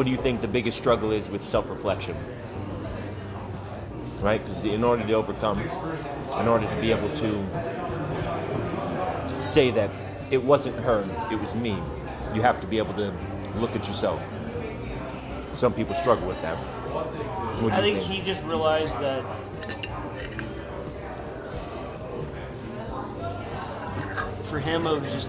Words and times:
what 0.00 0.06
do 0.06 0.10
you 0.10 0.16
think 0.16 0.40
the 0.40 0.48
biggest 0.48 0.78
struggle 0.78 1.12
is 1.12 1.28
with 1.28 1.44
self-reflection? 1.44 2.16
Right, 4.20 4.42
because 4.42 4.64
in 4.64 4.82
order 4.82 5.06
to 5.06 5.12
overcome, 5.12 5.60
in 5.60 6.48
order 6.48 6.66
to 6.66 6.80
be 6.80 6.90
able 6.90 7.14
to 7.16 7.46
say 9.42 9.70
that 9.72 9.90
it 10.30 10.42
wasn't 10.42 10.80
her, 10.80 11.04
it 11.30 11.38
was 11.38 11.54
me, 11.54 11.76
you 12.32 12.40
have 12.40 12.62
to 12.62 12.66
be 12.66 12.78
able 12.78 12.94
to 12.94 13.14
look 13.56 13.76
at 13.76 13.86
yourself. 13.86 14.22
Some 15.52 15.74
people 15.74 15.94
struggle 15.94 16.26
with 16.26 16.40
that. 16.40 16.56
I 16.56 17.84
you 17.84 17.92
think 17.92 17.98
he 17.98 18.22
just 18.22 18.42
realized 18.44 18.98
that 19.00 19.22
for 24.44 24.60
him 24.60 24.86
it 24.86 24.98
was 24.98 25.12
just 25.12 25.28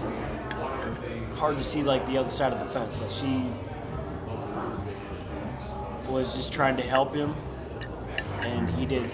hard 1.36 1.58
to 1.58 1.62
see 1.62 1.82
like 1.82 2.06
the 2.06 2.16
other 2.16 2.30
side 2.30 2.54
of 2.54 2.58
the 2.58 2.72
fence. 2.72 3.02
Like 3.02 3.10
she 3.10 3.52
was 6.12 6.34
just 6.36 6.52
trying 6.52 6.76
to 6.76 6.82
help 6.82 7.14
him, 7.14 7.34
and 8.42 8.68
he 8.70 8.84
didn't 8.86 9.12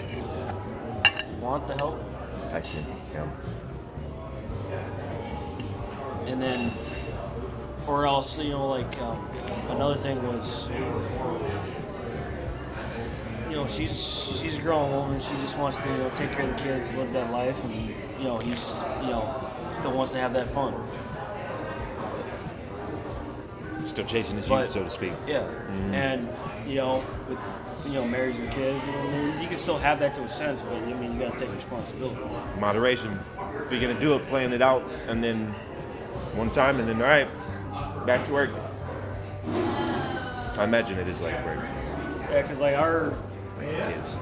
want 1.39 1.65
the 1.67 1.73
help. 1.75 2.03
I 2.51 2.59
see. 2.61 2.77
Yeah. 3.13 3.27
and 6.27 6.41
then 6.41 6.71
or 7.87 8.05
else 8.05 8.37
you 8.37 8.49
know 8.49 8.67
like 8.67 8.99
um, 9.01 9.27
another 9.69 9.95
thing 9.95 10.21
was 10.27 10.67
you 13.49 13.55
know 13.55 13.65
she's 13.67 13.91
she's 14.39 14.57
a 14.57 14.61
grown 14.61 14.91
woman 14.91 15.19
she 15.19 15.31
just 15.41 15.57
wants 15.57 15.77
to 15.79 15.89
you 15.89 15.97
know 15.97 16.09
take 16.15 16.31
care 16.31 16.47
of 16.47 16.55
the 16.55 16.61
kids 16.63 16.93
live 16.95 17.11
that 17.13 17.31
life 17.31 17.61
and 17.63 17.73
you 18.19 18.23
know 18.25 18.37
he's 18.39 18.75
you 19.01 19.07
know 19.07 19.49
still 19.71 19.91
wants 19.91 20.11
to 20.11 20.19
have 20.19 20.33
that 20.33 20.49
fun 20.49 20.73
Still 23.85 24.05
chasing 24.05 24.35
his 24.35 24.47
But- 24.47 24.61
youth, 24.63 24.71
so 24.71 24.83
to 24.83 24.89
speak. 24.89 25.13
yeah 25.27 25.47
and 25.93 26.27
you 26.69 26.75
know 26.75 27.03
with 27.27 27.39
you 27.85 27.93
know 27.93 28.05
marriage 28.05 28.35
and 28.35 28.51
kids 28.51 28.81
I 28.83 28.91
mean, 29.07 29.41
you 29.41 29.47
can 29.47 29.57
still 29.57 29.77
have 29.77 29.99
that 29.99 30.13
to 30.15 30.23
a 30.23 30.29
sense 30.29 30.61
but 30.61 30.73
I 30.73 30.93
mean 30.93 31.13
you 31.13 31.19
got 31.19 31.37
to 31.37 31.45
take 31.45 31.53
responsibility 31.55 32.21
Moderation. 32.59 33.19
If 33.65 33.71
you're 33.71 33.81
gonna 33.81 33.99
do 33.99 34.15
it, 34.15 34.27
plan 34.27 34.53
it 34.53 34.61
out, 34.61 34.83
and 35.07 35.23
then 35.23 35.47
one 36.35 36.51
time, 36.51 36.79
and 36.79 36.87
then 36.87 37.01
all 37.01 37.07
right, 37.07 37.27
back 38.05 38.25
to 38.25 38.33
work. 38.33 38.49
I 39.47 40.63
imagine 40.63 40.99
it 40.99 41.07
is 41.07 41.21
like 41.21 41.45
work. 41.45 41.59
yeah 42.29 42.41
because 42.41 42.59
like 42.59 42.75
our 42.75 43.13
With 43.57 43.73
kids. 43.73 44.17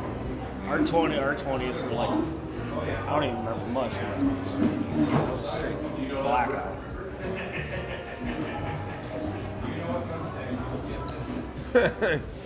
Our 0.67 0.83
twenty, 0.85 1.17
our 1.17 1.35
twenties 1.35 1.73
were 1.75 1.89
like, 1.91 2.09
I 2.09 3.09
don't 3.09 3.23
even 3.23 3.37
remember 3.37 3.65
much. 3.67 3.93
It 3.93 3.99
was 5.31 5.51
straight 5.51 6.09
blackout. 6.09 6.77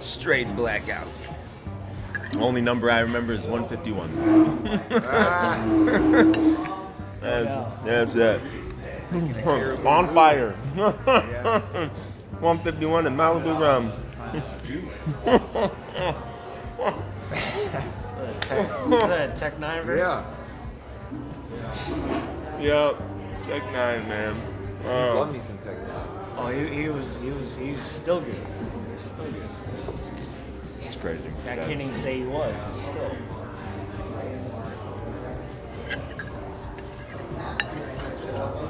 Straight 0.00 0.54
blackout. 0.56 1.08
Only 2.38 2.60
number 2.60 2.90
I 2.90 3.00
remember 3.00 3.32
is 3.32 3.46
151. 3.46 4.90
Ah. 5.04 5.64
that's, 7.20 7.84
that's 7.84 8.14
it. 8.14 8.40
On 9.86 10.12
fire. 10.12 10.52
151 12.40 13.06
in 13.06 13.16
Malibu 13.16 13.58
rum. 13.60 13.92
Tech, 18.40 18.68
is 18.68 19.02
that 19.08 19.36
Tech 19.36 19.58
Nine 19.58 19.84
version? 19.84 20.06
Yeah. 20.06 20.24
Yep. 22.60 23.02
Check 23.46 23.62
nine, 23.72 24.08
man. 24.08 24.40
Love 24.84 25.28
Oh, 25.28 25.32
me 25.32 25.40
some 25.40 25.58
technology. 25.58 25.92
Oh, 26.36 26.48
he, 26.48 26.82
he 26.82 26.88
was, 26.88 27.18
he 27.18 27.30
was, 27.30 27.56
he's 27.56 27.82
still 27.82 28.20
good. 28.20 28.36
He's 28.90 29.00
still 29.00 29.24
good. 29.24 29.48
It's 31.06 31.22
crazy. 31.22 31.30
I 31.48 31.56
can't 31.56 31.80
even 31.80 31.94
say 31.94 32.18
he 32.18 32.24
was. 32.24 32.54
He's 32.68 32.82
still. 32.82 33.16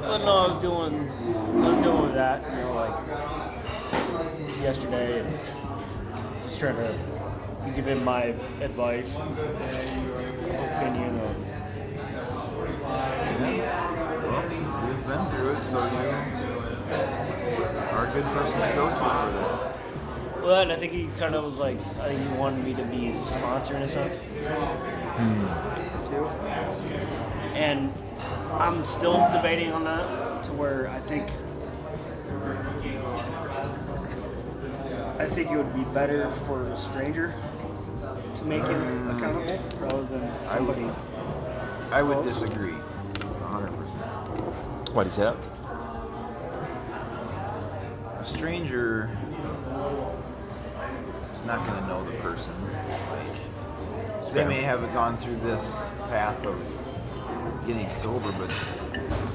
But 0.01 0.17
no, 0.19 0.37
I 0.37 0.47
was 0.51 0.61
doing, 0.61 1.09
I 1.09 1.69
was 1.69 1.77
doing 1.83 2.13
that, 2.13 2.43
you 2.43 2.49
know, 2.61 2.73
like 2.75 2.95
yesterday, 4.61 5.21
and 5.21 5.39
just 6.43 6.59
trying 6.59 6.75
to 6.75 6.93
give 7.75 7.87
him 7.87 8.03
my 8.03 8.35
advice, 8.61 9.15
opinion 9.15 11.19
on. 11.19 11.35
Well, 14.25 14.43
you've 14.87 15.05
been 15.07 15.23
through 15.31 15.49
it, 15.51 15.63
so 15.65 15.77
you 15.85 15.97
are 17.91 18.07
a 18.07 18.09
good 18.13 18.25
person 18.25 18.59
to 18.61 18.71
go 18.75 18.89
to 18.89 18.95
for 18.95 19.01
that. 19.01 19.74
Well, 20.45 20.61
and 20.61 20.71
I 20.71 20.75
think 20.75 20.93
he 20.93 21.09
kind 21.17 21.33
of 21.33 21.43
was 21.43 21.55
like, 21.55 21.79
I 21.99 22.09
think 22.09 22.21
he 22.21 22.37
wanted 22.37 22.63
me 22.63 22.75
to 22.75 22.83
be 22.83 22.97
his 22.97 23.19
sponsor 23.19 23.75
in 23.75 23.81
a 23.81 23.87
sense, 23.87 24.17
hmm. 24.17 25.47
too. 26.05 26.27
And 27.55 27.91
I'm 28.51 28.85
still 28.85 29.27
debating 29.33 29.71
on 29.71 29.85
that 29.85 30.43
to 30.43 30.53
where 30.53 30.87
I 30.89 30.99
think 30.99 31.31
I 35.17 35.25
think 35.25 35.49
it 35.49 35.57
would 35.57 35.73
be 35.73 35.83
better 35.95 36.29
for 36.45 36.61
a 36.69 36.77
stranger 36.77 37.33
to 38.35 38.45
make 38.45 38.67
him 38.67 38.79
hmm. 38.79 39.17
accountable 39.17 39.59
rather 39.79 40.03
than 40.03 40.45
somebody. 40.45 40.85
I 41.91 42.03
would 42.03 42.17
Close. 42.17 42.39
disagree, 42.41 42.75
100%. 43.15 44.91
Why 44.93 45.03
do 45.03 45.07
you 45.07 45.11
say 45.11 45.23
that? 45.23 45.37
A 48.19 48.23
stranger 48.23 49.09
is 49.24 49.24
not 51.45 51.65
going 51.65 51.79
to 51.79 51.87
know 51.87 52.03
the 52.03 52.17
person. 52.17 52.53
Like, 53.11 54.33
they 54.33 54.45
may 54.45 54.61
have 54.61 54.81
gone 54.93 55.17
through 55.17 55.35
this 55.37 55.91
path 56.09 56.45
of 56.45 56.57
getting 57.65 57.89
sober, 57.91 58.31
but 58.33 58.51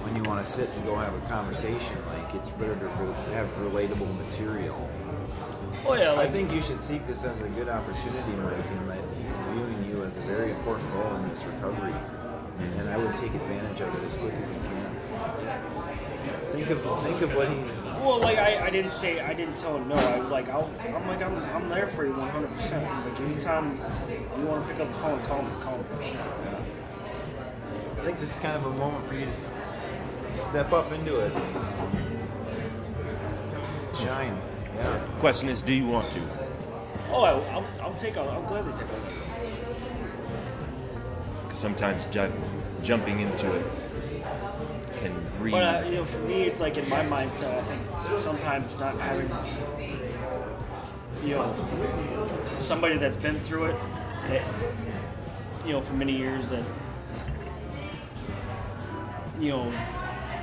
when 0.04 0.16
you 0.16 0.22
want 0.24 0.44
to 0.44 0.50
sit 0.50 0.68
and 0.68 0.84
go 0.84 0.96
have 0.96 1.14
a 1.14 1.26
conversation, 1.26 1.96
like 2.08 2.34
it's 2.34 2.50
better 2.50 2.74
to 2.74 2.88
have 3.32 3.48
relatable 3.60 4.14
material. 4.26 4.90
Oh 5.86 5.94
yeah, 5.94 6.16
I 6.16 6.28
think 6.28 6.52
you 6.52 6.60
should 6.62 6.82
seek 6.82 7.06
this 7.06 7.24
as 7.24 7.40
a 7.40 7.48
good 7.50 7.68
opportunity, 7.68 8.32
Mike, 8.32 8.70
in 8.70 8.88
that 8.88 8.98
he's 9.16 9.36
viewing 9.52 9.84
you 9.88 10.04
as 10.04 10.16
a 10.16 10.20
very 10.22 10.50
important 10.50 10.92
role 10.94 11.14
in 11.16 11.28
this 11.30 11.44
recovery. 11.44 11.94
And 12.78 12.88
I 12.88 12.96
would 12.96 13.12
take 13.20 13.34
advantage 13.34 13.80
of 13.80 13.94
it 13.94 14.04
as 14.06 14.16
quick 14.16 14.34
as 14.34 14.48
I 14.48 14.52
can. 14.52 14.80
Think 16.52 16.70
of 16.70 17.02
think 17.02 17.20
of 17.22 17.36
what 17.36 17.48
he's 17.48 17.84
Well, 18.00 18.20
like 18.20 18.38
I, 18.38 18.66
I 18.66 18.70
didn't 18.70 18.90
say 18.90 19.20
I 19.20 19.32
didn't 19.34 19.56
tell 19.56 19.76
him 19.76 19.88
no. 19.88 19.94
I 19.94 20.18
was 20.18 20.30
like 20.30 20.48
I'll, 20.48 20.70
I'm 20.80 21.06
like 21.06 21.22
I'm, 21.22 21.36
I'm 21.54 21.68
there 21.68 21.86
for 21.88 22.04
you 22.04 22.12
100. 22.12 22.50
percent 22.52 22.84
Like 23.06 23.20
anytime 23.20 23.78
you 24.38 24.46
want 24.46 24.66
to 24.66 24.72
pick 24.72 24.80
up 24.82 24.92
the 24.92 24.98
phone, 24.98 25.20
call 25.22 25.42
me, 25.42 25.50
call 25.60 25.78
me. 25.78 26.16
I 28.00 28.04
think 28.04 28.18
this 28.18 28.34
is 28.34 28.38
kind 28.40 28.56
of 28.56 28.66
a 28.66 28.70
moment 28.70 29.06
for 29.06 29.14
you 29.14 29.26
to 29.26 30.38
step 30.38 30.72
up 30.72 30.90
into 30.92 31.20
it. 31.20 31.32
Shine. 33.98 34.40
Yeah. 34.74 34.98
Question 35.18 35.48
is, 35.50 35.60
do 35.60 35.74
you 35.74 35.86
want 35.86 36.10
to? 36.12 36.20
Oh, 37.10 37.24
I, 37.24 37.32
I'll, 37.52 37.66
I'll 37.80 37.94
take. 37.94 38.16
A, 38.16 38.20
I'll 38.22 38.42
gladly 38.42 38.72
take 38.72 38.88
a. 38.88 39.29
'Cause 41.50 41.58
sometimes 41.58 42.06
ju- 42.06 42.32
jumping 42.80 43.20
into 43.20 43.52
it 43.52 43.66
can 44.96 45.12
really. 45.40 45.58
But 45.58 45.84
uh, 45.84 45.88
you 45.88 45.96
know, 45.96 46.04
for 46.04 46.18
me, 46.20 46.42
it's 46.44 46.60
like 46.60 46.76
in 46.76 46.88
my 46.88 47.02
mindset. 47.02 47.58
I 47.58 47.62
think 47.62 47.80
sometimes 48.16 48.78
not 48.78 48.94
having, 49.00 49.28
you 51.24 51.34
know, 51.36 51.52
somebody 52.60 52.96
that's 52.98 53.16
been 53.16 53.40
through 53.40 53.66
it, 53.66 53.76
that, 54.28 54.44
you 55.66 55.72
know, 55.72 55.80
for 55.80 55.94
many 55.94 56.16
years 56.16 56.48
that, 56.50 56.64
you 59.38 59.50
know, 59.50 59.72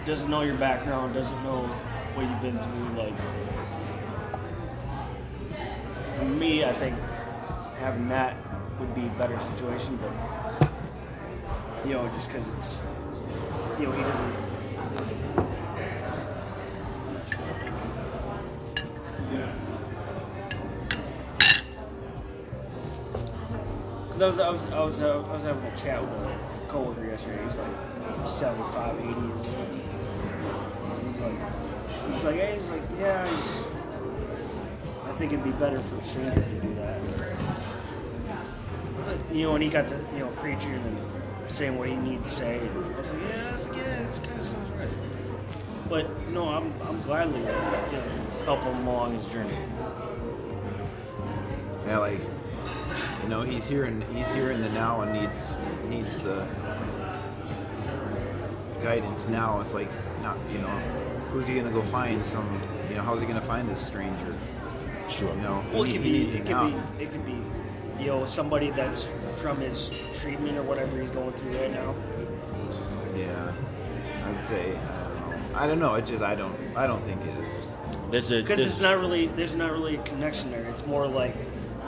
doesn't 0.05 0.29
know 0.29 0.41
your 0.41 0.55
background, 0.55 1.13
doesn't 1.13 1.43
know 1.43 1.63
what 2.13 2.27
you've 2.27 2.41
been 2.41 2.59
through. 2.59 3.03
Like, 3.05 3.13
for 6.15 6.23
me, 6.25 6.65
I 6.65 6.73
think 6.73 6.95
having 7.79 8.07
that 8.09 8.35
would 8.79 8.93
be 8.95 9.05
a 9.07 9.09
better 9.11 9.39
situation. 9.39 9.97
But 10.01 10.11
you 11.87 11.93
know, 11.93 12.05
just 12.09 12.27
because 12.27 12.53
it's, 12.53 12.79
you 13.79 13.85
know, 13.85 13.93
he 13.93 14.01
doesn't. 14.01 14.35
Because 24.07 24.21
I 24.21 24.27
was, 24.27 24.39
I 24.39 24.49
was, 24.49 24.65
I 24.65 24.83
was, 24.83 25.01
uh, 25.01 25.23
I 25.29 25.33
was 25.33 25.43
having 25.43 25.63
a 25.63 25.77
chat 25.77 26.03
with 26.03 26.11
a 26.13 26.39
coworker 26.67 27.05
yesterday. 27.05 27.41
He's 27.43 27.57
like 27.57 28.27
75, 28.27 28.99
80 28.99 29.07
years 29.07 29.17
old. 29.21 29.79
He's 31.13 31.21
like, 31.21 31.39
he's 32.11 32.23
like, 32.23 32.35
hey, 32.35 32.55
he's 32.55 32.69
like, 32.69 32.81
yeah, 32.99 33.27
he's, 33.29 33.65
I 35.05 35.11
think 35.13 35.31
it'd 35.31 35.45
be 35.45 35.51
better 35.51 35.79
for 35.79 36.01
stranger 36.01 36.35
to 36.35 36.41
do 36.41 36.75
that. 36.75 37.01
Like, 39.07 39.19
You 39.31 39.43
know, 39.43 39.55
and 39.55 39.63
he 39.63 39.69
got 39.69 39.87
to, 39.87 39.95
you 40.13 40.19
know, 40.19 40.27
preaching 40.41 40.73
and 40.73 41.16
saying 41.47 41.77
what 41.77 41.89
he 41.89 41.95
needed 41.95 42.23
to 42.23 42.29
say. 42.29 42.59
And 42.59 42.85
I 42.95 42.97
was 42.99 43.11
like, 43.11 43.21
yeah, 43.21 43.49
I 43.49 43.51
was 43.53 43.67
like, 43.67 43.77
yeah, 43.77 43.99
it's 44.03 44.19
kind 44.19 44.39
of 44.39 44.45
sounds 44.45 44.69
right. 44.71 44.89
But 45.89 46.27
no, 46.29 46.49
I'm, 46.49 46.73
I'm 46.83 47.01
gladly, 47.03 47.39
you 47.39 47.45
know, 47.45 48.11
help 48.45 48.61
him 48.61 48.85
along 48.87 49.13
his 49.17 49.27
journey. 49.29 49.55
Yeah, 51.85 51.99
like 51.99 52.19
you 53.23 53.29
know, 53.29 53.41
he's 53.41 53.65
here 53.67 53.85
and 53.85 54.03
he's 54.15 54.33
here 54.33 54.51
in 54.51 54.61
the 54.61 54.69
now 54.69 55.01
and 55.01 55.13
needs 55.13 55.55
needs 55.87 56.19
the 56.19 56.45
guidance 58.83 59.27
now. 59.27 59.61
It's 59.61 59.73
like 59.73 59.89
not 60.21 60.37
you 60.51 60.59
know, 60.59 60.67
who's 61.31 61.47
he 61.47 61.55
gonna 61.55 61.71
go 61.71 61.81
find? 61.81 62.23
Some 62.25 62.61
you 62.89 62.95
know, 62.97 63.03
how's 63.03 63.21
he 63.21 63.25
gonna 63.27 63.41
find 63.41 63.69
this 63.69 63.79
stranger? 63.79 64.35
Sure. 65.07 65.33
You 65.33 65.41
know, 65.41 65.63
Well, 65.71 65.83
it 65.83 65.87
he, 65.87 65.93
could 65.93 66.03
be, 66.03 66.27
it 66.27 66.35
it 66.35 66.37
could 66.39 66.49
now. 66.49 66.67
be, 66.97 67.03
it 67.03 67.11
could 67.13 67.25
be, 67.25 67.41
you 68.03 68.07
know, 68.07 68.25
somebody 68.25 68.71
that's 68.71 69.07
from 69.47 69.61
his 69.61 69.91
treatment 70.13 70.57
or 70.57 70.63
whatever 70.63 70.99
he's 70.99 71.11
going 71.11 71.31
through 71.31 71.57
right 71.57 71.71
now. 71.71 71.95
Yeah, 73.15 73.53
I'd 74.25 74.43
say 74.43 74.77
I 74.77 75.07
don't 75.07 75.29
know. 75.29 75.55
I 75.55 75.67
don't 75.67 75.79
know. 75.79 75.95
It's 75.95 76.09
just 76.09 76.21
I 76.21 76.35
don't 76.35 76.55
I 76.75 76.85
don't 76.85 77.01
think 77.03 77.21
it 77.21 77.37
is. 77.45 77.69
There's 78.11 78.31
a 78.31 78.41
Because 78.41 78.59
it's 78.59 78.81
not 78.81 78.99
really, 78.99 79.27
there's 79.27 79.55
not 79.55 79.71
really 79.71 79.95
a 79.95 80.01
connection 80.03 80.51
there. 80.51 80.65
It's 80.65 80.85
more 80.85 81.07
like 81.07 81.33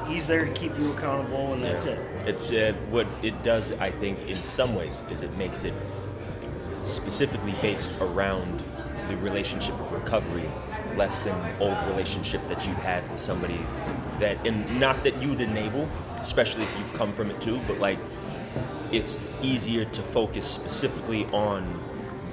he's 0.07 0.25
there 0.25 0.45
to 0.45 0.51
keep 0.53 0.77
you 0.79 0.94
accountable, 0.94 1.53
and 1.53 1.61
that's 1.61 1.83
it. 1.83 2.00
It's 2.25 2.50
uh, 2.51 2.73
what 2.89 3.07
it 3.23 3.44
does. 3.44 3.73
I 3.73 3.91
think 3.91 4.29
in 4.29 4.41
some 4.41 4.73
ways 4.73 5.03
is 5.09 5.21
it 5.21 5.35
makes 5.38 5.65
it 5.65 5.73
specifically 6.83 7.56
based 7.61 7.91
around 8.00 8.63
the 9.09 9.17
relationship 9.17 9.77
of 9.81 9.91
recovery, 9.91 10.50
less 10.95 11.21
than 11.23 11.35
old 11.59 11.77
relationship 11.88 12.47
that 12.47 12.65
you'd 12.65 12.77
had 12.77 13.09
with 13.11 13.19
somebody 13.19 13.59
that, 14.19 14.38
and 14.45 14.79
not 14.79 15.03
that 15.03 15.21
you'd 15.21 15.41
enable, 15.41 15.89
especially 16.19 16.63
if 16.63 16.77
you've 16.77 16.94
come 16.94 17.12
from 17.12 17.30
it 17.30 17.39
too, 17.42 17.60
but 17.68 17.80
like 17.80 18.00
it's 18.92 19.19
easier 19.42 19.86
to 19.86 20.04
focus 20.04 20.45
specifically 20.45 21.25
on 21.27 21.80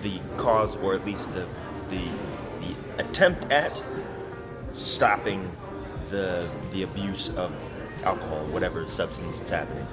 the 0.03 0.21
cause 0.37 0.77
or 0.77 0.95
at 0.95 1.05
least 1.05 1.33
the 1.35 1.47
the 1.91 2.03
the 2.61 3.03
attempt 3.03 3.51
at 3.51 3.83
stopping 4.73 5.51
the 6.11 6.49
the 6.73 6.83
abuse 6.83 7.31
of 7.31 7.53
alcohol, 8.05 8.45
whatever 8.47 8.87
substance 8.87 9.41
it's 9.41 9.51
happening. 9.51 9.87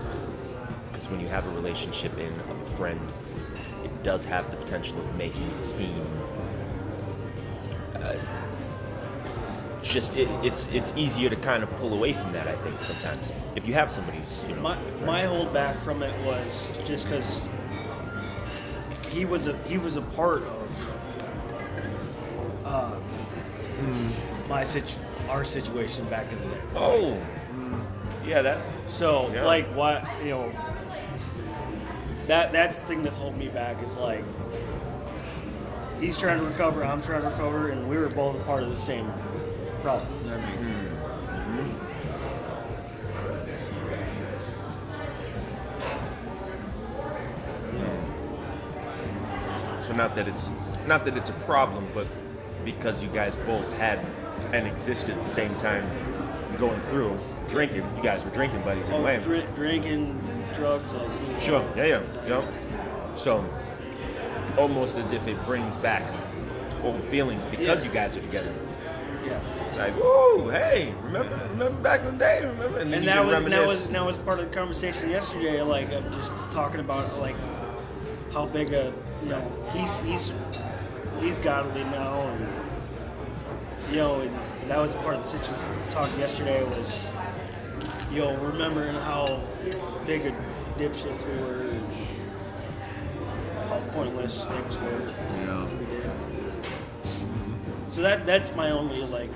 Because 0.92 1.10
when 1.10 1.20
you 1.20 1.28
have 1.28 1.46
a 1.48 1.50
relationship 1.52 2.18
in 2.18 2.34
of 2.52 2.62
a 2.62 2.66
friend, 2.66 3.00
it 3.84 4.04
does 4.04 4.26
have 4.26 4.50
the 4.52 4.58
potential 4.58 5.00
of 5.00 5.16
making 5.16 5.44
it 5.52 5.62
seem 5.62 6.06
uh, 7.96 8.16
just 9.92 10.16
it, 10.16 10.28
it's 10.44 10.68
it's 10.70 10.94
easier 10.96 11.30
to 11.30 11.36
kind 11.36 11.64
of 11.64 11.70
pull 11.78 11.94
away 11.94 12.14
from 12.14 12.32
that. 12.34 12.48
I 12.48 12.56
think 12.58 12.82
sometimes 12.82 13.32
if 13.56 13.68
you 13.68 13.74
have 13.74 13.92
somebody 13.92 14.18
who's 14.20 14.44
you 14.48 14.56
know 14.56 14.62
My 14.62 14.78
my 15.06 15.22
holdback 15.24 15.78
from 15.82 16.02
it 16.04 16.14
was 16.26 16.72
just 16.86 17.06
because 17.06 17.42
he 19.10 19.26
was 19.26 19.48
a 19.48 19.58
he 19.68 19.78
was 19.78 19.96
a 19.98 20.02
part 20.02 20.44
of 20.44 20.96
uh, 22.66 22.96
my 24.48 24.64
situ- 24.64 25.00
our 25.30 25.44
situation 25.44 26.06
back 26.06 26.32
in 26.32 26.40
the 26.40 26.56
day. 26.56 26.62
oh 26.76 27.22
yeah 28.26 28.42
that 28.42 28.60
So 28.88 29.30
Yeah. 29.34 29.44
like 29.46 29.68
what 29.76 30.06
you 30.24 30.30
know 30.30 30.52
that 32.28 32.54
that's 32.54 32.80
the 32.80 32.86
thing 32.88 33.04
that's 33.04 33.18
holding 33.18 33.40
me 33.40 33.50
back 33.50 33.82
is 33.84 33.98
like 33.98 34.24
he's 36.00 36.18
trying 36.18 36.40
to 36.40 36.46
recover, 36.46 36.84
I'm 36.84 37.02
trying 37.02 37.22
to 37.22 37.30
recover, 37.30 37.70
and 37.70 37.90
we 37.90 37.98
were 37.98 38.08
both 38.10 38.36
a 38.36 38.44
part 38.44 38.64
of 38.64 38.70
the 38.70 38.78
same 38.78 39.12
problem. 39.84 40.08
That 40.26 40.40
makes 40.50 40.66
sense. 40.66 40.96
Mm-hmm. 40.96 41.70
So 49.82 49.94
not 49.94 50.16
that 50.16 50.28
it's 50.28 50.50
not 50.88 51.06
that 51.06 51.18
it's 51.18 51.30
a 51.30 51.34
problem, 51.46 51.88
but 51.94 52.08
because 52.64 53.04
you 53.04 53.10
guys 53.10 53.36
both 53.36 53.78
had 53.78 54.00
and 54.54 54.66
existed 54.68 55.18
at 55.18 55.24
the 55.24 55.30
same 55.30 55.54
time 55.56 55.86
going 56.58 56.80
through 56.82 57.20
drinking, 57.50 57.84
you 57.98 58.04
guys 58.04 58.24
were 58.24 58.32
drinking 58.32 58.62
buddies 58.64 58.88
in 58.88 58.94
a 58.96 58.98
Oh, 58.98 59.04
way. 59.04 59.20
dri- 59.22 59.46
drinking, 59.56 60.18
drugs, 60.56 60.94
like 60.94 61.10
you 61.22 61.34
know. 61.34 61.40
Sure. 61.40 61.66
Yeah, 61.76 61.86
yeah, 61.86 62.02
yeah. 62.28 63.16
So 63.16 63.46
almost 64.58 64.98
as 64.98 65.12
if 65.12 65.28
it 65.28 65.44
brings 65.46 65.76
back 65.78 66.04
old 66.84 67.02
feelings 67.06 67.44
because 67.46 67.84
Yeah. 67.84 67.90
you 67.90 67.94
guys 67.94 68.16
are 68.16 68.22
together. 68.22 68.54
Yeah. 69.26 69.40
Like, 69.78 69.94
whoa, 69.96 70.50
hey, 70.50 70.94
remember, 71.02 71.36
remember 71.50 71.82
back 71.82 72.02
in 72.02 72.06
the 72.06 72.12
day, 72.12 72.46
remember? 72.46 72.78
And 72.78 72.94
you 72.94 73.02
that 73.02 73.26
was 73.26 73.50
that 73.50 73.68
was 73.68 73.88
that 73.88 74.06
was 74.06 74.18
part 74.18 74.40
of 74.40 74.46
the 74.46 74.56
conversation 74.56 75.10
yesterday. 75.10 75.62
Like 75.62 75.92
of 75.92 76.12
just 76.12 76.34
talking 76.52 76.80
about 76.80 77.20
like 77.20 77.36
how 78.32 78.46
big 78.46 78.72
a 78.74 78.94
you 79.24 79.30
know 79.30 79.52
he's 79.74 80.00
he's 80.02 80.34
he's 81.20 81.40
godly 81.40 81.84
now, 81.86 82.22
and 82.22 82.48
you 83.90 83.98
know 83.98 84.22
and 84.22 84.70
that 84.70 84.80
was 84.80 84.94
part 84.96 85.16
of 85.16 85.22
the 85.24 85.28
situation 85.28 85.74
talk 85.90 86.10
yesterday 86.18 86.64
was 86.64 87.08
you 88.12 88.20
know 88.20 88.36
remembering 88.38 88.96
how 88.96 89.42
big 90.06 90.26
a 90.28 90.36
dipshits 90.78 91.26
we 91.28 91.44
were, 91.44 91.62
and 91.62 92.10
how 93.70 93.80
pointless 93.92 94.46
things 94.46 94.78
were. 94.78 95.14
Yeah. 95.36 95.66
we 95.66 95.86
did. 95.86 96.12
So 97.88 98.02
that 98.02 98.26
that's 98.26 98.56
my 98.56 98.72
only 98.72 99.02
like 99.02 99.30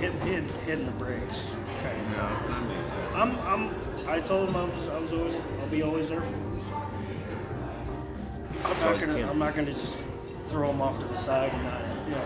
hit, 0.00 0.12
hit, 0.22 0.44
hitting 0.66 0.86
the 0.86 0.92
brakes. 0.92 1.44
Okay. 1.78 1.94
Yeah, 2.12 2.46
that 2.48 2.62
makes 2.68 2.92
sense. 2.92 3.12
I'm 3.14 3.38
I'm 3.40 4.08
I 4.08 4.20
told 4.20 4.48
him 4.48 4.56
I 4.56 4.64
was 4.64 4.88
I 4.88 4.98
was 4.98 5.12
always 5.12 5.36
I'll 5.60 5.66
be 5.68 5.82
always 5.82 6.08
there. 6.08 6.20
for 6.20 6.26
him. 6.26 6.60
I'm 8.64 8.78
not 8.78 9.00
gonna. 9.00 9.30
I'm 9.30 9.38
not 9.38 9.54
gonna 9.54 9.72
just 9.72 9.96
throw 10.46 10.70
him 10.70 10.80
off 10.82 10.98
to 10.98 11.04
the 11.04 11.16
side 11.16 11.52
and 11.52 11.64
not 11.64 11.82
you 12.06 12.14
know 12.14 12.24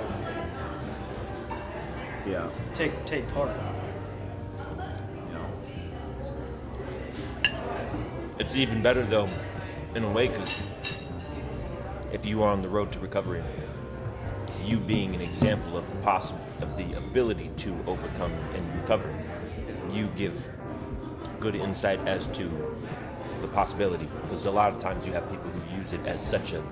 Yeah. 2.26 2.48
take 2.72 3.04
take 3.04 3.26
part. 3.28 3.50
It's 8.38 8.56
even 8.56 8.82
better 8.82 9.04
though, 9.06 9.28
in 9.94 10.02
a 10.02 10.10
way, 10.10 10.26
because 10.28 10.52
if 12.12 12.26
you 12.26 12.42
are 12.42 12.50
on 12.50 12.62
the 12.62 12.68
road 12.68 12.90
to 12.92 12.98
recovery, 12.98 13.42
you 14.64 14.78
being 14.78 15.14
an 15.14 15.20
example 15.20 15.76
of 15.76 15.88
the 15.90 15.96
possible 16.00 16.40
of 16.60 16.76
the 16.76 16.96
ability 16.96 17.50
to 17.58 17.76
overcome 17.86 18.32
and 18.54 18.80
recover, 18.80 19.12
you 19.92 20.08
give 20.16 20.48
good 21.40 21.54
insight 21.54 22.00
as 22.06 22.26
to 22.28 22.50
the 23.40 23.48
possibility. 23.48 24.08
Because 24.22 24.46
a 24.46 24.50
lot 24.50 24.72
of 24.72 24.80
times 24.80 25.06
you 25.06 25.12
have 25.12 25.28
people 25.30 25.50
who 25.50 25.76
use 25.76 25.92
it 25.92 26.00
as 26.06 26.24
such 26.24 26.52
a 26.52 26.62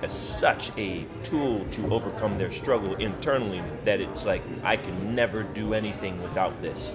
as 0.00 0.12
such 0.12 0.70
a 0.78 1.04
tool 1.24 1.66
to 1.72 1.92
overcome 1.92 2.38
their 2.38 2.52
struggle 2.52 2.94
internally 2.96 3.60
that 3.84 4.00
it's 4.00 4.24
like 4.24 4.42
I 4.62 4.76
can 4.76 5.14
never 5.14 5.42
do 5.42 5.74
anything 5.74 6.22
without 6.22 6.60
this. 6.62 6.92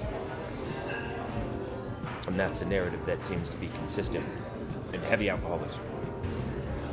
And 2.28 2.40
that's 2.40 2.62
a 2.62 2.66
narrative 2.66 3.06
that 3.06 3.22
seems 3.22 3.50
to 3.50 3.58
be 3.58 3.68
consistent 3.68 4.26
in 4.94 5.02
heavy 5.02 5.30
alcoholics. 5.30 5.80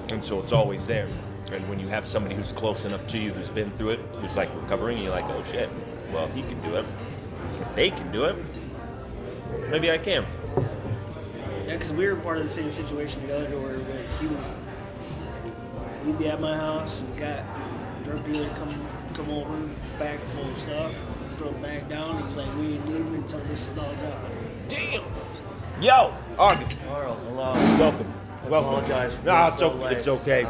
And 0.09 0.23
so 0.23 0.41
it's 0.41 0.53
always 0.53 0.87
there. 0.87 1.09
And 1.53 1.69
when 1.69 1.81
you 1.81 1.89
have 1.89 2.07
somebody 2.07 2.35
who's 2.35 2.53
close 2.53 2.85
enough 2.85 3.07
to 3.09 3.19
you, 3.19 3.33
who's 3.33 3.51
been 3.51 3.71
through 3.71 3.91
it, 3.91 4.01
who's 4.17 4.37
like 4.37 4.51
recovering, 4.55 4.99
you're 4.99 5.11
like, 5.11 5.29
oh 5.29 5.43
shit, 5.43 5.69
well, 6.13 6.27
if 6.27 6.35
he 6.35 6.43
can 6.43 6.61
do 6.63 6.77
it, 6.77 6.85
if 7.61 7.75
they 7.75 7.91
can 7.91 8.11
do 8.13 8.25
it, 8.25 8.37
maybe 9.69 9.91
I 9.91 9.99
can. 9.99 10.25
Yeah, 11.67 11.75
because 11.77 11.93
we 11.93 12.07
were 12.07 12.17
part 12.17 12.37
of 12.39 12.45
the 12.45 12.49
same 12.49 12.71
situation 12.71 13.21
together 13.23 13.49
to 13.49 13.59
where 13.59 13.77
like, 13.79 14.09
he 14.21 14.27
would 14.27 14.41
we'd 16.05 16.19
be 16.19 16.29
at 16.29 16.41
my 16.41 16.57
house 16.57 17.01
and 17.01 17.19
got 17.19 17.45
drug 18.05 18.25
dealer 18.25 18.49
come 18.51 18.89
come 19.15 19.31
over, 19.31 19.75
bag 19.99 20.21
full 20.21 20.49
of 20.49 20.57
stuff, 20.59 20.97
throw 21.31 21.49
it 21.49 21.63
back 21.63 21.89
down. 21.89 22.17
And 22.17 22.29
he's 22.29 22.37
like, 22.37 22.57
we 22.57 22.75
ain't 22.75 22.89
leaving 22.89 23.15
until 23.17 23.41
this 23.41 23.69
is 23.69 23.79
all 23.79 23.93
done. 23.97 24.25
Damn. 24.69 25.03
Yo, 25.81 26.15
August, 26.39 26.77
Carl, 26.87 27.15
hello. 27.25 27.53
welcome. 27.53 28.15
Welcome. 28.49 28.69
apologize 28.71 29.15
for 29.15 29.27
No, 29.27 29.47
it's, 29.47 29.59
so 29.59 29.71
okay. 29.71 29.85
late. 29.85 29.97
it's 29.99 30.09
okay. 30.09 30.47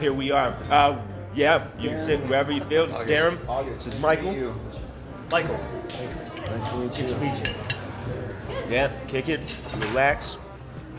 Here 0.00 0.14
we 0.14 0.30
are. 0.30 0.56
Uh, 0.70 0.98
yeah, 1.34 1.66
you 1.78 1.90
can 1.90 1.98
sit 2.00 2.20
wherever 2.26 2.50
you 2.50 2.62
feel. 2.62 2.86
This 2.86 2.98
is 3.00 3.10
Darren. 3.10 3.38
August. 3.46 3.84
This 3.84 3.94
is 3.94 4.00
Michael. 4.00 4.54
Michael, 5.30 5.60
Nice 6.46 6.68
to 6.70 6.76
meet 6.78 6.90
good 6.92 6.98
you. 7.00 7.08
to 7.08 7.18
meet 7.18 7.48
you. 7.48 7.54
Yeah, 8.70 8.90
kick 9.08 9.28
it, 9.28 9.40
relax. 9.76 10.38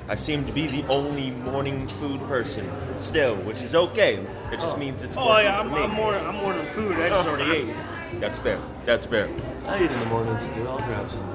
I 0.07 0.13
seem 0.13 0.45
to 0.45 0.51
be 0.51 0.67
the 0.67 0.85
only 0.87 1.31
morning 1.31 1.87
food 1.87 2.21
person 2.27 2.69
still, 2.99 3.35
which 3.37 3.63
is 3.63 3.73
okay. 3.73 4.17
It 4.51 4.59
just 4.59 4.77
means 4.77 5.03
it's 5.03 5.17
Oh 5.17 5.25
more 5.25 5.41
yeah, 5.41 5.59
I'm, 5.59 5.69
for 5.69 5.75
me. 5.77 5.83
I'm 5.83 5.91
more 5.91 6.13
I'm 6.13 6.35
more 6.35 6.53
than 6.53 6.65
food. 6.67 6.97
I 6.97 7.09
just 7.09 7.27
already 7.27 7.71
ate. 7.71 7.75
That's 8.19 8.37
fair. 8.37 8.59
That's 8.85 9.07
fair. 9.07 9.29
I 9.65 9.83
eat 9.83 9.89
in 9.89 9.99
the 9.99 10.05
mornings 10.05 10.47
too. 10.49 10.67
I'll 10.67 10.77
grab 10.77 11.09
some. 11.09 11.27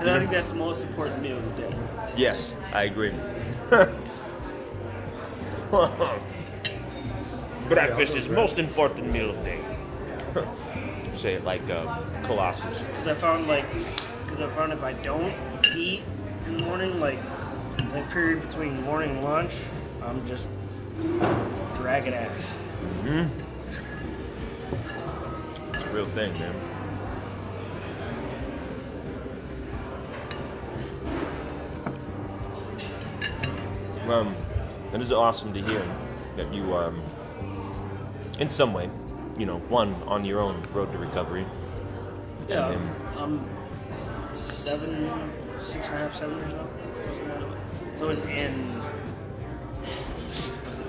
And 0.00 0.08
I 0.08 0.18
think 0.18 0.30
that's 0.30 0.48
the 0.48 0.54
most 0.56 0.82
important 0.84 1.20
meal 1.22 1.36
of 1.36 1.56
the 1.56 1.62
day. 1.62 1.76
Yes, 2.16 2.56
I 2.72 2.84
agree. 2.84 3.12
Breakfast 7.68 8.16
is 8.16 8.28
most 8.28 8.58
important 8.58 9.10
meal 9.10 9.30
of 9.30 9.36
the 9.38 9.42
day. 9.44 9.60
Say 11.14 11.34
it 11.34 11.44
like 11.44 11.68
um, 11.70 11.88
Colossus. 12.22 12.80
Because 12.80 13.08
I 13.08 13.14
found 13.14 13.48
like, 13.48 13.66
because 14.24 14.40
I 14.40 14.48
found 14.54 14.72
if 14.72 14.84
I 14.84 14.92
don't 14.92 15.34
eat 15.74 16.04
in 16.46 16.58
the 16.58 16.64
morning, 16.64 17.00
like 17.00 17.18
that 17.90 18.08
period 18.10 18.42
between 18.42 18.82
morning 18.82 19.10
and 19.10 19.24
lunch, 19.24 19.58
I'm 20.02 20.24
just 20.26 20.48
dragging 21.74 22.14
ass. 22.14 22.50
Hmm 23.02 23.26
It's 25.70 25.82
a 25.82 25.90
real 25.90 26.08
thing, 26.10 26.32
man. 26.34 26.54
Um, 34.08 34.36
it 34.92 35.00
is 35.00 35.10
awesome 35.10 35.52
to 35.52 35.60
hear 35.60 35.84
that 36.36 36.54
you, 36.54 36.76
um, 36.76 37.02
in 38.38 38.48
some 38.48 38.72
way, 38.74 38.90
you 39.38 39.46
know, 39.46 39.58
one 39.68 39.94
on 40.06 40.24
your 40.24 40.40
own 40.40 40.62
road 40.72 40.92
to 40.92 40.98
recovery. 40.98 41.42
and 42.40 42.48
Yeah, 42.48 42.68
then- 42.68 42.94
I'm 43.16 43.48
seven, 44.34 45.30
six 45.60 45.88
and 45.88 45.98
a 45.98 46.00
half, 46.02 46.14
seven 46.14 46.36
years 46.38 46.54
old. 46.54 46.68
something. 47.96 47.98
So 47.98 48.10
in, 48.10 48.28
in 48.28 48.82
was 50.68 50.80
it 50.80 50.86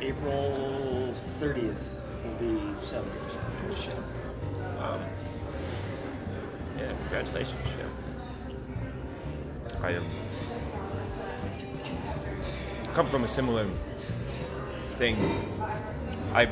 April 0.00 1.14
30th 1.40 1.78
will 2.24 2.34
be 2.40 2.74
seven 2.84 3.10
years. 3.12 3.32
Oh, 3.70 3.74
shit. 3.74 3.94
Um, 4.80 5.00
yeah, 6.78 6.92
congratulations, 7.02 7.68
yeah. 7.78 7.88
I 9.82 9.90
am 9.92 10.04
come 12.94 13.06
from 13.06 13.24
a 13.24 13.28
similar 13.28 13.66
thing. 14.94 15.16
I 16.32 16.48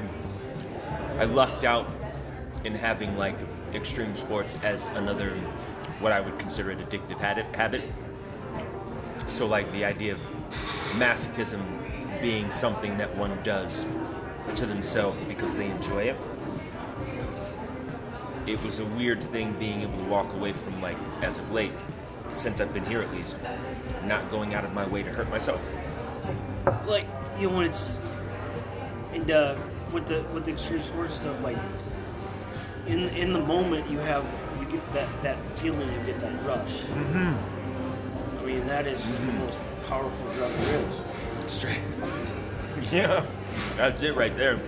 I 1.18 1.24
lucked 1.24 1.64
out 1.64 1.88
in 2.64 2.74
having 2.74 3.16
like 3.16 3.36
extreme 3.74 4.14
sports 4.14 4.56
as 4.62 4.84
another 4.96 5.30
what 6.00 6.12
I 6.12 6.20
would 6.20 6.38
consider 6.38 6.70
an 6.70 6.78
addictive 6.78 7.18
habit. 7.18 7.82
So 9.28 9.46
like 9.46 9.70
the 9.72 9.84
idea 9.84 10.12
of 10.12 10.20
masochism 10.92 11.62
being 12.20 12.50
something 12.50 12.98
that 12.98 13.16
one 13.16 13.42
does 13.42 13.86
to 14.54 14.66
themselves 14.66 15.24
because 15.24 15.56
they 15.56 15.66
enjoy 15.66 16.02
it 16.02 16.16
it 18.46 18.62
was 18.64 18.80
a 18.80 18.84
weird 18.86 19.22
thing 19.22 19.52
being 19.54 19.82
able 19.82 19.96
to 19.98 20.04
walk 20.04 20.32
away 20.34 20.52
from 20.52 20.80
like 20.82 20.96
as 21.22 21.38
of 21.38 21.50
late 21.52 21.72
since 22.32 22.60
i've 22.60 22.74
been 22.74 22.84
here 22.86 23.00
at 23.00 23.12
least 23.12 23.36
not 24.04 24.28
going 24.30 24.54
out 24.54 24.64
of 24.64 24.72
my 24.74 24.86
way 24.88 25.02
to 25.02 25.10
hurt 25.10 25.30
myself 25.30 25.60
Like 26.86 27.06
you 27.38 27.48
know 27.48 27.56
when 27.56 27.66
it's 27.66 27.96
and 29.12 29.30
uh, 29.30 29.56
with 29.92 30.06
the 30.06 30.22
with 30.32 30.44
the 30.44 30.52
extreme 30.52 30.82
sports 30.82 31.14
stuff 31.14 31.40
like 31.42 31.56
in 32.86 33.08
in 33.10 33.32
the 33.32 33.38
moment 33.40 33.88
you 33.90 33.98
have 33.98 34.24
you 34.60 34.66
get 34.66 34.92
that 34.92 35.08
that 35.22 35.38
feeling 35.58 35.90
you 35.92 36.00
get 36.04 36.18
that 36.20 36.32
rush. 36.46 36.80
Mm-hmm. 36.82 38.38
I 38.38 38.44
mean 38.44 38.66
that 38.66 38.86
is 38.86 39.18
the 39.18 39.32
most 39.32 39.60
powerful 39.88 40.26
drug 40.32 40.52
there 40.64 40.80
is. 40.88 41.00
straight 41.46 41.80
yeah 42.92 43.24
that's 43.76 44.02
it 44.02 44.16
right 44.16 44.36
there 44.36 44.58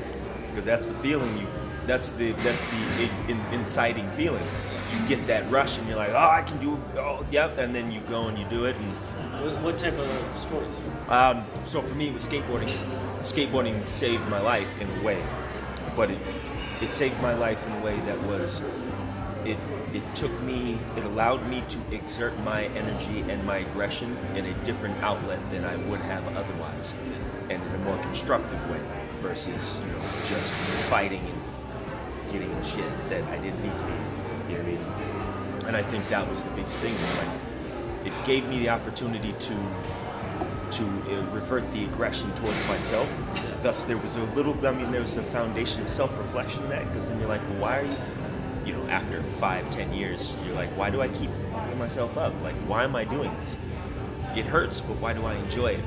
because 0.47 0.65
that's 0.65 0.87
the 0.87 0.95
feeling 0.97 1.37
you 1.39 1.47
that's 1.87 2.11
the 2.11 2.33
that's 2.45 2.63
the 2.65 3.11
in, 3.29 3.41
inciting 3.53 4.09
feeling 4.13 4.43
you 4.93 5.09
get 5.09 5.27
that 5.27 5.51
rush 5.51 5.79
and 5.79 5.89
you're 5.89 5.97
like 5.97 6.11
oh 6.11 6.17
i 6.31 6.43
can 6.43 6.59
do 6.59 6.75
It. 6.75 6.99
oh 6.99 7.25
yep 7.31 7.57
and 7.59 7.75
then 7.75 7.91
you 7.91 8.01
go 8.03 8.29
and 8.29 8.39
you 8.39 8.45
do 8.47 8.65
it 8.67 8.77
and 8.77 8.93
What, 9.43 9.63
what 9.63 9.79
type 9.79 9.99
of 9.99 10.09
sports? 10.39 10.77
Um, 11.09 11.45
so 11.65 11.83
for 11.83 11.95
me, 11.95 12.07
it 12.09 12.15
was 12.15 12.27
skateboarding. 12.27 12.71
Skateboarding 13.25 13.89
saved 13.89 14.29
my 14.29 14.39
life 14.39 14.79
in 14.81 14.89
a 14.99 15.03
way, 15.03 15.23
but 15.97 16.11
it 16.11 16.19
it 16.83 16.93
saved 16.93 17.19
my 17.23 17.33
life 17.33 17.67
in 17.67 17.73
a 17.73 17.81
way 17.81 17.99
that 18.01 18.21
was 18.25 18.61
it 19.47 19.57
it 19.95 20.03
took 20.15 20.33
me 20.43 20.79
it 20.97 21.05
allowed 21.05 21.47
me 21.49 21.65
to 21.69 21.79
exert 21.91 22.39
my 22.41 22.65
energy 22.77 23.25
and 23.31 23.43
my 23.47 23.59
aggression 23.59 24.15
in 24.35 24.45
a 24.45 24.53
different 24.65 25.03
outlet 25.03 25.41
than 25.49 25.65
I 25.65 25.77
would 25.89 26.01
have 26.01 26.29
otherwise, 26.37 26.93
and 27.49 27.63
in 27.63 27.75
a 27.75 27.79
more 27.79 27.97
constructive 28.03 28.61
way 28.71 28.81
versus 29.21 29.81
you 29.81 29.87
know 29.87 30.03
just 30.29 30.53
fighting 30.91 31.25
and 31.25 32.31
getting 32.31 32.51
in 32.51 32.63
shit 32.63 33.09
that 33.09 33.23
I 33.25 33.39
didn't 33.39 33.63
need 33.63 33.73
to. 33.73 33.87
be. 33.87 33.93
You 34.53 34.59
know 34.59 34.65
what 34.65 34.65
I 34.65 35.63
mean? 35.63 35.67
And 35.69 35.77
I 35.77 35.83
think 35.83 36.07
that 36.11 36.29
was 36.29 36.43
the 36.43 36.51
biggest 36.51 36.83
thing. 36.83 36.95
It's 37.03 37.17
like 37.17 37.29
it 38.05 38.13
gave 38.27 38.47
me 38.49 38.59
the 38.59 38.69
opportunity 38.69 39.33
to 39.33 39.55
to 40.75 40.85
uh, 40.85 41.23
revert 41.33 41.71
the 41.73 41.85
aggression 41.85 42.33
towards 42.35 42.67
myself. 42.67 43.09
Thus, 43.63 43.85
there 43.85 43.97
was 43.97 44.17
a 44.17 44.25
little. 44.37 44.55
I 44.67 44.73
mean, 44.73 44.91
there 44.91 45.01
was 45.01 45.17
a 45.17 45.23
foundation 45.23 45.83
of 45.83 45.89
self-reflection 45.89 46.65
in 46.65 46.71
that. 46.71 46.87
Because 46.89 47.09
then 47.09 47.19
you're 47.21 47.29
like, 47.29 47.41
well, 47.51 47.59
why 47.61 47.79
are 47.79 47.85
you? 47.85 47.97
You 48.67 48.73
know, 48.73 48.87
after 48.89 49.23
five, 49.23 49.69
ten 49.71 49.93
years, 49.93 50.39
you're 50.45 50.55
like, 50.55 50.75
why 50.77 50.91
do 50.91 51.03
I 51.03 51.09
keep 51.09 51.31
fucking 51.53 51.79
myself 51.79 52.17
up? 52.17 52.33
Like, 52.43 52.57
why 52.67 52.85
am 52.85 52.97
I 52.97 53.05
doing 53.05 53.35
this? 53.41 53.57
It 54.35 54.47
hurts, 54.47 54.81
but 54.81 54.97
why 55.01 55.13
do 55.13 55.27
I 55.27 55.35
enjoy 55.35 55.73
it? 55.73 55.85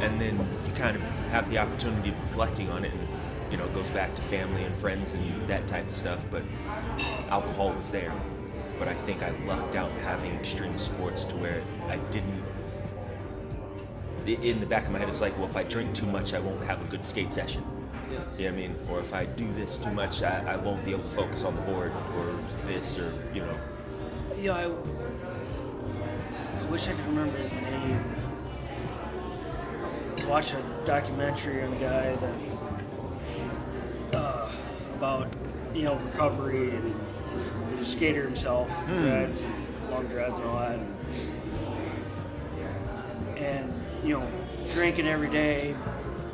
And 0.00 0.20
then 0.20 0.36
you 0.66 0.72
kind 0.74 0.94
of 0.94 1.02
have 1.30 1.48
the 1.50 1.58
opportunity 1.58 2.10
of 2.10 2.22
reflecting 2.22 2.70
on 2.70 2.84
it, 2.84 2.92
and 2.92 3.08
you 3.50 3.56
know, 3.56 3.64
it 3.64 3.74
goes 3.74 3.90
back 3.90 4.14
to 4.14 4.22
family 4.22 4.62
and 4.62 4.76
friends 4.76 5.14
and 5.14 5.48
that 5.48 5.66
type 5.66 5.88
of 5.88 5.94
stuff. 5.94 6.26
But 6.30 6.42
alcohol 7.30 7.72
was 7.72 7.90
there. 7.90 8.12
But 8.78 8.88
I 8.88 8.94
think 8.94 9.22
I 9.22 9.30
lucked 9.46 9.74
out 9.74 9.90
having 10.04 10.32
extreme 10.36 10.78
sports 10.78 11.24
to 11.24 11.36
where 11.36 11.62
I 11.88 11.96
didn't 12.10 12.44
in 14.34 14.60
the 14.60 14.66
back 14.66 14.86
of 14.86 14.92
my 14.92 14.98
head, 14.98 15.08
it's 15.08 15.20
like, 15.20 15.36
well, 15.38 15.46
if 15.46 15.56
I 15.56 15.64
drink 15.64 15.94
too 15.94 16.06
much, 16.06 16.34
I 16.34 16.38
won't 16.38 16.62
have 16.64 16.80
a 16.80 16.84
good 16.90 17.04
skate 17.04 17.32
session. 17.32 17.64
Yeah. 18.10 18.18
You 18.18 18.18
know 18.18 18.22
what 18.22 18.44
I 18.44 18.50
mean? 18.50 18.74
Or 18.90 19.00
if 19.00 19.12
I 19.12 19.26
do 19.26 19.52
this 19.52 19.76
too 19.78 19.90
much, 19.90 20.22
I, 20.22 20.54
I 20.54 20.56
won't 20.56 20.84
be 20.84 20.92
able 20.92 21.02
to 21.02 21.08
focus 21.10 21.44
on 21.44 21.54
the 21.54 21.60
board 21.62 21.92
or 22.16 22.38
this 22.66 22.98
or, 22.98 23.12
you 23.34 23.42
know. 23.42 23.58
Yeah, 24.38 24.54
I, 24.54 24.64
I 24.64 24.68
wish 26.70 26.86
I 26.86 26.92
could 26.92 27.06
remember 27.06 27.36
his 27.38 27.52
name. 27.52 28.04
Watch 30.28 30.52
a 30.52 30.62
documentary 30.84 31.62
on 31.62 31.72
a 31.72 31.76
guy 31.76 32.14
that 32.16 32.34
uh, 34.14 34.50
about 34.94 35.28
you 35.74 35.82
know 35.82 35.96
recovery 35.96 36.74
and 36.74 36.94
he 37.78 37.84
skater 37.84 38.24
himself, 38.24 38.68
dreads, 38.86 39.40
and 39.40 39.90
long 39.90 40.06
dreads 40.06 40.38
and 40.38 40.48
all 40.48 40.58
that, 40.58 40.78
and, 40.78 40.96
and 43.38 43.72
you 44.08 44.18
know 44.18 44.26
drinking 44.72 45.06
every 45.06 45.28
day, 45.28 45.76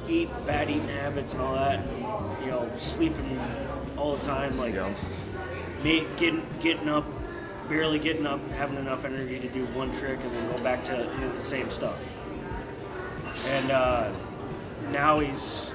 eat 0.09 0.29
bad 0.47 0.71
eating 0.71 0.89
habits 0.89 1.33
and 1.33 1.41
all 1.43 1.55
that, 1.55 1.81
and, 1.81 2.45
you 2.45 2.51
know 2.51 2.71
sleeping 2.77 3.41
all 3.97 4.17
the 4.17 4.25
time, 4.25 4.57
like 4.57 4.75
Yeah. 4.75 4.95
me 5.83 6.07
getting 6.17 6.47
getting 6.61 6.89
up, 6.89 7.05
barely 7.69 7.99
getting 7.99 8.27
up, 8.27 8.41
having 8.51 8.79
enough 8.79 9.05
energy 9.05 9.41
to 9.41 9.49
do 9.49 9.65
one 9.67 9.93
trick 9.99 10.21
and 10.23 10.31
then 10.33 10.53
go 10.53 10.59
back 10.63 10.85
to 10.85 10.93
you 10.93 11.21
know, 11.21 11.33
the 11.33 11.41
same 11.41 11.69
stuff. 11.69 11.97
And 13.49 13.71
uh, 13.73 14.13
now 14.93 15.19
he's, 15.19 15.71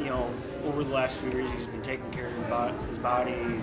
you 0.00 0.06
know, 0.06 0.32
over 0.64 0.82
the 0.82 0.92
last 0.92 1.18
few 1.18 1.30
years, 1.30 1.50
he's 1.52 1.66
been 1.66 1.82
taking 1.82 2.10
care 2.10 2.26
of 2.26 2.78
his 2.80 2.88
his 2.88 2.98
body, 2.98 3.60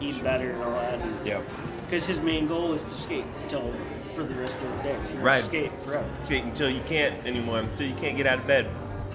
eating 0.00 0.22
better 0.22 0.52
and 0.52 0.62
all 0.62 0.72
that. 0.72 1.00
Yeah. 1.24 1.42
Because 1.84 2.06
his 2.06 2.20
main 2.22 2.46
goal 2.46 2.72
is 2.72 2.82
to 2.84 2.96
skate 2.96 3.24
until 3.42 3.74
for 4.18 4.24
the 4.24 4.34
rest 4.34 4.62
of 4.64 4.70
his 4.72 4.80
days. 4.80 5.10
He 5.10 5.14
wants 5.14 5.22
Right. 5.22 5.44
skate 5.44 5.82
forever. 5.82 6.04
Skate 6.24 6.42
until 6.42 6.68
you 6.68 6.80
can't 6.80 7.14
anymore, 7.24 7.60
until 7.60 7.86
you 7.86 7.94
can't 7.94 8.16
get 8.16 8.26
out 8.26 8.40
of 8.40 8.46
bed. 8.48 8.66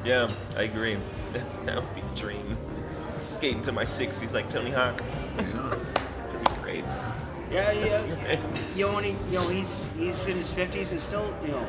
Yeah, 0.06 0.30
I 0.56 0.64
agree. 0.64 0.98
that 1.66 1.76
would 1.76 1.96
be 1.96 2.02
a 2.02 2.16
dream. 2.16 2.58
Skate 3.20 3.56
until 3.56 3.74
my 3.74 3.84
60s 3.84 4.34
like 4.34 4.50
Tony 4.50 4.72
Hawk. 4.72 5.02
That'd 5.36 6.40
be 6.40 6.62
great. 6.62 6.86
Yeah, 7.52 7.72
yeah. 7.74 8.40
you 8.76 8.86
know, 8.88 8.94
when 8.94 9.04
he, 9.04 9.12
you 9.28 9.34
know, 9.34 9.48
he's 9.50 9.86
he's 9.98 10.26
in 10.28 10.38
his 10.38 10.50
fifties 10.52 10.92
and 10.92 11.00
still, 11.00 11.38
you 11.46 11.52
know, 11.52 11.66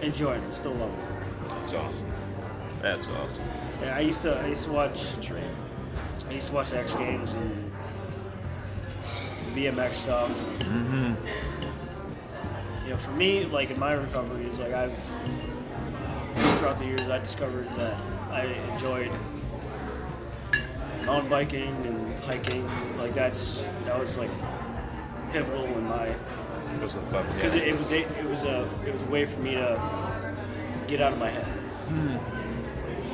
enjoying 0.00 0.42
it, 0.42 0.54
still 0.54 0.72
loving 0.72 0.98
it. 0.98 1.48
That's 1.48 1.74
awesome. 1.74 2.12
That's 2.80 3.08
awesome. 3.08 3.44
Yeah, 3.82 3.96
I 3.96 4.00
used 4.00 4.22
to 4.22 4.36
I 4.38 4.46
used 4.46 4.64
to 4.64 4.72
watch 4.72 5.20
Dream. 5.20 5.42
I 6.28 6.32
used 6.34 6.48
to 6.48 6.54
watch 6.54 6.72
X 6.72 6.94
Games 6.94 7.34
and 7.34 7.72
BMX 9.54 9.92
stuff. 9.94 10.30
Mm-hmm. 10.60 11.14
Know, 12.92 12.98
for 12.98 13.12
me, 13.12 13.46
like 13.46 13.70
in 13.70 13.80
my 13.80 13.92
recovery, 13.92 14.44
is 14.44 14.58
like 14.58 14.74
I've 14.74 14.92
throughout 16.58 16.78
the 16.78 16.84
years 16.84 17.08
I 17.08 17.18
discovered 17.20 17.66
that 17.76 17.96
I 18.30 18.42
enjoyed 18.74 19.10
mountain 21.06 21.30
biking 21.30 21.74
and 21.86 22.14
hiking. 22.24 22.68
Like 22.98 23.14
that's 23.14 23.62
that 23.86 23.98
was 23.98 24.18
like 24.18 24.28
pivotal 25.32 25.64
in 25.64 25.84
my 25.84 26.14
Those 26.80 26.96
are 26.96 27.00
the 27.00 27.06
fun. 27.06 27.26
because 27.34 27.54
Yeah. 27.54 27.62
it, 27.62 27.68
it 27.68 27.78
was 27.78 27.92
a, 27.92 28.00
it 28.20 28.26
was 28.26 28.44
a 28.44 28.68
it 28.86 28.92
was 28.92 29.00
a 29.00 29.06
way 29.06 29.24
for 29.24 29.40
me 29.40 29.52
to 29.52 30.36
get 30.86 31.00
out 31.00 31.14
of 31.14 31.18
my 31.18 31.30
head. 31.30 31.46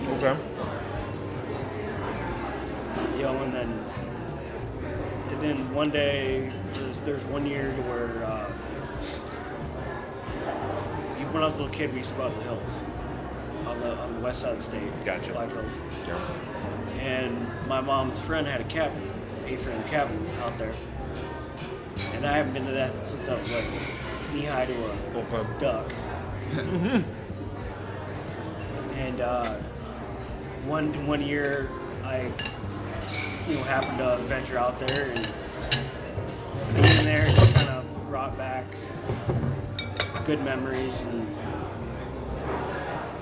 okay. 0.08 0.36
you 3.16 3.22
know, 3.22 3.42
and 3.44 3.54
then 3.54 3.84
and 5.30 5.40
then 5.40 5.72
one 5.72 5.90
day 5.90 6.50
there's, 6.72 6.98
there's 7.00 7.24
one 7.26 7.46
year 7.46 7.70
where 7.86 8.24
uh, 8.24 8.37
when 11.32 11.42
I 11.42 11.46
was 11.46 11.56
a 11.56 11.62
little 11.62 11.74
kid, 11.74 11.90
we 11.92 11.98
used 11.98 12.10
to 12.10 12.16
go 12.16 12.24
out 12.24 12.32
to 12.32 12.38
the 12.38 12.44
hills 12.44 12.78
on 13.66 13.80
the 13.80 13.96
on 13.96 14.14
the 14.18 14.24
west 14.24 14.40
side 14.42 14.50
of 14.52 14.56
the 14.58 14.62
state, 14.62 15.04
Gotcha. 15.04 15.32
Black 15.32 15.50
Hills, 15.50 15.78
Yeah. 16.06 16.18
and 17.00 17.46
my 17.68 17.80
mom's 17.80 18.20
friend 18.20 18.46
had 18.46 18.60
a 18.60 18.64
cabin, 18.64 19.10
a 19.46 19.56
friend 19.56 19.84
cabin 19.86 20.24
out 20.42 20.56
there, 20.58 20.72
and 22.14 22.26
I 22.26 22.36
haven't 22.36 22.54
been 22.54 22.66
to 22.66 22.72
that 22.72 23.06
since 23.06 23.28
I 23.28 23.34
was 23.38 23.50
like 23.50 23.64
knee 24.32 24.44
high 24.44 24.66
to 24.66 24.72
a 24.72 24.92
Okay. 25.18 25.46
duck. 25.58 25.92
and 28.94 29.20
uh, 29.20 29.54
one 30.66 31.06
one 31.06 31.20
year, 31.20 31.68
I 32.04 32.30
you 33.48 33.54
know 33.56 33.62
happened 33.64 33.98
to 33.98 34.16
venture 34.24 34.58
out 34.58 34.78
there 34.80 35.10
and 35.10 35.28
being 36.74 37.04
there 37.04 37.26
just 37.26 37.54
kind 37.54 37.68
of 37.70 37.84
brought 38.08 38.36
back 38.36 38.64
good 40.28 40.44
memories 40.44 41.00
and 41.00 41.26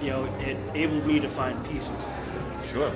you 0.03 0.11
know 0.11 0.25
it 0.41 0.57
enabled 0.75 1.07
me 1.07 1.21
to 1.21 1.29
find 1.29 1.65
peace 1.69 1.89
and 1.89 2.01
sense. 2.01 2.29
Sure. 2.69 2.91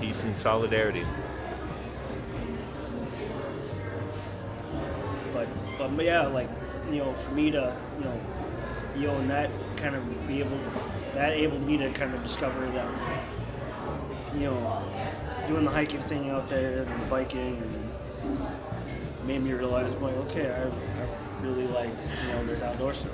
Peace 0.00 0.24
and 0.24 0.36
solidarity. 0.36 1.04
but 5.32 5.96
but 5.96 6.04
yeah, 6.04 6.26
like 6.26 6.48
you 6.90 6.98
know, 6.98 7.14
for 7.14 7.30
me 7.30 7.52
to 7.52 7.76
you 7.96 8.04
know, 8.04 8.20
you 8.96 9.06
know, 9.06 9.16
and 9.18 9.30
that 9.30 9.50
kind 9.76 9.94
of 9.94 10.26
be 10.26 10.40
able, 10.40 10.58
that 11.14 11.32
enabled 11.32 11.64
me 11.64 11.76
to 11.76 11.92
kind 11.92 12.12
of 12.12 12.20
discover 12.24 12.68
that, 12.72 12.90
you 14.34 14.50
know, 14.50 14.82
doing 15.50 15.64
the 15.64 15.70
hiking 15.70 16.00
thing 16.02 16.30
out 16.30 16.48
there 16.48 16.82
and 16.82 17.02
the 17.02 17.06
biking 17.06 17.56
and 17.56 19.26
made 19.26 19.42
me 19.42 19.52
realize, 19.52 19.96
like, 19.96 20.14
okay, 20.14 20.48
I, 20.48 20.62
I 21.02 21.06
really 21.42 21.66
like 21.66 21.90
you 22.26 22.32
know 22.34 22.46
this 22.46 22.62
outdoor 22.62 22.94
stuff. 22.94 23.12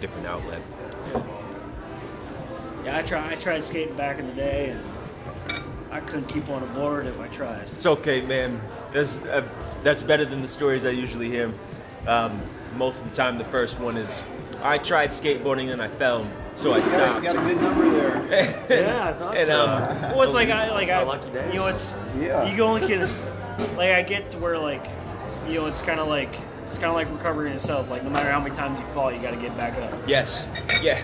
Different 0.00 0.26
outlet. 0.26 0.62
Yeah, 2.84 2.96
I 2.96 3.02
try 3.02 3.30
I 3.30 3.36
tried 3.36 3.62
skating 3.62 3.94
back 3.94 4.18
in 4.18 4.26
the 4.26 4.32
day 4.32 4.70
and 4.70 5.62
I 5.92 6.00
couldn't 6.00 6.26
keep 6.26 6.48
on 6.48 6.62
a 6.62 6.66
board 6.66 7.06
if 7.06 7.20
I 7.20 7.28
tried. 7.28 7.62
It's 7.68 7.86
okay, 7.86 8.22
man. 8.22 8.60
That's, 8.92 9.20
uh, 9.20 9.46
that's 9.84 10.02
better 10.02 10.24
than 10.24 10.40
the 10.40 10.48
stories 10.48 10.86
I 10.86 10.90
usually 10.90 11.28
hear. 11.28 11.52
Um, 12.06 12.40
most 12.76 13.02
of 13.02 13.10
the 13.10 13.14
time, 13.14 13.38
the 13.38 13.44
first 13.44 13.78
one 13.78 13.96
is 13.96 14.22
I 14.62 14.78
tried 14.78 15.10
skateboarding 15.10 15.72
and 15.72 15.82
I 15.82 15.88
fell, 15.88 16.26
so 16.54 16.72
I 16.72 16.76
You 16.76 16.82
got, 16.82 16.90
stopped. 16.90 17.22
you 17.24 17.32
got 17.32 17.36
a 17.36 17.48
good 17.48 17.60
number 17.60 17.90
there. 17.90 18.22
Yeah, 18.70 19.08
I 19.08 19.12
thought 19.12 19.36
and, 19.36 19.46
so. 19.46 19.66
um, 19.66 19.82
Well, 20.12 20.22
it's 20.22 20.34
like 20.34 20.48
I 20.50 20.70
like 20.70 20.88
I, 20.88 21.02
lucky 21.02 21.30
days. 21.30 21.52
you 21.52 21.60
know, 21.60 21.66
it's 21.66 21.94
Yeah. 22.18 22.44
you 22.52 22.62
only 22.62 22.86
can 22.86 23.08
like 23.76 23.90
I 23.90 24.02
get 24.02 24.30
to 24.30 24.38
where 24.38 24.58
like 24.58 24.84
you 25.48 25.54
know 25.60 25.66
it's 25.66 25.82
kind 25.82 26.00
of 26.00 26.08
like 26.08 26.34
it's 26.66 26.78
kind 26.78 26.88
of 26.88 26.94
like 26.94 27.10
recovery 27.10 27.48
in 27.50 27.56
itself. 27.56 27.90
Like 27.90 28.02
no 28.04 28.10
matter 28.10 28.30
how 28.30 28.40
many 28.40 28.54
times 28.54 28.78
you 28.78 28.86
fall, 28.94 29.12
you 29.12 29.20
got 29.20 29.32
to 29.32 29.36
get 29.36 29.56
back 29.58 29.76
up. 29.78 29.92
yes. 30.06 30.46
Yeah. 30.82 31.00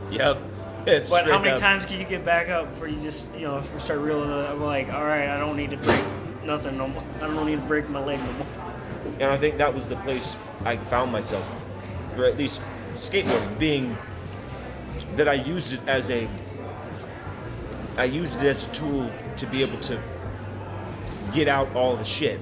yep. 0.10 0.38
It's 0.86 1.10
But 1.10 1.26
how 1.26 1.38
many 1.38 1.50
up. 1.50 1.60
times 1.60 1.84
can 1.84 1.98
you 2.00 2.06
get 2.06 2.24
back 2.24 2.48
up 2.48 2.70
before 2.70 2.88
you 2.88 3.00
just 3.02 3.32
you 3.34 3.42
know 3.42 3.62
start 3.78 4.00
realizing 4.00 4.50
I'm 4.52 4.62
like, 4.62 4.90
all 4.92 5.04
right, 5.04 5.28
I 5.28 5.38
don't 5.38 5.56
need 5.56 5.70
to 5.72 5.76
break 5.76 6.02
nothing 6.44 6.78
no 6.78 6.88
more. 6.88 7.04
I 7.20 7.26
don't 7.26 7.44
need 7.46 7.56
to 7.60 7.66
break 7.66 7.88
my 7.90 8.00
leg 8.02 8.18
no 8.20 8.32
more. 8.32 8.46
And 9.20 9.30
I 9.30 9.36
think 9.36 9.58
that 9.58 9.72
was 9.74 9.88
the 9.88 9.96
place 9.96 10.34
I 10.64 10.76
found 10.76 11.12
myself, 11.12 11.44
or 12.18 12.24
at 12.24 12.36
least 12.36 12.60
skateboarding, 12.96 13.58
being 13.58 13.98
that 15.16 15.28
I 15.28 15.34
used 15.34 15.72
it 15.72 15.80
as 15.86 16.10
a, 16.10 16.28
I 17.96 18.04
used 18.04 18.36
it 18.42 18.46
as 18.46 18.66
a 18.66 18.70
tool 18.70 19.10
to 19.36 19.46
be 19.46 19.62
able 19.62 19.78
to 19.80 20.00
get 21.32 21.48
out 21.48 21.74
all 21.74 21.96
the 21.96 22.04
shit. 22.04 22.40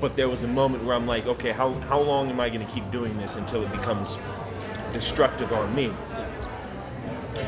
But 0.00 0.16
there 0.16 0.28
was 0.28 0.42
a 0.42 0.48
moment 0.48 0.84
where 0.84 0.96
I'm 0.96 1.06
like, 1.06 1.26
okay, 1.26 1.52
how, 1.52 1.72
how 1.72 2.00
long 2.00 2.30
am 2.30 2.40
I 2.40 2.48
going 2.48 2.66
to 2.66 2.72
keep 2.72 2.90
doing 2.90 3.18
this 3.18 3.36
until 3.36 3.62
it 3.62 3.70
becomes 3.72 4.18
destructive 4.92 5.52
on 5.52 5.74
me? 5.74 5.92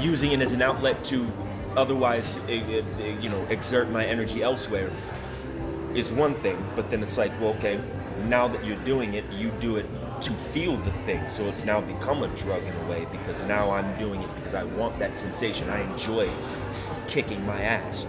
Using 0.01 0.33
it 0.33 0.43
as 0.43 0.53
an 0.53 0.61
outlet 0.61 1.03
to 1.05 1.31
otherwise, 1.77 2.39
eh, 2.49 2.63
eh, 2.69 2.83
eh, 3.01 3.19
you 3.21 3.31
know, 3.31 3.43
exert 3.49 3.91
my 3.91 4.05
energy 4.05 4.43
elsewhere 4.43 4.91
is 5.95 6.13
one 6.13 6.35
thing, 6.37 6.63
but 6.77 6.91
then 6.91 7.03
it's 7.03 7.17
like, 7.17 7.33
well, 7.41 7.51
okay, 7.51 7.81
now 8.25 8.49
that 8.49 8.65
you're 8.65 8.83
doing 8.85 9.15
it, 9.15 9.25
you 9.33 9.51
do 9.53 9.77
it 9.77 9.87
to 10.23 10.33
feel 10.33 10.77
the 10.77 10.91
thing. 11.05 11.29
So 11.29 11.45
it's 11.49 11.65
now 11.65 11.81
become 11.81 12.23
a 12.23 12.29
drug 12.29 12.63
in 12.65 12.75
a 12.75 12.87
way 12.89 13.07
because 13.11 13.43
now 13.45 13.71
I'm 13.71 13.97
doing 13.99 14.23
it 14.23 14.35
because 14.37 14.55
I 14.55 14.65
want 14.65 14.99
that 14.99 15.19
sensation. 15.19 15.69
I 15.69 15.81
enjoy 15.93 16.31
kicking 17.09 17.45
my 17.45 17.61
ass. 17.61 18.07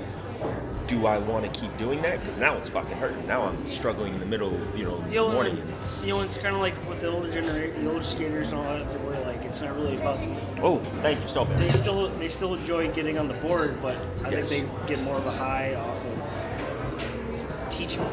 Do 0.87 1.07
I 1.07 1.17
want 1.17 1.51
to 1.51 1.59
keep 1.59 1.75
doing 1.77 2.01
that? 2.01 2.19
Because 2.19 2.37
now 2.37 2.57
it's 2.57 2.69
fucking 2.69 2.97
hurting. 2.97 3.25
Now 3.25 3.43
I'm 3.43 3.65
struggling 3.65 4.13
in 4.13 4.19
the 4.19 4.25
middle, 4.25 4.51
you 4.75 4.83
know, 4.83 4.97
You 4.97 5.09
the 5.09 5.15
know, 5.15 5.31
morning. 5.31 5.63
you 6.03 6.09
know, 6.09 6.21
it's 6.21 6.37
kind 6.37 6.53
of 6.53 6.61
like 6.61 6.75
with 6.89 6.99
the 6.99 7.07
older 7.07 7.31
generation, 7.31 7.83
the 7.85 7.89
older 7.91 8.03
skaters 8.03 8.49
and 8.49 8.57
all 8.59 8.65
that. 8.65 8.91
To 8.91 8.97
where 8.99 9.19
like 9.21 9.43
it's 9.45 9.61
not 9.61 9.75
really 9.75 9.95
about 9.95 10.19
Oh, 10.61 10.79
thank 11.01 11.21
you, 11.21 11.27
stop 11.27 11.47
they 11.55 11.71
still 11.71 12.09
they 12.09 12.27
still 12.29 12.53
enjoy 12.53 12.91
getting 12.91 13.17
on 13.17 13.27
the 13.29 13.33
board, 13.35 13.81
but 13.81 13.97
I 14.25 14.29
Yes. 14.31 14.49
think 14.49 14.69
they 14.87 14.95
get 14.95 15.03
more 15.03 15.15
of 15.17 15.25
a 15.25 15.31
high 15.31 15.73
off 15.75 16.03
of 16.03 17.69
teaching. 17.69 18.05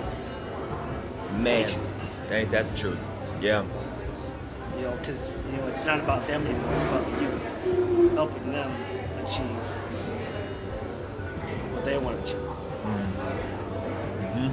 Man, 1.38 1.68
ain't 2.30 2.50
that 2.52 2.70
the 2.70 2.76
truth? 2.76 3.04
Yeah. 3.42 3.64
Know, 4.90 4.96
because 4.96 5.38
you 5.52 5.58
know 5.58 5.68
it's 5.68 5.84
not 5.84 6.00
about 6.00 6.26
them 6.26 6.44
anymore; 6.46 6.74
it's 6.76 6.86
about 6.86 7.06
the 7.06 7.12
youth, 7.22 8.14
helping 8.14 8.50
them 8.50 8.72
achieve 9.24 9.46
what 11.72 11.84
they 11.84 11.96
want 11.96 12.16
to 12.16 12.22
achieve. 12.22 12.40
Mm-hmm. 14.34 14.50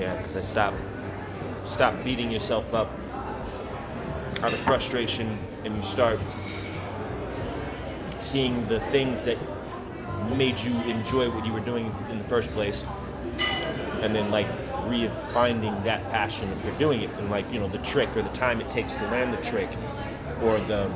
Yeah, 0.00 0.14
because 0.14 0.36
I 0.36 0.42
stop 0.42 0.74
stop 1.66 2.04
beating 2.04 2.30
yourself 2.30 2.72
up 2.74 2.88
out 4.42 4.52
of 4.52 4.60
frustration, 4.60 5.36
and 5.64 5.74
you 5.74 5.82
start 5.82 6.20
seeing 8.20 8.62
the 8.64 8.78
things 8.78 9.24
that 9.24 9.38
made 10.36 10.60
you 10.60 10.80
enjoy 10.82 11.28
what 11.28 11.44
you 11.44 11.52
were 11.52 11.60
doing 11.60 11.92
in 12.10 12.18
the 12.18 12.24
first 12.24 12.52
place, 12.52 12.84
and 14.02 14.14
then 14.14 14.30
like 14.30 14.46
re-finding 14.88 15.82
that 15.84 16.08
passion 16.10 16.48
for 16.60 16.70
doing 16.78 17.02
it, 17.02 17.10
and 17.18 17.30
like 17.30 17.50
you 17.52 17.58
know 17.58 17.68
the 17.68 17.78
trick 17.78 18.14
or 18.16 18.22
the 18.22 18.28
time 18.30 18.60
it 18.60 18.70
takes 18.70 18.94
to 18.94 19.04
land 19.04 19.32
the 19.32 19.42
trick, 19.42 19.68
or 20.42 20.58
the 20.60 20.90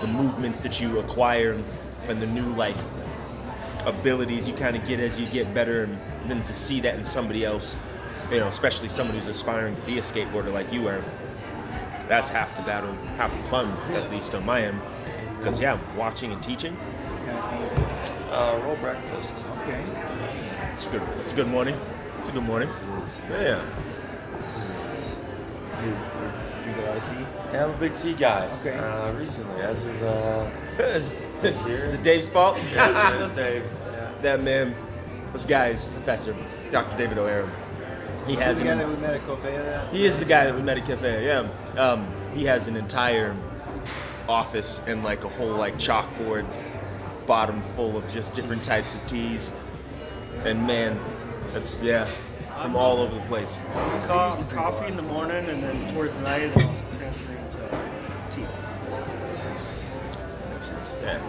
the 0.00 0.06
movements 0.06 0.62
that 0.62 0.80
you 0.80 0.98
acquire, 0.98 1.62
and 2.08 2.20
the 2.20 2.26
new 2.26 2.48
like 2.54 2.76
abilities 3.86 4.48
you 4.48 4.54
kind 4.54 4.76
of 4.76 4.86
get 4.86 5.00
as 5.00 5.18
you 5.18 5.26
get 5.26 5.52
better, 5.54 5.84
and 5.84 5.98
then 6.30 6.44
to 6.44 6.54
see 6.54 6.80
that 6.80 6.96
in 6.96 7.04
somebody 7.04 7.44
else, 7.44 7.76
you 8.30 8.38
know, 8.38 8.48
especially 8.48 8.88
someone 8.88 9.14
who's 9.14 9.26
aspiring 9.26 9.74
to 9.74 9.82
be 9.82 9.98
a 9.98 10.02
skateboarder 10.02 10.52
like 10.52 10.72
you 10.72 10.86
are, 10.88 11.02
that's 12.08 12.28
half 12.28 12.56
the 12.56 12.62
battle, 12.62 12.92
half 13.16 13.34
the 13.36 13.42
fun, 13.44 13.68
at 13.94 14.10
least 14.10 14.34
on 14.34 14.44
my 14.44 14.62
end. 14.62 14.80
Because 15.38 15.60
yeah, 15.60 15.78
watching 15.96 16.32
and 16.32 16.42
teaching, 16.42 16.76
Kind 16.76 17.38
of 17.38 18.02
team. 18.02 18.14
Uh, 18.30 18.60
roll 18.64 18.76
breakfast. 18.76 19.44
Okay. 19.62 19.82
it's 20.72 20.86
good. 20.86 21.02
It's 21.20 21.32
a 21.32 21.36
good 21.36 21.48
morning. 21.48 21.76
It's 22.20 22.28
a 22.28 22.32
good 22.32 22.42
morning. 22.42 22.68
This 22.68 22.82
is. 22.82 23.20
Yeah. 23.30 23.64
This 24.36 24.48
is. 24.48 25.14
You, 25.82 25.88
you 25.88 26.64
drink 26.64 26.78
a 26.78 27.00
tea? 27.00 27.26
Yeah, 27.50 27.64
I'm 27.64 27.70
a 27.70 27.76
big 27.78 27.96
tea 27.96 28.12
guy. 28.12 28.44
Okay. 28.60 28.76
Uh, 28.76 29.12
recently, 29.12 29.62
as 29.62 29.84
of 29.84 30.02
uh, 30.02 30.50
This 31.40 31.64
year? 31.64 31.82
is 31.82 31.94
it 31.94 32.02
Dave's 32.02 32.28
fault? 32.28 32.58
yeah, 32.74 33.24
it's 33.24 33.34
Dave. 33.34 33.64
Yeah. 33.86 34.12
that 34.20 34.42
man, 34.42 34.74
this 35.32 35.46
guy 35.46 35.68
is 35.68 35.86
professor, 35.86 36.36
Dr. 36.70 36.98
David 36.98 37.16
O'Hara. 37.16 37.50
He 38.26 38.34
Is 38.34 38.38
he 38.38 38.44
has 38.44 38.58
the 38.58 38.64
guy 38.64 38.72
an, 38.72 38.78
that 38.80 38.88
we 38.88 38.96
met 38.96 39.14
at 39.14 39.22
Coffea 39.22 39.64
that? 39.64 39.94
He 39.94 40.04
is 40.04 40.18
the 40.18 40.26
guy 40.26 40.44
that 40.44 40.54
we 40.54 40.60
met 40.60 40.76
at 40.76 40.84
Cafe. 40.84 41.24
Yeah. 41.24 41.48
Um, 41.82 42.06
he 42.34 42.44
has 42.44 42.66
an 42.66 42.76
entire 42.76 43.34
office 44.28 44.82
and 44.86 45.02
like 45.02 45.24
a 45.24 45.28
whole 45.30 45.54
like 45.54 45.76
chalkboard 45.78 46.46
bottom 47.26 47.62
full 47.62 47.96
of 47.96 48.06
just 48.08 48.34
different 48.34 48.62
types 48.62 48.94
of 48.94 49.06
teas. 49.06 49.54
And 50.44 50.66
man, 50.66 51.00
that's 51.52 51.80
yeah, 51.82 52.04
from 52.04 52.76
all 52.76 52.98
over 52.98 53.14
the 53.14 53.20
place. 53.22 53.58
Co- 54.06 54.44
coffee 54.50 54.86
in 54.86 54.96
the 54.96 55.02
morning, 55.02 55.48
and 55.48 55.62
then 55.62 55.94
towards 55.94 56.16
the 56.16 56.22
night, 56.22 56.42
and 56.42 56.62
also 56.62 56.84
transfer 56.92 57.32
into 57.32 57.58
tea. 58.30 58.46
Makes 60.50 60.66
sense. 60.66 60.94
Yeah. 61.02 61.20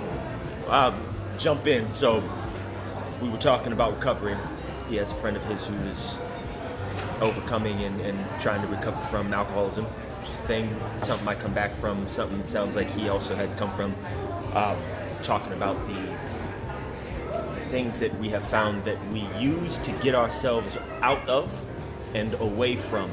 Uh, 0.67 0.97
jump 1.37 1.67
in. 1.67 1.91
So 1.91 2.23
we 3.21 3.29
were 3.29 3.37
talking 3.37 3.73
about 3.73 3.95
recovery. 3.95 4.35
He 4.89 4.95
has 4.97 5.11
a 5.11 5.15
friend 5.15 5.37
of 5.37 5.43
his 5.45 5.67
who 5.67 5.75
is 5.89 6.17
overcoming 7.21 7.83
and, 7.83 8.01
and 8.01 8.41
trying 8.41 8.61
to 8.61 8.67
recover 8.67 8.99
from 9.07 9.33
alcoholism, 9.33 9.85
which 9.85 10.29
is 10.29 10.39
a 10.39 10.43
thing, 10.43 10.75
something 10.97 11.27
I 11.27 11.35
come 11.35 11.53
back 11.53 11.75
from, 11.75 12.07
something 12.07 12.39
it 12.39 12.49
sounds 12.49 12.75
like 12.75 12.89
he 12.89 13.09
also 13.09 13.35
had 13.35 13.55
come 13.57 13.73
from. 13.75 13.95
Um, 14.53 14.77
talking 15.23 15.53
about 15.53 15.77
the 15.87 16.10
things 17.71 17.99
that 17.99 18.13
we 18.19 18.27
have 18.29 18.43
found 18.43 18.83
that 18.83 18.97
we 19.11 19.25
use 19.39 19.77
to 19.79 19.91
get 20.03 20.13
ourselves 20.13 20.77
out 21.01 21.27
of 21.29 21.49
and 22.13 22.33
away 22.35 22.75
from 22.75 23.09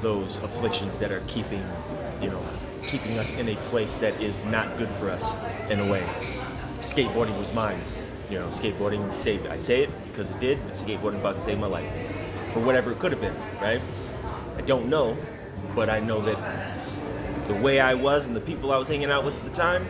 those 0.00 0.36
afflictions 0.38 1.00
that 1.00 1.10
are 1.10 1.22
keeping, 1.26 1.64
you 2.20 2.30
know, 2.30 2.42
keeping 2.86 3.18
us 3.18 3.32
in 3.34 3.48
a 3.48 3.56
place 3.70 3.96
that 3.96 4.18
is 4.20 4.44
not 4.44 4.78
good 4.78 4.88
for 4.90 5.10
us 5.10 5.32
in 5.68 5.80
a 5.80 5.90
way. 5.90 6.04
Skateboarding 6.80 7.36
was 7.38 7.52
mine. 7.52 7.82
You 8.30 8.38
know, 8.38 8.48
skateboarding 8.48 9.12
saved. 9.12 9.46
I 9.48 9.56
say 9.56 9.82
it 9.82 9.90
because 10.06 10.30
it 10.30 10.38
did, 10.40 10.64
but 10.64 10.74
skateboarding 10.74 11.20
fucking 11.20 11.42
saved 11.42 11.60
my 11.60 11.66
life 11.66 11.90
for 12.52 12.60
whatever 12.60 12.92
it 12.92 13.00
could 13.00 13.12
have 13.12 13.20
been. 13.20 13.36
Right? 13.60 13.80
I 14.56 14.60
don't 14.62 14.88
know, 14.88 15.16
but 15.74 15.90
I 15.90 15.98
know 15.98 16.20
that 16.20 16.38
the 17.48 17.54
way 17.54 17.80
I 17.80 17.94
was 17.94 18.28
and 18.28 18.36
the 18.36 18.40
people 18.40 18.70
I 18.70 18.76
was 18.76 18.88
hanging 18.88 19.10
out 19.10 19.24
with 19.24 19.34
at 19.34 19.44
the 19.44 19.50
time, 19.50 19.86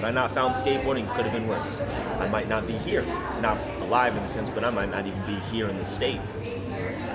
had 0.00 0.08
I 0.08 0.12
not 0.12 0.30
found 0.30 0.54
skateboarding, 0.54 1.12
could 1.14 1.26
have 1.26 1.34
been 1.34 1.46
worse. 1.46 1.78
I 2.18 2.28
might 2.28 2.48
not 2.48 2.66
be 2.66 2.72
here, 2.72 3.04
not 3.42 3.58
alive 3.80 4.16
in 4.16 4.22
the 4.22 4.28
sense, 4.28 4.48
but 4.48 4.64
I 4.64 4.70
might 4.70 4.90
not 4.90 5.06
even 5.06 5.20
be 5.26 5.34
here 5.50 5.68
in 5.68 5.76
the 5.76 5.84
state. 5.84 6.20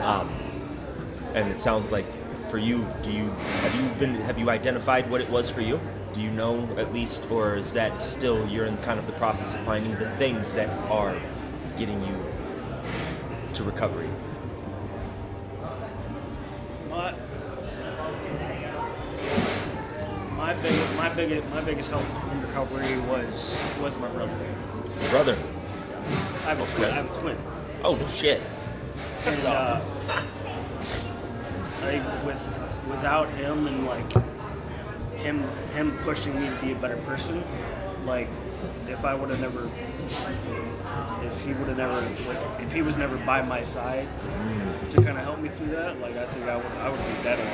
Um, 0.01 0.29
and 1.33 1.51
it 1.51 1.59
sounds 1.59 1.91
like 1.91 2.05
for 2.51 2.59
you, 2.59 2.87
do 3.01 3.11
you 3.11 3.29
have 3.29 3.75
you 3.75 3.89
been 3.99 4.15
have 4.21 4.37
you 4.37 4.51
identified 4.51 5.09
what 5.09 5.19
it 5.19 5.29
was 5.31 5.49
for 5.49 5.61
you? 5.61 5.79
Do 6.13 6.21
you 6.21 6.29
know 6.29 6.63
at 6.77 6.93
least, 6.93 7.23
or 7.31 7.55
is 7.55 7.73
that 7.73 8.03
still 8.03 8.47
you're 8.47 8.67
in 8.67 8.77
kind 8.77 8.99
of 8.99 9.07
the 9.07 9.13
process 9.13 9.55
of 9.55 9.59
finding 9.61 9.95
the 9.95 10.09
things 10.11 10.53
that 10.53 10.69
are 10.91 11.17
getting 11.77 11.99
you 12.05 12.15
to 13.53 13.63
recovery? 13.63 14.07
My 16.89 17.15
my 20.37 20.53
big 20.53 20.95
my 20.95 21.09
biggest 21.09 21.49
my 21.49 21.61
biggest 21.61 21.89
help 21.89 22.24
recovery 22.55 22.97
was 23.01 23.61
was 23.81 23.97
my 23.97 24.07
brother. 24.09 24.33
Brother. 25.09 25.37
I 26.45 26.53
have 26.53 26.61
a 26.61 26.65
twin. 26.65 26.89
I 26.89 26.95
have 26.95 27.11
a 27.11 27.19
twin. 27.19 27.37
Oh 27.83 27.95
no 27.95 28.07
shit. 28.07 28.41
That's 29.25 29.43
and, 29.43 29.53
awesome. 29.53 29.81
Uh, 30.07 30.23
like 31.81 32.25
with 32.25 32.41
without 32.89 33.29
him 33.33 33.67
and 33.67 33.85
like 33.85 34.09
him 35.17 35.43
him 35.73 35.97
pushing 36.03 36.33
me 36.39 36.47
to 36.47 36.55
be 36.61 36.71
a 36.71 36.75
better 36.75 36.95
person, 36.97 37.43
like 38.05 38.29
if 38.87 39.03
I 39.03 39.15
would 39.15 39.29
have 39.31 39.41
never 39.41 39.69
if 41.25 41.45
he 41.45 41.51
would 41.51 41.67
have 41.67 41.77
never 41.77 42.07
was 42.25 42.41
if 42.59 42.71
he 42.71 42.81
was 42.81 42.95
never 42.95 43.17
by 43.17 43.41
my 43.41 43.61
side 43.61 44.07
to 44.91 44.97
kind 45.03 45.17
of 45.17 45.25
help 45.25 45.39
me 45.39 45.49
through 45.49 45.71
that, 45.71 45.99
like 45.99 46.15
I 46.15 46.25
think 46.27 46.47
I 46.47 46.55
would 46.55 46.65
I 46.65 46.89
would 46.89 46.99
be 46.99 47.21
better. 47.21 47.45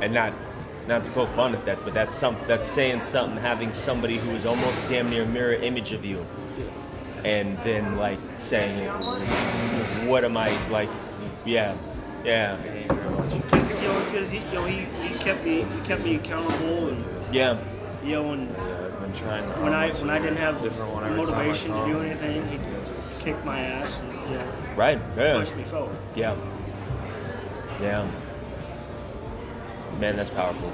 And 0.00 0.12
not 0.12 0.32
not 0.86 1.02
to 1.02 1.10
poke 1.10 1.32
fun 1.32 1.54
at 1.54 1.64
that, 1.64 1.84
but 1.84 1.94
that's 1.94 2.14
some 2.14 2.36
that's 2.46 2.68
saying 2.68 3.00
something. 3.00 3.38
Having 3.38 3.72
somebody 3.72 4.18
who 4.18 4.34
is 4.34 4.46
almost 4.46 4.88
damn 4.88 5.10
near 5.10 5.24
a 5.24 5.26
mirror 5.26 5.54
image 5.54 5.92
of 5.92 6.04
you, 6.04 6.26
and 7.24 7.58
then 7.58 7.96
like 7.96 8.18
saying, 8.38 8.88
"What 10.08 10.24
am 10.24 10.36
I 10.36 10.56
like?" 10.70 10.90
Yeah, 11.44 11.76
yeah, 12.26 12.56
Thank 12.56 12.90
you 12.90 12.96
very 12.96 13.10
much. 13.10 13.42
Because 13.42 13.68
you 13.68 13.88
know, 13.88 14.04
because 14.06 14.30
he 14.30 14.38
you 14.38 14.52
know 14.52 14.64
he, 14.64 14.84
he 15.06 15.14
kept 15.18 15.44
me 15.44 15.62
he 15.62 15.80
kept 15.80 16.02
me 16.02 16.16
accountable 16.16 16.88
and 16.88 17.34
yeah. 17.34 17.58
you 18.02 18.14
know 18.14 18.32
and 18.32 18.50
Yeah, 18.50 18.84
I've 18.84 19.00
been 19.00 19.12
trying 19.12 19.62
when 19.62 19.72
I 19.72 19.92
when 19.92 20.10
I 20.10 20.18
didn't 20.18 20.38
have 20.38 20.60
different 20.60 20.92
one 20.92 21.04
the 21.04 21.10
every 21.10 21.24
time 21.24 21.34
I 21.34 21.46
motivation 21.46 21.70
to 21.72 21.86
do 21.86 22.00
anything, 22.00 22.46
he 22.48 22.58
kicked 23.20 23.44
my 23.44 23.60
ass 23.60 23.98
and 23.98 24.12
you 24.30 24.38
know 24.38 24.52
Right. 24.76 25.00
Yeah. 25.16 25.38
push 25.38 25.54
me 25.54 25.62
forward. 25.64 25.96
Yeah. 26.14 26.36
Yeah. 27.80 28.10
Man, 29.98 30.16
that's 30.16 30.28
powerful. 30.30 30.70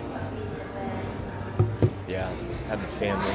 Yeah, 2.08 2.28
having 2.66 2.84
a 2.84 2.88
family. 2.88 3.30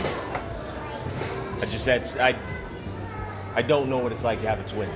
I 1.61 1.65
just 1.65 1.85
that's 1.85 2.17
I. 2.17 2.37
I 3.55 3.61
don't 3.61 3.89
know 3.89 3.97
what 3.97 4.11
it's 4.11 4.23
like 4.23 4.41
to 4.41 4.47
have 4.47 4.59
a 4.59 4.65
twin, 4.65 4.89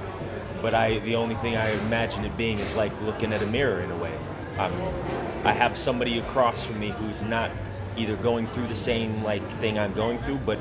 but 0.61 0.75
I 0.75 0.99
the 0.99 1.15
only 1.15 1.35
thing 1.35 1.55
I 1.55 1.69
imagine 1.85 2.25
it 2.25 2.35
being 2.35 2.59
is 2.59 2.75
like 2.75 2.91
looking 3.01 3.31
at 3.31 3.41
a 3.41 3.45
mirror 3.45 3.79
in 3.79 3.89
a 3.89 3.97
way. 3.97 4.13
I'm, 4.59 4.73
I 5.45 5.53
have 5.53 5.77
somebody 5.77 6.19
across 6.19 6.63
from 6.65 6.79
me 6.79 6.89
who's 6.89 7.23
not 7.23 7.51
either 7.95 8.17
going 8.17 8.47
through 8.47 8.67
the 8.67 8.75
same 8.75 9.23
like 9.23 9.41
thing 9.59 9.79
I'm 9.79 9.93
going 9.93 10.19
through, 10.23 10.39
but 10.39 10.59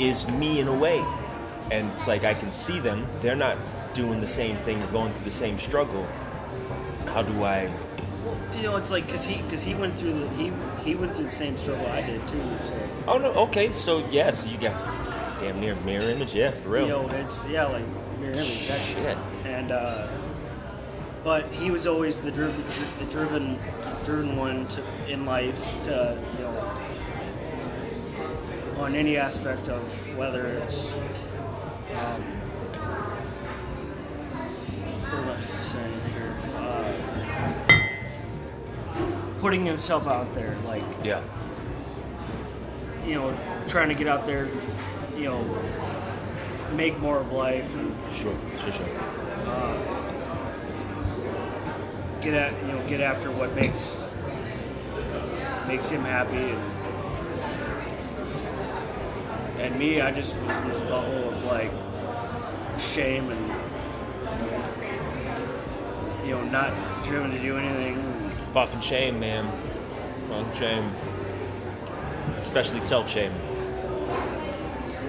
is 0.00 0.28
me 0.28 0.58
in 0.60 0.66
a 0.66 0.74
way, 0.74 1.02
and 1.70 1.88
it's 1.92 2.08
like 2.08 2.24
I 2.24 2.34
can 2.34 2.50
see 2.50 2.80
them. 2.80 3.06
They're 3.20 3.36
not 3.36 3.56
doing 3.94 4.20
the 4.20 4.26
same 4.26 4.56
thing 4.56 4.82
or 4.82 4.86
going 4.88 5.14
through 5.14 5.24
the 5.24 5.30
same 5.30 5.58
struggle. 5.58 6.06
How 7.06 7.22
do 7.22 7.44
I? 7.44 7.72
You 8.56 8.62
know, 8.62 8.76
it's 8.76 8.90
like 8.90 9.06
because 9.06 9.24
he 9.24 9.42
because 9.42 9.62
he 9.62 9.74
went 9.74 9.98
through 9.98 10.12
the 10.14 10.28
he 10.30 10.52
he 10.84 10.94
went 10.94 11.14
through 11.14 11.26
the 11.26 11.30
same 11.30 11.56
struggle 11.56 11.86
I 11.86 12.02
did 12.02 12.26
too. 12.28 12.42
So 12.66 12.88
Oh 13.06 13.18
no. 13.18 13.32
Okay. 13.32 13.72
So 13.72 14.06
yes, 14.10 14.46
you 14.46 14.58
got 14.58 14.74
damn 15.40 15.60
near 15.60 15.74
mirror 15.76 16.02
image. 16.10 16.34
Yeah, 16.34 16.50
for 16.50 16.70
real. 16.70 16.82
you 16.82 16.88
know, 16.88 17.08
it's 17.10 17.46
yeah, 17.46 17.66
like 17.66 17.84
mirror 18.18 18.32
image. 18.34 18.68
that 18.68 18.80
Shit. 18.80 19.18
And 19.44 19.72
uh, 19.72 20.08
but 21.24 21.46
he 21.52 21.70
was 21.70 21.86
always 21.86 22.20
the 22.20 22.30
driven 22.30 22.64
the 22.98 23.06
driven 23.06 23.58
driven 24.04 24.36
one 24.36 24.66
to 24.68 24.82
in 25.08 25.26
life 25.26 25.58
to 25.84 26.18
you 26.36 26.44
know 26.44 26.90
on 28.78 28.94
any 28.94 29.16
aspect 29.16 29.68
of 29.68 29.82
whether 30.16 30.46
it's 30.46 30.92
um, 30.92 32.22
what 35.10 35.18
am 35.18 35.30
I 35.30 35.62
saying 35.64 36.09
putting 39.40 39.64
himself 39.66 40.06
out 40.06 40.32
there, 40.34 40.56
like 40.66 40.84
Yeah. 41.02 41.20
you 43.06 43.14
know, 43.14 43.34
trying 43.68 43.88
to 43.88 43.94
get 43.94 44.06
out 44.06 44.26
there, 44.26 44.48
you 45.16 45.24
know, 45.24 45.44
make 46.76 46.98
more 47.00 47.18
of 47.18 47.32
life 47.32 47.72
and 47.74 47.94
Sure. 48.12 48.34
Sure. 48.62 48.72
Sure. 48.72 48.86
uh, 49.46 49.76
get 52.20 52.34
at 52.34 52.52
you 52.66 52.72
know 52.72 52.86
get 52.86 53.00
after 53.00 53.30
what 53.30 53.54
makes 53.56 53.96
makes 55.66 55.88
him 55.88 56.02
happy 56.04 56.36
and 56.36 56.60
and 59.58 59.76
me 59.78 60.00
I 60.02 60.10
just 60.12 60.36
was 60.36 60.56
in 60.58 60.68
this 60.68 60.80
bubble 60.82 61.30
of 61.30 61.42
like 61.44 61.70
shame 62.78 63.30
and 63.30 63.50
you 66.26 66.32
know 66.34 66.44
not 66.44 66.72
driven 67.04 67.30
to 67.30 67.38
do 67.38 67.56
anything 67.56 67.96
Fucking 68.52 68.80
shame, 68.80 69.20
man. 69.20 69.50
Fucking 70.28 70.52
shame. 70.54 70.92
Especially 72.42 72.80
self 72.80 73.08
shame. 73.08 73.32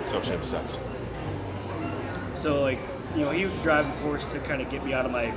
Self 0.09 0.25
shame 0.25 0.43
sucks. 0.43 0.77
so 2.35 2.61
like 2.61 2.79
you 3.15 3.21
know 3.21 3.31
he 3.31 3.45
was 3.45 3.55
the 3.57 3.63
driving 3.63 3.91
force 3.93 4.31
to 4.31 4.39
kind 4.39 4.61
of 4.61 4.69
get 4.69 4.83
me 4.85 4.93
out 4.93 5.05
of 5.05 5.11
my 5.11 5.33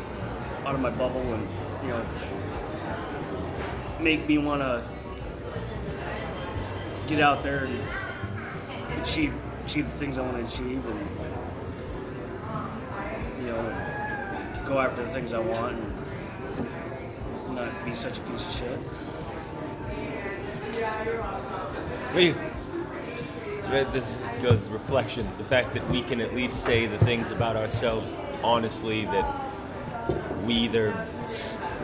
out 0.67 0.75
of 0.75 0.81
my 0.81 0.91
bubble 0.91 1.21
and 1.21 1.49
you 1.83 1.89
know 1.89 2.07
make 4.01 4.27
me 4.27 4.39
want 4.39 4.61
to 4.61 4.83
get 7.07 7.21
out 7.21 7.43
there 7.43 7.65
and 7.65 7.81
achieve 9.01 9.33
achieve 9.65 9.85
the 9.87 9.97
things 9.97 10.19
I 10.19 10.23
want 10.23 10.37
to 10.37 10.55
achieve 10.55 10.85
and 10.85 11.01
you 13.39 13.47
know 13.47 14.65
go 14.67 14.79
after 14.79 15.05
the 15.05 15.11
things 15.11 15.33
I 15.33 15.39
want 15.39 15.75
and 15.75 15.94
be 17.85 17.95
such 17.95 18.19
a 18.19 18.21
piece 18.23 18.47
of 18.47 18.53
shit. 18.53 18.81
Please. 22.13 22.39
This 23.93 24.19
goes 24.41 24.69
reflection. 24.69 25.29
The 25.37 25.45
fact 25.45 25.75
that 25.75 25.89
we 25.91 26.03
can 26.03 26.21
at 26.21 26.35
least 26.35 26.65
say 26.65 26.87
the 26.87 26.99
things 26.99 27.33
about 27.33 27.57
ourselves 27.57 28.21
honestly 28.43 29.05
that 29.07 29.45
we 30.45 30.55
either 30.55 30.95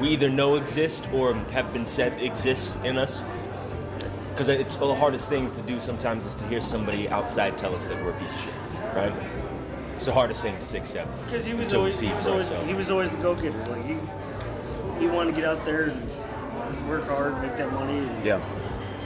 we 0.00 0.10
either 0.10 0.30
know 0.30 0.54
exist 0.54 1.08
or 1.12 1.34
have 1.34 1.72
been 1.72 1.86
said 1.86 2.22
exist 2.22 2.78
in 2.84 2.96
us. 2.96 3.22
Because 4.30 4.48
it's 4.48 4.76
the 4.76 4.94
hardest 4.94 5.28
thing 5.28 5.50
to 5.52 5.62
do 5.62 5.80
sometimes 5.80 6.26
is 6.26 6.34
to 6.36 6.46
hear 6.46 6.60
somebody 6.60 7.08
outside 7.08 7.58
tell 7.58 7.74
us 7.74 7.86
that 7.86 8.02
we're 8.04 8.10
a 8.10 8.20
piece 8.20 8.32
of 8.34 8.40
shit, 8.40 8.54
right? 8.94 9.12
It's 9.94 10.06
the 10.06 10.12
hardest 10.12 10.42
thing 10.42 10.56
to 10.58 10.76
accept. 10.78 11.08
Because 11.26 11.44
he 11.44 11.54
was 11.54 11.74
always 11.74 11.98
he 11.98 12.12
was 12.12 12.26
always 12.26 12.50
he 12.50 12.74
was 12.74 12.90
always 12.90 13.10
the 13.10 13.18
go 13.18 13.34
getter. 13.34 13.66
Like 13.66 13.84
he 13.84 13.96
he 15.00 15.08
wanted 15.08 15.34
to 15.34 15.40
get 15.40 15.48
out 15.48 15.64
there 15.64 15.84
and 15.84 16.88
work 16.88 17.04
hard, 17.04 17.40
make 17.40 17.56
that 17.56 17.72
money. 17.72 18.06
Yeah. 18.22 18.40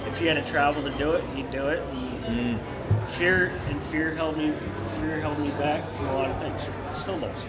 If 0.06 0.18
he 0.18 0.26
had 0.26 0.34
to 0.34 0.50
travel 0.50 0.82
to 0.82 0.90
do 0.98 1.12
it, 1.12 1.24
he'd 1.34 1.50
do 1.50 1.68
it. 1.68 1.80
And 2.26 2.58
mm. 2.58 3.08
Fear 3.10 3.52
and 3.68 3.80
fear 3.84 4.12
held 4.12 4.36
me 4.36 4.52
fear 4.98 5.20
held 5.20 5.38
me 5.38 5.50
back 5.50 5.88
from 5.92 6.06
a 6.08 6.14
lot 6.14 6.30
of 6.30 6.40
things. 6.40 6.64
It 6.64 6.96
still 6.96 7.18
does. 7.20 7.44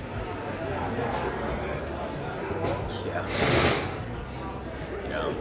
Yeah. 3.05 3.27
Yeah. 5.10 5.34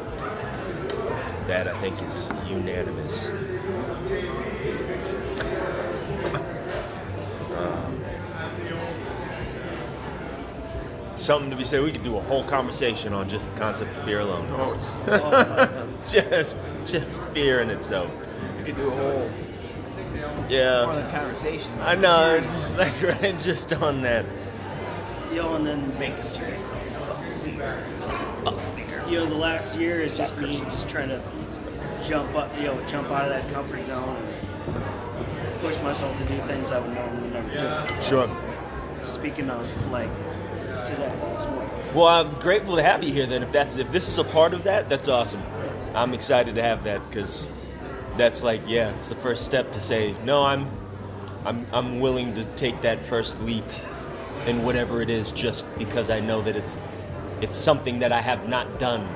That 1.46 1.68
I 1.68 1.78
think 1.80 2.00
is 2.02 2.30
unanimous. 2.48 3.28
Something 11.24 11.50
to 11.50 11.56
be 11.56 11.64
said. 11.64 11.82
We 11.82 11.90
could 11.92 12.02
do 12.02 12.16
a 12.16 12.20
whole 12.20 12.44
conversation 12.44 13.12
on 13.12 13.28
just 13.28 13.48
the 13.52 13.58
concept 13.58 13.96
of 13.96 14.04
fear 14.04 14.20
alone. 14.20 14.46
Oh, 14.50 15.88
just, 16.06 16.56
just 16.84 17.22
fear 17.32 17.60
in 17.60 17.70
itself. 17.70 18.10
You 18.58 18.64
could 18.64 18.76
do 18.76 18.88
a 18.88 18.90
whole 18.90 19.30
Yeah. 20.48 21.10
conversation. 21.12 21.70
I 21.80 21.94
know. 21.94 22.34
It's 22.34 22.52
just 22.52 22.76
like 22.78 23.02
right, 23.22 23.38
just 23.38 23.72
on 23.72 24.02
that. 24.02 24.26
you 25.30 25.36
know, 25.36 25.54
and 25.56 25.66
then 25.66 25.98
make 25.98 26.16
the 26.16 26.22
serious. 26.22 26.62
you 29.08 29.18
know 29.18 29.26
the 29.26 29.34
last 29.34 29.74
year 29.76 30.00
is 30.00 30.16
just 30.16 30.36
me 30.38 30.52
just 30.52 30.88
trying 30.88 31.08
to 31.08 31.22
jump 32.06 32.34
up, 32.34 32.54
you 32.58 32.66
know, 32.66 32.86
jump 32.86 33.10
out 33.10 33.24
of 33.24 33.30
that 33.30 33.50
comfort 33.52 33.84
zone 33.86 34.16
and 34.16 35.60
push 35.60 35.80
myself 35.80 36.16
to 36.18 36.24
do 36.26 36.38
things 36.42 36.70
I 36.70 36.78
would 36.80 36.94
normally 36.94 37.30
never 37.30 37.86
do. 37.88 38.02
Sure. 38.02 38.28
Speaking 39.02 39.50
of 39.50 39.90
like 39.90 40.10
today, 40.94 41.14
this 41.36 41.46
morning. 41.46 41.70
Well, 41.94 42.06
I'm 42.06 42.34
grateful 42.34 42.76
to 42.76 42.82
have 42.82 43.04
you 43.04 43.12
here. 43.12 43.26
Then, 43.26 43.42
if 43.42 43.52
that's 43.52 43.76
if 43.76 43.90
this 43.92 44.08
is 44.08 44.18
a 44.18 44.24
part 44.24 44.54
of 44.54 44.64
that, 44.64 44.88
that's 44.88 45.08
awesome. 45.08 45.42
I'm 45.94 46.12
excited 46.12 46.56
to 46.56 46.62
have 46.62 46.84
that 46.84 47.08
because 47.08 47.46
that's 48.16 48.42
like, 48.42 48.62
yeah, 48.66 48.94
it's 48.96 49.08
the 49.08 49.14
first 49.14 49.44
step 49.44 49.72
to 49.72 49.80
say 49.80 50.14
no. 50.24 50.44
I'm, 50.44 50.68
I'm, 51.44 51.66
I'm 51.72 52.00
willing 52.00 52.34
to 52.34 52.44
take 52.56 52.80
that 52.82 53.04
first 53.04 53.40
leap 53.42 53.64
in 54.46 54.62
whatever 54.64 55.02
it 55.02 55.10
is 55.10 55.32
just 55.32 55.66
because 55.78 56.10
I 56.10 56.20
know 56.20 56.42
that 56.42 56.56
it's 56.56 56.76
it's 57.40 57.56
something 57.56 57.98
that 57.98 58.12
I 58.12 58.20
have 58.20 58.48
not 58.48 58.78
done 58.78 59.06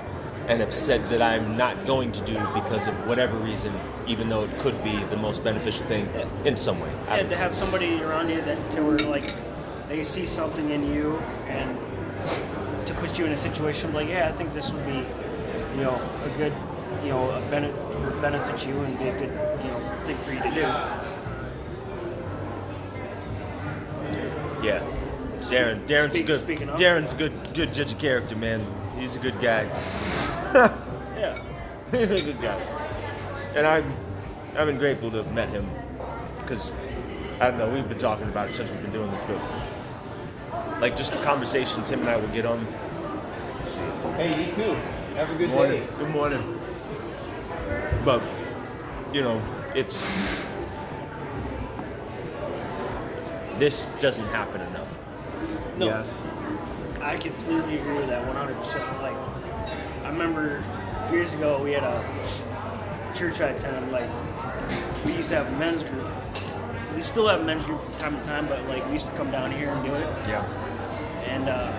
and 0.49 0.61
have 0.61 0.73
said 0.73 1.09
that 1.11 1.23
I'm 1.23 1.57
not 1.57 1.87
going 1.87 2.11
to 2.13 2.21
do 2.25 2.35
because 2.55 2.89
of 2.89 3.07
whatever 3.07 3.37
reason, 3.39 3.73
even 4.07 4.29
though 4.29 4.45
it 4.45 4.59
could 4.59 4.83
be 4.83 4.97
the 5.05 5.17
most 5.17 5.45
beneficial 5.45 5.85
thing 5.87 6.09
in 6.45 6.57
some 6.57 6.81
way. 6.81 6.91
Yeah, 7.09 7.29
to 7.29 7.37
have 7.37 7.55
somebody 7.55 8.03
around 8.03 8.31
you 8.31 8.41
that 8.43 8.71
to 8.73 8.83
where 8.83 8.99
like 8.99 9.35
they 9.89 10.05
see 10.05 10.27
something 10.27 10.71
in 10.71 10.93
you 10.93 11.17
and 11.49 11.79
to 12.87 12.95
put 12.95 13.19
you 13.19 13.25
in 13.27 13.33
a 13.33 13.37
situation 13.37 13.93
like, 13.93 14.09
yeah, 14.09 14.29
I 14.29 14.33
think 14.33 14.53
this 14.53 14.71
would 14.71 14.87
be, 14.87 15.05
you 15.77 15.83
know, 15.85 16.01
a 16.25 16.29
good, 16.37 16.53
you 17.03 17.11
know, 17.11 17.31
a 17.31 17.41
bene- 17.51 17.73
would 18.05 18.21
benefit 18.21 18.67
you 18.67 18.79
and 18.81 18.99
be 18.99 19.09
a 19.09 19.13
good, 19.19 19.31
you 19.65 19.71
know, 19.71 19.99
thing 20.05 20.19
for 20.19 20.33
you 20.33 20.41
to 20.43 20.51
do. 20.51 20.61
Yeah. 24.67 24.81
Darren, 25.43 25.87
Darren's 25.87 26.15
Speak- 26.15 26.27
good. 26.27 26.41
speaking 26.41 26.69
of- 26.69 26.79
Darren's 26.79 27.15
good, 27.15 27.33
good 27.55 27.73
judge 27.73 27.93
of 27.93 27.99
character, 27.99 28.37
man. 28.37 28.67
He's 28.99 29.17
a 29.17 29.21
good 29.21 29.41
guy. 29.41 29.69
Yeah. 31.19 31.37
He's 31.91 32.11
a 32.23 32.23
good 32.33 32.41
guy. 32.41 32.57
And 33.57 33.67
I'm, 33.67 33.93
I've 34.57 34.69
been 34.69 34.79
grateful 34.79 35.11
to 35.11 35.17
have 35.19 35.33
met 35.33 35.49
him 35.49 35.69
because 36.41 36.71
I 37.41 37.51
don't 37.51 37.59
know. 37.59 37.69
We've 37.69 37.89
been 37.89 37.99
talking 37.99 38.29
about 38.29 38.49
it 38.51 38.53
since 38.53 38.71
we've 38.71 38.83
been 38.83 38.93
doing 38.93 39.11
this, 39.11 39.21
but 39.23 39.37
like 40.81 40.97
just 40.97 41.13
the 41.13 41.19
conversations 41.19 41.91
him 41.91 42.01
and 42.01 42.09
I 42.09 42.17
would 42.17 42.33
get 42.33 42.47
on. 42.47 42.67
Hey, 44.17 44.47
you 44.47 44.55
too. 44.55 44.75
Have 45.17 45.31
a 45.31 45.35
good 45.35 45.51
morning. 45.51 45.81
day. 45.81 45.89
Good 45.99 46.11
morning. 46.11 46.61
But 48.05 48.23
you 49.13 49.23
know, 49.23 49.43
it's 49.75 50.05
this 53.59 53.93
doesn't 54.01 54.27
happen 54.27 54.61
enough. 54.61 54.99
No. 55.77 55.87
Yes. 55.87 56.23
I 57.01 57.17
completely 57.17 57.79
agree 57.79 57.97
with 57.97 58.09
that 58.09 58.27
100%. 58.27 59.03
Like, 59.03 59.17
I 60.05 60.11
remember 60.11 60.65
years 61.13 61.35
ago 61.35 61.63
we 61.63 61.73
had 61.73 61.85
a 61.85 62.05
church 63.15 63.41
I 63.41 63.51
attended. 63.51 63.91
Like, 63.91 64.09
we 65.05 65.15
used 65.15 65.29
to 65.31 65.37
have 65.37 65.47
a 65.47 65.57
men's 65.59 65.83
group. 65.83 66.07
We 66.95 67.03
still 67.03 67.29
have 67.29 67.41
a 67.41 67.45
men's 67.45 67.67
group 67.67 67.83
from 67.85 67.95
time 67.95 68.17
to 68.19 68.25
time, 68.25 68.47
but 68.49 68.65
like 68.67 68.85
we 68.87 68.93
used 68.93 69.07
to 69.07 69.13
come 69.13 69.31
down 69.31 69.51
here 69.53 69.71
and 69.71 69.85
do 69.85 69.95
it. 69.95 70.29
Yeah. 70.29 70.68
And 71.29 71.49
uh, 71.49 71.73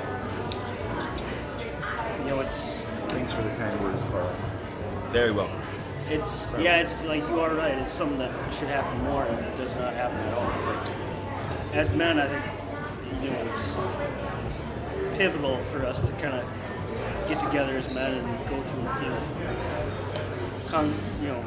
you 2.24 2.30
know, 2.30 2.40
it's 2.42 2.70
Thanks 3.10 3.34
for 3.34 3.42
the 3.42 3.50
kind 3.52 3.80
words, 3.82 4.04
Paul. 4.12 4.30
Very 5.12 5.32
well. 5.32 5.50
it's 6.10 6.54
yeah, 6.60 6.78
it's 6.82 7.04
like 7.04 7.28
you 7.28 7.40
are 7.40 7.54
right. 7.56 7.76
It's 7.78 7.92
something 7.92 8.20
that 8.20 8.32
should 8.54 8.68
happen 8.70 9.04
more, 9.06 9.24
and 9.24 9.44
it 9.46 9.56
does 9.56 9.76
not 9.76 9.94
happen 9.94 10.18
at 10.18 10.34
all. 10.36 10.44
Like, 10.74 11.76
as 11.76 11.92
men, 11.94 12.20
I 12.20 12.28
think 12.28 13.24
you 13.24 13.32
know 13.32 13.52
it's 13.52 13.74
pivotal 15.18 15.58
for 15.72 15.86
us 15.86 16.02
to 16.02 16.12
kind 16.14 16.36
of 16.36 16.46
get 17.28 17.40
together 17.40 17.76
as 17.78 17.90
men 17.90 18.14
and 18.14 18.50
go 18.50 18.62
through 18.64 18.80
you 19.04 19.10
know, 19.10 19.22
con 20.68 20.94
you 21.22 21.28
know, 21.30 21.44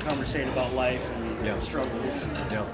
conversate 0.00 0.46
about 0.48 0.72
life 0.74 1.10
and 1.16 1.46
Yeah. 1.46 1.58
struggles. 1.58 2.14
No. 2.50 2.64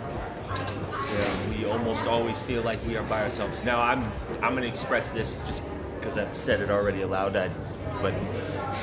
Uh, 0.54 1.36
we 1.50 1.64
almost 1.66 2.06
always 2.06 2.40
feel 2.40 2.62
like 2.62 2.78
we 2.86 2.96
are 2.96 3.02
by 3.04 3.22
ourselves. 3.22 3.62
Now, 3.64 3.80
I'm 3.80 4.02
I'm 4.42 4.54
gonna 4.54 4.66
express 4.66 5.12
this 5.12 5.36
just 5.44 5.62
because 5.96 6.16
I've 6.16 6.36
said 6.36 6.60
it 6.60 6.70
already 6.70 7.02
aloud. 7.02 7.36
I, 7.36 7.50
but 8.00 8.14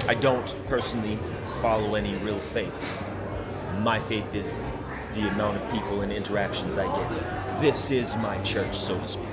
I 0.07 0.13
don't 0.13 0.47
personally 0.67 1.17
follow 1.61 1.95
any 1.95 2.15
real 2.17 2.39
faith. 2.53 2.83
My 3.79 3.99
faith 3.99 4.33
is 4.33 4.53
the 5.13 5.27
amount 5.29 5.61
of 5.61 5.71
people 5.71 6.01
and 6.01 6.11
interactions 6.11 6.77
I 6.77 6.85
get. 6.85 7.61
This 7.61 7.91
is 7.91 8.15
my 8.17 8.41
church, 8.43 8.77
so 8.77 8.97
to 8.99 9.07
speak. 9.07 9.25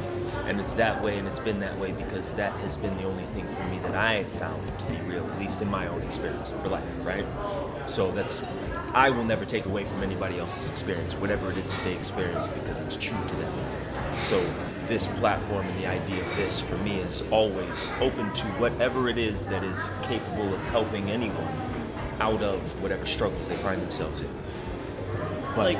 And 0.46 0.60
it's 0.60 0.74
that 0.74 1.02
way, 1.02 1.18
and 1.18 1.26
it's 1.26 1.38
been 1.40 1.60
that 1.60 1.76
way 1.78 1.92
because 1.92 2.32
that 2.34 2.52
has 2.60 2.76
been 2.76 2.96
the 2.96 3.04
only 3.04 3.24
thing 3.24 3.46
for 3.54 3.64
me 3.64 3.78
that 3.80 3.94
I 3.94 4.14
have 4.14 4.28
found 4.28 4.66
to 4.78 4.84
be 4.86 4.96
real, 5.02 5.26
at 5.26 5.38
least 5.38 5.60
in 5.60 5.70
my 5.70 5.88
own 5.88 6.02
experience 6.02 6.50
for 6.50 6.68
life, 6.68 6.84
right? 7.02 7.26
So 7.86 8.12
that's, 8.12 8.42
I 8.94 9.10
will 9.10 9.24
never 9.24 9.44
take 9.44 9.66
away 9.66 9.84
from 9.84 10.02
anybody 10.02 10.38
else's 10.38 10.68
experience, 10.70 11.14
whatever 11.14 11.50
it 11.50 11.58
is 11.58 11.70
that 11.70 11.84
they 11.84 11.94
experience, 11.94 12.48
because 12.48 12.80
it's 12.80 12.96
true 12.96 13.18
to 13.26 13.34
them. 13.36 13.52
So 14.18 14.40
this 14.86 15.08
platform 15.08 15.66
and 15.66 15.78
the 15.78 15.86
idea 15.86 16.24
of 16.24 16.36
this 16.36 16.60
for 16.60 16.76
me 16.78 16.96
is 16.98 17.22
always 17.30 17.90
open 18.00 18.32
to 18.32 18.46
whatever 18.58 19.08
it 19.08 19.18
is 19.18 19.46
that 19.46 19.62
is 19.62 19.90
capable 20.02 20.54
of 20.54 20.60
helping 20.66 21.10
anyone 21.10 21.52
out 22.20 22.42
of 22.42 22.58
whatever 22.82 23.04
struggles 23.04 23.48
they 23.48 23.56
find 23.56 23.82
themselves 23.82 24.20
in. 24.20 24.28
But 25.54 25.74
like 25.74 25.78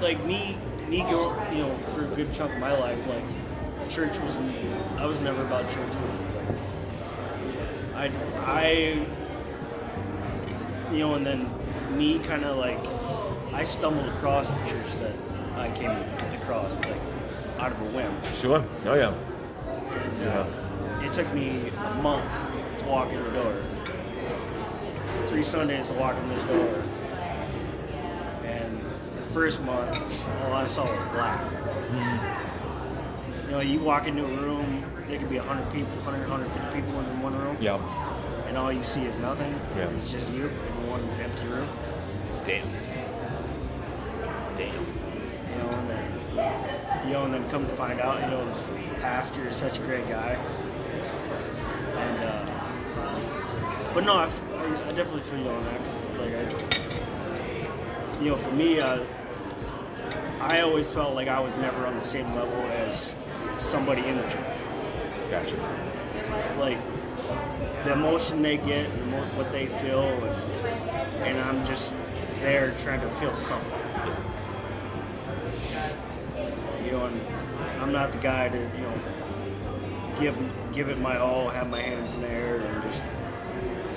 like 0.00 0.24
me 0.24 0.56
me 0.88 1.00
go 1.02 1.34
you 1.52 1.58
know 1.58 1.76
through 1.78 2.06
a 2.06 2.16
good 2.16 2.32
chunk 2.32 2.52
of 2.52 2.58
my 2.58 2.72
life 2.72 3.06
like 3.06 3.24
church 3.90 4.18
was 4.20 4.38
I 4.96 5.06
was 5.06 5.20
never 5.20 5.42
about 5.42 5.68
church 5.70 5.92
I 7.94 8.10
I 8.38 9.06
you 10.92 10.98
know 10.98 11.14
and 11.14 11.26
then 11.26 11.50
me 11.98 12.20
kind 12.20 12.44
of 12.44 12.56
like 12.56 12.78
I 13.52 13.64
stumbled 13.64 14.06
across 14.06 14.54
the 14.54 14.64
church 14.66 14.94
that 14.94 15.14
I 15.56 15.68
came 15.70 15.90
across 16.40 16.78
like 16.84 16.96
out 17.58 17.72
of 17.72 17.80
a 17.80 17.84
whim 17.86 18.14
sure, 18.32 18.64
oh 18.86 18.94
yeah, 18.94 19.12
yeah. 20.20 20.28
Uh, 20.28 21.04
it 21.04 21.12
took 21.12 21.32
me 21.34 21.70
a 21.70 21.94
month 21.96 22.24
to 22.78 22.84
walk 22.86 23.12
in 23.12 23.22
the 23.22 23.30
door. 23.30 23.64
Three 25.26 25.42
Sundays 25.42 25.88
to 25.88 25.94
walk 25.94 26.16
in 26.16 26.28
this 26.28 26.44
door. 26.44 26.84
And 28.44 28.80
the 28.80 29.22
first 29.32 29.60
month, 29.62 29.98
all 30.44 30.52
I 30.52 30.66
saw 30.66 30.84
was 30.84 31.08
black. 31.12 31.40
Mm-hmm. 31.90 33.46
You 33.46 33.50
know, 33.50 33.60
you 33.60 33.80
walk 33.80 34.06
into 34.06 34.24
a 34.24 34.28
room, 34.28 34.84
there 35.08 35.18
could 35.18 35.30
be 35.30 35.38
100 35.38 35.72
people, 35.72 35.90
100, 36.04 36.28
150 36.28 36.80
people 36.80 37.00
in 37.00 37.22
one 37.22 37.36
room, 37.36 37.56
yeah, 37.60 37.78
and 38.48 38.56
all 38.56 38.72
you 38.72 38.82
see 38.84 39.04
is 39.04 39.16
nothing. 39.18 39.52
Yeah. 39.76 39.88
It's 39.90 40.10
just 40.10 40.28
you 40.32 40.46
in 40.46 40.86
one 40.88 41.02
empty 41.20 41.46
room. 41.46 41.68
damn, 42.46 42.66
damn, 44.56 44.84
You 45.50 45.58
know, 45.58 45.70
and 45.70 45.90
then, 45.90 47.06
you 47.06 47.12
know, 47.12 47.24
and 47.26 47.34
then 47.34 47.48
come 47.50 47.66
to 47.66 47.72
find 47.72 48.00
out, 48.00 48.20
you 48.22 48.26
know, 48.28 48.44
the 48.46 48.54
pastor 49.00 49.46
is 49.46 49.54
such 49.56 49.78
a 49.78 49.82
great 49.82 50.08
guy. 50.08 50.32
And, 51.96 52.24
uh, 52.24 53.92
but 53.94 54.04
no, 54.04 54.14
I, 54.14 54.24
I 54.86 54.92
definitely 54.92 55.22
feel 55.22 55.40
you 55.40 55.50
on 55.50 55.64
that. 55.64 55.80
'cause, 55.84 56.18
like, 56.18 56.34
I, 56.34 58.22
you 58.22 58.30
know, 58.30 58.36
for 58.36 58.50
me, 58.52 58.80
uh, 58.80 59.04
I 60.40 60.60
always 60.60 60.90
felt 60.90 61.14
like 61.14 61.28
I 61.28 61.38
was 61.40 61.54
never 61.56 61.86
on 61.86 61.94
the 61.94 62.00
same 62.00 62.32
level 62.34 62.62
as 62.86 63.14
somebody 63.52 64.06
in 64.06 64.16
the 64.16 64.22
church. 64.24 64.56
gotcha. 65.30 65.56
Like, 66.58 66.78
the 67.88 67.94
emotion 67.94 68.42
they 68.42 68.58
get, 68.58 68.98
the 68.98 69.04
mo- 69.06 69.24
what 69.34 69.50
they 69.50 69.66
feel, 69.66 70.02
and, 70.02 71.26
and 71.26 71.40
I'm 71.40 71.64
just 71.64 71.94
there 72.40 72.74
trying 72.76 73.00
to 73.00 73.10
feel 73.12 73.34
something. 73.34 73.80
you 76.84 76.90
know, 76.90 77.06
and 77.06 77.20
I'm 77.80 77.90
not 77.90 78.12
the 78.12 78.18
guy 78.18 78.50
to, 78.50 78.58
you 78.58 78.82
know, 78.82 78.92
give 80.20 80.36
give 80.74 80.90
it 80.90 80.98
my 80.98 81.16
all, 81.16 81.48
have 81.48 81.70
my 81.70 81.80
hands 81.80 82.12
in 82.12 82.20
the 82.20 82.28
air, 82.28 82.56
and 82.60 82.82
just 82.82 83.04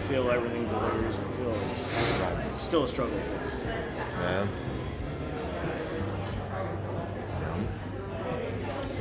feel 0.07 0.31
everything 0.31 0.65
that 0.69 0.93
there 0.93 1.07
is 1.09 1.17
to 1.19 1.25
feel. 1.25 1.51
It's 1.51 1.71
just 1.71 1.91
it's 2.53 2.63
still 2.63 2.85
a 2.85 2.87
struggle. 2.87 3.19
for 3.19 3.67
me. 3.67 3.73
Yeah. 4.21 4.47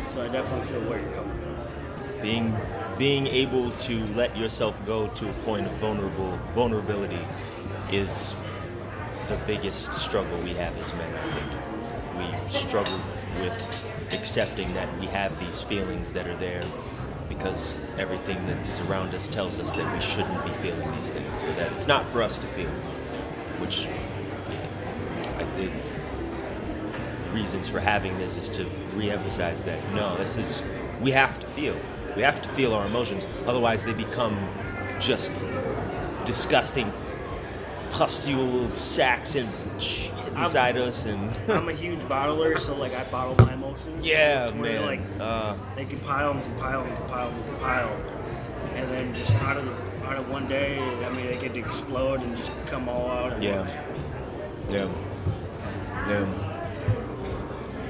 So 0.06 0.24
I 0.24 0.28
definitely 0.28 0.66
feel 0.66 0.80
where 0.80 1.00
you're 1.00 1.14
coming 1.14 1.38
from. 1.38 2.20
being 2.20 2.56
being 3.00 3.26
able 3.28 3.70
to 3.78 4.04
let 4.08 4.36
yourself 4.36 4.78
go 4.84 5.06
to 5.08 5.26
a 5.26 5.32
point 5.44 5.66
of 5.66 5.72
vulnerable 5.76 6.38
vulnerability 6.54 7.18
is 7.90 8.36
the 9.28 9.36
biggest 9.46 9.94
struggle 9.94 10.38
we 10.40 10.52
have 10.52 10.76
as 10.78 10.92
men. 10.92 11.14
I 11.14 11.32
think 11.32 12.44
we 12.44 12.48
struggle 12.50 13.00
with 13.40 14.12
accepting 14.12 14.74
that 14.74 14.86
we 15.00 15.06
have 15.06 15.40
these 15.40 15.62
feelings 15.62 16.12
that 16.12 16.26
are 16.26 16.36
there 16.36 16.62
because 17.26 17.80
everything 17.96 18.36
that 18.46 18.66
is 18.66 18.80
around 18.80 19.14
us 19.14 19.28
tells 19.28 19.58
us 19.58 19.70
that 19.70 19.94
we 19.94 20.00
shouldn't 20.02 20.44
be 20.44 20.52
feeling 20.52 20.92
these 20.96 21.10
things 21.10 21.42
or 21.42 21.52
that 21.54 21.72
it's 21.72 21.86
not 21.86 22.04
for 22.04 22.22
us 22.22 22.36
to 22.36 22.46
feel, 22.48 22.68
which 23.60 23.86
I 25.38 25.44
think 25.54 25.72
reasons 27.32 27.66
for 27.66 27.80
having 27.80 28.18
this 28.18 28.36
is 28.36 28.50
to 28.50 28.66
re-emphasize 28.94 29.64
that 29.64 29.94
no, 29.94 30.18
this 30.18 30.36
is 30.36 30.62
we 31.00 31.12
have 31.12 31.40
to 31.40 31.46
feel. 31.46 31.78
We 32.16 32.22
have 32.22 32.40
to 32.42 32.48
feel 32.50 32.74
our 32.74 32.86
emotions. 32.86 33.26
Otherwise, 33.46 33.84
they 33.84 33.92
become 33.92 34.36
just 35.00 35.32
disgusting 36.24 36.92
pustule 37.90 38.70
sacks 38.72 39.34
and 39.34 39.48
shit 39.82 40.12
inside 40.36 40.76
us. 40.76 41.06
And 41.06 41.30
I'm 41.50 41.68
a 41.68 41.72
huge 41.72 42.00
bottler, 42.00 42.58
so 42.58 42.74
like 42.76 42.94
I 42.94 43.04
bottle 43.04 43.34
my 43.44 43.54
emotions. 43.54 44.04
yeah, 44.06 44.50
man. 44.54 44.82
Like 44.82 45.00
uh, 45.20 45.56
they 45.76 45.84
compile 45.84 46.32
and 46.32 46.42
compile 46.44 46.82
and 46.84 46.96
compile 46.96 47.28
and 47.30 47.44
compile, 47.46 47.96
and 48.74 48.90
then 48.90 49.14
just 49.14 49.34
out 49.42 49.56
of 49.56 49.64
the, 49.64 50.06
out 50.06 50.16
of 50.16 50.28
one 50.28 50.46
day, 50.48 50.78
I 51.04 51.08
mean, 51.10 51.26
they 51.26 51.36
get 51.38 51.54
to 51.54 51.60
explode 51.60 52.20
and 52.22 52.36
just 52.36 52.52
come 52.66 52.88
all 52.88 53.08
out 53.10 53.42
Yeah. 53.42 53.56
once. 53.58 53.70
yeah, 54.70 54.88
yeah. 56.08 56.26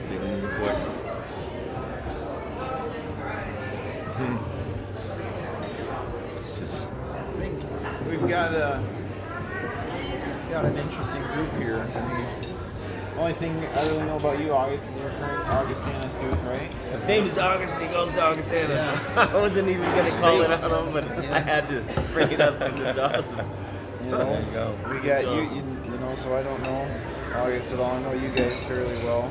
Feeling 0.08 0.32
is 0.32 0.44
important. 0.44 0.96
This 6.34 6.60
is 6.60 6.86
I 7.12 7.22
think 7.32 7.60
we've 8.10 8.28
got 8.52 8.78
a 8.78 10.50
got 10.50 10.64
an 10.64 10.76
interesting 10.76 11.22
group 11.34 11.52
here. 11.58 11.76
I 11.94 12.18
mean, 12.18 12.26
only 13.18 13.32
thing 13.34 13.56
I 13.66 13.86
really 13.88 14.04
know 14.04 14.16
about 14.16 14.40
you, 14.40 14.52
August, 14.52 14.88
is 14.88 14.96
you're 14.96 15.08
a 15.08 15.14
current 15.18 15.48
Augustana 15.48 16.08
student, 16.10 16.42
right? 16.44 16.72
His 16.92 17.04
name 17.04 17.24
is 17.26 17.38
August 17.38 17.74
and 17.74 17.82
he 17.86 17.88
goes 17.92 18.12
to 18.12 18.20
Augustana. 18.22 18.98
I 19.16 19.34
wasn't 19.34 19.68
even 19.68 19.82
going 19.82 20.04
to 20.06 20.16
call 20.18 20.40
it 20.42 20.50
out 20.50 20.70
on 20.70 20.86
him, 20.88 20.92
but 20.94 21.04
I 21.30 21.40
had 21.40 21.68
to 21.68 21.82
bring 22.12 22.32
it 22.32 22.40
up 22.40 22.58
because 22.58 22.80
it's 22.80 22.98
awesome. 22.98 23.50
You 24.04 24.10
know, 24.12 24.18
There 24.24 24.40
you 24.40 24.50
go. 24.52 24.74
we 24.90 25.06
got 25.06 25.18
It's 25.18 25.22
you, 25.24 25.28
awesome. 25.30 25.56
you. 25.84 25.92
You 25.92 25.98
know, 25.98 26.14
so 26.14 26.36
I 26.36 26.42
don't 26.42 26.62
know 26.64 26.88
August 27.34 27.72
at 27.74 27.80
all. 27.80 27.90
I 27.90 28.00
know 28.02 28.12
you 28.12 28.28
guys 28.28 28.62
fairly 28.62 28.96
well. 29.04 29.30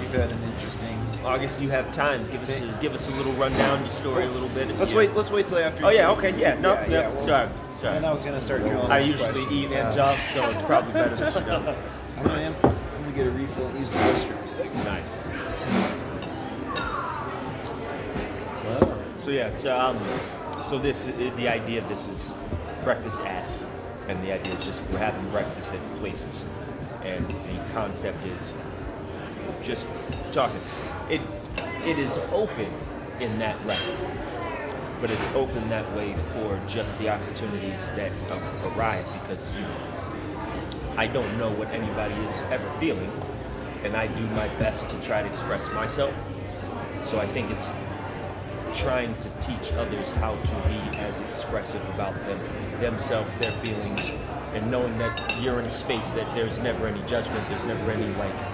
You've 0.00 0.12
had 0.12 0.30
an 0.30 0.42
interesting. 0.54 0.98
August, 1.24 1.60
you 1.60 1.68
have 1.70 1.90
time. 1.92 2.30
Give 2.30 2.42
us 2.42 2.60
a, 2.60 2.78
give 2.80 2.94
us 2.94 3.08
a 3.08 3.10
little 3.16 3.32
rundown, 3.34 3.80
your 3.82 3.90
story 3.90 4.24
a 4.24 4.30
little 4.30 4.48
bit. 4.50 4.68
Let's 4.78 4.92
you- 4.92 4.98
wait. 4.98 5.14
Let's 5.14 5.30
wait 5.30 5.46
till 5.46 5.58
after. 5.58 5.84
Oh 5.84 5.90
you 5.90 5.96
yeah, 5.96 6.06
say- 6.08 6.28
okay, 6.28 6.40
yeah, 6.40 6.54
no, 6.60 6.74
yeah, 6.88 7.08
well, 7.08 7.24
sorry, 7.26 7.48
sorry. 7.82 7.96
And 7.96 8.06
I 8.06 8.10
was 8.10 8.24
gonna 8.24 8.40
start 8.40 8.62
drilling. 8.62 8.90
I 8.90 9.00
usually 9.00 9.42
eat 9.54 9.70
and 9.72 9.98
off, 9.98 10.30
so 10.30 10.48
it's 10.50 10.62
probably 10.62 10.92
better 10.92 11.16
that 11.16 11.34
you 11.34 11.40
don't. 11.40 11.68
I'm 12.18 12.24
gonna, 12.24 12.54
I'm 12.62 13.02
gonna 13.02 13.16
get 13.16 13.26
a 13.26 13.30
refill 13.30 13.66
and 13.66 13.78
use 13.78 13.90
the 13.90 13.98
restroom. 13.98 14.42
a 14.42 14.46
second. 14.46 14.84
Nice. 14.84 15.18
So 19.14 19.30
yeah, 19.30 19.48
um, 19.70 19.98
so 20.64 20.78
this 20.78 21.06
the 21.36 21.48
idea 21.48 21.82
of 21.82 21.88
this 21.88 22.08
is 22.08 22.32
breakfast 22.84 23.20
at, 23.20 23.48
and 24.08 24.22
the 24.24 24.32
idea 24.32 24.54
is 24.54 24.64
just 24.64 24.82
we're 24.90 24.98
having 24.98 25.28
breakfast 25.30 25.72
at 25.72 25.94
places, 25.96 26.44
and 27.04 27.28
the 27.28 27.72
concept 27.72 28.24
is 28.26 28.52
just 29.62 29.88
talking. 30.32 30.60
It 31.10 31.20
it 31.84 31.98
is 31.98 32.18
open 32.32 32.72
in 33.20 33.38
that 33.38 33.64
level, 33.66 33.94
but 35.02 35.10
it's 35.10 35.28
open 35.34 35.68
that 35.68 35.84
way 35.96 36.14
for 36.32 36.58
just 36.68 36.96
the 37.00 37.08
opportunities 37.08 37.90
that 37.96 38.12
arise 38.64 39.08
because 39.08 39.52
you 39.56 39.64
I 40.96 41.08
don't 41.08 41.38
know 41.38 41.50
what 41.50 41.68
anybody 41.70 42.14
is 42.22 42.40
ever 42.50 42.70
feeling, 42.72 43.10
and 43.82 43.96
I 43.96 44.06
do 44.06 44.26
my 44.28 44.46
best 44.58 44.88
to 44.90 45.00
try 45.00 45.22
to 45.22 45.28
express 45.28 45.72
myself. 45.74 46.14
So 47.02 47.18
I 47.18 47.26
think 47.26 47.50
it's 47.50 47.72
trying 48.74 49.14
to 49.18 49.28
teach 49.40 49.72
others 49.72 50.12
how 50.12 50.36
to 50.36 50.54
be 50.68 50.98
as 50.98 51.18
expressive 51.20 51.82
about 51.94 52.14
them 52.26 52.38
themselves, 52.78 53.36
their 53.38 53.52
feelings, 53.52 54.12
and 54.54 54.70
knowing 54.70 54.96
that 54.98 55.18
you're 55.40 55.58
in 55.58 55.64
a 55.64 55.68
space 55.68 56.10
that 56.10 56.32
there's 56.34 56.60
never 56.60 56.86
any 56.86 57.00
judgment, 57.06 57.42
there's 57.48 57.64
never 57.64 57.90
any 57.90 58.06
like 58.14 58.51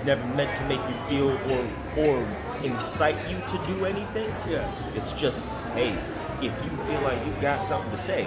it's 0.00 0.06
never 0.06 0.24
meant 0.34 0.56
to 0.56 0.64
make 0.64 0.80
you 0.88 0.94
feel 1.10 1.30
or 1.52 2.08
or 2.08 2.26
incite 2.62 3.16
you 3.28 3.36
to 3.46 3.66
do 3.66 3.84
anything. 3.84 4.30
Yeah. 4.48 4.72
It's 4.94 5.12
just, 5.12 5.54
hey, 5.74 5.90
if 6.38 6.44
you 6.64 6.70
feel 6.86 7.02
like 7.02 7.24
you've 7.26 7.40
got 7.42 7.66
something 7.66 7.90
to 7.90 7.98
say, 7.98 8.22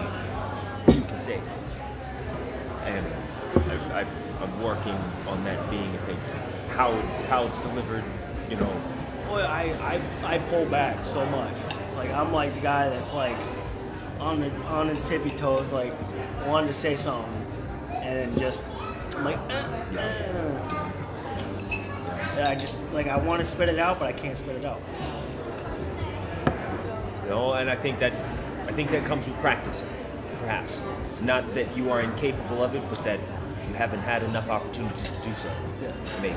you 0.88 1.02
can 1.02 1.20
say 1.20 1.38
it. 1.38 1.44
And 2.86 3.06
I, 3.92 4.06
I'm 4.40 4.62
working 4.62 4.96
on 5.28 5.44
that 5.46 5.68
being 5.72 5.96
a 5.96 5.98
thing. 6.00 6.18
How 6.70 6.92
how 7.28 7.48
it's 7.48 7.58
delivered, 7.58 8.04
you 8.52 8.58
know. 8.58 8.82
Well, 9.32 9.48
I, 9.48 10.00
I 10.24 10.36
I 10.36 10.38
pull 10.50 10.66
back 10.68 11.04
so 11.04 11.26
much. 11.26 11.58
Like 11.96 12.12
I'm 12.12 12.32
like 12.32 12.54
the 12.54 12.62
guy 12.62 12.90
that's 12.90 13.14
like 13.14 13.38
on 14.20 14.42
the 14.42 14.52
on 14.66 14.90
his 14.90 15.02
tippy 15.02 15.32
toes, 15.32 15.72
like 15.72 15.92
wanting 16.46 16.68
to 16.68 16.74
say 16.74 16.96
something, 16.98 17.34
and 17.94 18.16
then 18.16 18.40
just 18.40 18.64
I'm 19.16 19.26
like, 19.26 19.40
eh, 19.50 19.98
eh. 19.98 20.93
Yeah, 22.36 22.50
I 22.50 22.56
just 22.56 22.92
like 22.94 23.08
I 23.08 23.18
want 23.18 23.42
to 23.42 23.46
spit 23.46 23.70
it 23.70 23.78
out, 23.78 24.00
but 24.00 24.08
I 24.08 24.14
can't 24.14 24.36
spit 24.36 24.56
it 24.56 24.66
out. 24.66 24.82
You 27.24 27.30
know, 27.30 27.54
and 27.54 27.70
I 27.70 27.76
think 27.76 28.00
that 28.00 28.14
I 28.68 28.72
think 28.72 28.90
that 28.92 29.06
comes 29.06 29.28
with 29.28 29.38
practice, 29.38 29.84
perhaps. 30.40 30.82
Not 31.22 31.54
that 31.54 31.78
you 31.78 31.92
are 31.92 32.02
incapable 32.02 32.64
of 32.64 32.74
it, 32.76 32.82
but 32.90 33.04
that 33.04 33.20
you 33.68 33.76
haven't 33.76 34.02
had 34.02 34.24
enough 34.24 34.50
opportunities 34.50 35.10
to 35.12 35.22
do 35.22 35.34
so. 35.36 35.50
Yeah. 35.82 35.92
Maybe. 36.22 36.36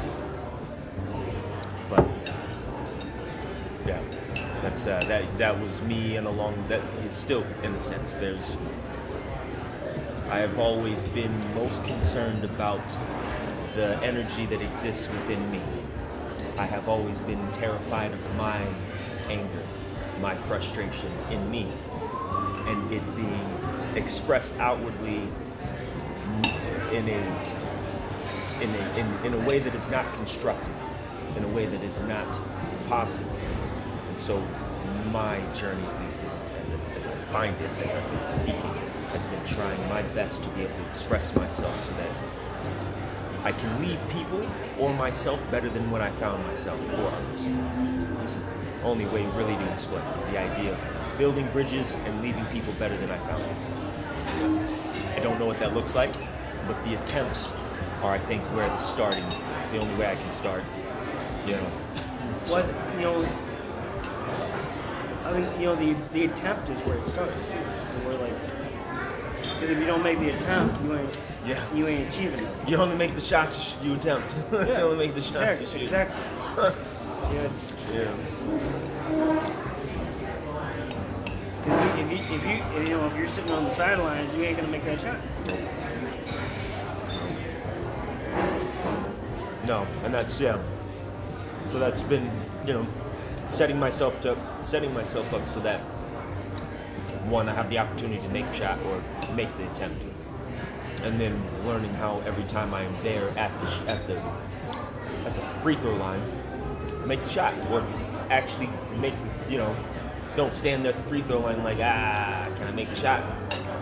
But 1.88 2.06
yeah, 3.86 4.02
that's 4.60 4.86
uh, 4.86 5.00
that. 5.08 5.38
That 5.38 5.58
was 5.58 5.80
me, 5.82 6.16
and 6.16 6.26
along 6.26 6.62
that 6.68 6.82
is 7.06 7.12
still 7.12 7.44
in 7.62 7.74
a 7.74 7.80
sense. 7.80 8.12
There's. 8.12 8.58
I 10.28 10.40
have 10.40 10.58
always 10.58 11.04
been 11.10 11.32
most 11.54 11.82
concerned 11.84 12.44
about 12.44 12.82
the 13.76 13.96
energy 14.02 14.46
that 14.46 14.60
exists 14.60 15.08
within 15.08 15.50
me. 15.50 15.60
I 16.58 16.64
have 16.66 16.88
always 16.88 17.18
been 17.20 17.50
terrified 17.52 18.12
of 18.12 18.36
my 18.36 18.60
anger, 19.28 19.62
my 20.20 20.34
frustration 20.34 21.12
in 21.30 21.50
me, 21.50 21.68
and 22.66 22.92
it 22.92 23.02
being 23.16 23.48
expressed 23.94 24.56
outwardly 24.58 25.28
in 26.92 27.08
a 27.08 27.20
in 28.62 28.70
a 28.74 28.98
in, 28.98 29.26
in 29.26 29.34
a 29.34 29.46
way 29.46 29.58
that 29.58 29.74
is 29.74 29.86
not 29.88 30.10
constructive, 30.14 30.72
in 31.36 31.44
a 31.44 31.48
way 31.48 31.66
that 31.66 31.82
is 31.82 32.00
not 32.02 32.40
positive. 32.88 33.28
And 34.08 34.16
so 34.18 34.42
my 35.12 35.40
journey, 35.52 35.84
at 35.84 36.02
least 36.04 36.24
as, 36.24 36.36
as, 36.60 36.72
I- 36.72 36.98
as 36.98 37.06
I 37.06 37.14
find 37.32 37.60
it, 37.60 37.70
as 37.84 37.92
I've 37.92 38.10
been 38.12 38.24
seeking, 38.24 38.74
has 39.12 39.26
been 39.26 39.44
trying 39.44 39.88
my 39.88 40.02
best 40.14 40.42
to 40.44 40.48
be 40.50 40.62
able 40.62 40.74
to 40.76 40.88
express 40.88 41.34
myself 41.34 41.78
so 41.78 41.92
that 41.94 42.10
I 43.46 43.52
can 43.52 43.80
leave 43.80 44.00
people 44.08 44.44
or 44.76 44.92
myself 44.94 45.40
better 45.52 45.70
than 45.70 45.88
when 45.92 46.02
I 46.02 46.10
found 46.10 46.44
myself 46.48 46.80
or 46.98 47.06
others. 47.06 47.46
It's 48.20 48.34
the 48.34 48.42
only 48.82 49.06
way 49.06 49.24
really 49.36 49.54
to 49.54 49.72
explain 49.72 50.02
the 50.32 50.38
idea 50.38 50.72
of 50.72 50.78
building 51.16 51.46
bridges 51.52 51.94
and 51.94 52.22
leaving 52.22 52.44
people 52.46 52.72
better 52.72 52.96
than 52.96 53.08
I 53.08 53.18
found 53.18 53.42
them. 53.44 54.68
I 55.14 55.20
don't 55.20 55.38
know 55.38 55.46
what 55.46 55.60
that 55.60 55.74
looks 55.74 55.94
like, 55.94 56.12
but 56.66 56.82
the 56.82 56.96
attempts 56.96 57.52
are, 58.02 58.10
I 58.10 58.18
think, 58.18 58.42
where 58.56 58.66
the 58.66 58.78
starting. 58.78 59.22
It's 59.60 59.70
the 59.70 59.78
only 59.78 59.94
way 59.94 60.10
I 60.10 60.16
can 60.16 60.32
start. 60.32 60.64
You 61.46 61.52
know. 61.52 61.68
What 62.50 62.66
you 62.96 63.02
know, 63.02 63.24
I 65.24 65.38
mean, 65.38 65.60
you 65.60 65.66
know, 65.66 65.76
the 65.76 65.94
the 66.12 66.24
attempt 66.24 66.68
is 66.68 66.82
where 66.82 66.98
it 66.98 67.06
starts 67.06 67.36
too. 67.36 67.62
So 67.62 68.08
we're 68.08 68.18
like, 68.18 68.34
because 69.58 69.70
if 69.70 69.78
you 69.78 69.86
don't 69.86 70.02
make 70.02 70.18
the 70.18 70.30
attempt, 70.30 70.82
you 70.82 70.94
ain't 70.96 71.20
Yeah. 71.46 71.74
you 71.74 71.86
ain't 71.86 72.12
achieving 72.14 72.40
it. 72.40 72.70
You 72.70 72.76
only 72.76 72.96
make 72.96 73.14
the 73.14 73.20
shots 73.20 73.76
you, 73.82 73.90
you 73.90 73.96
attempt. 73.96 74.34
you 74.52 74.58
only 74.58 74.96
make 74.96 75.14
the 75.14 75.20
shots 75.20 75.58
exactly. 75.58 75.64
you 75.64 75.72
shoot. 75.72 75.82
exactly. 75.82 76.16
yeah, 77.34 77.40
it's 77.42 77.76
Yeah. 77.92 78.10
because 81.62 82.00
if 82.00 82.10
you, 82.10 82.16
if 82.36 82.44
you 82.44 82.80
if 82.80 82.88
you 82.88 82.96
know 82.96 83.06
if 83.06 83.16
you're 83.16 83.28
sitting 83.28 83.50
on 83.52 83.64
the 83.64 83.70
sidelines, 83.70 84.32
you 84.34 84.42
ain't 84.42 84.56
gonna 84.56 84.68
make 84.68 84.84
that 84.86 85.00
shot. 85.00 85.18
No, 89.66 89.86
and 90.04 90.14
that's 90.14 90.38
yeah. 90.40 90.60
So 91.66 91.78
that's 91.78 92.02
been 92.02 92.30
you 92.66 92.74
know 92.74 92.86
setting 93.48 93.78
myself 93.78 94.20
to 94.20 94.36
setting 94.62 94.92
myself 94.94 95.32
up 95.32 95.46
so 95.46 95.60
that 95.60 95.80
one 97.28 97.48
I 97.48 97.54
have 97.54 97.70
the 97.70 97.78
opportunity 97.78 98.20
to 98.22 98.28
make 98.28 98.44
a 98.46 98.54
shot 98.54 98.78
or 98.86 99.02
make 99.34 99.54
the 99.56 99.70
attempt, 99.70 100.00
and 101.02 101.20
then 101.20 101.40
learning 101.66 101.92
how 101.94 102.20
every 102.26 102.44
time 102.44 102.74
I 102.74 102.82
am 102.82 102.96
there 103.02 103.30
at 103.38 103.52
the 103.60 103.90
at 103.90 104.06
the 104.06 104.20
at 105.24 105.34
the 105.34 105.42
free 105.42 105.76
throw 105.76 105.94
line, 105.96 106.22
make 107.06 107.22
the 107.24 107.30
shot 107.30 107.54
or 107.70 107.84
actually 108.30 108.68
make 108.98 109.14
you 109.48 109.58
know 109.58 109.74
don't 110.36 110.54
stand 110.54 110.84
there 110.84 110.92
at 110.92 110.98
the 110.98 111.02
free 111.04 111.22
throw 111.22 111.40
line 111.40 111.62
like 111.62 111.78
ah 111.80 112.48
can 112.56 112.66
I 112.66 112.72
make 112.72 112.90
the 112.90 112.96
shot? 112.96 113.22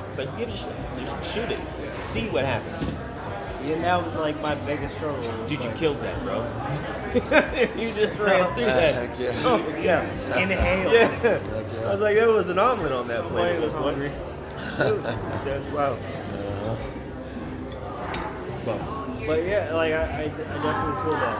It's 0.08 0.18
like 0.18 0.28
you 0.38 0.46
just 0.46 0.66
just 0.96 1.34
shoot 1.34 1.50
it, 1.50 1.60
see 1.94 2.28
what 2.28 2.44
happens. 2.44 3.03
Yeah, 3.64 3.78
that 3.78 4.04
was 4.04 4.14
like 4.16 4.40
my 4.42 4.54
biggest 4.54 4.96
struggle. 4.96 5.20
was 5.20 5.48
Dude, 5.48 5.62
you 5.62 5.68
like, 5.68 5.76
killed 5.76 5.98
that, 6.00 6.22
bro. 6.22 6.42
you 7.80 7.86
just 7.92 8.18
ran 8.18 8.42
oh, 8.42 8.52
through 8.54 8.64
that. 8.66 8.94
Heck 8.94 9.18
yeah. 9.18 9.32
Oh, 9.44 9.58
yeah. 9.80 10.38
Inhale. 10.38 10.92
Yeah. 10.92 11.08
I 11.86 11.92
was 11.92 12.00
like, 12.00 12.16
there 12.16 12.28
was 12.28 12.48
an 12.48 12.58
omelet 12.58 12.92
on 12.92 13.08
that 13.08 13.22
plate. 13.24 13.60
Was 13.60 13.72
hungry. 13.72 14.12
That's 14.76 15.66
wild. 15.68 15.98
But, 18.64 18.78
But 19.26 19.44
yeah, 19.44 19.74
like 19.74 19.92
I, 19.92 20.02
I, 20.02 20.22
I 20.22 20.28
definitely 20.28 21.02
feel 21.02 21.12
that. 21.12 21.36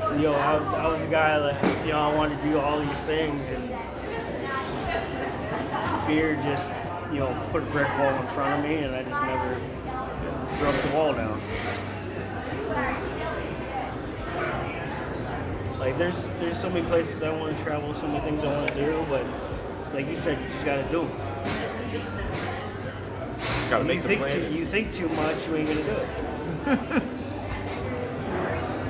Like, 0.00 0.20
yo, 0.22 0.32
I 0.32 0.56
was 0.56 0.68
I 0.68 0.86
was 0.86 1.02
a 1.02 1.06
guy 1.08 1.36
like 1.38 1.60
you 1.84 1.92
know 1.92 1.98
I 1.98 2.14
wanted 2.14 2.40
to 2.40 2.44
do 2.44 2.60
all 2.60 2.78
these 2.78 3.00
things 3.00 3.44
and 3.46 3.68
fear 6.06 6.36
just 6.44 6.72
you 7.14 7.20
know 7.20 7.48
put 7.52 7.62
a 7.62 7.66
brick 7.66 7.88
wall 7.96 8.12
in 8.12 8.26
front 8.28 8.64
of 8.64 8.68
me 8.68 8.78
and 8.78 8.94
I 8.94 9.04
just 9.04 9.22
never 9.22 9.60
broke 10.58 10.82
the 10.82 10.90
wall 10.96 11.14
down. 11.14 11.40
Like 15.78 15.96
there's 15.96 16.24
there's 16.40 16.58
so 16.60 16.68
many 16.68 16.84
places 16.86 17.22
I 17.22 17.30
want 17.30 17.56
to 17.56 17.62
travel, 17.62 17.94
so 17.94 18.08
many 18.08 18.20
things 18.20 18.42
I 18.42 18.52
want 18.52 18.68
to 18.68 18.74
do, 18.74 19.06
but 19.08 19.24
like 19.94 20.08
you 20.08 20.16
said, 20.16 20.40
you 20.42 20.48
just 20.48 20.64
gotta 20.64 20.82
do 20.90 21.02
them. 21.06 21.10
gotta 23.70 23.94
You 23.94 24.00
think 24.00 24.20
plan. 24.22 24.50
too, 24.50 24.52
you 24.52 24.66
think 24.66 24.92
too 24.92 25.08
much, 25.10 25.46
you 25.46 25.56
ain't 25.56 25.68
gonna 25.68 25.84
do 25.84 25.90
it. 25.92 26.08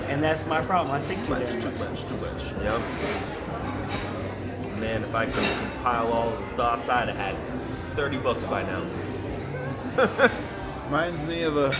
and 0.08 0.22
that's 0.22 0.46
my 0.46 0.62
problem. 0.62 0.94
I 0.94 1.00
think 1.02 1.22
too 1.26 1.32
much, 1.32 1.50
too 1.50 1.70
much. 1.70 1.78
much, 1.78 2.08
too 2.08 2.16
much. 2.16 2.52
Yep. 2.62 2.80
Man, 4.78 5.02
if 5.02 5.14
I 5.14 5.26
could 5.26 5.44
compile 5.58 6.10
all 6.12 6.30
the 6.30 6.56
thoughts, 6.56 6.88
I'd 6.88 7.08
have 7.08 7.16
had 7.16 7.36
30 7.94 8.18
books 8.18 8.44
by 8.46 8.62
now. 8.62 8.82
Reminds 10.86 11.22
me 11.22 11.42
of 11.42 11.56
a 11.56 11.74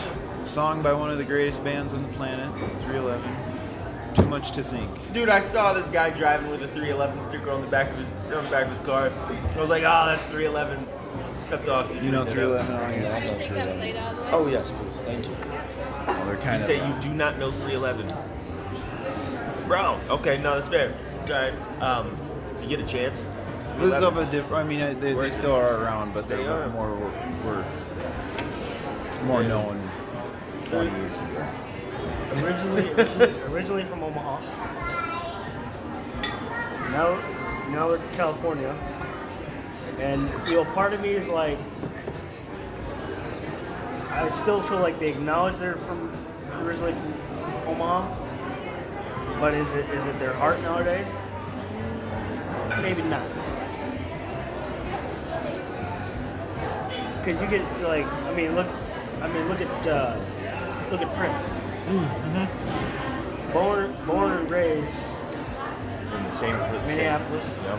song 0.45 0.83
by 0.83 0.93
one 0.93 1.11
of 1.11 1.19
the 1.19 1.25
greatest 1.25 1.63
bands 1.65 1.93
on 1.93 2.03
the 2.03 2.09
planet, 2.11 2.49
311. 2.83 4.15
Too 4.15 4.27
much 4.27 4.53
to 4.53 4.63
think. 4.63 4.89
Dude, 5.13 5.29
I 5.29 5.41
saw 5.41 5.73
this 5.73 5.87
guy 5.89 6.11
driving 6.11 6.49
with 6.51 6.63
a 6.63 6.69
311 6.69 7.21
sticker 7.23 7.51
on 7.51 7.63
the 7.63 7.67
back 7.67 7.91
of 7.91 7.97
his 7.99 8.09
on 8.33 8.45
the 8.45 8.51
back 8.51 8.67
of 8.67 8.71
his 8.71 8.81
car. 8.87 9.11
I 9.11 9.59
was 9.61 9.71
like, 9.71 9.83
oh, 9.83 10.07
that's 10.07 10.25
311. 10.27 10.87
That's 11.51 11.67
awesome. 11.69 12.03
You 12.03 12.13
know 12.13 12.23
Bring 12.23 12.35
311 12.37 12.75
on 12.75 12.81
Yeah. 13.03 13.17
I'm 13.17 13.27
not 13.27 13.37
Take 13.37 13.47
sure. 13.49 13.57
that 13.57 13.67
then. 13.67 13.79
plate 13.79 13.97
out 13.97 14.13
of 14.13 14.17
the 14.19 14.23
way. 14.25 14.31
Oh 14.33 14.47
yes, 14.47 14.71
please. 14.71 15.01
Thank 15.01 15.27
you. 15.27 15.35
Oh, 16.07 16.23
they're 16.27 16.37
You 16.37 16.41
kind 16.43 16.63
say 16.63 16.79
of. 16.81 16.89
you 16.89 17.01
do 17.11 17.15
not 17.15 17.39
know 17.39 17.51
311. 17.51 18.07
Bro, 19.67 20.01
okay, 20.11 20.39
no, 20.39 20.55
that's 20.55 20.69
fair. 20.69 20.95
It's 21.21 21.31
alright. 21.31 21.55
Um, 21.83 22.17
you 22.63 22.69
get 22.69 22.81
a 22.81 22.87
chance. 22.87 23.29
This 23.79 23.93
is 23.93 23.99
311. 23.99 24.05
of 24.05 24.17
a 24.29 24.31
different. 24.31 24.55
I 24.55 24.65
mean, 24.69 25.01
they, 25.01 25.13
they 25.13 25.31
still 25.31 25.53
are 25.53 25.83
around, 25.83 26.15
but 26.15 26.29
they're 26.29 26.39
They 26.39 26.47
are. 26.47 26.69
more 26.71 26.95
were 27.45 27.65
more 29.25 29.43
Yeah. 29.43 29.49
known 29.49 29.91
20 30.67 30.91
years 30.91 31.21
ago. 31.21 31.47
Originally, 32.37 32.91
originally, 32.95 33.43
originally 33.53 33.85
from 33.85 34.03
Omaha. 34.03 34.41
Now, 36.93 37.19
now 37.71 37.89
we're 37.89 37.99
California, 38.17 38.75
and 39.99 40.29
you 40.49 40.55
know, 40.55 40.65
part 40.67 40.93
of 40.93 41.01
me 41.01 41.11
is 41.11 41.27
like, 41.29 41.59
I 44.11 44.29
still 44.29 44.63
feel 44.63 44.79
like 44.81 44.99
they 45.01 45.09
acknowledge 45.11 45.57
they're 45.57 45.77
from 45.77 46.13
originally 46.63 46.93
from 46.93 47.13
Omaha, 47.67 49.41
but 49.41 49.55
is 49.55 49.69
it 49.73 49.89
is 49.91 50.07
it 50.07 50.17
their 50.21 50.33
heart 50.35 50.61
nowadays? 50.63 51.19
Maybe 52.81 53.03
not. 53.03 53.27
Because 57.25 57.41
you 57.41 57.49
get 57.49 57.63
like, 57.83 58.05
I 58.05 58.35
mean, 58.35 58.55
look, 58.55 58.67
I 59.23 59.29
mean, 59.29 59.49
look 59.49 59.59
at 59.61 59.87
uh, 59.87 60.21
look 60.91 61.01
at 61.01 61.15
Prince. 61.15 61.43
Born, 63.51 63.97
born 64.05 64.33
and 64.33 64.51
raised 64.51 64.85
in 64.85 66.23
the 66.25 66.33
same 66.33 66.57
place. 66.57 66.87
Minneapolis 66.89 67.45
Yep. 67.65 67.79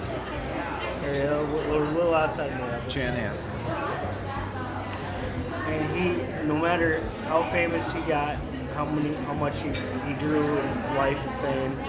area, 1.03 1.39
a 1.39 1.43
little, 1.43 1.83
a 1.83 1.91
little 1.91 2.15
outside 2.15 2.49
Minneapolis. 2.51 2.93
Chanhassen. 2.93 3.51
And 5.67 5.91
he, 5.95 6.47
no 6.47 6.57
matter 6.57 7.01
how 7.27 7.43
famous 7.51 7.91
he 7.91 8.01
got, 8.01 8.37
how 8.73 8.85
many, 8.85 9.13
how 9.25 9.33
much 9.33 9.61
he, 9.61 9.69
he 9.69 10.13
grew 10.19 10.41
in 10.57 10.95
life 10.95 11.23
and 11.23 11.39
fame, 11.41 11.83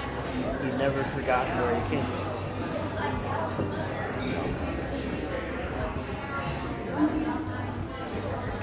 he 0.63 0.77
never 0.79 1.03
forgot 1.05 1.47
where 1.57 1.75
he 1.75 1.89
came 1.89 2.05
from. 2.05 2.26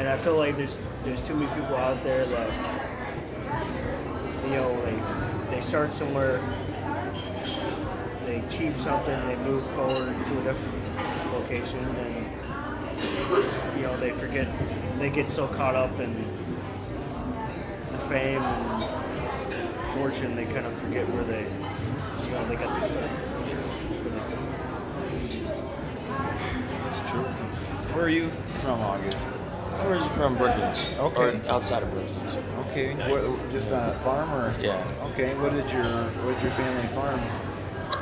And 0.03 0.11
I 0.11 0.17
feel 0.17 0.35
like 0.35 0.57
there's 0.57 0.77
there's 1.05 1.25
too 1.25 1.33
many 1.33 1.49
people 1.55 1.77
out 1.77 2.03
there 2.03 2.25
that 2.25 2.49
you 4.43 4.49
know 4.49 4.81
they 4.83 5.55
they 5.55 5.61
start 5.61 5.93
somewhere, 5.93 6.41
they 8.25 8.39
achieve 8.39 8.77
something, 8.77 9.17
they 9.29 9.37
move 9.37 9.65
forward 9.67 10.13
to 10.25 10.39
a 10.41 10.43
different 10.43 10.75
location, 11.31 11.85
and 11.85 13.77
you 13.77 13.83
know 13.83 13.95
they 13.95 14.11
forget 14.11 14.45
they 14.99 15.09
get 15.09 15.29
so 15.29 15.47
caught 15.47 15.73
up 15.73 15.97
in 16.01 16.13
the 17.89 17.97
fame 17.99 18.41
and 18.41 19.93
fortune 19.93 20.35
they 20.35 20.43
kind 20.47 20.65
of 20.65 20.75
forget 20.75 21.07
where 21.11 21.23
they 21.23 21.43
you 22.25 22.31
know 22.31 22.45
they 22.49 22.57
got 22.57 22.77
their 22.77 22.89
start. 22.89 23.09
It's 26.87 27.09
true. 27.09 27.23
Where 27.93 28.03
are 28.03 28.09
you 28.09 28.29
from, 28.59 28.81
August? 28.81 29.42
Was 29.89 30.07
from 30.15 30.37
Brookings. 30.37 30.89
Okay. 30.97 31.21
Or 31.21 31.41
outside 31.49 31.83
of 31.83 31.91
Brookings. 31.91 32.37
Okay, 32.69 32.93
Nice. 32.93 33.09
what, 33.27 33.51
just 33.51 33.71
a 33.71 33.97
farm 34.03 34.31
or? 34.31 34.55
Yeah. 34.61 34.81
Okay, 35.11 35.33
what 35.35 35.51
did 35.51 35.69
your 35.71 35.83
what 36.23 36.33
did 36.35 36.43
your 36.43 36.51
family 36.51 36.87
farm? 36.87 37.19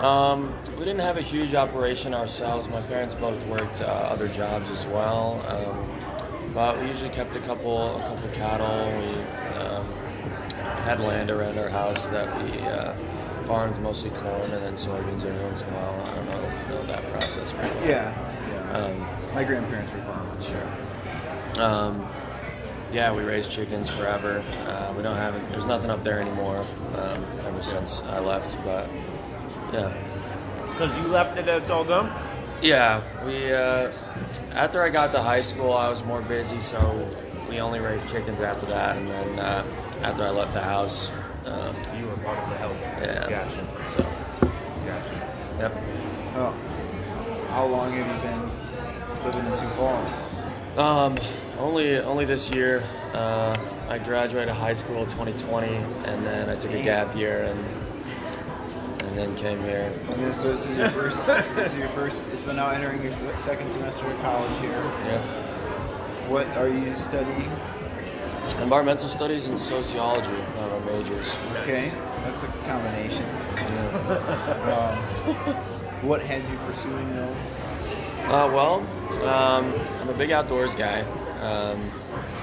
Um, 0.03 0.55
we 0.77 0.85
didn't 0.85 0.99
have 1.01 1.17
a 1.17 1.21
huge 1.21 1.53
operation 1.55 2.13
ourselves. 2.13 2.69
My 2.69 2.81
parents 2.81 3.13
both 3.15 3.45
worked 3.47 3.81
uh, 3.81 3.85
other 3.85 4.27
jobs 4.27 4.69
as 4.69 4.85
well, 4.87 5.43
um, 5.49 6.53
but 6.53 6.79
we 6.79 6.87
usually 6.87 7.09
kept 7.09 7.35
a 7.35 7.39
couple 7.39 7.97
a 7.97 8.01
couple 8.07 8.29
cattle. 8.29 8.85
We 9.01 9.59
um, 9.59 9.85
had 10.85 10.99
land 10.99 11.29
around 11.31 11.57
our 11.57 11.69
house 11.69 12.07
that 12.09 12.27
we 12.43 12.59
uh, 12.59 12.93
farmed 13.45 13.79
mostly 13.81 14.11
corn 14.11 14.51
and 14.51 14.63
then 14.63 14.73
soybeans 14.75 15.25
every 15.25 15.43
once 15.45 15.63
in 15.63 15.69
a 15.69 15.71
while. 15.73 16.05
I 16.05 16.15
don't 16.15 16.25
know 16.27 16.47
if 16.47 16.59
you 16.69 16.75
know 16.75 16.85
that 16.85 17.11
process 17.11 17.51
very 17.51 17.69
well. 17.69 17.87
Yeah, 17.87 18.35
yeah. 18.53 18.77
Um, 18.77 19.07
My 19.33 19.43
grandparents 19.43 19.91
were 19.91 19.99
farmers. 20.01 20.47
Sure. 20.47 20.67
Um, 21.59 22.07
yeah, 22.91 23.13
we 23.13 23.23
raised 23.23 23.51
chickens 23.51 23.89
forever. 23.89 24.43
Uh, 24.67 24.93
we 24.95 25.03
don't 25.03 25.15
have 25.15 25.35
it. 25.35 25.41
There's 25.51 25.65
nothing 25.65 25.89
up 25.89 26.03
there 26.03 26.19
anymore. 26.19 26.65
Um, 26.97 27.25
ever 27.45 27.63
since 27.63 28.01
I 28.03 28.19
left, 28.19 28.57
but 28.65 28.89
yeah, 29.73 29.93
Because 30.69 30.97
you 30.97 31.07
left 31.07 31.37
it, 31.37 31.47
it's 31.47 31.69
all 31.69 31.85
gone? 31.85 32.11
yeah. 32.61 33.01
We 33.25 33.53
uh, 33.53 33.91
after 34.53 34.83
I 34.83 34.89
got 34.89 35.11
to 35.13 35.21
high 35.21 35.41
school, 35.41 35.73
I 35.73 35.89
was 35.89 36.03
more 36.03 36.21
busy, 36.21 36.59
so 36.59 37.07
we 37.49 37.59
only 37.61 37.79
raised 37.79 38.07
chickens 38.09 38.41
after 38.41 38.65
that, 38.67 38.97
and 38.97 39.07
then 39.07 39.39
uh, 39.39 39.63
after 40.03 40.23
I 40.23 40.29
left 40.31 40.53
the 40.53 40.61
house, 40.61 41.11
um, 41.45 41.75
You 41.97 42.07
were 42.07 42.17
part 42.17 42.37
of 42.39 42.49
the 42.49 42.57
help. 42.57 42.75
Yeah. 42.99 43.29
Gotcha. 43.29 43.67
so 43.89 44.03
Gotcha. 44.85 45.57
yep. 45.59 45.73
Oh, 46.35 46.55
how 47.49 47.65
long 47.65 47.91
have 47.91 48.07
you 48.07 48.29
been 48.29 49.23
living 49.25 49.45
in 49.51 49.57
Sioux 49.57 49.67
Falls? 49.69 50.23
Um, 50.77 51.17
only 51.61 51.97
only 51.99 52.25
this 52.25 52.51
year. 52.51 52.83
Uh, 53.13 53.55
I 53.87 53.97
graduated 53.99 54.53
high 54.53 54.73
school 54.73 55.05
2020, 55.05 55.67
and 55.67 56.25
then 56.25 56.49
I 56.49 56.55
took 56.55 56.71
a 56.71 56.81
gap 56.81 57.15
year 57.15 57.43
and 57.43 57.59
and 59.01 59.17
then 59.17 59.35
came 59.35 59.61
here. 59.63 59.93
And 60.09 60.33
so 60.33 60.51
this 60.51 60.67
is 60.67 60.77
your 60.77 60.89
first. 60.89 61.25
this 61.27 61.73
is 61.73 61.79
your 61.79 61.89
first. 61.89 62.37
So 62.37 62.53
now 62.53 62.69
entering 62.69 63.03
your 63.03 63.13
second 63.13 63.71
semester 63.71 64.05
of 64.05 64.19
college 64.21 64.57
here. 64.59 64.71
Yeah. 64.71 66.27
What 66.27 66.47
are 66.57 66.69
you 66.69 66.97
studying? 66.97 67.51
Environmental 68.61 69.07
studies 69.07 69.47
and 69.47 69.59
sociology 69.59 70.29
are 70.29 70.79
my 70.79 70.91
majors. 70.91 71.37
Okay, 71.61 71.91
that's 72.23 72.43
a 72.43 72.47
combination. 72.65 73.25
Um, 74.61 74.97
what 76.01 76.21
has 76.21 76.49
you 76.49 76.57
pursuing 76.65 77.07
those? 77.13 77.59
Uh, 78.25 78.49
well, 78.51 78.79
um, 79.27 79.73
I'm 80.01 80.09
a 80.09 80.13
big 80.13 80.31
outdoors 80.31 80.73
guy. 80.73 81.05
Um, 81.41 81.91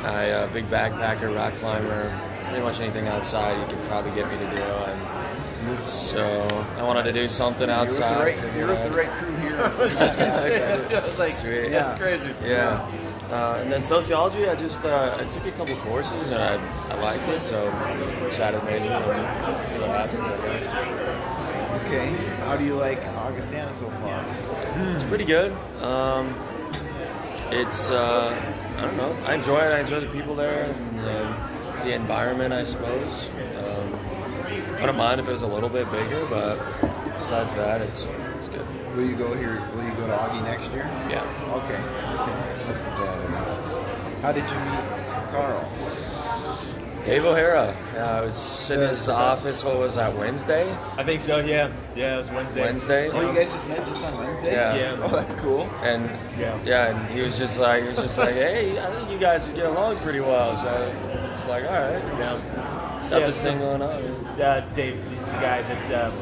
I 0.04 0.22
a 0.24 0.48
big 0.48 0.66
backpacker, 0.68 1.34
rock 1.34 1.54
climber, 1.54 2.10
pretty 2.48 2.62
much 2.62 2.80
anything 2.80 3.06
outside 3.08 3.58
you 3.60 3.66
could 3.76 3.86
probably 3.88 4.10
get 4.12 4.30
me 4.30 4.38
to 4.38 4.56
do. 4.56 4.62
And 4.62 5.88
so 5.88 6.24
I 6.78 6.82
wanted 6.82 7.04
to 7.04 7.12
do 7.12 7.28
something 7.28 7.68
You're 7.68 7.80
with 7.80 7.96
the 7.96 8.04
outside. 8.04 8.24
right, 8.24 8.34
figured 8.34 8.56
you're 8.56 8.66
with 8.68 8.78
the 8.78 8.84
I'd- 8.86 8.94
right 8.94 9.10
crew 9.10 9.36
here. 9.36 11.12
like, 11.18 11.32
Sweet. 11.32 11.70
Yeah. 11.70 11.96
crazy. 11.98 12.34
Yeah. 12.42 12.86
Uh, 13.30 13.58
and 13.60 13.70
then 13.70 13.82
sociology, 13.82 14.48
I 14.48 14.54
just 14.56 14.84
uh, 14.84 15.16
I 15.20 15.24
took 15.24 15.44
a 15.46 15.50
couple 15.52 15.76
courses 15.76 16.30
and 16.30 16.40
I, 16.42 16.54
I 16.94 17.00
liked 17.02 17.28
it, 17.28 17.42
so 17.42 17.70
decided 18.20 18.64
maybe 18.64 18.88
and 18.88 19.66
see 19.66 19.78
what 19.78 19.90
happens. 19.90 20.20
I 20.20 20.36
guess. 20.38 21.82
Okay, 21.84 22.08
how 22.44 22.56
do 22.56 22.64
you 22.64 22.74
like 22.74 23.04
Augustana 23.18 23.72
so 23.72 23.90
far? 23.90 24.24
It's 24.94 25.04
pretty 25.04 25.24
good. 25.26 25.52
Um, 25.82 26.34
it's 27.50 27.90
uh, 27.90 28.54
I 28.78 28.80
don't 28.82 28.96
know. 28.96 29.16
I 29.26 29.34
enjoy 29.34 29.58
it. 29.58 29.72
I 29.72 29.80
enjoy 29.80 30.00
the 30.00 30.08
people 30.08 30.34
there 30.34 30.70
and 30.70 30.98
the, 31.00 31.84
the 31.84 31.94
environment, 31.94 32.52
I 32.52 32.64
suppose. 32.64 33.30
Um, 33.58 33.94
I 34.80 34.86
don't 34.86 34.96
mind 34.96 35.20
if 35.20 35.28
it 35.28 35.32
was 35.32 35.42
a 35.42 35.46
little 35.46 35.68
bit 35.68 35.90
bigger, 35.90 36.26
but 36.26 36.58
besides 37.16 37.54
that, 37.54 37.80
it's 37.80 38.08
it's 38.36 38.48
good. 38.48 38.66
Will 38.94 39.04
you 39.04 39.16
go 39.16 39.34
here? 39.34 39.62
Will 39.74 39.84
you 39.84 39.92
go 39.94 40.06
to 40.06 40.12
Augie 40.12 40.42
next 40.44 40.70
year? 40.70 40.84
Yeah. 41.10 41.24
Okay. 41.64 41.74
okay. 41.74 42.66
That's 42.66 42.82
the 42.82 42.90
plan. 42.90 44.22
How 44.22 44.32
did 44.32 44.48
you 44.48 44.56
meet 44.56 45.30
Carl? 45.30 45.68
Dave 47.08 47.24
O'Hara. 47.24 47.74
Yeah, 47.94 48.18
I 48.18 48.20
was 48.20 48.68
in 48.70 48.80
That's 48.80 48.98
his 48.98 49.08
office. 49.08 49.64
What 49.64 49.78
was 49.78 49.94
that? 49.94 50.14
Wednesday. 50.14 50.70
I 50.98 51.02
think 51.04 51.22
so, 51.22 51.38
yeah. 51.38 51.72
Yeah, 51.96 52.14
it 52.14 52.16
was 52.18 52.30
Wednesday. 52.30 52.60
Wednesday. 52.60 53.08
Oh, 53.08 53.20
you 53.30 53.34
guys 53.34 53.50
just 53.50 53.66
met 53.66 53.86
just 53.86 54.04
on 54.04 54.18
Wednesday? 54.18 54.52
Yeah. 54.52 54.74
Yeah. 54.76 55.00
Oh, 55.02 55.08
that's 55.08 55.34
cool. 55.36 55.62
And 55.82 56.04
Yeah. 56.38 56.60
yeah, 56.64 56.88
and 56.94 57.10
he 57.10 57.22
was 57.22 57.38
just 57.38 57.58
like, 57.58 57.82
he 57.84 57.88
was 57.88 57.96
just 57.96 58.18
like, 58.18 58.34
hey, 58.34 58.78
I 58.78 58.90
think 58.94 59.10
you 59.10 59.16
guys 59.18 59.46
would 59.46 59.56
get 59.56 59.64
along 59.64 59.96
pretty 59.96 60.20
well. 60.20 60.54
So 60.58 60.66
I 60.68 61.32
was 61.32 61.46
like, 61.46 61.64
all 61.64 61.70
right, 61.70 61.92
Yeah. 62.18 62.40
got 63.08 63.20
Yeah, 63.20 63.26
this 63.26 63.42
thing 63.42 63.58
going 63.58 63.80
on. 63.80 63.90
Uh, 64.38 64.66
Dave, 64.74 65.02
he's 65.08 65.24
the 65.24 65.30
guy 65.32 65.62
that, 65.62 66.04
um, 66.04 66.12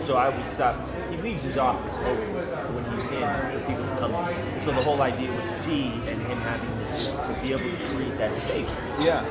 so 0.00 0.16
I 0.16 0.28
would 0.28 0.46
stop, 0.46 0.76
he 1.10 1.16
leaves 1.16 1.42
his 1.42 1.58
office 1.58 1.98
open 1.98 2.34
when 2.76 2.84
he's 2.94 3.06
in 3.08 3.18
for 3.18 3.64
people 3.66 3.84
to 3.84 3.96
come 3.98 4.14
in. 4.14 4.60
So 4.64 4.70
the 4.70 4.82
whole 4.82 5.02
idea 5.02 5.32
with 5.32 5.48
the 5.56 5.58
tea 5.68 5.92
and 6.06 6.22
him 6.22 6.38
having 6.38 6.78
this, 6.78 7.16
to 7.16 7.36
be 7.42 7.52
able 7.54 7.76
to 7.76 7.94
create 7.96 8.16
that 8.18 8.36
space 8.36 8.70
Yeah. 9.00 9.24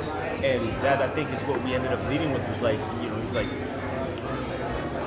And 0.43 0.81
that 0.83 1.01
I 1.01 1.07
think 1.09 1.31
is 1.33 1.43
what 1.45 1.61
we 1.63 1.73
ended 1.73 1.91
up 1.93 2.03
leading 2.09 2.31
with 2.31 2.47
was 2.47 2.61
like, 2.61 2.79
you 3.01 3.09
know, 3.09 3.19
he's 3.19 3.33
like, 3.33 3.49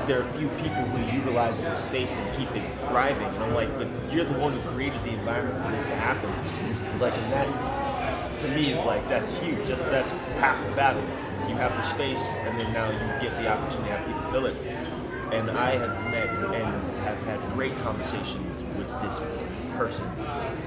there 0.06 0.18
are 0.18 0.22
a 0.22 0.32
few 0.32 0.48
people 0.50 0.86
who 0.86 0.98
utilize 1.16 1.62
the 1.62 1.72
space 1.72 2.18
and 2.18 2.32
keep 2.32 2.54
it 2.56 2.64
thriving, 2.86 3.34
and 3.34 3.42
I'm 3.42 3.52
like, 3.52 3.76
but 3.76 3.88
you're 4.08 4.24
the 4.24 4.34
one 4.34 4.52
who 4.52 4.60
created 4.62 5.02
the 5.04 5.12
environment 5.12 5.58
for 5.58 5.68
this 5.68 5.86
to 5.86 5.96
happen. 5.96 6.34
It's 6.90 7.00
like, 7.00 7.16
and 7.18 7.30
that 7.30 7.48
to 8.40 8.48
me 8.48 8.70
is 8.72 8.84
like 8.84 9.08
that's 9.08 9.38
huge. 9.38 9.66
That's 9.66 9.86
that's 9.86 10.12
half 10.36 10.64
the 10.64 10.72
battle. 10.72 11.06
You 11.46 11.56
have 11.56 11.76
the 11.76 11.82
space, 11.82 12.38
and 12.44 12.58
then 12.58 12.72
now 12.72 12.90
you 12.90 13.12
get 13.20 13.36
the 13.36 13.48
opportunity 13.48 13.90
to 13.90 13.96
have 13.96 14.04
people 14.06 14.22
fill 14.24 14.46
it. 14.46 14.56
And 15.32 15.50
I 15.50 15.76
have 15.76 16.10
met 16.10 16.28
and 16.28 16.98
have 17.04 17.18
had 17.24 17.40
great 17.54 17.76
conversations 17.78 18.64
with 18.76 18.88
this 19.02 19.20
person, 19.76 20.06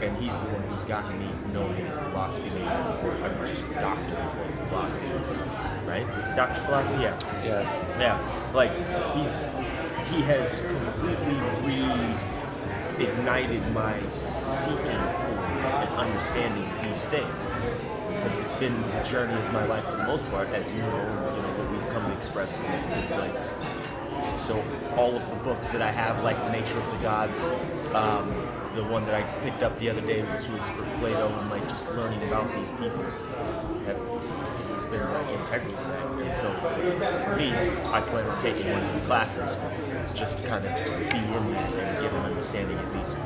and 0.02 0.16
he's 0.18 0.32
the 0.32 0.48
one 0.48 0.64
who's 0.64 0.86
gotten 0.86 1.20
me 1.20 1.28
knowing 1.54 1.76
his 1.76 1.98
philosophy 1.98 2.50
name. 2.50 2.68
I'm 2.68 3.38
just 3.46 3.70
doctor 3.74 4.16
of 4.16 4.68
philosophy, 4.70 5.08
right? 5.86 6.08
Is 6.20 6.32
it 6.32 6.36
Doctor 6.36 6.62
Philosophy? 6.62 7.04
Yeah. 7.04 7.20
Yeah. 7.44 8.00
Yeah, 8.00 8.52
like 8.54 8.72
he's 9.16 9.50
he 10.14 10.22
has 10.24 10.62
completely 10.62 11.36
reignited 12.98 13.72
my 13.74 14.00
seeking 14.12 15.04
for 15.20 15.34
and 15.84 15.90
understanding 15.96 16.66
these 16.84 17.04
things. 17.06 17.48
Since 18.16 18.40
it's 18.40 18.60
been 18.60 18.80
the 18.82 19.04
journey 19.04 19.34
of 19.34 19.54
my 19.54 19.66
life 19.66 19.84
for 19.86 19.98
the 19.98 20.04
most 20.04 20.30
part, 20.30 20.48
as 20.50 20.66
you 20.72 20.82
know, 20.82 21.02
you 21.36 21.42
know 21.42 21.54
what 21.58 21.72
we've 21.72 21.90
come 21.90 22.06
to 22.06 22.14
express. 22.16 22.60
It's 23.04 23.16
like 23.18 23.34
so 24.44 24.62
all 24.98 25.16
of 25.16 25.30
the 25.30 25.38
books 25.38 25.70
that 25.70 25.82
I 25.82 25.92
have, 25.92 26.22
like 26.22 26.38
The 26.38 26.52
Nature 26.52 26.78
of 26.78 26.92
the 26.92 27.02
Gods, 27.02 27.42
um, 27.96 28.28
the 28.76 28.84
one 28.84 29.06
that 29.06 29.16
I 29.16 29.24
picked 29.40 29.64
up 29.64 29.80
the 29.80 29.90
other 29.90 30.02
day, 30.02 30.22
which 30.22 30.50
was 30.50 30.64
for 30.72 30.84
Plato, 31.00 31.30
and 31.40 31.50
like 31.50 31.68
just 31.70 31.88
learning 31.92 32.22
about 32.28 32.54
these 32.56 32.70
people, 32.72 33.04
have 33.88 33.98
has 34.76 34.86
been 34.86 35.00
like 35.00 35.30
integral 35.40 35.72
to 35.72 35.84
that. 35.88 36.06
And 36.20 36.34
so 36.34 36.52
for 37.24 37.36
me, 37.38 37.54
I 37.54 38.02
plan 38.02 38.28
on 38.28 38.42
taking 38.42 38.70
one 38.70 38.84
of 38.84 38.94
these 38.94 39.04
classes 39.06 39.58
just 40.14 40.40
to 40.40 40.48
kind 40.48 40.66
of 40.66 40.76
be 40.76 41.20
in 41.20 41.54
there 41.54 41.86
and 41.86 42.02
get 42.02 42.12
an 42.12 42.26
understanding 42.26 42.78
at 42.78 42.94
least. 42.94 43.18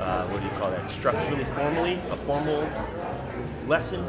Uh, 0.00 0.26
what 0.28 0.40
do 0.40 0.46
you 0.46 0.52
call 0.52 0.70
that? 0.70 0.88
Structurally, 0.90 1.44
formally, 1.44 2.00
a 2.10 2.16
formal 2.24 2.66
lesson. 3.66 4.04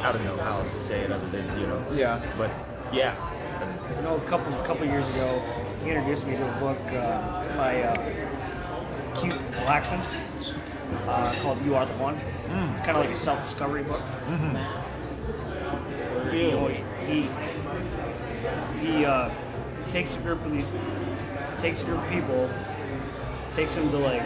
I 0.00 0.12
don't 0.12 0.24
know 0.24 0.36
how 0.38 0.60
else 0.60 0.74
to 0.74 0.82
say 0.82 1.00
it 1.00 1.12
other 1.12 1.26
than 1.26 1.60
you 1.60 1.66
know. 1.66 1.86
Yeah. 1.92 2.22
But 2.38 2.50
yeah. 2.92 3.14
You 3.94 4.02
know, 4.02 4.16
a 4.16 4.20
couple 4.20 4.52
a 4.52 4.66
couple 4.66 4.84
years 4.86 5.06
ago, 5.14 5.42
he 5.82 5.90
introduced 5.90 6.26
me 6.26 6.36
to 6.36 6.56
a 6.56 6.60
book 6.60 6.78
uh, 6.88 7.56
by 7.56 7.82
uh, 7.82 7.94
Kute 9.14 9.38
Blackson 9.52 10.00
uh, 11.06 11.32
called 11.40 11.64
"You 11.64 11.76
Are 11.76 11.86
the 11.86 11.94
One." 11.94 12.18
It's 12.70 12.80
kind 12.80 12.96
of 12.96 13.04
like 13.04 13.10
a 13.10 13.16
self-discovery 13.16 13.84
book. 13.84 14.00
Know, 16.32 16.68
he 16.68 16.82
he, 17.06 17.28
he 18.80 19.04
uh, 19.04 19.30
takes 19.88 20.16
a 20.16 20.18
group 20.18 20.44
of 20.44 20.52
these, 20.52 20.72
takes 21.60 21.82
a 21.82 21.84
group 21.84 22.02
of 22.02 22.10
people, 22.10 22.50
takes 23.54 23.74
them 23.76 23.90
to 23.90 23.98
like, 23.98 24.22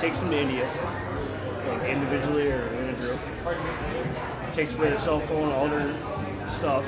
takes 0.00 0.18
them 0.20 0.30
to 0.30 0.38
India, 0.38 0.68
like 1.68 1.88
individually 1.88 2.50
or 2.50 2.66
in 2.68 2.88
a 2.88 2.94
group. 2.94 3.20
Takes 4.52 4.74
away 4.74 4.90
the 4.90 4.96
cell 4.96 5.20
phone, 5.20 5.52
all 5.52 5.68
their 5.68 5.94
stuff, 6.48 6.84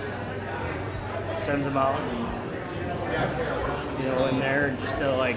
sends 1.40 1.64
them 1.64 1.76
out, 1.76 1.98
and, 1.98 4.00
you 4.00 4.06
know, 4.06 4.26
in 4.26 4.38
there 4.38 4.76
just 4.80 4.98
to 4.98 5.10
like 5.16 5.36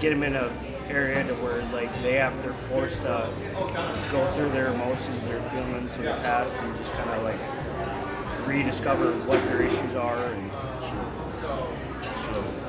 get 0.00 0.10
them 0.10 0.22
in 0.22 0.36
a 0.36 0.52
area 0.88 1.24
to 1.24 1.34
where 1.34 1.62
like 1.72 1.90
they 2.02 2.14
have 2.14 2.40
they're 2.42 2.52
forced 2.52 3.02
to 3.02 3.30
go 4.10 4.26
through 4.32 4.50
their 4.50 4.72
emotions, 4.72 5.20
their 5.26 5.40
feelings 5.50 5.96
from 5.96 6.04
the 6.04 6.12
past, 6.12 6.54
and 6.56 6.76
just 6.76 6.92
kind 6.92 7.10
of 7.10 7.22
like 7.22 7.38
rediscover 8.46 9.12
what 9.26 9.44
their 9.46 9.62
issues 9.62 9.94
are, 9.94 10.24
and 10.24 10.50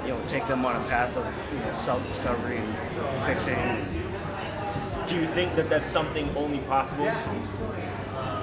you 0.05 0.09
know, 0.09 0.19
take 0.27 0.47
them 0.47 0.65
on 0.65 0.75
a 0.75 0.87
path 0.87 1.15
of 1.17 1.25
you 1.53 1.59
know, 1.59 1.73
self-discovery 1.73 2.57
and 2.57 2.75
fixing. 3.25 3.57
do 5.07 5.15
you 5.15 5.27
think 5.27 5.55
that 5.55 5.69
that's 5.69 5.91
something 5.91 6.29
only 6.35 6.59
possible 6.59 7.11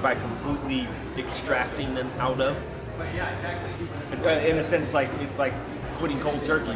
by 0.01 0.15
completely 0.15 0.87
extracting 1.17 1.93
them 1.95 2.09
out 2.19 2.39
of? 2.39 2.61
Uh, 2.99 4.27
In 4.47 4.57
a 4.57 4.63
sense, 4.63 4.93
like 4.93 5.09
it's 5.21 5.37
like 5.37 5.53
quitting 5.97 6.19
cold 6.19 6.43
turkey. 6.43 6.75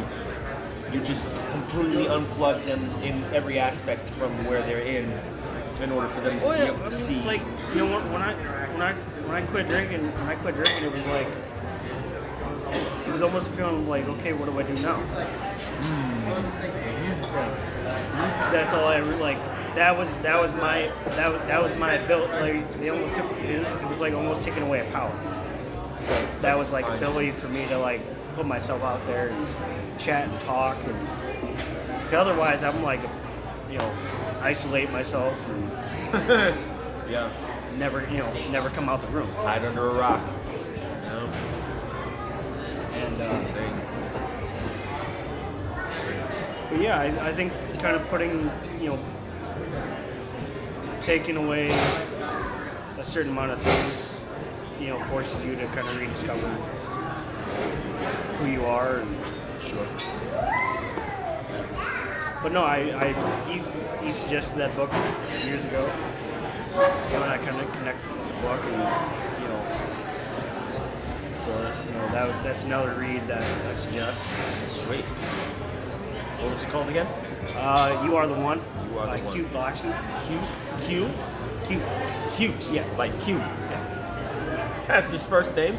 You 0.92 1.00
just 1.00 1.22
completely 1.50 2.04
unplug 2.06 2.64
them 2.66 2.80
in 3.02 3.22
every 3.34 3.58
aspect 3.58 4.08
from 4.10 4.30
where 4.46 4.62
they're 4.62 4.80
in, 4.80 5.12
in 5.82 5.90
order 5.92 6.08
for 6.08 6.20
them 6.20 6.38
to 6.38 6.46
Oh 6.46 6.52
be 6.52 6.58
able 6.62 6.78
to 6.78 6.82
mean, 6.84 6.92
see. 6.92 7.20
like 7.22 7.42
you 7.74 7.84
know 7.84 7.98
when, 7.98 8.12
when 8.12 8.22
I 8.22 8.34
when 8.72 8.82
I 8.82 8.92
when 8.94 9.34
I 9.34 9.42
quit 9.46 9.66
drinking 9.68 10.04
when 10.12 10.28
I 10.28 10.34
quit 10.36 10.54
drinking 10.54 10.84
it 10.84 10.92
was 10.92 11.04
like 11.06 11.26
it 13.06 13.12
was 13.12 13.22
almost 13.22 13.48
feeling 13.50 13.86
like 13.88 14.06
okay 14.08 14.32
what 14.32 14.46
do 14.46 14.58
I 14.58 14.62
do 14.62 14.74
now? 14.82 14.98
Yeah. 16.24 16.40
'Cause 18.40 18.52
That's 18.52 18.72
all 18.72 18.86
I 18.86 19.00
like. 19.00 19.38
That 19.74 19.96
was 19.98 20.16
that 20.18 20.40
was 20.40 20.54
my 20.54 20.90
that 21.16 21.32
was, 21.32 21.42
that 21.48 21.60
was 21.62 21.74
my 21.76 21.94
ability. 21.94 22.32
Like 22.32 22.80
they 22.80 22.88
almost 22.90 23.16
took 23.16 23.30
it, 23.42 23.50
it 23.50 23.88
was 23.88 23.98
like 24.00 24.14
almost 24.14 24.42
taking 24.44 24.62
away 24.62 24.80
a 24.86 24.90
power. 24.92 25.10
That 26.42 26.58
was 26.58 26.72
like 26.72 26.86
ability 26.88 27.32
for 27.32 27.48
me 27.48 27.66
to 27.68 27.78
like 27.78 28.00
put 28.34 28.46
myself 28.46 28.82
out 28.82 29.04
there 29.06 29.28
and 29.28 29.98
chat 29.98 30.28
and 30.28 30.40
talk 30.42 30.76
and. 30.84 31.08
Cause 32.04 32.14
otherwise 32.14 32.62
I'm 32.62 32.82
like, 32.82 33.00
you 33.70 33.78
know, 33.78 33.96
isolate 34.40 34.90
myself 34.90 35.34
and 35.48 35.70
yeah, 37.10 37.30
never, 37.76 38.06
you 38.10 38.18
know, 38.18 38.32
never 38.50 38.70
come 38.70 38.88
out 38.88 39.00
the 39.00 39.08
room. 39.08 39.28
hide 39.36 39.64
under 39.64 39.88
a 39.88 39.94
rock. 39.94 40.20
You 40.48 41.08
know? 41.08 41.26
And 42.92 43.22
uh, 43.22 43.44
but 46.70 46.80
yeah, 46.80 46.98
I, 47.00 47.28
I 47.28 47.32
think 47.32 47.52
kind 47.78 47.96
of 47.96 48.06
putting, 48.08 48.50
you 48.80 48.88
know, 48.88 48.98
taking 51.00 51.36
away 51.36 51.68
a 52.98 53.04
certain 53.04 53.32
amount 53.32 53.50
of 53.52 53.60
things, 53.60 54.13
you 54.80 54.88
know, 54.88 55.00
forces 55.04 55.44
you 55.44 55.56
to 55.56 55.66
kind 55.68 55.86
of 55.88 55.98
rediscover 55.98 56.46
who 58.38 58.46
you 58.50 58.64
are. 58.64 58.98
And, 58.98 59.16
Sure. 59.62 59.86
but 62.42 62.52
no, 62.52 62.62
I, 62.64 62.76
I 63.02 63.48
he, 63.50 63.62
he 64.06 64.12
suggested 64.12 64.58
that 64.58 64.76
book 64.76 64.92
years 65.46 65.64
ago. 65.64 65.90
You 66.74 67.16
know, 67.16 67.22
and 67.22 67.30
I 67.32 67.38
kind 67.38 67.58
of 67.58 67.72
connected 67.72 68.10
with 68.10 68.28
the 68.28 68.34
book, 68.42 68.60
and 68.64 69.42
you 69.42 69.48
know, 69.48 69.62
so 71.38 71.50
you 71.86 71.92
know 71.94 72.08
that 72.12 72.26
was 72.26 72.36
that's 72.42 72.64
another 72.64 72.92
read 72.94 73.26
that 73.26 73.42
I 73.66 73.74
suggest. 73.74 74.22
Sweet. 74.68 75.04
What 76.42 76.50
was 76.50 76.62
it 76.62 76.68
called 76.68 76.88
again? 76.90 77.06
Uh, 77.56 78.02
you 78.04 78.16
are 78.16 78.26
the 78.26 78.34
one. 78.34 78.60
You 78.92 78.98
Are 78.98 79.06
the 79.06 79.22
by 79.22 79.24
One. 79.24 79.34
Cute 79.34 79.52
Boxing. 79.52 79.94
Q. 80.26 80.38
Q. 80.82 81.10
Cute. 81.66 81.82
Cute. 82.36 82.70
Yeah. 82.70 82.84
Like 82.98 83.18
Q. 83.20 83.40
That's 84.86 85.12
his 85.12 85.24
first 85.24 85.56
name. 85.56 85.78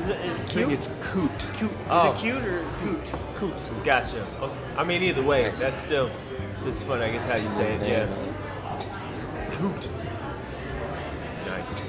Is 0.00 0.08
it, 0.08 0.20
is 0.24 0.40
it 0.40 0.44
I 0.44 0.48
cute? 0.48 0.66
think 0.68 0.72
it's 0.72 0.88
coot. 1.00 1.30
cute. 1.54 1.70
Is 1.70 1.76
Oh. 1.88 2.12
it 2.12 2.18
cute 2.18 2.44
or 2.44 2.62
coot? 2.74 3.12
Coot. 3.34 3.66
Gotcha. 3.84 4.26
Okay. 4.40 4.54
I 4.76 4.84
mean, 4.84 5.02
either 5.02 5.22
way, 5.22 5.44
that's 5.54 5.80
still. 5.82 6.10
It's 6.66 6.82
funny, 6.82 7.04
I 7.04 7.12
guess 7.12 7.26
how 7.26 7.36
you 7.36 7.48
say 7.48 7.72
it. 7.74 7.82
Yeah. 7.88 8.06
Coot. 9.52 9.88
Nice. 11.46 11.80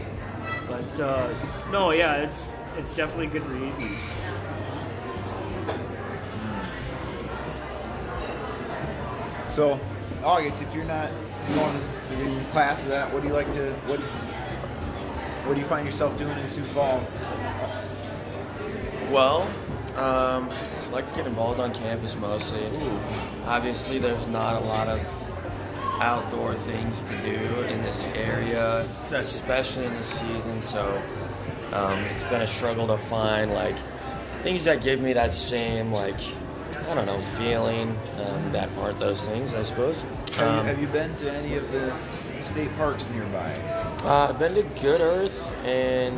But 0.67 0.99
uh, 0.99 1.33
no, 1.71 1.91
yeah, 1.91 2.17
it's 2.21 2.49
it's 2.77 2.95
definitely 2.95 3.27
a 3.27 3.29
good 3.31 3.45
read. 3.47 3.73
And, 3.73 3.97
So, 9.47 9.79
August, 10.23 10.61
if 10.61 10.73
you're 10.73 10.85
not 10.85 11.09
going 11.55 11.77
to 11.77 12.21
in 12.23 12.45
class 12.45 12.83
of 12.83 12.89
that, 12.91 13.11
what 13.13 13.21
do 13.21 13.27
you 13.27 13.33
like 13.33 13.51
to 13.53 13.71
what's 13.87 14.13
what 15.51 15.55
do 15.55 15.61
you 15.63 15.67
find 15.67 15.85
yourself 15.85 16.17
doing 16.17 16.37
in 16.37 16.47
Sioux 16.47 16.63
Falls? 16.63 17.29
Well, 19.11 19.41
um, 19.97 20.49
I 20.49 20.89
like 20.93 21.07
to 21.07 21.13
get 21.13 21.27
involved 21.27 21.59
on 21.59 21.73
campus 21.73 22.15
mostly. 22.15 22.69
Obviously, 23.45 23.99
there's 23.99 24.27
not 24.27 24.61
a 24.61 24.65
lot 24.65 24.87
of 24.87 25.01
outdoor 25.99 26.55
things 26.55 27.01
to 27.01 27.17
do 27.25 27.63
in 27.63 27.83
this 27.83 28.05
area, 28.15 28.77
especially 29.11 29.83
in 29.87 29.93
the 29.95 30.03
season. 30.03 30.61
So 30.61 31.03
um, 31.73 31.99
it's 31.99 32.23
been 32.23 32.43
a 32.43 32.47
struggle 32.47 32.87
to 32.87 32.97
find 32.97 33.51
like 33.53 33.75
things 34.43 34.63
that 34.63 34.81
give 34.81 35.01
me 35.01 35.11
that 35.11 35.33
same 35.33 35.91
like 35.91 36.21
I 36.89 36.93
don't 36.93 37.05
know 37.05 37.19
feeling 37.19 37.99
um, 38.19 38.51
that 38.53 38.69
aren't 38.79 39.01
those 39.01 39.25
things. 39.25 39.53
I 39.53 39.63
suppose. 39.63 40.01
Have, 40.01 40.37
you, 40.37 40.45
Um, 40.45 40.65
have 40.65 40.79
you 40.79 40.87
been 40.87 41.13
to 41.17 41.29
any 41.29 41.55
of 41.55 41.69
the 41.73 41.93
state 42.43 42.75
parks 42.77 43.09
nearby? 43.09 43.53
uh, 44.03 44.27
I've 44.29 44.39
been 44.39 44.55
to 44.55 44.63
Good 44.81 45.01
Earth 45.01 45.53
and 45.65 46.17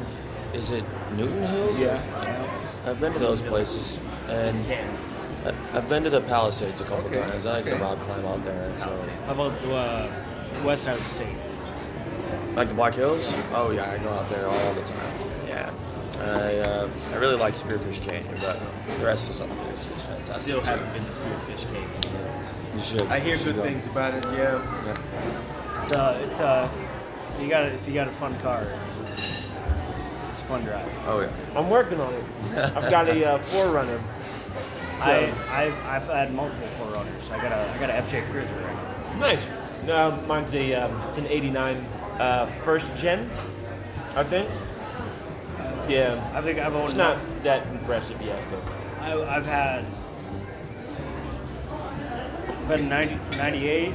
is 0.53 0.71
it 0.71 0.83
Newton 1.15 1.41
Hills? 1.43 1.79
Yeah. 1.79 2.01
I've 2.85 2.99
been 2.99 3.13
to 3.13 3.19
those 3.19 3.41
places, 3.41 3.97
and 4.27 4.65
I- 5.45 5.77
I've 5.77 5.87
been 5.87 6.03
to 6.03 6.09
the 6.09 6.21
Palisades 6.21 6.81
a 6.81 6.83
couple 6.83 7.05
Okay, 7.05 7.21
times. 7.21 7.45
I 7.45 7.53
like 7.57 7.65
to 7.65 7.75
rock 7.77 7.99
climb 8.01 8.25
out 8.25 8.43
there. 8.43 8.71
So 8.77 9.09
how 9.25 9.31
about 9.33 9.53
uh, 9.71 10.07
west 10.65 10.83
side 10.83 10.97
of 10.97 11.03
the 11.03 11.09
state? 11.09 11.35
Like 12.55 12.67
the 12.67 12.73
Black 12.75 12.93
Hills? 12.93 13.33
Oh 13.53 13.71
yeah, 13.71 13.89
I 13.89 13.97
go 13.99 14.09
out 14.09 14.29
there 14.29 14.47
all 14.47 14.73
the 14.73 14.81
time. 14.81 15.15
Yeah, 15.47 15.71
I 16.19 16.57
uh, 16.59 16.89
I 17.13 17.15
really 17.15 17.37
like 17.37 17.55
Spearfish 17.55 18.01
Canyon, 18.01 18.35
but 18.41 18.59
the 18.99 19.05
rest 19.05 19.31
is 19.31 19.39
is, 19.39 19.89
is 19.89 20.01
fantastic. 20.05 20.41
Still 20.41 20.61
haven't 20.61 20.93
been 20.93 21.03
to 21.05 21.11
Spearfish 21.11 21.73
Cave. 21.73 22.13
You 22.75 22.81
should. 22.81 23.01
I 23.03 23.19
hear 23.19 23.31
you 23.31 23.37
should 23.37 23.55
good 23.55 23.55
go. 23.55 23.63
things 23.63 23.87
about 23.87 24.13
it. 24.13 24.25
Yeah. 24.25 24.61
Yeah. 24.85 25.52
It's 25.83 25.91
uh, 25.91 26.17
it's 26.23 26.39
uh, 26.39 26.69
you 27.41 27.49
got 27.49 27.65
if 27.65 27.85
you 27.85 27.93
got 27.93 28.07
a 28.07 28.11
fun 28.11 28.39
car, 28.39 28.63
it's 28.81 29.01
it's 30.29 30.39
a 30.39 30.45
fun 30.45 30.63
drive. 30.63 30.89
Oh 31.05 31.19
yeah. 31.19 31.29
I'm 31.57 31.69
working 31.69 31.99
on 31.99 32.13
it. 32.13 32.23
I've 32.55 32.89
got 32.89 33.09
a 33.09 33.25
uh, 33.33 33.37
4Runner. 33.43 34.01
I 35.01 35.25
I've, 35.49 35.85
I've 35.85 36.07
had 36.07 36.33
multiple 36.33 36.69
4Runners. 36.79 37.29
I 37.31 37.41
got 37.41 37.51
a 37.51 37.69
I 37.69 37.77
got 37.79 37.89
a 37.89 38.01
FJ 38.01 38.31
Cruiser 38.31 38.55
right 38.55 38.75
now. 38.75 39.19
Nice. 39.19 39.45
Uh, 39.89 40.17
mine's 40.25 40.53
a 40.55 40.73
um, 40.73 41.01
it's 41.09 41.17
an 41.17 41.27
'89 41.27 41.75
uh, 42.17 42.45
first 42.63 42.95
gen, 42.95 43.29
I 44.15 44.23
think. 44.23 44.49
Yeah, 45.89 46.31
I 46.33 46.41
think 46.41 46.59
I've 46.59 46.73
owned 46.73 46.85
it's 46.91 46.93
not 46.97 47.17
that 47.43 47.67
impressive 47.67 48.21
yet, 48.21 48.41
but 48.49 48.63
I, 49.01 49.35
I've 49.35 49.45
had 49.45 49.83
I've 52.69 52.79
had 52.79 52.83
90, 52.85 53.37
98, 53.37 53.93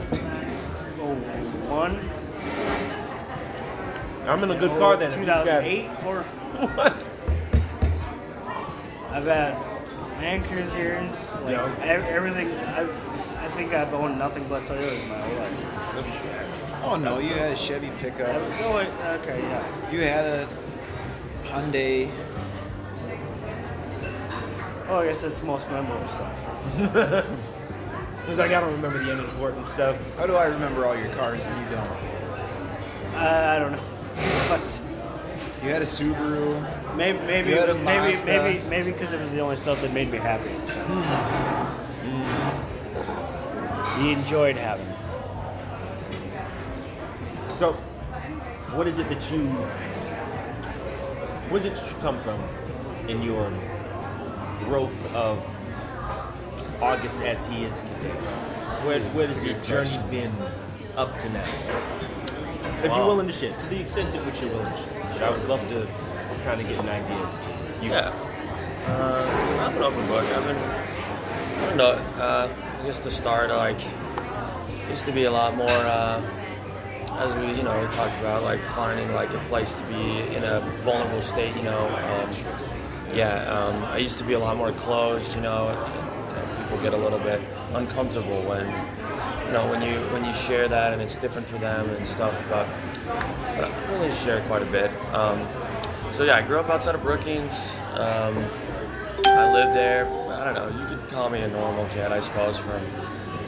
01, 1.69 2.01
I'm 4.27 4.43
in 4.45 4.51
a 4.51 4.59
good 4.59 4.71
car 4.79 4.97
then. 4.97 5.11
if 5.13 5.17
you've 5.19 5.27
got- 5.27 5.45
2008 5.45 5.91
for 6.01 6.23
What? 6.23 6.93
I've 9.11 9.25
had 9.27 9.55
Land 10.21 10.45
Cruisers, 10.47 11.35
like 11.43 11.51
Yeah. 11.51 11.75
ev- 11.83 12.05
everything. 12.05 12.51
I 12.53 12.87
I 13.41 13.49
think 13.53 13.73
I've 13.73 13.93
owned 13.95 14.19
nothing 14.19 14.47
but 14.49 14.65
Toyotas 14.65 15.09
my 15.09 15.17
whole 15.19 15.37
life. 15.39 16.85
Oh 16.85 16.97
no, 16.97 17.19
you 17.19 17.31
had 17.31 17.53
a 17.53 17.57
Chevy 17.57 17.91
pickup. 18.01 18.29
I've- 18.29 18.45
oh, 18.65 18.77
wait, 18.77 18.89
okay, 19.23 19.41
yeah. 19.41 19.63
You 19.91 20.03
had 20.03 20.25
a 20.27 20.47
Hyundai. 21.45 22.11
Oh, 24.91 24.99
I 25.01 25.07
guess 25.07 25.23
that's 25.23 25.41
the 25.41 25.47
most 25.47 25.69
memorable 25.71 26.09
stuff. 26.09 27.27
It's 28.29 28.39
like 28.39 28.51
I 28.53 28.61
don't 28.61 28.73
remember 28.73 29.03
the 29.03 29.11
unimportant 29.13 29.67
stuff. 29.69 29.97
How 30.17 30.27
do 30.27 30.35
I 30.35 30.45
remember 30.47 30.85
all 30.87 30.97
your 30.97 31.09
cars 31.15 31.45
and 31.45 31.61
you 31.65 31.77
don't? 31.77 31.89
I, 33.17 33.57
I 33.57 33.59
don't 33.59 33.73
know. 33.73 33.83
But 34.49 34.81
You 35.65 35.71
had 35.71 35.81
a 35.83 35.87
Subaru. 35.87 36.95
maybe 36.97 37.19
maybe 37.27 37.51
You 37.51 37.57
had 37.57 37.71
a 37.71 37.75
maybe 37.75 38.13
Mazda. 38.13 38.27
maybe 38.27 38.69
maybe 38.69 38.93
because 38.93 39.13
it 39.13 39.21
was 39.21 39.33
the 39.33 39.41
only 39.41 39.57
stuff 39.57 39.81
that 39.81 39.93
made 39.95 40.11
me 40.11 40.19
happy. 40.19 40.51
Hmm. 40.51 41.03
So. 43.97 44.03
You 44.03 44.11
enjoyed 44.11 44.57
having. 44.57 44.87
it. 44.87 44.97
So, 47.51 47.73
what 48.75 48.87
is 48.87 48.99
it 48.99 49.09
that 49.09 49.31
you? 49.33 49.47
Where 51.51 51.61
does 51.63 51.65
it 51.65 52.01
come 52.01 52.23
from 52.23 52.41
in 53.09 53.23
your 53.23 53.51
growth 54.67 54.95
of 55.15 55.39
August 56.81 57.21
as 57.23 57.47
he 57.47 57.65
is 57.65 57.83
today? 57.83 58.11
Where 58.85 59.01
where 59.01 59.27
has 59.27 59.45
your 59.45 59.59
journey 59.61 59.99
been 60.11 60.33
up 60.97 61.19
to 61.19 61.29
now? 61.31 61.45
If 62.85 62.85
you're 62.85 63.07
willing 63.07 63.27
to 63.27 63.33
share, 63.33 63.57
to 63.57 63.67
the 63.67 63.81
extent 63.81 64.15
at 64.15 64.25
which 64.25 64.41
you're 64.41 64.51
willing 64.51 64.73
to 64.73 64.79
share, 65.15 65.29
I 65.29 65.31
would 65.31 65.49
love 65.49 65.67
to 65.69 65.89
kind 66.45 66.61
of 66.61 66.69
get 66.69 66.79
an 66.79 66.89
idea 66.89 67.27
as 67.27 67.39
to 67.41 67.49
you. 67.83 67.91
Yeah. 67.91 68.13
Uh, 68.87 69.67
I'm 69.69 69.77
an 69.77 69.83
open 69.83 70.07
book. 70.07 70.25
I've 70.25 70.45
been, 70.45 70.57
I 70.57 71.67
don't 71.67 71.77
know, 71.77 71.93
uh, 72.23 72.49
I 72.81 72.87
guess 72.87 73.01
to 73.01 73.11
start, 73.11 73.51
like, 73.51 73.81
used 74.89 75.05
to 75.07 75.13
be 75.13 75.25
a 75.25 75.31
lot 75.31 75.57
more, 75.57 75.69
uh, 75.69 76.23
as 77.19 77.35
we, 77.37 77.49
you 77.55 77.65
know, 77.65 77.79
we 77.79 77.87
talked 77.95 78.17
about, 78.21 78.45
like, 78.45 78.61
finding, 78.77 79.13
like, 79.13 79.31
a 79.35 79.39
place 79.51 79.75
to 79.75 79.83
be 79.85 80.21
in 80.35 80.45
a 80.45 80.61
vulnerable 80.85 81.21
state, 81.21 81.55
you 81.57 81.65
know. 81.65 81.89
Um, 81.89 82.31
yeah, 83.15 83.43
um, 83.53 83.85
I 83.87 83.99
used 83.99 84.19
to 84.19 84.25
be 84.25 84.35
a 84.35 84.39
lot 84.39 84.57
more 84.57 84.73
closed, 84.73 85.35
you 85.35 85.43
know, 85.43 85.69
you 85.71 85.75
know, 85.75 85.93
people 85.97 86.08
get 86.83 86.95
a 86.95 86.97
little 86.97 87.19
bit 87.19 87.41
uncomfortable 87.75 88.43
when, 88.43 88.67
you 89.47 89.53
know, 89.53 89.69
when 89.69 89.83
you 89.83 89.99
when 90.13 90.25
you 90.25 90.35
share 90.35 90.69
that 90.69 90.93
and 90.93 91.03
it's 91.03 91.17
different 91.17 91.49
for 91.49 91.59
them 91.59 91.89
and 91.91 92.07
stuff, 92.07 92.43
but, 92.51 92.67
but 93.57 93.71
I 93.71 93.93
really 93.93 94.13
share 94.15 94.41
quite 94.43 94.63
a 94.63 94.67
bit. 94.67 94.91
Um, 95.13 95.47
so 96.13 96.25
yeah, 96.25 96.37
I 96.37 96.43
grew 96.43 96.59
up 96.59 96.69
outside 96.71 96.95
of 96.95 97.03
Brookings. 97.03 97.73
Um, 97.95 98.45
I 99.27 99.53
lived 99.53 99.75
there. 99.77 100.07
I 100.33 100.45
don't 100.45 100.55
know. 100.55 100.81
You 100.81 100.97
could 100.97 101.09
call 101.11 101.31
me 101.31 101.41
a 101.41 101.49
normal 101.49 101.87
kid, 101.89 102.13
I 102.13 102.21
suppose. 102.21 102.59
From 102.59 102.81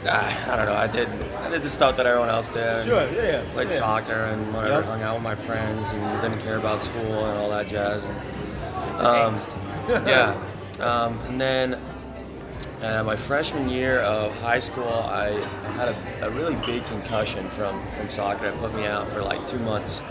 ah, 0.07 0.51
I 0.53 0.55
don't 0.55 0.65
know. 0.65 0.75
I 0.75 0.87
did 0.87 1.09
I 1.37 1.49
did 1.49 1.63
the 1.63 1.69
stuff 1.69 1.97
that 1.97 2.05
everyone 2.05 2.29
else 2.29 2.49
did. 2.49 2.85
Sure, 2.85 3.09
yeah, 3.11 3.43
yeah, 3.43 3.51
Played 3.53 3.69
yeah. 3.69 3.77
soccer 3.77 4.25
and 4.25 4.53
whatever. 4.53 4.75
Yep. 4.75 4.85
Hung 4.85 5.01
out 5.01 5.15
with 5.15 5.23
my 5.23 5.35
friends 5.35 5.89
and 5.91 6.21
didn't 6.21 6.39
care 6.41 6.57
about 6.57 6.81
school 6.81 7.25
and 7.25 7.37
all 7.37 7.49
that 7.49 7.67
jazz. 7.67 8.03
And, 8.03 8.17
um, 8.99 10.05
yeah. 10.07 10.39
Um, 10.79 11.19
and 11.27 11.39
then 11.39 11.79
uh, 12.81 13.03
my 13.03 13.15
freshman 13.15 13.69
year 13.69 13.99
of 13.99 14.35
high 14.39 14.59
school, 14.59 14.89
I 14.89 15.29
had 15.73 15.89
a, 15.89 16.27
a 16.27 16.29
really 16.31 16.55
big 16.65 16.85
concussion 16.87 17.47
from, 17.49 17.85
from 17.89 18.09
soccer. 18.09 18.47
It 18.47 18.57
put 18.57 18.73
me 18.73 18.85
out 18.85 19.07
for 19.09 19.21
like 19.21 19.45
two 19.45 19.59
months, 19.59 20.01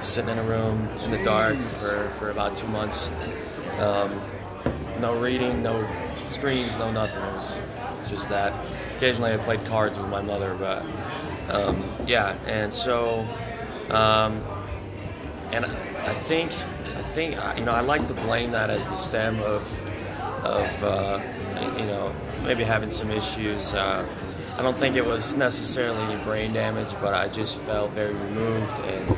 sitting 0.00 0.30
in 0.30 0.38
a 0.38 0.42
room 0.42 0.88
in 1.04 1.10
the 1.10 1.22
dark 1.24 1.58
for, 1.58 2.08
for 2.10 2.30
about 2.30 2.54
two 2.54 2.68
months. 2.68 3.08
Um, 3.78 4.20
no 5.00 5.18
reading, 5.18 5.62
no 5.62 5.88
screens, 6.26 6.76
no 6.78 6.90
nothing. 6.90 7.22
It 7.22 7.32
was 7.32 7.60
just 8.08 8.28
that. 8.28 8.52
Occasionally, 8.96 9.32
I 9.32 9.36
played 9.36 9.64
cards 9.64 9.98
with 9.98 10.08
my 10.08 10.22
mother, 10.22 10.54
but 10.58 10.84
um, 11.50 11.84
yeah. 12.06 12.36
And 12.46 12.72
so, 12.72 13.26
um, 13.90 14.40
and 15.52 15.64
I 15.64 16.14
think, 16.14 16.52
I 16.52 17.02
think, 17.14 17.36
you 17.58 17.64
know, 17.64 17.72
I 17.72 17.80
like 17.80 18.06
to 18.06 18.14
blame 18.14 18.52
that 18.52 18.70
as 18.70 18.86
the 18.86 18.94
stem 18.94 19.40
of, 19.40 20.44
of, 20.44 20.84
uh, 20.84 21.20
you 21.78 21.86
know, 21.86 22.12
maybe 22.42 22.64
having 22.64 22.90
some 22.90 23.10
issues. 23.10 23.72
Uh, 23.74 24.06
I 24.58 24.62
don't 24.62 24.76
think 24.76 24.96
it 24.96 25.06
was 25.06 25.34
necessarily 25.36 26.00
any 26.12 26.22
brain 26.24 26.52
damage, 26.52 26.92
but 27.00 27.14
I 27.14 27.28
just 27.28 27.58
felt 27.58 27.92
very 27.92 28.12
removed, 28.14 28.78
and 28.80 29.10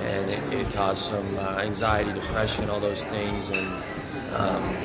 and 0.00 0.30
it, 0.30 0.52
it 0.66 0.72
caused 0.74 1.02
some 1.02 1.38
uh, 1.38 1.58
anxiety, 1.62 2.12
depression, 2.12 2.68
all 2.68 2.80
those 2.80 3.04
things, 3.04 3.48
and 3.50 3.66
um, 4.34 4.76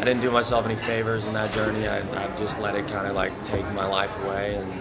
I 0.00 0.04
didn't 0.04 0.20
do 0.20 0.30
myself 0.30 0.64
any 0.66 0.76
favors 0.76 1.26
in 1.26 1.34
that 1.34 1.52
journey. 1.52 1.86
I, 1.86 1.98
I 2.24 2.34
just 2.36 2.58
let 2.58 2.74
it 2.74 2.86
kind 2.88 3.06
of 3.06 3.14
like 3.14 3.32
take 3.44 3.64
my 3.74 3.86
life 3.86 4.16
away, 4.24 4.54
and 4.56 4.72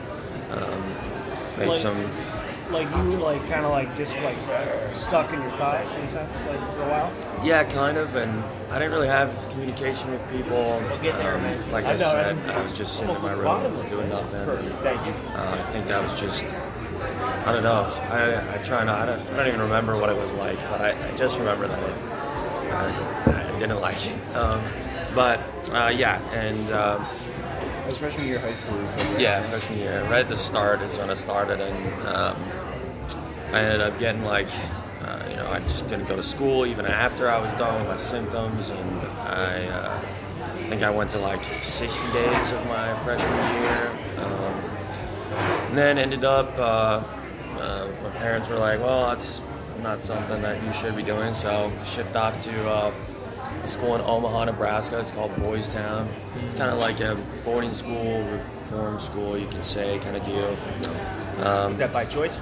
um, 0.51 0.95
made 1.57 1.67
Like- 1.69 1.77
some. 1.77 2.09
Like 2.71 2.89
you 2.95 3.11
were 3.11 3.17
like 3.17 3.47
kind 3.47 3.63
of 3.65 3.71
like 3.71 3.95
just 3.95 4.17
like 4.21 4.35
stuck 4.93 5.31
in 5.31 5.41
your 5.41 5.51
thoughts 5.51 5.91
in 5.91 5.97
a 5.97 6.07
sense, 6.07 6.41
like 6.41 6.59
for 6.73 6.81
a 6.81 6.89
while. 6.89 7.45
Yeah, 7.45 7.63
kind 7.63 7.97
of, 7.97 8.15
and 8.15 8.43
I 8.71 8.79
didn't 8.79 8.91
really 8.91 9.07
have 9.07 9.47
communication 9.51 10.09
with 10.11 10.21
people. 10.31 10.57
We'll 10.89 11.01
get 11.01 11.17
there, 11.19 11.37
Um. 11.37 11.71
Like 11.71 11.85
I 11.85 11.93
I, 11.93 11.97
said, 11.97 12.37
I'm 12.49 12.61
was 12.61 12.75
just 12.75 12.97
sitting 12.97 13.15
in 13.15 13.21
my 13.21 13.33
room 13.33 13.71
doing 13.89 14.09
nothing. 14.09 14.47
You. 14.47 14.71
Uh, 14.73 15.57
I 15.59 15.63
think 15.71 15.87
that 15.87 16.01
was 16.01 16.19
just, 16.19 16.45
I 17.45 17.51
don't 17.53 17.63
know. 17.63 17.83
I, 18.09 18.55
I 18.55 18.57
try 18.63 18.83
not, 18.83 18.97
I 18.97 19.05
don't, 19.05 19.27
I 19.27 19.37
don't 19.37 19.47
even 19.47 19.61
remember 19.61 19.95
what 19.97 20.09
it 20.09 20.17
was 20.17 20.33
like, 20.33 20.57
but 20.71 20.81
I, 20.81 21.09
I 21.09 21.15
just 21.15 21.37
remember 21.37 21.67
that 21.67 21.83
it, 21.83 21.93
I, 22.71 23.55
I 23.55 23.59
didn't 23.59 23.79
like 23.79 24.05
it. 24.07 24.35
Um, 24.35 24.63
but 25.13 25.39
uh, 25.71 25.93
yeah, 25.95 26.19
and 26.31 26.71
um, 26.71 27.05
That 27.85 27.91
was 27.91 27.99
freshman 27.99 28.25
year 28.25 28.39
high 28.39 28.55
school. 28.55 28.87
So 28.87 28.99
yeah, 29.19 29.43
freshman 29.43 29.77
year, 29.77 30.01
right 30.05 30.21
at 30.21 30.27
the 30.27 30.35
start 30.35 30.81
is 30.81 30.97
when 30.97 31.11
I 31.11 31.13
started, 31.13 31.61
and 31.61 32.07
um, 32.07 32.43
I 33.51 33.59
ended 33.59 33.81
up 33.81 33.99
getting 33.99 34.23
like, 34.23 34.47
uh, 35.03 35.23
you 35.29 35.35
know, 35.35 35.47
I 35.51 35.59
just 35.59 35.87
didn't 35.87 36.07
go 36.07 36.15
to 36.15 36.23
school 36.23 36.65
even 36.65 36.87
after 36.87 37.29
I 37.29 37.39
was 37.39 37.53
done 37.53 37.75
with 37.75 37.87
my 37.87 37.97
symptoms, 37.97 38.71
and 38.71 38.99
I 39.19 39.67
uh, 39.67 40.01
think 40.67 40.81
I 40.81 40.89
went 40.89 41.11
to 41.11 41.19
like 41.19 41.43
60 41.43 42.11
days 42.11 42.51
of 42.53 42.65
my 42.65 42.91
freshman 43.03 43.61
year, 43.61 43.91
um, 44.17 44.53
and 45.67 45.77
then 45.77 45.99
ended 45.99 46.23
up. 46.25 46.57
Uh, 46.57 47.03
uh, 47.59 47.87
my 48.01 48.09
parents 48.17 48.49
were 48.49 48.57
like, 48.57 48.79
"Well, 48.79 49.11
that's 49.11 49.41
not 49.83 50.01
something 50.01 50.41
that 50.41 50.63
you 50.63 50.73
should 50.73 50.95
be 50.95 51.03
doing," 51.03 51.35
so 51.35 51.71
shipped 51.85 52.15
off 52.15 52.39
to. 52.45 52.51
A 53.63 53.67
school 53.67 53.95
in 53.95 54.01
Omaha, 54.01 54.45
Nebraska. 54.45 54.99
It's 54.99 55.11
called 55.11 55.35
Boys 55.37 55.67
Town. 55.67 56.07
It's 56.45 56.55
kind 56.55 56.71
of 56.71 56.77
like 56.79 56.99
a 56.99 57.15
boarding 57.43 57.73
school, 57.73 58.21
reform 58.61 58.99
school, 58.99 59.37
you 59.37 59.47
could 59.47 59.63
say, 59.63 59.99
kind 59.99 60.15
of 60.15 60.25
deal. 60.25 60.57
Um, 61.45 61.71
Is 61.71 61.77
that 61.79 61.91
by 61.91 62.05
choice? 62.05 62.39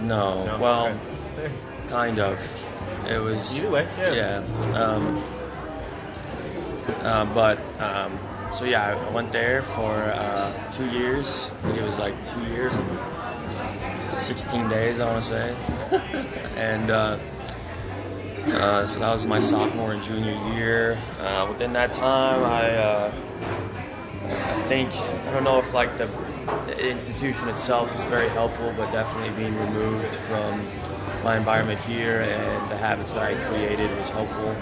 no, 0.00 0.44
No? 0.44 0.58
well, 0.58 0.98
Okay. 1.38 1.52
kind 1.88 2.18
of. 2.18 2.38
It 3.08 3.18
was. 3.20 3.58
Either 3.58 3.70
way, 3.70 3.88
yeah. 3.98 4.12
Yeah. 4.42 4.82
Um, 4.82 5.24
uh, 7.02 7.24
but 7.34 7.58
um, 7.80 8.18
so 8.52 8.64
yeah, 8.64 8.94
I 9.08 9.10
went 9.14 9.32
there 9.32 9.62
for 9.62 9.92
uh, 9.92 10.72
two 10.72 10.90
years. 10.90 11.50
I 11.62 11.66
think 11.68 11.78
it 11.78 11.84
was 11.84 11.98
like 11.98 12.14
two 12.26 12.44
years 12.44 12.72
16 14.12 14.68
days, 14.68 15.00
I 15.00 15.06
want 15.10 15.22
to 15.22 15.28
say. 15.28 15.56
and 16.56 16.90
uh, 16.90 17.18
uh, 18.46 18.86
so 18.86 19.00
that 19.00 19.12
was 19.12 19.26
my 19.26 19.38
sophomore 19.38 19.92
and 19.92 20.02
junior 20.02 20.34
year. 20.54 20.98
Uh, 21.20 21.46
within 21.48 21.72
that 21.72 21.92
time, 21.92 22.42
I 22.44 22.70
uh, 22.70 23.12
I 24.24 24.62
think 24.68 24.92
I 24.94 25.32
don't 25.32 25.44
know 25.44 25.58
if 25.58 25.72
like 25.74 25.96
the 25.98 26.08
institution 26.86 27.48
itself 27.48 27.92
was 27.92 28.04
very 28.04 28.28
helpful, 28.28 28.72
but 28.76 28.90
definitely 28.92 29.30
being 29.36 29.56
removed 29.58 30.14
from 30.14 30.66
my 31.22 31.36
environment 31.36 31.80
here 31.80 32.20
and 32.22 32.70
the 32.70 32.76
habits 32.76 33.12
that 33.12 33.22
I 33.22 33.34
created 33.44 33.96
was 33.96 34.10
helpful. 34.10 34.56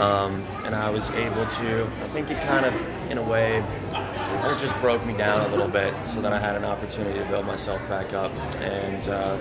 Um, 0.00 0.44
and 0.64 0.74
I 0.74 0.90
was 0.90 1.10
able 1.10 1.46
to, 1.46 1.84
I 1.84 2.08
think 2.08 2.30
it 2.30 2.40
kind 2.42 2.66
of, 2.66 3.10
in 3.10 3.18
a 3.18 3.22
way, 3.22 3.58
it 3.58 4.58
just 4.58 4.78
broke 4.80 5.04
me 5.04 5.12
down 5.12 5.40
a 5.40 5.48
little 5.48 5.68
bit 5.68 5.94
so 6.06 6.20
that 6.20 6.32
I 6.32 6.38
had 6.38 6.56
an 6.56 6.64
opportunity 6.64 7.18
to 7.18 7.24
build 7.26 7.46
myself 7.46 7.80
back 7.88 8.12
up. 8.12 8.32
And 8.60 9.08
uh, 9.08 9.36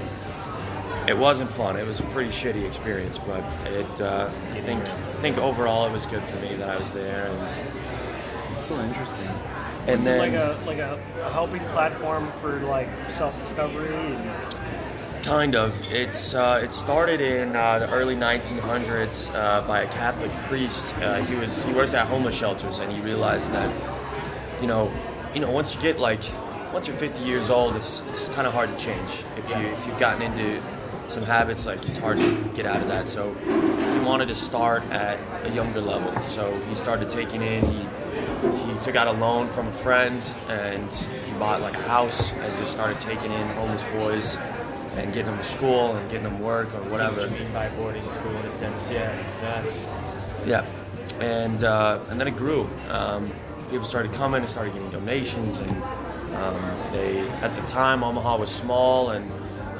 it 1.07 1.17
wasn't 1.17 1.49
fun. 1.49 1.77
It 1.77 1.85
was 1.85 1.99
a 1.99 2.03
pretty 2.03 2.29
shitty 2.31 2.65
experience, 2.65 3.17
but 3.17 3.43
it, 3.67 4.01
uh, 4.01 4.29
I 4.51 4.61
think, 4.61 4.81
I 4.81 5.21
think 5.21 5.37
overall 5.37 5.85
it 5.85 5.91
was 5.91 6.05
good 6.05 6.23
for 6.23 6.35
me 6.37 6.53
that 6.55 6.69
I 6.69 6.77
was 6.77 6.91
there. 6.91 7.27
And, 7.27 8.53
It's 8.53 8.65
so 8.65 8.79
interesting. 8.81 9.27
and 9.27 9.89
Is 9.89 10.01
it 10.01 10.05
then, 10.05 10.19
like 10.19 10.33
a 10.33 10.59
like 10.65 10.79
a, 10.79 10.99
a 11.23 11.31
helping 11.31 11.63
platform 11.75 12.31
for 12.33 12.59
like 12.61 12.89
self 13.11 13.37
discovery 13.39 13.95
and 13.95 14.31
Kind 15.23 15.55
of. 15.55 15.75
It's 15.91 16.33
uh, 16.33 16.61
it 16.63 16.71
started 16.71 17.19
in 17.19 17.53
uh, 17.55 17.79
the 17.79 17.89
early 17.91 18.15
1900s 18.15 19.33
uh, 19.35 19.67
by 19.67 19.81
a 19.81 19.87
Catholic 19.87 20.31
priest. 20.47 20.95
Uh, 20.97 21.21
he 21.23 21.35
was 21.35 21.63
he 21.65 21.73
worked 21.73 21.93
at 21.95 22.07
homeless 22.07 22.35
shelters, 22.35 22.79
and 22.79 22.91
he 22.91 23.01
realized 23.01 23.51
that, 23.51 23.69
you 24.61 24.67
know, 24.67 24.89
you 25.33 25.41
know, 25.41 25.51
once 25.51 25.75
you 25.75 25.81
get 25.81 25.99
like, 25.99 26.23
once 26.71 26.87
you're 26.87 26.95
50 26.95 27.25
years 27.25 27.49
old, 27.49 27.75
it's 27.75 28.01
it's 28.07 28.29
kind 28.29 28.47
of 28.47 28.53
hard 28.53 28.69
to 28.69 28.77
change. 28.77 29.25
If 29.35 29.49
you 29.49 29.57
if 29.57 29.85
you've 29.85 29.99
gotten 29.99 30.21
into 30.21 30.61
some 31.07 31.23
habits, 31.23 31.65
like 31.65 31.85
it's 31.87 31.97
hard 31.97 32.17
to 32.17 32.35
get 32.53 32.65
out 32.65 32.81
of 32.81 32.87
that. 32.89 33.07
So 33.07 33.33
he 33.33 33.99
wanted 33.99 34.27
to 34.27 34.35
start 34.35 34.83
at 34.85 35.19
a 35.45 35.53
younger 35.53 35.81
level. 35.81 36.21
So 36.21 36.59
he 36.61 36.75
started 36.75 37.09
taking 37.09 37.41
in 37.41 37.65
he 37.65 37.87
he 38.65 38.79
took 38.81 38.95
out 38.95 39.07
a 39.07 39.13
loan 39.19 39.47
from 39.47 39.67
a 39.67 39.71
friend 39.71 40.23
and 40.47 40.93
he 40.93 41.31
bought 41.39 41.61
like 41.61 41.73
a 41.73 41.81
house 41.83 42.31
and 42.33 42.57
just 42.57 42.71
started 42.71 42.99
taking 42.99 43.31
in 43.31 43.47
homeless 43.49 43.83
boys 43.85 44.37
and 44.95 45.13
getting 45.13 45.27
them 45.27 45.37
to 45.37 45.43
school 45.43 45.95
and 45.95 46.09
getting 46.09 46.23
them 46.23 46.39
work 46.39 46.73
or 46.73 46.81
whatever. 46.83 47.17
what 47.17 47.29
do 47.29 47.35
you 47.35 47.41
mean 47.43 47.53
by 47.53 47.69
boarding 47.69 48.07
school 48.09 48.35
in 48.37 48.45
a 48.45 48.51
sense. 48.51 48.89
Yeah, 48.91 49.15
that's 49.41 49.85
Yeah, 50.45 50.65
and 51.19 51.63
uh, 51.63 51.99
and 52.09 52.19
then 52.19 52.27
it 52.27 52.35
grew. 52.37 52.69
Um, 52.89 53.31
people 53.69 53.85
started 53.85 54.13
coming 54.13 54.41
and 54.41 54.49
started 54.49 54.73
getting 54.73 54.89
donations, 54.89 55.59
and 55.59 55.83
um, 56.35 56.91
they 56.91 57.27
at 57.41 57.55
the 57.55 57.61
time 57.61 58.03
Omaha 58.03 58.37
was 58.37 58.53
small, 58.53 59.11
and 59.11 59.31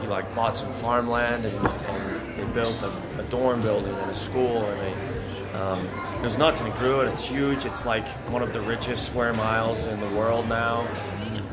he 0.02 0.08
like 0.08 0.34
bought 0.36 0.56
some 0.56 0.72
farmland 0.74 1.46
and, 1.46 1.66
and 1.66 2.40
they 2.40 2.54
built 2.54 2.82
a, 2.84 2.92
a 3.20 3.24
dorm 3.30 3.62
building 3.62 3.94
and 3.94 4.12
a 4.12 4.14
school, 4.14 4.66
and 4.66 4.82
they 4.82 5.58
um, 5.58 5.88
it 6.18 6.24
was 6.24 6.38
nuts, 6.38 6.60
and 6.60 6.70
it 6.70 6.76
grew, 6.76 7.02
and 7.02 7.10
it's 7.10 7.26
huge. 7.26 7.66
It's 7.66 7.86
like 7.86 8.08
one 8.32 8.42
of 8.42 8.54
the 8.54 8.62
richest 8.62 9.06
square 9.06 9.34
miles 9.34 9.88
in 9.88 10.00
the 10.00 10.10
world 10.10 10.48
now. 10.48 10.88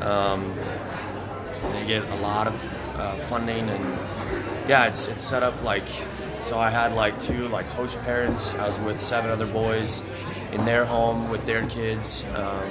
Um, 0.00 0.54
they 1.72 1.86
get 1.86 2.04
a 2.04 2.16
lot 2.16 2.46
of 2.46 2.74
uh, 2.96 3.14
funding 3.16 3.68
and 3.70 3.84
yeah 4.68 4.86
it's 4.86 5.08
it's 5.08 5.24
set 5.24 5.42
up 5.42 5.62
like 5.62 5.86
so 6.40 6.58
i 6.58 6.70
had 6.70 6.92
like 6.92 7.18
two 7.18 7.48
like 7.48 7.66
host 7.66 8.00
parents 8.02 8.54
i 8.54 8.66
was 8.66 8.78
with 8.80 9.00
seven 9.00 9.30
other 9.30 9.46
boys 9.46 10.02
in 10.52 10.64
their 10.64 10.84
home 10.84 11.28
with 11.28 11.44
their 11.46 11.66
kids 11.66 12.24
um, 12.36 12.64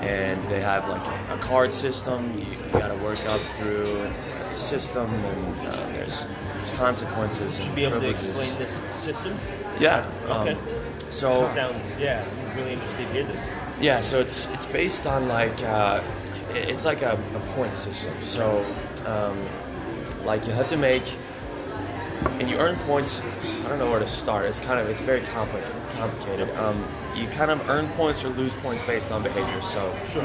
and 0.00 0.42
they 0.44 0.60
have 0.60 0.88
like 0.88 1.06
a 1.30 1.38
card 1.42 1.72
system 1.72 2.32
you, 2.38 2.44
you 2.44 2.72
got 2.72 2.88
to 2.88 2.96
work 3.02 3.18
up 3.26 3.40
through 3.56 4.10
system 4.56 5.12
and 5.12 5.66
uh, 5.68 5.76
there's 5.92 6.26
there's 6.56 6.72
consequences 6.72 7.56
and 7.58 7.66
should 7.66 7.74
be 7.74 7.84
able 7.84 8.00
to 8.00 8.08
explain 8.10 8.58
this 8.58 8.80
system. 8.92 9.36
yeah 9.80 10.06
um, 10.28 10.48
Okay. 10.48 10.56
so 11.10 11.46
Sounds 11.48 11.98
yeah. 11.98 12.24
I'm 12.50 12.56
really 12.56 12.72
interested 12.74 13.06
to 13.06 13.12
hear 13.12 13.24
this. 13.24 13.42
yeah, 13.80 14.00
so 14.00 14.20
it's 14.20 14.46
it's 14.54 14.66
based 14.66 15.06
on 15.06 15.28
like 15.28 15.62
uh, 15.64 16.02
it's 16.54 16.84
like 16.84 17.02
a, 17.02 17.12
a 17.34 17.40
point 17.54 17.76
system. 17.76 18.12
So 18.20 18.64
um, 19.06 19.46
like 20.24 20.46
you 20.46 20.52
have 20.52 20.68
to 20.68 20.76
make 20.76 21.18
and 22.40 22.48
you 22.50 22.56
earn 22.56 22.76
points. 22.80 23.20
I 23.64 23.68
don't 23.68 23.78
know 23.78 23.90
where 23.90 24.00
to 24.00 24.06
start. 24.06 24.46
It's 24.46 24.60
kind 24.60 24.78
of 24.80 24.88
it's 24.88 25.00
very 25.00 25.20
complicated. 25.22 25.74
Complicated. 25.92 26.50
Um, 26.56 26.86
you 27.14 27.26
kind 27.28 27.50
of 27.50 27.68
earn 27.68 27.88
points 27.90 28.24
or 28.24 28.28
lose 28.30 28.54
points 28.56 28.82
based 28.82 29.12
on 29.12 29.22
behavior. 29.22 29.60
So 29.62 29.94
Sure. 30.04 30.22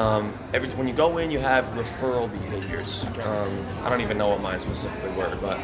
um, 0.00 0.32
every 0.54 0.68
when 0.70 0.86
you 0.88 0.94
go 0.94 1.18
in, 1.18 1.30
you 1.30 1.38
have 1.40 1.64
referral 1.74 2.30
behaviors. 2.30 3.04
Um, 3.24 3.66
I 3.84 3.88
don't 3.90 4.00
even 4.00 4.18
know 4.18 4.28
what 4.28 4.40
mine 4.40 4.60
specifically 4.60 5.10
were, 5.12 5.36
but 5.40 5.58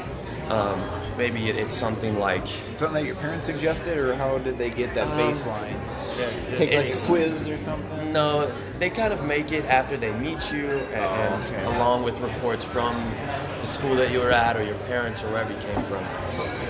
um, 0.51 0.85
maybe 1.17 1.49
it- 1.49 1.57
it's 1.57 1.73
something 1.75 2.19
like 2.19 2.47
Something 2.77 2.93
that 2.95 3.05
your 3.05 3.15
parents 3.15 3.47
suggested, 3.47 3.97
or 3.97 4.15
how 4.15 4.37
did 4.39 4.59
they 4.59 4.69
get 4.69 4.95
that 4.95 5.07
Um, 5.07 5.19
baseline? 5.19 5.73
Yeah, 6.19 6.57
Take 6.57 6.75
like 6.77 6.87
a 6.87 7.07
quiz 7.07 7.49
or 7.49 7.57
something. 7.57 8.13
No, 8.13 8.51
they 8.79 8.91
kind 8.91 9.13
of 9.13 9.25
make 9.25 9.53
it 9.53 9.65
after 9.67 9.97
they 9.97 10.13
meet 10.15 10.53
you, 10.53 10.69
and, 10.69 11.45
Oh, 11.45 11.47
okay. 11.47 11.65
along 11.77 12.03
with 12.03 12.21
reports 12.21 12.65
from 12.65 12.95
the 13.61 13.67
school 13.67 13.95
that 13.97 14.11
you 14.13 14.19
were 14.21 14.33
at, 14.33 14.57
or 14.57 14.63
your 14.63 14.79
parents, 14.87 15.23
or 15.23 15.29
wherever 15.29 15.53
you 15.53 15.59
came 15.59 15.83
from. 15.85 16.05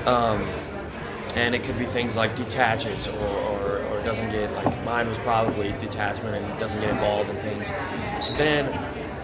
Um, 0.07 0.43
and 1.35 1.55
it 1.55 1.65
could 1.65 1.79
be 1.79 1.87
things 1.87 2.17
like 2.17 2.37
detaches, 2.37 3.09
or, 3.09 3.27
or, 3.29 3.79
or 3.87 4.03
doesn't 4.05 4.31
get 4.31 4.53
like 4.53 4.85
mine 4.85 5.09
was 5.09 5.19
probably 5.19 5.73
detachment 5.81 6.37
and 6.37 6.61
doesn't 6.61 6.81
get 6.81 6.91
involved 6.91 7.31
in 7.31 7.37
things. 7.37 7.73
So 8.21 8.33
then, 8.35 8.67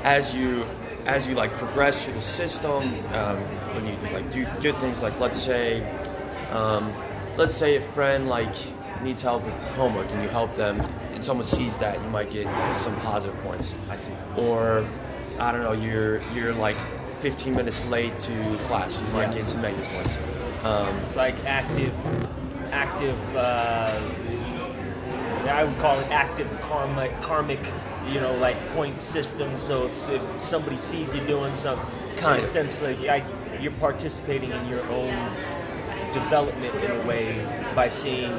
as 0.03 0.35
you 0.35 0.65
as 1.07 1.27
you 1.27 1.35
like 1.35 1.53
progress 1.53 2.05
through 2.05 2.15
the 2.15 2.21
system, 2.21 2.83
um, 3.15 3.39
when 3.75 3.87
you 3.87 3.97
like 4.13 4.31
do 4.33 4.45
good 4.61 4.75
things 4.77 5.03
like 5.03 5.19
let's 5.21 5.39
say 5.39 5.83
um, 6.51 6.93
let's 7.37 7.55
say 7.55 7.77
a 7.77 7.81
friend 7.81 8.29
like 8.29 8.55
needs 9.03 9.23
help 9.23 9.45
with 9.45 9.55
homework 9.71 10.11
and 10.13 10.23
you 10.23 10.29
help 10.29 10.55
them 10.57 10.81
and 11.13 11.23
someone 11.23 11.47
sees 11.47 11.77
that 11.79 12.01
you 12.03 12.09
might 12.11 12.31
get 12.31 12.47
some 12.77 12.95
positive 13.01 13.39
points 13.41 13.75
I 13.89 13.97
see. 13.97 14.13
or 14.37 14.87
i 15.39 15.51
don't 15.53 15.63
know 15.63 15.73
you're 15.73 16.21
you're 16.35 16.53
like 16.55 16.79
15 17.21 17.55
minutes 17.55 17.85
late 17.87 18.17
to 18.19 18.33
class 18.65 19.01
you 19.01 19.07
might 19.09 19.33
get 19.33 19.47
some 19.47 19.61
negative 19.63 19.87
points 19.93 20.17
um, 20.65 20.95
It's 20.99 21.17
like 21.17 21.35
active, 21.47 21.93
active. 22.71 23.17
Uh, 23.35 23.99
I 25.49 25.65
would 25.65 25.77
call 25.79 25.99
it 26.01 26.07
active 26.11 26.47
karmic, 26.61 27.19
karmic. 27.23 27.61
You 28.07 28.21
know, 28.21 28.35
like 28.37 28.57
point 28.75 28.99
system. 28.99 29.57
So 29.57 29.87
it's 29.87 30.07
if 30.11 30.23
somebody 30.39 30.77
sees 30.77 31.15
you 31.15 31.23
doing 31.27 31.55
something, 31.55 31.87
Kind 32.19 32.35
in 32.39 32.41
a 32.41 32.43
of. 32.43 32.51
sense, 32.51 32.83
like 32.83 32.99
I, 33.09 33.25
you're 33.59 33.73
participating 33.73 34.51
in 34.51 34.69
your 34.69 34.85
own 34.91 35.15
development 36.13 36.75
in 36.85 36.91
a 36.91 37.07
way 37.07 37.43
by 37.75 37.89
seeing 37.89 38.33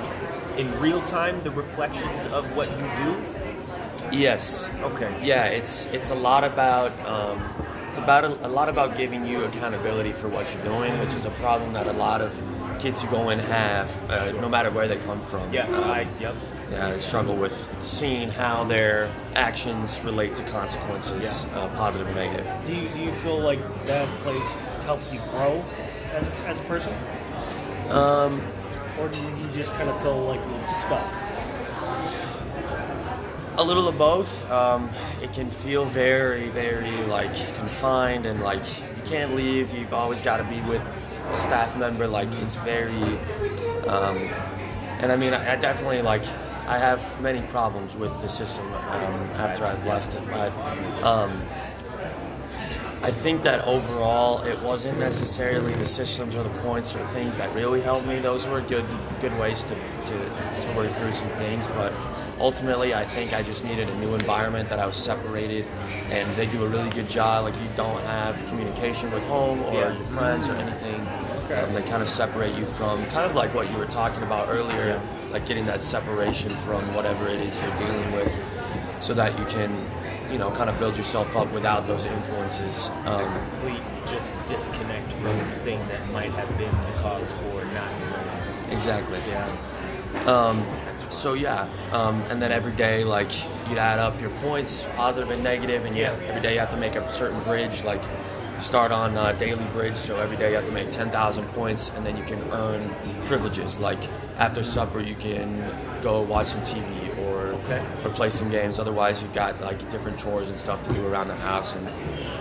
in 0.57 0.79
real 0.79 1.01
time 1.01 1.41
the 1.43 1.51
reflections 1.51 2.23
of 2.31 2.45
what 2.55 2.69
you 2.71 2.77
do. 3.03 4.17
yes 4.17 4.69
Okay. 4.81 5.11
yeah 5.23 5.45
it's 5.45 5.85
it's 5.87 6.09
a 6.09 6.15
lot 6.15 6.43
about 6.43 6.91
um, 7.07 7.41
it's 7.89 7.97
about 7.97 8.23
a, 8.25 8.47
a 8.47 8.49
lot 8.49 8.69
about 8.69 8.95
giving 8.95 9.25
you 9.25 9.43
accountability 9.45 10.11
for 10.11 10.27
what 10.29 10.53
you're 10.53 10.63
doing 10.63 10.97
which 10.99 11.13
is 11.13 11.25
a 11.25 11.31
problem 11.31 11.73
that 11.73 11.87
a 11.87 11.93
lot 11.93 12.21
of 12.21 12.31
kids 12.79 13.01
who 13.01 13.07
go 13.09 13.29
in 13.29 13.39
have 13.39 13.87
uh, 14.09 14.31
no 14.41 14.49
matter 14.49 14.71
where 14.71 14.87
they 14.87 14.97
come 14.97 15.21
from 15.21 15.53
Yeah. 15.53 15.67
Um, 15.67 15.83
I. 15.83 16.07
Yep. 16.19 16.35
yeah, 16.71 16.97
struggle 16.99 17.35
with 17.35 17.71
seeing 17.83 18.29
how 18.29 18.63
their 18.63 19.11
actions 19.35 20.01
relate 20.03 20.33
to 20.35 20.43
consequences, 20.45 21.45
uh, 21.53 21.67
positive 21.75 22.07
and 22.07 22.15
negative. 22.15 22.47
do 22.65 22.73
you, 22.75 22.87
do 22.89 22.99
you 22.99 23.11
feel 23.23 23.39
like 23.39 23.59
that 23.87 24.07
place 24.19 24.55
helped 24.85 25.11
you 25.13 25.19
grow 25.31 25.63
as, 26.13 26.29
as 26.47 26.59
a 26.59 26.63
person? 26.63 26.93
Um, 27.89 28.41
Or 29.01 29.09
did 29.09 29.37
you 29.39 29.51
just 29.53 29.73
kind 29.73 29.89
of 29.89 29.99
feel 30.01 30.17
like 30.25 30.39
you 30.45 30.53
were 30.53 30.67
stuck? 30.67 31.31
a 33.57 33.63
little 33.63 33.87
of 33.87 33.97
both. 33.97 34.49
Um, 34.49 34.89
it 35.21 35.33
can 35.33 35.49
feel 35.49 35.85
very, 35.85 36.49
very 36.49 36.91
like 37.05 37.33
confined 37.55 38.25
and 38.25 38.41
like 38.41 38.63
you 38.95 39.03
can't 39.05 39.35
leave. 39.35 39.73
You've 39.77 39.93
always 39.93 40.21
got 40.21 40.37
to 40.37 40.43
be 40.45 40.59
with 40.61 40.81
a 41.31 41.37
staff 41.37 41.77
member. 41.77 42.07
Like 42.07 42.29
it's 42.41 42.55
very, 42.55 43.03
um, 43.87 44.17
and 44.99 45.11
I 45.11 45.15
mean, 45.15 45.33
I, 45.33 45.53
I 45.53 45.55
definitely 45.57 46.01
like. 46.01 46.23
I 46.67 46.77
have 46.77 47.19
many 47.19 47.41
problems 47.47 47.97
with 47.97 48.21
the 48.21 48.29
system 48.29 48.65
um, 48.67 49.13
after 49.35 49.65
I've 49.65 49.85
left 49.85 50.15
um, 51.03 51.41
I 53.03 53.09
think 53.09 53.41
that 53.43 53.65
overall 53.65 54.43
it 54.43 54.59
wasn't 54.61 54.99
necessarily 54.99 55.73
the 55.73 55.87
systems 55.87 56.35
or 56.35 56.43
the 56.43 56.49
points 56.61 56.95
or 56.95 57.03
things 57.07 57.35
that 57.37 57.53
really 57.55 57.81
helped 57.81 58.05
me. 58.05 58.19
Those 58.19 58.47
were 58.47 58.61
good 58.61 58.85
good 59.19 59.37
ways 59.39 59.63
to, 59.65 59.75
to, 59.75 60.61
to 60.61 60.73
work 60.75 60.91
through 60.93 61.11
some 61.11 61.29
things, 61.29 61.67
but 61.69 61.91
ultimately 62.39 62.93
I 62.93 63.03
think 63.05 63.33
I 63.33 63.41
just 63.41 63.63
needed 63.63 63.89
a 63.89 63.95
new 63.97 64.13
environment 64.13 64.69
that 64.69 64.77
I 64.79 64.85
was 64.85 64.95
separated 64.97 65.65
and 66.11 66.35
they 66.35 66.45
do 66.45 66.63
a 66.63 66.67
really 66.67 66.89
good 66.91 67.09
job. 67.09 67.45
Like 67.45 67.55
you 67.55 67.69
don't 67.75 68.01
have 68.03 68.43
communication 68.47 69.09
with 69.11 69.23
home 69.23 69.61
or 69.63 69.73
Yeah. 69.73 69.93
your 69.97 70.05
friends 70.05 70.47
or 70.47 70.53
anything. 70.55 71.01
Okay. 71.45 71.61
Um, 71.61 71.73
they 71.73 71.81
kind 71.81 72.03
of 72.03 72.09
separate 72.09 72.55
you 72.55 72.65
from 72.65 73.03
kind 73.07 73.25
of 73.25 73.35
like 73.35 73.53
what 73.55 73.69
you 73.71 73.77
were 73.77 73.85
talking 73.85 74.21
about 74.23 74.47
earlier, 74.49 75.01
like 75.31 75.47
getting 75.47 75.65
that 75.65 75.81
separation 75.81 76.49
from 76.55 76.81
whatever 76.93 77.27
it 77.27 77.39
is 77.41 77.59
you're 77.59 77.77
dealing 77.79 78.11
with 78.11 78.31
so 78.99 79.13
that 79.15 79.37
you 79.39 79.45
can, 79.45 79.71
you 80.31 80.37
know, 80.37 80.49
kind 80.51 80.69
of 80.69 80.79
build 80.79 80.97
yourself 80.97 81.35
up 81.35 81.51
without 81.51 81.87
those 81.87 82.05
influences. 82.05 82.89
Um, 83.05 83.33
complete 83.33 83.81
just 84.05 84.33
disconnect 84.47 85.13
from 85.13 85.37
the 85.37 85.55
thing 85.63 85.79
that 85.87 86.09
might 86.11 86.31
have 86.31 86.57
been 86.57 86.71
the 86.81 87.01
cause 87.01 87.31
for 87.31 87.65
not 87.65 87.89
exactly. 88.71 89.19
Yeah. 89.27 89.47
Um, 90.25 90.65
so 91.09 91.33
yeah, 91.33 91.67
um, 91.91 92.21
and 92.29 92.41
then 92.41 92.51
every 92.51 92.73
day, 92.73 93.03
like 93.03 93.31
you'd 93.69 93.77
add 93.77 93.99
up 93.99 94.19
your 94.19 94.29
points, 94.29 94.87
positive 94.95 95.29
and 95.29 95.43
negative, 95.43 95.85
and 95.85 95.95
yeah, 95.95 96.11
every 96.27 96.41
day 96.41 96.53
you 96.53 96.59
have 96.59 96.71
to 96.71 96.77
make 96.77 96.95
a 96.95 97.11
certain 97.11 97.41
bridge. 97.43 97.83
Like 97.83 98.01
start 98.59 98.91
on 98.91 99.17
uh, 99.17 99.33
daily 99.33 99.65
bridge, 99.65 99.95
so 99.95 100.19
every 100.19 100.37
day 100.37 100.49
you 100.51 100.55
have 100.55 100.65
to 100.65 100.71
make 100.71 100.89
10,000 100.89 101.45
points, 101.49 101.89
and 101.95 102.05
then 102.05 102.15
you 102.15 102.23
can 102.23 102.39
earn 102.51 102.93
privileges. 103.25 103.79
Like 103.79 103.99
after 104.37 104.63
supper, 104.63 104.99
you 104.99 105.15
can 105.15 105.63
go 106.01 106.21
watch 106.21 106.47
some 106.47 106.61
TV 106.61 107.10
Okay. 107.71 107.85
or 108.05 108.09
play 108.11 108.29
some 108.29 108.49
games. 108.49 108.79
Otherwise, 108.79 109.21
you've 109.21 109.33
got 109.33 109.59
like 109.61 109.89
different 109.89 110.17
chores 110.19 110.49
and 110.49 110.57
stuff 110.59 110.81
to 110.83 110.93
do 110.93 111.05
around 111.07 111.27
the 111.27 111.35
house 111.35 111.73
and 111.73 111.87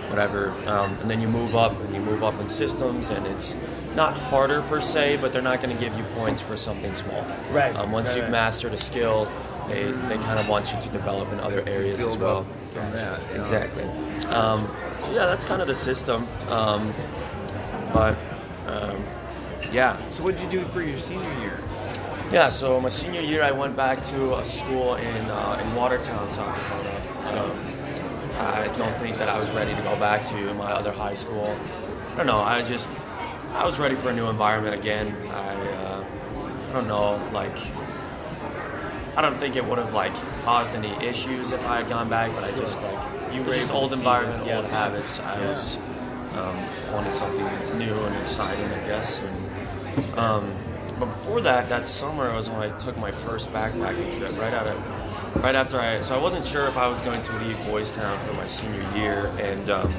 whatever. 0.09 0.51
Um, 0.67 0.91
and 1.01 1.09
then 1.09 1.21
you 1.21 1.27
move 1.27 1.55
up 1.55 1.79
and 1.81 1.95
you 1.95 2.01
move 2.01 2.23
up 2.23 2.39
in 2.39 2.49
systems, 2.49 3.09
and 3.09 3.25
it's 3.27 3.55
not 3.95 4.17
harder 4.17 4.61
per 4.63 4.81
se, 4.81 5.17
but 5.17 5.31
they're 5.33 5.41
not 5.41 5.61
going 5.61 5.75
to 5.75 5.81
give 5.83 5.97
you 5.97 6.03
points 6.15 6.41
for 6.41 6.55
something 6.57 6.93
small. 6.93 7.25
Right. 7.51 7.75
Um, 7.75 7.91
once 7.91 8.09
Right, 8.09 8.15
you've 8.17 8.25
right. 8.25 8.31
mastered 8.31 8.73
a 8.73 8.77
skill, 8.77 9.29
they, 9.67 9.91
they 9.91 10.17
kind 10.17 10.39
of 10.39 10.47
want 10.49 10.73
you 10.73 10.81
to 10.81 10.89
develop 10.89 11.31
in 11.31 11.39
other 11.39 11.63
areas 11.67 12.03
as 12.05 12.17
well. 12.17 12.45
from 12.73 12.91
that. 12.91 13.19
you 13.27 13.33
know. 13.35 13.39
Exactly. 13.39 13.83
Um, 14.27 14.69
so 15.01 15.11
yeah, 15.13 15.25
that's 15.25 15.45
kind 15.45 15.61
of 15.61 15.67
the 15.67 15.75
system. 15.75 16.27
Um, 16.49 16.93
but 17.93 18.17
um, 18.67 19.03
yeah, 19.71 19.97
So 20.09 20.23
what 20.23 20.33
did 20.37 20.43
you 20.51 20.61
do 20.61 20.65
for 20.69 20.81
your 20.81 20.97
senior 20.99 21.31
year? 21.39 21.59
Yeah. 22.31 22.49
So 22.49 22.79
my 22.79 22.89
senior 22.89 23.21
year, 23.21 23.43
I 23.43 23.51
went 23.51 23.75
back 23.75 24.01
to 24.05 24.35
a 24.35 24.45
school 24.45 24.95
in 24.95 25.25
uh, 25.29 25.61
in 25.63 25.75
Watertown, 25.75 26.29
South 26.29 26.55
Dakota. 26.55 27.41
Um, 27.41 27.57
I 28.39 28.67
don't 28.75 28.97
think 28.99 29.17
that 29.17 29.29
I 29.29 29.37
was 29.39 29.51
ready 29.51 29.75
to 29.75 29.81
go 29.83 29.95
back 29.97 30.23
to 30.25 30.53
my 30.55 30.71
other 30.71 30.91
high 30.91 31.13
school. 31.13 31.55
I 32.13 32.17
don't 32.17 32.27
know. 32.27 32.39
I 32.39 32.61
just 32.61 32.89
I 33.53 33.65
was 33.65 33.79
ready 33.79 33.95
for 33.95 34.09
a 34.09 34.13
new 34.13 34.27
environment 34.29 34.75
again. 34.75 35.15
I 35.29 35.55
uh, 35.55 36.05
I 36.69 36.73
don't 36.73 36.87
know. 36.87 37.21
Like 37.31 37.57
I 39.15 39.21
don't 39.21 39.39
think 39.39 39.55
it 39.55 39.65
would 39.65 39.77
have 39.77 39.93
like 39.93 40.13
caused 40.43 40.71
any 40.71 40.91
issues 41.05 41.51
if 41.51 41.65
I 41.67 41.77
had 41.77 41.89
gone 41.89 42.09
back, 42.09 42.31
but 42.33 42.43
I 42.43 42.51
just 42.57 42.81
like 42.81 42.99
You 43.33 43.41
it 43.41 43.43
were 43.43 43.49
was 43.49 43.57
just 43.57 43.73
old 43.73 43.93
environment, 43.93 44.49
old 44.49 44.65
habits. 44.65 45.19
I 45.19 45.39
Yeah. 45.39 45.49
was 45.49 45.77
um, 46.37 46.55
wanted 46.93 47.13
something 47.13 47.45
new 47.77 47.93
and 48.05 48.15
exciting, 48.17 48.65
I 48.65 48.79
guess. 48.87 49.19
And 49.19 50.17
um, 50.17 50.53
but 51.01 51.07
before 51.07 51.41
that, 51.41 51.67
that 51.67 51.87
summer 51.87 52.31
was 52.31 52.47
when 52.47 52.59
I 52.59 52.69
took 52.77 52.95
my 52.99 53.09
first 53.09 53.51
backpacking 53.51 54.15
trip. 54.15 54.37
Right 54.39 54.53
out 54.53 54.67
of 54.67 55.43
right 55.43 55.55
after 55.55 55.79
I, 55.79 55.99
so 56.01 56.13
I 56.13 56.21
wasn't 56.21 56.45
sure 56.45 56.67
if 56.67 56.77
I 56.77 56.87
was 56.87 57.01
going 57.01 57.19
to 57.23 57.33
leave 57.39 57.57
Boys 57.65 57.91
Town 57.91 58.19
for 58.19 58.33
my 58.33 58.45
senior 58.45 58.87
year, 58.95 59.33
and 59.39 59.67
um, 59.71 59.91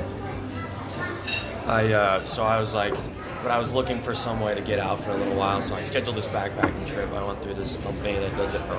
I 1.66 1.92
uh, 1.92 2.24
so 2.24 2.44
I 2.44 2.60
was 2.60 2.72
like, 2.72 2.94
but 3.42 3.50
I 3.50 3.58
was 3.58 3.74
looking 3.74 4.00
for 4.00 4.14
some 4.14 4.38
way 4.38 4.54
to 4.54 4.60
get 4.60 4.78
out 4.78 5.00
for 5.00 5.10
a 5.10 5.16
little 5.16 5.34
while. 5.34 5.60
So 5.60 5.74
I 5.74 5.80
scheduled 5.80 6.14
this 6.14 6.28
backpacking 6.28 6.86
trip. 6.86 7.10
I 7.10 7.24
went 7.24 7.42
through 7.42 7.54
this 7.54 7.76
company 7.78 8.12
that 8.12 8.36
does 8.36 8.54
it 8.54 8.60
for 8.60 8.78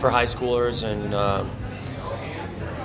for 0.00 0.10
high 0.10 0.24
schoolers, 0.24 0.82
and 0.82 1.14
uh, 1.14 1.44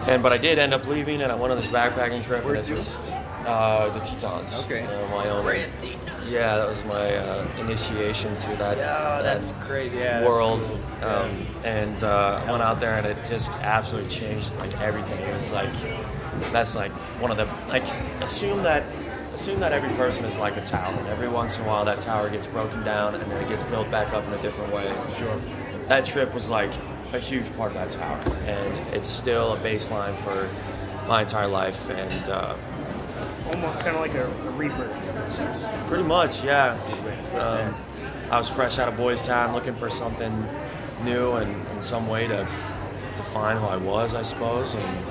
and 0.06 0.22
but 0.22 0.32
I 0.34 0.38
did 0.38 0.60
end 0.60 0.76
up 0.76 0.86
leaving, 0.86 1.24
and 1.24 1.32
I 1.32 1.36
went 1.36 1.52
on 1.52 1.58
this 1.58 1.68
backpacking 1.68 2.24
trip. 2.24 2.44
Where'd 2.44 2.58
and 2.58 2.64
it 2.64 2.76
just 2.76 3.12
uh, 3.48 3.90
the 3.90 4.00
Tetons. 4.00 4.64
Okay. 4.66 4.84
uh, 4.86 5.16
Wyoming. 5.16 5.70
Yeah, 6.26 6.58
that 6.58 6.68
was 6.68 6.84
my 6.86 7.16
uh, 7.16 7.48
initiation 7.60 8.36
to 8.38 8.56
that. 8.58 8.78
Yeah, 8.78 9.22
that's 9.22 9.52
that 9.52 9.68
great. 9.68 9.94
Yeah. 9.94 10.20
that's 10.20 10.28
world. 10.28 10.60
cool. 10.62 11.10
Um, 11.10 11.32
and 11.64 12.04
uh, 12.04 12.44
I 12.46 12.52
went 12.52 12.64
out 12.64 12.80
there 12.80 12.94
and 12.98 13.08
it 13.08 13.18
just 13.24 13.50
absolutely 13.54 14.10
changed 14.10 14.56
like 14.58 14.80
everything. 14.82 15.20
It 15.20 15.34
was 15.34 15.52
like 15.52 15.74
that's 16.52 16.76
like 16.76 16.92
one 17.22 17.32
of 17.32 17.38
the 17.38 17.48
like 17.68 17.88
assume 18.22 18.64
that 18.64 18.84
assume 19.34 19.60
that 19.60 19.72
every 19.72 19.90
person 19.96 20.26
is 20.26 20.38
like 20.38 20.58
a 20.58 20.62
tower. 20.62 20.94
And 21.00 21.08
every 21.08 21.30
once 21.30 21.58
in 21.58 21.64
a 21.64 21.68
while 21.68 21.86
that 21.86 22.00
tower 22.00 22.30
gets 22.30 22.48
broken 22.48 22.84
down 22.84 23.16
and 23.16 23.32
then 23.32 23.42
it 23.42 23.48
gets 23.48 23.64
built 23.64 23.90
back 23.92 24.14
up 24.14 24.26
in 24.26 24.34
a 24.34 24.42
different 24.42 24.74
way. 24.74 24.94
Sure. 25.18 25.40
That 25.88 26.06
trip 26.06 26.34
was 26.34 26.50
like 26.50 26.72
a 27.14 27.20
huge 27.20 27.56
part 27.56 27.72
of 27.72 27.76
that 27.76 27.90
tower, 27.92 28.20
and 28.46 28.94
it's 28.94 29.08
still 29.08 29.54
a 29.54 29.58
baseline 29.60 30.16
for 30.18 30.50
my 31.08 31.22
entire 31.22 31.48
life. 31.48 31.90
And 31.90 32.30
uh, 32.30 32.56
Almost 33.54 33.80
kind 33.82 33.96
of 33.96 34.02
like 34.02 34.14
a, 34.14 34.26
a 34.26 34.52
rebirth. 34.52 35.88
Pretty 35.88 36.04
much, 36.04 36.44
yeah. 36.44 36.74
Um, 37.40 37.76
I 38.32 38.38
was 38.38 38.50
fresh 38.50 38.78
out 38.78 38.88
of 38.88 38.98
Boys 38.98 39.26
Town, 39.26 39.54
looking 39.54 39.76
for 39.76 39.90
something 39.90 40.48
new 41.04 41.34
and, 41.34 41.68
and 41.68 41.82
some 41.82 42.08
way 42.08 42.28
to 42.28 42.48
define 43.16 43.58
who 43.58 43.66
I 43.66 43.78
was, 43.78 44.16
I 44.16 44.22
suppose, 44.22 44.76
and 44.76 45.06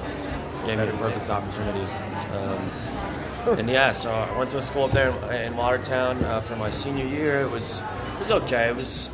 gave 0.66 0.78
me 0.78 0.86
the 0.86 0.92
perfect 0.92 1.30
opportunity. 1.30 1.84
Um, 2.32 2.70
and 3.58 3.70
yeah, 3.70 3.92
so 3.92 4.10
I 4.10 4.36
went 4.36 4.50
to 4.50 4.58
a 4.58 4.62
school 4.62 4.84
up 4.84 4.90
there 4.90 5.10
in, 5.32 5.52
in 5.52 5.56
Watertown 5.56 6.22
uh, 6.24 6.40
for 6.40 6.56
my 6.56 6.70
senior 6.70 7.06
year. 7.06 7.40
It 7.40 7.50
was 7.50 7.80
it 8.14 8.18
was 8.18 8.30
okay. 8.32 8.68
It 8.68 8.76
was 8.76 9.08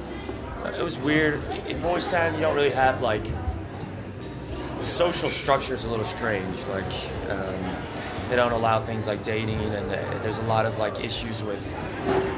it 0.65 0.83
was 0.83 0.99
weird. 0.99 1.43
In 1.69 1.81
Boys 1.83 2.11
Town, 2.11 2.35
you 2.35 2.41
don't 2.41 2.55
really 2.55 2.71
have 2.71 3.03
like 3.03 3.25
the 4.79 4.87
social 4.87 5.29
structure 5.29 5.75
is 5.75 5.85
a 5.85 5.89
little 5.91 6.05
strange. 6.05 6.65
Like 6.67 6.93
um, 7.29 7.77
they 8.33 8.37
don't 8.37 8.53
allow 8.53 8.81
things 8.81 9.07
like 9.07 9.23
dating, 9.23 9.61
and 9.61 9.91
uh, 9.91 10.19
there's 10.23 10.39
a 10.39 10.43
lot 10.45 10.65
of 10.65 10.79
like 10.79 11.05
issues 11.05 11.43
with, 11.43 11.63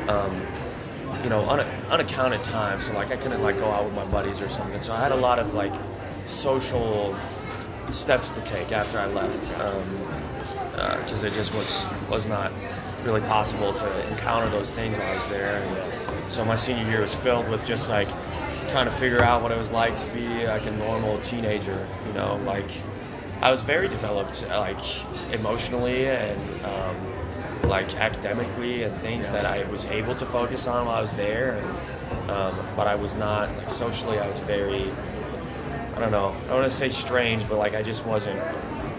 um, 0.08 0.44
you 1.22 1.30
know, 1.30 1.48
un- 1.48 1.60
unaccounted 1.88 2.42
time. 2.42 2.80
So 2.80 2.92
like 2.94 3.12
I 3.12 3.16
couldn't 3.16 3.42
like 3.42 3.58
go 3.58 3.70
out 3.70 3.84
with 3.84 3.94
my 3.94 4.04
buddies 4.06 4.40
or 4.40 4.48
something. 4.48 4.82
So 4.82 4.92
I 4.92 4.98
had 4.98 5.12
a 5.12 5.16
lot 5.16 5.38
of 5.38 5.54
like 5.54 5.72
social 6.26 7.16
steps 7.90 8.30
to 8.30 8.40
take 8.40 8.72
after 8.72 8.98
I 8.98 9.06
left, 9.06 9.48
because 11.04 11.22
it 11.22 11.32
just 11.32 11.54
was 11.54 11.86
was 12.10 12.26
not 12.26 12.50
really 13.04 13.20
possible 13.20 13.72
to 13.72 14.10
encounter 14.10 14.50
those 14.50 14.72
things 14.72 14.98
while 14.98 15.12
I 15.12 15.14
was 15.14 15.28
there. 15.28 15.62
And 15.62 16.32
so 16.32 16.44
my 16.44 16.56
senior 16.56 16.90
year 16.90 17.02
was 17.02 17.14
filled 17.14 17.48
with 17.48 17.64
just 17.64 17.88
like 17.88 18.08
trying 18.66 18.86
to 18.86 18.90
figure 18.90 19.22
out 19.22 19.42
what 19.42 19.52
it 19.52 19.58
was 19.58 19.70
like 19.70 19.96
to 19.98 20.06
be 20.08 20.44
like 20.48 20.66
a 20.66 20.72
normal 20.72 21.20
teenager. 21.20 21.86
You 22.04 22.14
know, 22.14 22.40
like 22.44 22.68
I 23.40 23.50
was 23.50 23.62
very 23.62 23.88
developed, 23.88 24.46
like 24.48 24.78
emotionally 25.32 26.06
and 26.06 26.64
um, 26.64 27.68
like 27.68 27.94
academically, 27.96 28.84
and 28.84 28.94
things 29.00 29.30
that 29.30 29.44
I 29.44 29.64
was 29.70 29.84
able 29.86 30.14
to 30.16 30.26
focus 30.26 30.66
on 30.66 30.86
while 30.86 30.96
I 30.96 31.00
was 31.00 31.12
there. 31.14 31.54
And, 31.54 32.30
um, 32.30 32.66
but 32.76 32.86
I 32.86 32.94
was 32.94 33.14
not 33.14 33.54
like 33.56 33.70
socially. 33.70 34.18
I 34.18 34.28
was 34.28 34.38
very 34.40 34.90
I 35.94 36.00
don't 36.00 36.10
know. 36.10 36.34
I 36.44 36.48
don't 36.48 36.58
want 36.58 36.64
to 36.64 36.70
say 36.70 36.88
strange, 36.88 37.48
but 37.48 37.56
like 37.56 37.76
I 37.76 37.82
just 37.82 38.04
wasn't 38.04 38.40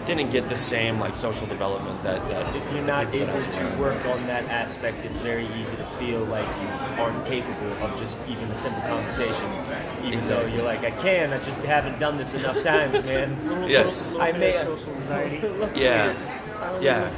didn't 0.06 0.30
get 0.30 0.48
the 0.48 0.56
same 0.56 0.98
like 1.00 1.14
social 1.16 1.46
development 1.46 2.02
that 2.02 2.26
that 2.28 2.56
If 2.56 2.72
you're 2.72 2.82
not 2.82 3.10
people 3.10 3.26
that 3.26 3.34
I 3.34 3.38
able 3.38 3.46
was 3.46 3.56
to 3.56 3.62
around. 3.66 3.78
work 3.78 4.06
on 4.06 4.26
that 4.28 4.44
aspect, 4.44 5.04
it's 5.04 5.18
very 5.18 5.46
easy 5.60 5.76
to 5.76 5.84
feel 5.98 6.20
like 6.24 6.46
you 6.60 6.68
aren't 7.02 7.24
capable 7.26 7.72
of 7.84 7.98
just 7.98 8.18
even 8.28 8.44
a 8.50 8.56
simple 8.56 8.82
conversation. 8.82 9.46
Even 10.02 10.14
Exactly. 10.14 10.50
though 10.50 10.54
you're 10.56 10.64
like, 10.64 10.84
I 10.84 10.90
can, 10.92 11.32
I 11.32 11.38
just 11.42 11.62
haven't 11.64 11.98
done 11.98 12.16
this 12.18 12.34
enough 12.34 12.62
times, 12.62 13.04
man. 13.04 13.68
Yes. 13.68 14.14
I 14.14 14.32
may 14.32 14.52
Bit 14.52 14.60
social 14.64 14.92
anxiety. 14.94 15.38
Yeah, 15.80 16.14
yeah. 16.80 17.10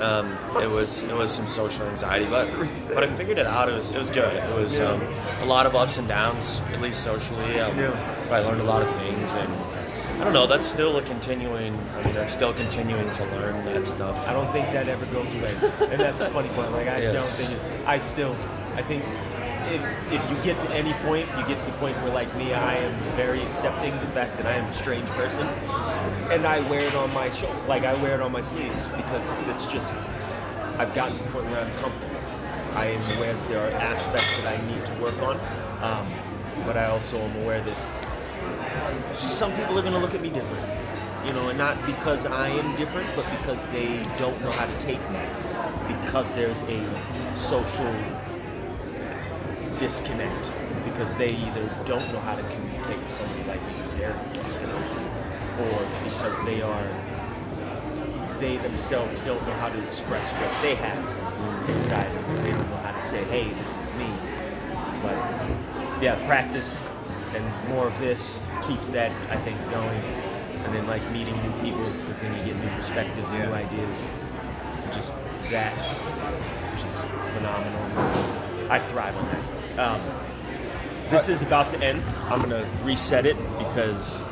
Um, 0.00 0.36
it 0.60 0.68
was 0.68 1.04
it 1.04 1.14
was 1.14 1.30
some 1.32 1.46
social 1.46 1.86
anxiety, 1.86 2.26
but 2.26 2.48
but 2.88 3.04
I 3.04 3.06
figured 3.14 3.38
it 3.38 3.46
out. 3.46 3.68
It 3.68 3.74
was 3.74 3.90
it 3.90 3.96
was 3.98 4.10
good. 4.10 4.34
It 4.34 4.54
was 4.54 4.80
um, 4.80 5.00
a 5.40 5.46
lot 5.46 5.66
of 5.66 5.76
ups 5.76 5.98
and 5.98 6.08
downs, 6.08 6.60
at 6.72 6.80
least 6.80 7.04
socially. 7.04 7.60
Um, 7.60 7.76
But 8.28 8.42
I 8.42 8.46
learned 8.46 8.60
a 8.60 8.64
lot 8.64 8.82
of 8.82 8.90
things, 8.96 9.30
and 9.32 9.50
I 10.24 10.28
don't 10.28 10.32
know. 10.32 10.46
That's 10.46 10.64
still 10.64 10.96
a 10.96 11.02
continuing. 11.02 11.78
I 11.96 12.06
mean, 12.06 12.16
I'm 12.16 12.28
still 12.30 12.54
continuing 12.54 13.10
to 13.10 13.24
learn 13.26 13.62
that 13.66 13.84
stuff. 13.84 14.26
I 14.26 14.32
don't 14.32 14.50
think 14.52 14.66
that 14.72 14.88
ever 14.88 15.04
goes 15.12 15.30
away, 15.34 15.52
and 15.90 16.00
that's 16.00 16.18
the 16.18 16.30
funny 16.30 16.48
part. 16.48 16.72
Like 16.72 16.88
I 16.88 16.96
Yes. 17.02 17.12
don't 17.46 17.58
think 17.58 17.60
it, 17.82 17.86
I 17.86 17.98
still. 17.98 18.34
I 18.74 18.80
think 18.82 19.04
if, 19.68 19.82
if 20.14 20.30
you 20.30 20.36
get 20.42 20.58
to 20.60 20.70
any 20.70 20.94
point, 20.94 21.28
you 21.36 21.44
get 21.44 21.58
to 21.58 21.66
the 21.66 21.76
point 21.76 21.94
where, 21.98 22.10
like 22.10 22.34
me, 22.36 22.54
I 22.54 22.76
am 22.76 22.92
very 23.16 23.42
accepting 23.42 23.92
the 24.00 24.06
fact 24.16 24.38
that 24.38 24.46
I 24.46 24.52
am 24.52 24.64
a 24.64 24.72
strange 24.72 25.06
person, 25.10 25.46
and 26.30 26.46
I 26.46 26.66
wear 26.70 26.80
it 26.80 26.94
on 26.94 27.12
my 27.12 27.28
shoulder. 27.28 27.60
Like 27.68 27.84
I 27.84 27.92
wear 28.00 28.14
it 28.14 28.22
on 28.22 28.32
my 28.32 28.40
sleeves 28.40 28.86
because 28.96 29.30
it's 29.50 29.66
just. 29.70 29.92
I've 30.78 30.94
gotten 30.94 31.18
to 31.18 31.22
the 31.22 31.30
point 31.32 31.44
where 31.50 31.60
I'm 31.60 31.70
comfortable. 31.82 32.16
I 32.76 32.86
am 32.86 33.18
aware 33.18 33.34
that 33.34 33.48
there 33.50 33.60
are 33.60 33.70
aspects 33.78 34.34
that 34.38 34.58
I 34.58 34.66
need 34.68 34.86
to 34.86 34.92
work 35.02 35.20
on, 35.20 35.36
um, 35.82 36.08
but 36.64 36.78
I 36.78 36.86
also 36.86 37.18
am 37.18 37.36
aware 37.42 37.60
that 37.60 37.76
some 39.14 39.54
people 39.56 39.78
are 39.78 39.82
going 39.82 39.94
to 39.94 39.98
look 39.98 40.14
at 40.14 40.20
me 40.20 40.30
different. 40.30 40.64
You 41.26 41.32
know, 41.32 41.48
and 41.48 41.58
not 41.58 41.84
because 41.86 42.26
I 42.26 42.48
am 42.48 42.76
different, 42.76 43.14
but 43.16 43.28
because 43.30 43.66
they 43.68 44.02
don't 44.18 44.40
know 44.42 44.50
how 44.52 44.66
to 44.66 44.78
take 44.78 45.00
me. 45.10 45.18
Because 45.88 46.32
there's 46.34 46.62
a 46.64 46.80
social 47.32 47.94
disconnect. 49.78 50.52
Because 50.84 51.14
they 51.14 51.30
either 51.30 51.70
don't 51.84 52.12
know 52.12 52.20
how 52.20 52.36
to 52.36 52.42
communicate 52.54 52.98
with 52.98 53.10
somebody 53.10 53.42
like 53.44 53.60
me 53.66 53.72
who's 53.80 53.92
very 53.92 54.14
or 55.58 55.86
because 56.02 56.44
they 56.44 56.62
are 56.62 56.86
they 58.40 58.56
themselves 58.58 59.20
don't 59.22 59.40
know 59.46 59.54
how 59.54 59.68
to 59.68 59.78
express 59.86 60.32
what 60.34 60.50
they 60.62 60.74
have 60.74 60.98
inside 61.70 62.06
of 62.06 62.26
them. 62.26 62.44
They 62.44 62.50
don't 62.52 62.70
know 62.70 62.76
how 62.78 62.92
to 62.92 63.02
say, 63.02 63.24
hey, 63.24 63.48
this 63.54 63.76
is 63.78 63.92
me. 63.94 64.08
But 65.02 65.16
yeah, 66.02 66.16
practice 66.26 66.80
and 67.34 67.68
more 67.68 67.86
of 67.86 67.98
this 67.98 68.46
keeps 68.66 68.88
that 68.88 69.12
I 69.30 69.36
think 69.42 69.58
going. 69.70 70.00
And 70.64 70.74
then 70.74 70.86
like 70.86 71.02
meeting 71.10 71.34
new 71.42 71.52
people 71.60 71.84
because 72.00 72.22
then 72.22 72.36
you 72.38 72.44
get 72.44 72.56
new 72.56 72.70
perspectives 72.70 73.30
and 73.32 73.44
new 73.44 73.52
ideas. 73.52 74.04
Just 74.92 75.16
that, 75.50 75.76
which 76.72 76.84
is 76.84 77.00
phenomenal. 77.34 78.70
I 78.70 78.78
thrive 78.78 79.16
on 79.16 79.26
that. 79.26 79.78
Um, 79.78 80.00
this 81.10 81.28
is 81.28 81.42
about 81.42 81.70
to 81.70 81.82
end. 81.82 82.02
I'm 82.30 82.40
gonna 82.40 82.66
reset 82.82 83.26
it 83.26 83.36
because 83.58 84.24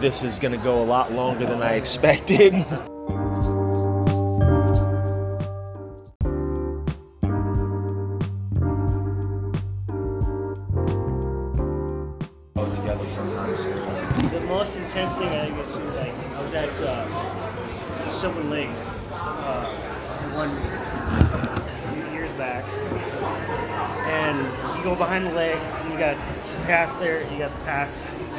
this 0.00 0.22
is 0.24 0.38
to 0.52 0.58
go 0.58 0.82
a 0.82 0.84
lot 0.84 1.12
longer 1.12 1.46
than 1.46 1.62
I 1.62 1.74
expected. 1.74 2.66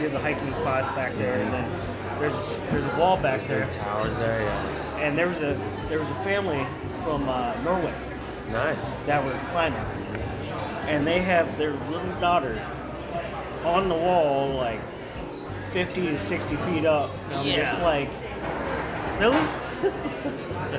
you 0.01 0.09
have 0.09 0.13
the 0.13 0.19
hiking 0.19 0.51
spots 0.53 0.87
back 0.95 1.15
there, 1.15 1.35
and 1.35 1.53
then 1.53 2.19
there's 2.19 2.57
there's 2.71 2.85
a 2.85 2.97
wall 2.97 3.17
back 3.17 3.47
there, 3.47 3.67
towers 3.69 4.17
there, 4.17 4.41
yeah. 4.41 4.97
and 4.97 5.17
there 5.17 5.27
was 5.27 5.37
a 5.41 5.59
there 5.89 5.99
was 5.99 6.09
a 6.09 6.15
family 6.23 6.65
from 7.03 7.29
uh, 7.29 7.53
Norway 7.63 7.93
Nice. 8.51 8.85
that 9.05 9.23
were 9.23 9.39
climbing, 9.51 9.79
and 10.87 11.05
they 11.05 11.19
have 11.19 11.55
their 11.57 11.73
little 11.89 12.19
daughter 12.19 12.59
on 13.63 13.89
the 13.89 13.95
wall, 13.95 14.55
like 14.55 14.79
50 15.69 16.01
to 16.07 16.17
60 16.17 16.55
feet 16.57 16.85
up. 16.85 17.11
And 17.29 17.35
I'm 17.35 17.55
just 17.55 17.79
like, 17.81 18.09
really? 19.19 19.37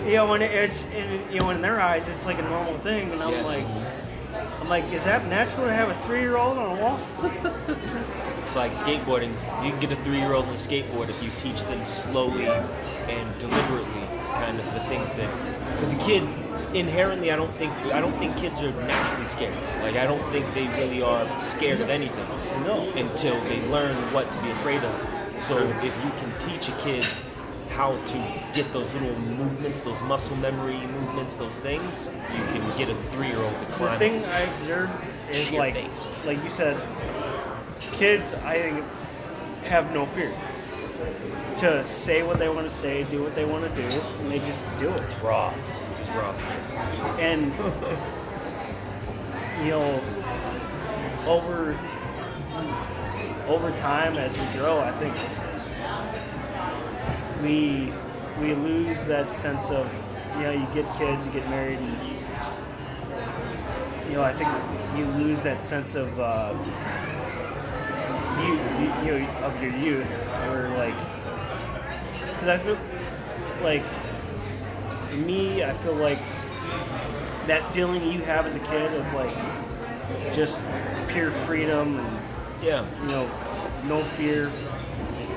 you 0.11 0.17
know, 0.17 0.29
when 0.29 0.43
it's 0.43 0.85
in, 0.87 1.33
you 1.33 1.41
know 1.41 1.51
in 1.51 1.63
their 1.63 1.81
eyes, 1.81 2.09
it's 2.09 2.25
like 2.27 2.39
a 2.41 2.43
normal 2.43 2.77
thing, 2.79 3.13
and 3.13 3.23
I'm 3.23 3.31
Yes. 3.31 3.47
like, 3.47 3.67
I'm 4.61 4.69
like, 4.69 4.85
is 4.93 5.05
that 5.05 5.27
natural 5.29 5.67
to 5.67 5.73
have 5.73 5.91
a 5.91 5.95
three-year-old 6.07 6.59
on 6.59 6.77
a 6.77 6.81
wall? 6.81 7.01
It's 8.43 8.57
like 8.57 8.73
skateboarding. 8.73 9.31
You 9.65 9.71
can 9.71 9.81
get 9.81 9.93
a 9.93 9.97
three-year-old 9.97 10.47
on 10.47 10.53
a 10.53 10.57
skateboard 10.57 11.09
if 11.09 11.23
you 11.23 11.31
teach 11.39 11.63
them 11.63 11.85
slowly 11.85 12.47
and 12.47 13.39
deliberately, 13.39 14.03
kind 14.35 14.59
of 14.59 14.65
the 14.75 14.81
things 14.81 15.15
that. 15.15 15.31
Because 15.75 15.93
a 15.93 15.99
kid, 15.99 16.25
inherently, 16.75 17.31
I 17.31 17.37
don't 17.37 17.57
think 17.57 17.73
I 17.87 18.01
don't 18.01 18.17
think 18.19 18.37
kids 18.37 18.61
are 18.61 18.73
naturally 18.73 19.27
scared. 19.27 19.55
Like 19.83 19.97
I 19.97 20.07
don't 20.07 20.23
think 20.33 20.53
they 20.55 20.67
really 20.69 21.03
are 21.03 21.25
scared 21.41 21.81
of 21.81 21.89
anything. 21.89 22.27
No. 22.65 22.91
Until 22.97 23.41
they 23.45 23.65
learn 23.69 23.97
what 24.13 24.31
to 24.33 24.43
be 24.43 24.51
afraid 24.51 24.83
of. 24.83 25.41
So 25.41 25.59
if 25.59 25.85
you 25.85 26.11
can 26.19 26.33
teach 26.41 26.69
a 26.69 26.73
kid 26.83 27.07
how 27.71 27.97
to 28.05 28.19
get 28.55 28.71
those 28.73 28.93
little 28.95 29.19
movements, 29.21 29.81
those 29.81 30.01
muscle 30.03 30.37
memory 30.37 30.77
movements, 30.89 31.37
those 31.37 31.59
things, 31.61 32.13
you 32.33 32.45
can 32.53 32.77
get 32.77 32.91
a 32.91 32.95
three-year-old 33.13 33.55
to 33.61 33.67
climb. 33.73 33.99
The 33.99 33.99
thing 33.99 34.25
I 34.27 34.41
observed 34.41 34.93
is 35.31 35.51
like, 35.53 35.75
face. 35.75 36.09
like 36.27 36.43
you 36.45 36.51
said, 36.51 36.77
kids 37.93 38.33
I 38.33 38.59
think 38.59 38.85
have 39.65 39.93
no 39.93 40.07
fear 40.07 40.33
to 41.59 41.85
say 41.85 42.23
what 42.23 42.39
they 42.39 42.49
want 42.49 42.69
to 42.69 42.75
say, 42.75 43.05
do 43.05 43.23
what 43.23 43.35
they 43.35 43.45
want 43.45 43.65
to 43.65 43.71
do, 43.81 44.01
and 44.01 44.31
they 44.31 44.39
just 44.41 44.65
do 44.79 44.89
it. 44.89 45.01
It's 45.03 45.17
raw. 45.19 45.53
This 45.91 46.01
is 46.01 46.09
raw 46.11 46.33
kids. 46.33 46.75
and 47.19 47.53
you 49.65 49.71
know 49.71 50.01
over 51.27 51.79
over 53.47 53.71
time 53.77 54.17
as 54.17 54.33
we 54.33 54.59
grow 54.59 54.79
i 54.81 54.91
think 54.93 55.15
we 57.43 57.93
we 58.41 58.55
lose 58.55 59.05
that 59.05 59.33
sense 59.33 59.71
of 59.71 59.89
you 60.37 60.43
know 60.43 60.51
you 60.53 60.67
get 60.75 60.93
kids 60.97 61.27
you 61.27 61.33
get 61.33 61.49
married 61.49 61.79
and 61.79 62.19
you 64.09 64.15
know 64.15 64.23
i 64.23 64.33
think 64.33 64.49
you 64.97 65.05
lose 65.23 65.43
that 65.43 65.63
sense 65.63 65.95
of 65.95 66.19
uh 66.19 66.55
you, 69.05 69.13
you, 69.15 69.19
you 69.21 69.27
know 69.27 69.39
of 69.45 69.63
your 69.63 69.73
youth 69.73 70.29
or 70.49 70.69
like 70.77 70.97
because 72.33 72.49
i 72.49 72.59
feel 72.59 72.79
like 73.63 73.85
for 75.09 75.17
me 75.17 75.63
i 75.65 75.73
feel 75.75 75.95
like 75.95 76.19
that 77.47 77.69
feeling 77.73 78.03
you 78.11 78.21
have 78.23 78.47
as 78.47 78.55
a 78.57 78.61
kid 78.61 78.93
of 78.95 79.15
like 79.15 79.35
just 80.35 80.59
pure 81.09 81.31
freedom 81.31 81.99
and 81.99 82.19
Yeah. 82.63 82.85
you 83.03 83.09
know 83.09 83.31
no 83.85 84.03
fear 84.17 84.51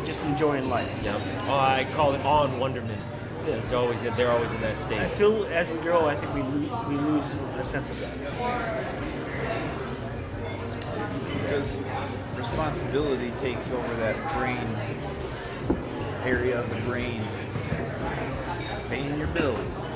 just 0.05 0.24
enjoying 0.24 0.70
life 0.70 0.89
Yeah. 1.03 1.20
Oh, 1.47 1.57
I 1.57 1.88
call 1.95 2.13
it 2.13 2.24
awe 2.24 2.45
and 2.45 2.59
wonderment. 2.59 3.01
It's 3.47 3.72
always 3.74 4.01
they're 4.01 4.32
always 4.32 4.51
in 4.51 4.61
that 4.61 4.80
state. 4.82 4.99
i 4.99 5.07
feel 5.07 5.45
as 5.47 5.70
we 5.70 5.78
grow 5.80 6.05
i 6.07 6.16
think 6.16 6.34
we, 6.34 6.41
lo- 6.41 6.86
we 6.89 6.95
lose 6.95 7.26
a 7.57 7.63
sense 7.63 7.89
of 7.89 7.99
that 7.99 8.16
because 11.41 11.80
responsibility 12.46 13.32
takes 13.41 13.72
over 13.72 13.96
that 13.96 14.16
brain 14.34 14.68
area 16.24 16.60
of 16.60 16.70
the 16.70 16.80
brain. 16.82 17.20
Paying 18.88 19.18
your 19.18 19.28
bills, 19.30 19.91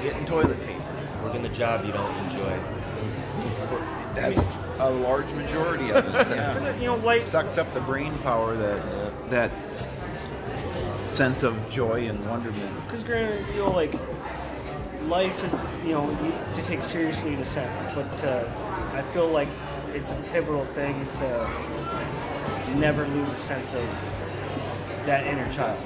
getting 0.00 0.24
toilet 0.24 0.56
paper. 0.64 0.84
Working 1.24 1.42
the 1.42 1.48
job 1.48 1.84
you 1.84 1.90
don't 1.90 2.14
enjoy. 2.26 2.60
That's 4.14 4.56
a 4.78 4.88
large 4.88 5.28
majority 5.32 5.90
of 5.90 6.06
it. 6.06 6.28
Yeah. 6.36 6.76
you 6.76 6.84
know 6.84 6.96
like 6.96 7.20
sucks 7.20 7.58
up 7.58 7.74
the 7.74 7.80
brain 7.80 8.16
power 8.18 8.56
that 8.56 9.30
that 9.30 9.50
sense 11.10 11.42
of 11.42 11.56
joy 11.68 12.06
and 12.08 12.24
wonderment. 12.26 12.84
because 12.84 13.02
granted 13.02 13.44
you 13.48 13.62
know 13.62 13.70
like 13.72 13.94
life 15.08 15.42
is 15.42 15.52
you 15.84 15.92
know 15.92 16.08
you, 16.22 16.32
to 16.54 16.62
take 16.62 16.82
seriously 16.82 17.34
in 17.34 17.40
a 17.40 17.44
sense 17.44 17.86
but 17.94 18.24
uh, 18.24 18.44
i 18.92 19.02
feel 19.12 19.28
like 19.28 19.48
it's 19.94 20.12
a 20.12 20.16
pivotal 20.32 20.64
thing 20.66 21.06
to 21.16 22.74
never 22.76 23.06
lose 23.08 23.32
a 23.32 23.38
sense 23.38 23.74
of 23.74 23.86
that 25.06 25.26
inner 25.26 25.50
child. 25.52 25.80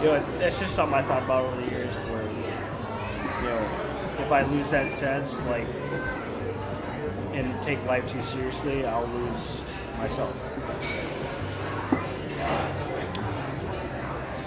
You 0.00 0.04
know 0.04 0.24
it's 0.40 0.60
just 0.60 0.76
something 0.76 0.94
i 0.94 1.02
thought 1.02 1.24
about 1.24 1.44
over 1.44 1.60
the 1.60 1.70
years 1.72 1.96
where 2.04 2.22
you 2.22 3.48
know 3.48 3.68
if 4.20 4.30
i 4.30 4.42
lose 4.42 4.70
that 4.70 4.88
sense 4.88 5.44
like 5.46 5.66
and 7.32 7.60
take 7.60 7.84
life 7.84 8.06
too 8.06 8.22
seriously 8.22 8.86
i'll 8.86 9.08
lose 9.08 9.60
myself 9.98 10.36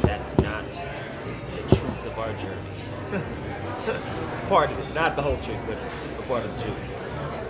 That's 0.03 0.37
not 0.39 0.65
the 0.65 1.75
truth 1.75 2.05
of 2.05 2.19
our 2.19 2.33
journey. 2.33 4.37
Part 4.51 4.69
of 4.69 4.77
it, 4.77 4.93
not 4.93 5.15
the 5.15 5.21
whole 5.21 5.37
truth, 5.37 5.57
but 5.65 5.77
a 6.19 6.27
part 6.27 6.43
of 6.43 6.53
the 6.57 6.63
truth. 6.63 6.77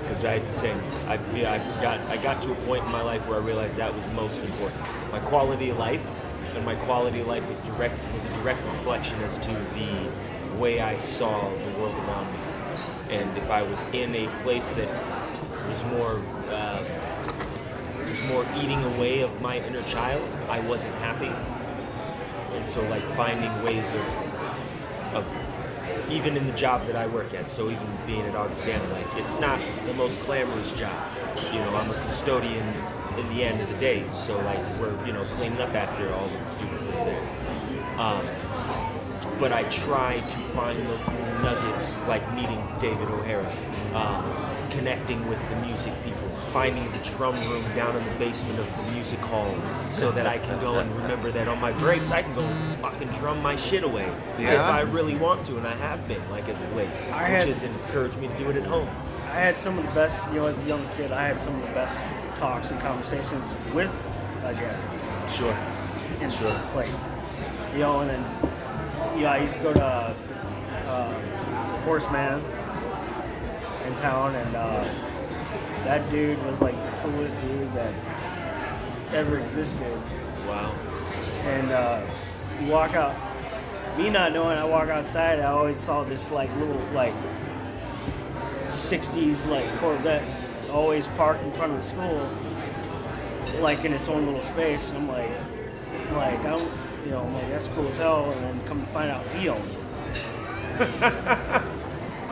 Because 0.01 0.23
I 0.23 0.39
saying 0.51 0.79
I 1.07 1.17
feel 1.17 1.47
I 1.47 1.57
got 1.81 1.99
I 2.01 2.17
got 2.17 2.43
to 2.43 2.51
a 2.51 2.55
point 2.67 2.85
in 2.85 2.91
my 2.91 3.01
life 3.01 3.27
where 3.27 3.39
I 3.39 3.43
realized 3.43 3.77
that 3.77 3.91
was 3.91 4.05
most 4.13 4.43
important. 4.43 4.79
My 5.11 5.19
quality 5.19 5.71
of 5.71 5.79
life, 5.79 6.05
and 6.53 6.63
my 6.63 6.75
quality 6.75 7.21
of 7.21 7.27
life 7.27 7.47
was 7.49 7.59
direct 7.63 7.95
was 8.13 8.23
a 8.25 8.29
direct 8.41 8.63
reflection 8.65 9.19
as 9.23 9.39
to 9.39 9.49
the 9.49 10.59
way 10.59 10.79
I 10.79 10.97
saw 10.97 11.49
the 11.49 11.79
world 11.79 11.95
around 11.95 12.31
me. 12.31 12.39
And 13.09 13.35
if 13.35 13.49
I 13.49 13.63
was 13.63 13.81
in 13.93 14.15
a 14.15 14.27
place 14.43 14.69
that 14.71 14.89
was 15.67 15.83
more 15.85 16.21
uh, 16.51 16.83
was 18.07 18.23
more 18.25 18.45
eating 18.57 18.83
away 18.93 19.21
of 19.21 19.41
my 19.41 19.57
inner 19.57 19.83
child, 19.83 20.29
I 20.47 20.59
wasn't 20.59 20.93
happy. 20.95 21.33
And 22.55 22.63
so 22.63 22.87
like 22.89 23.03
finding 23.15 23.51
ways 23.63 23.91
of 23.91 24.05
of 25.15 25.50
even 26.09 26.37
in 26.37 26.47
the 26.47 26.53
job 26.53 26.85
that 26.87 26.95
I 26.95 27.07
work 27.07 27.33
at, 27.33 27.49
so 27.49 27.69
even 27.69 27.97
being 28.05 28.21
at 28.21 28.35
Augustana, 28.35 28.87
like 28.93 29.07
it's 29.15 29.39
not 29.39 29.59
the 29.85 29.93
most 29.93 30.23
glamorous 30.25 30.71
job. 30.73 30.95
You 31.53 31.59
know, 31.59 31.75
I'm 31.75 31.89
a 31.89 31.93
custodian 31.93 32.67
in 33.17 33.27
the 33.29 33.43
end 33.43 33.61
of 33.61 33.69
the 33.69 33.77
day, 33.77 34.05
so 34.11 34.37
like 34.39 34.59
we're 34.79 35.05
you 35.05 35.13
know 35.13 35.25
cleaning 35.35 35.59
up 35.59 35.73
after 35.73 36.13
all 36.13 36.27
the 36.27 36.45
students 36.45 36.83
that 36.83 36.95
are 36.95 37.05
there. 37.05 37.99
Um, 37.99 38.27
but 39.39 39.51
I 39.51 39.63
try 39.63 40.19
to 40.19 40.37
find 40.49 40.79
those 40.87 41.07
little 41.07 41.25
nuggets, 41.41 41.97
like 42.07 42.21
meeting 42.33 42.63
David 42.79 43.09
O'Hara, 43.09 43.51
um, 43.93 44.69
connecting 44.69 45.27
with 45.27 45.39
the 45.49 45.55
music 45.57 45.93
people, 46.03 46.30
finding 46.51 46.89
the 46.91 46.97
drum 47.15 47.35
room 47.49 47.63
down 47.75 47.95
in 47.95 48.03
the 48.03 48.15
basement 48.15 48.59
of 48.59 48.67
the 48.77 48.83
music 48.91 49.19
hall, 49.19 49.53
so 49.89 50.11
that 50.11 50.27
I 50.27 50.37
can 50.37 50.59
go 50.59 50.79
and 50.79 50.93
remember 50.95 51.31
that 51.31 51.47
on 51.47 51.59
my 51.59 51.71
breaks 51.73 52.11
I 52.11 52.21
can 52.23 52.33
go 52.35 52.41
fucking 52.81 53.07
drum 53.19 53.41
my 53.41 53.55
shit 53.55 53.83
away 53.83 54.09
if 54.37 54.59
I 54.59 54.81
really 54.81 55.15
want 55.15 55.45
to, 55.47 55.57
and 55.57 55.65
I 55.67 55.75
have 55.75 56.07
been, 56.07 56.21
like 56.29 56.47
as 56.49 56.59
of 56.61 56.75
late, 56.75 56.89
I 57.11 57.23
which 57.23 57.39
had- 57.39 57.47
has 57.47 57.63
encouraged 57.63 58.17
me 58.17 58.27
to 58.27 58.37
do 58.37 58.49
it 58.49 58.57
at 58.57 58.63
home. 58.63 58.89
I 59.29 59.35
had 59.35 59.57
some 59.57 59.77
of 59.77 59.85
the 59.87 59.91
best, 59.93 60.27
you 60.27 60.35
know, 60.41 60.47
as 60.47 60.59
a 60.59 60.63
young 60.63 60.85
kid, 60.97 61.13
I 61.13 61.25
had 61.25 61.39
some 61.39 61.55
of 61.55 61.61
the 61.61 61.73
best 61.73 61.97
talks 62.35 62.69
and 62.71 62.79
conversations 62.81 63.53
with 63.73 63.89
uh, 64.43 64.53
Janet. 64.53 65.29
Sure. 65.29 65.55
And 66.19 66.31
so 66.31 66.53
it's 66.61 66.75
like, 66.75 66.89
you 67.73 67.79
know, 67.79 68.01
and 68.01 68.09
then, 68.09 68.25
you 69.15 69.21
know, 69.21 69.29
I 69.29 69.37
used 69.37 69.55
to 69.57 69.63
go 69.63 69.73
to 69.73 70.15
uh, 70.87 71.21
Horseman 71.85 72.43
in 73.87 73.95
town, 73.95 74.35
and 74.35 74.55
uh, 74.55 74.83
that 75.83 76.09
dude 76.11 76.43
was 76.45 76.61
like 76.61 76.75
the 76.83 76.91
coolest 77.01 77.39
dude 77.41 77.73
that 77.73 77.93
ever 79.13 79.39
existed. 79.39 79.91
Wow. 80.47 80.73
And 81.43 81.71
uh, 81.71 82.05
you 82.59 82.67
walk 82.67 82.95
out, 82.95 83.15
me 83.97 84.09
not 84.09 84.31
knowing, 84.31 84.57
I 84.57 84.63
walk 84.63 84.89
outside, 84.89 85.39
I 85.39 85.51
always 85.51 85.77
saw 85.77 86.03
this 86.03 86.31
like 86.31 86.53
little, 86.57 86.79
like, 86.93 87.13
'60s 88.69 89.47
like 89.47 89.65
Corvette, 89.79 90.23
always 90.69 91.07
parked 91.09 91.43
in 91.43 91.51
front 91.53 91.73
of 91.73 91.79
the 91.79 91.83
school, 91.83 92.29
like 93.61 93.83
in 93.83 93.93
its 93.93 94.07
own 94.07 94.25
little 94.25 94.41
space. 94.41 94.91
I'm 94.93 95.07
like, 95.07 95.29
like 96.13 96.39
I 96.39 96.57
don't, 96.57 96.71
you 97.03 97.11
know, 97.11 97.23
I'm 97.23 97.33
like 97.33 97.49
that's 97.49 97.67
cool 97.69 97.87
as 97.89 97.97
hell, 97.97 98.31
and 98.31 98.39
then 98.39 98.65
come 98.65 98.79
to 98.79 98.87
find 98.87 99.11
out 99.11 99.25
he 99.29 99.49
owns 99.49 99.75
it. 99.75 101.63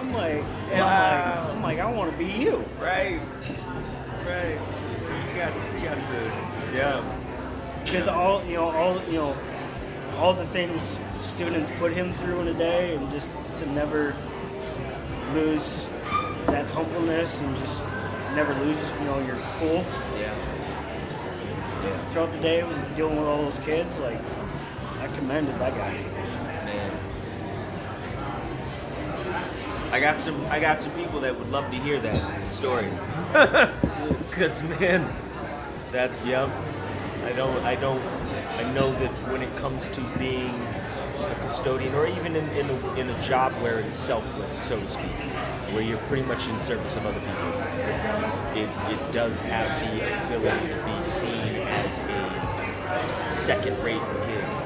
I'm 0.09 0.15
like, 0.15 0.43
Wow. 0.71 1.47
I'm 1.51 1.53
like, 1.53 1.55
I'm 1.55 1.61
like, 1.61 1.79
I 1.79 1.91
want 1.91 2.11
to 2.11 2.17
be 2.17 2.25
you. 2.25 2.63
Right. 2.79 3.19
Right. 4.25 4.59
You 5.29 5.35
got 5.35 5.53
you 5.73 5.85
got 5.85 5.97
the 6.11 6.77
yeah. 6.77 7.81
because 7.83 8.07
all 8.07 8.43
you 8.45 8.55
know 8.55 8.69
all 8.69 9.01
you 9.05 9.13
know 9.17 9.35
all 10.17 10.33
the 10.33 10.45
things 10.47 10.99
students 11.21 11.71
put 11.79 11.91
him 11.93 12.13
through 12.15 12.41
in 12.41 12.47
a 12.49 12.53
day 12.53 12.95
and 12.95 13.09
just 13.11 13.31
to 13.55 13.65
never 13.71 14.15
lose 15.33 15.85
that 16.47 16.65
humbleness 16.67 17.39
and 17.39 17.55
just 17.57 17.83
never 18.35 18.53
lose 18.55 18.77
you 18.99 19.05
know 19.05 19.19
your 19.25 19.37
cool 19.59 19.83
Yeah. 20.19 20.35
Yeah. 21.83 22.07
throughout 22.09 22.31
the 22.31 22.39
day 22.39 22.61
dealing 22.95 23.17
with 23.17 23.27
all 23.27 23.41
those 23.43 23.59
kids 23.59 23.99
like 23.99 24.19
i 24.99 25.07
commended 25.17 25.55
that 25.55 25.73
guy 25.75 25.93
I 29.91 29.99
got 29.99 30.19
some 30.19 30.39
I 30.47 30.59
got 30.59 30.79
some 30.79 30.91
people 30.91 31.19
that 31.21 31.37
would 31.37 31.49
love 31.49 31.71
to 31.71 31.77
hear 31.77 31.99
that 31.99 32.51
story. 32.51 32.89
Cause 34.31 34.61
man, 34.61 35.11
that's 35.91 36.23
yep. 36.23 36.49
I 37.25 37.33
don't 37.33 37.57
I 37.63 37.73
don't 37.75 38.01
I 38.59 38.71
know 38.71 38.91
that 38.99 39.11
when 39.31 39.41
it 39.41 39.55
comes 39.55 39.89
to 39.89 40.01
being 40.19 40.53
a 41.17 41.35
custodian 41.41 41.95
or 41.95 42.05
even 42.05 42.35
in, 42.35 42.47
in, 42.49 42.69
a, 42.69 42.93
in 42.95 43.09
a 43.09 43.21
job 43.21 43.51
where 43.61 43.79
it's 43.79 43.97
selfless, 43.97 44.51
so 44.51 44.79
to 44.79 44.87
speak, 44.87 45.11
where 45.73 45.81
you're 45.81 45.97
pretty 46.09 46.27
much 46.27 46.47
in 46.47 46.59
service 46.59 46.95
of 46.95 47.05
other 47.05 47.19
people, 47.19 47.49
it, 48.55 48.69
it 48.93 49.11
does 49.11 49.39
have 49.39 49.69
the 49.91 50.25
ability 50.25 50.67
to 50.67 50.83
be 50.85 51.03
seen 51.03 51.55
as 51.67 51.99
a 51.99 53.33
second-rate 53.33 54.01
gig 54.27 54.58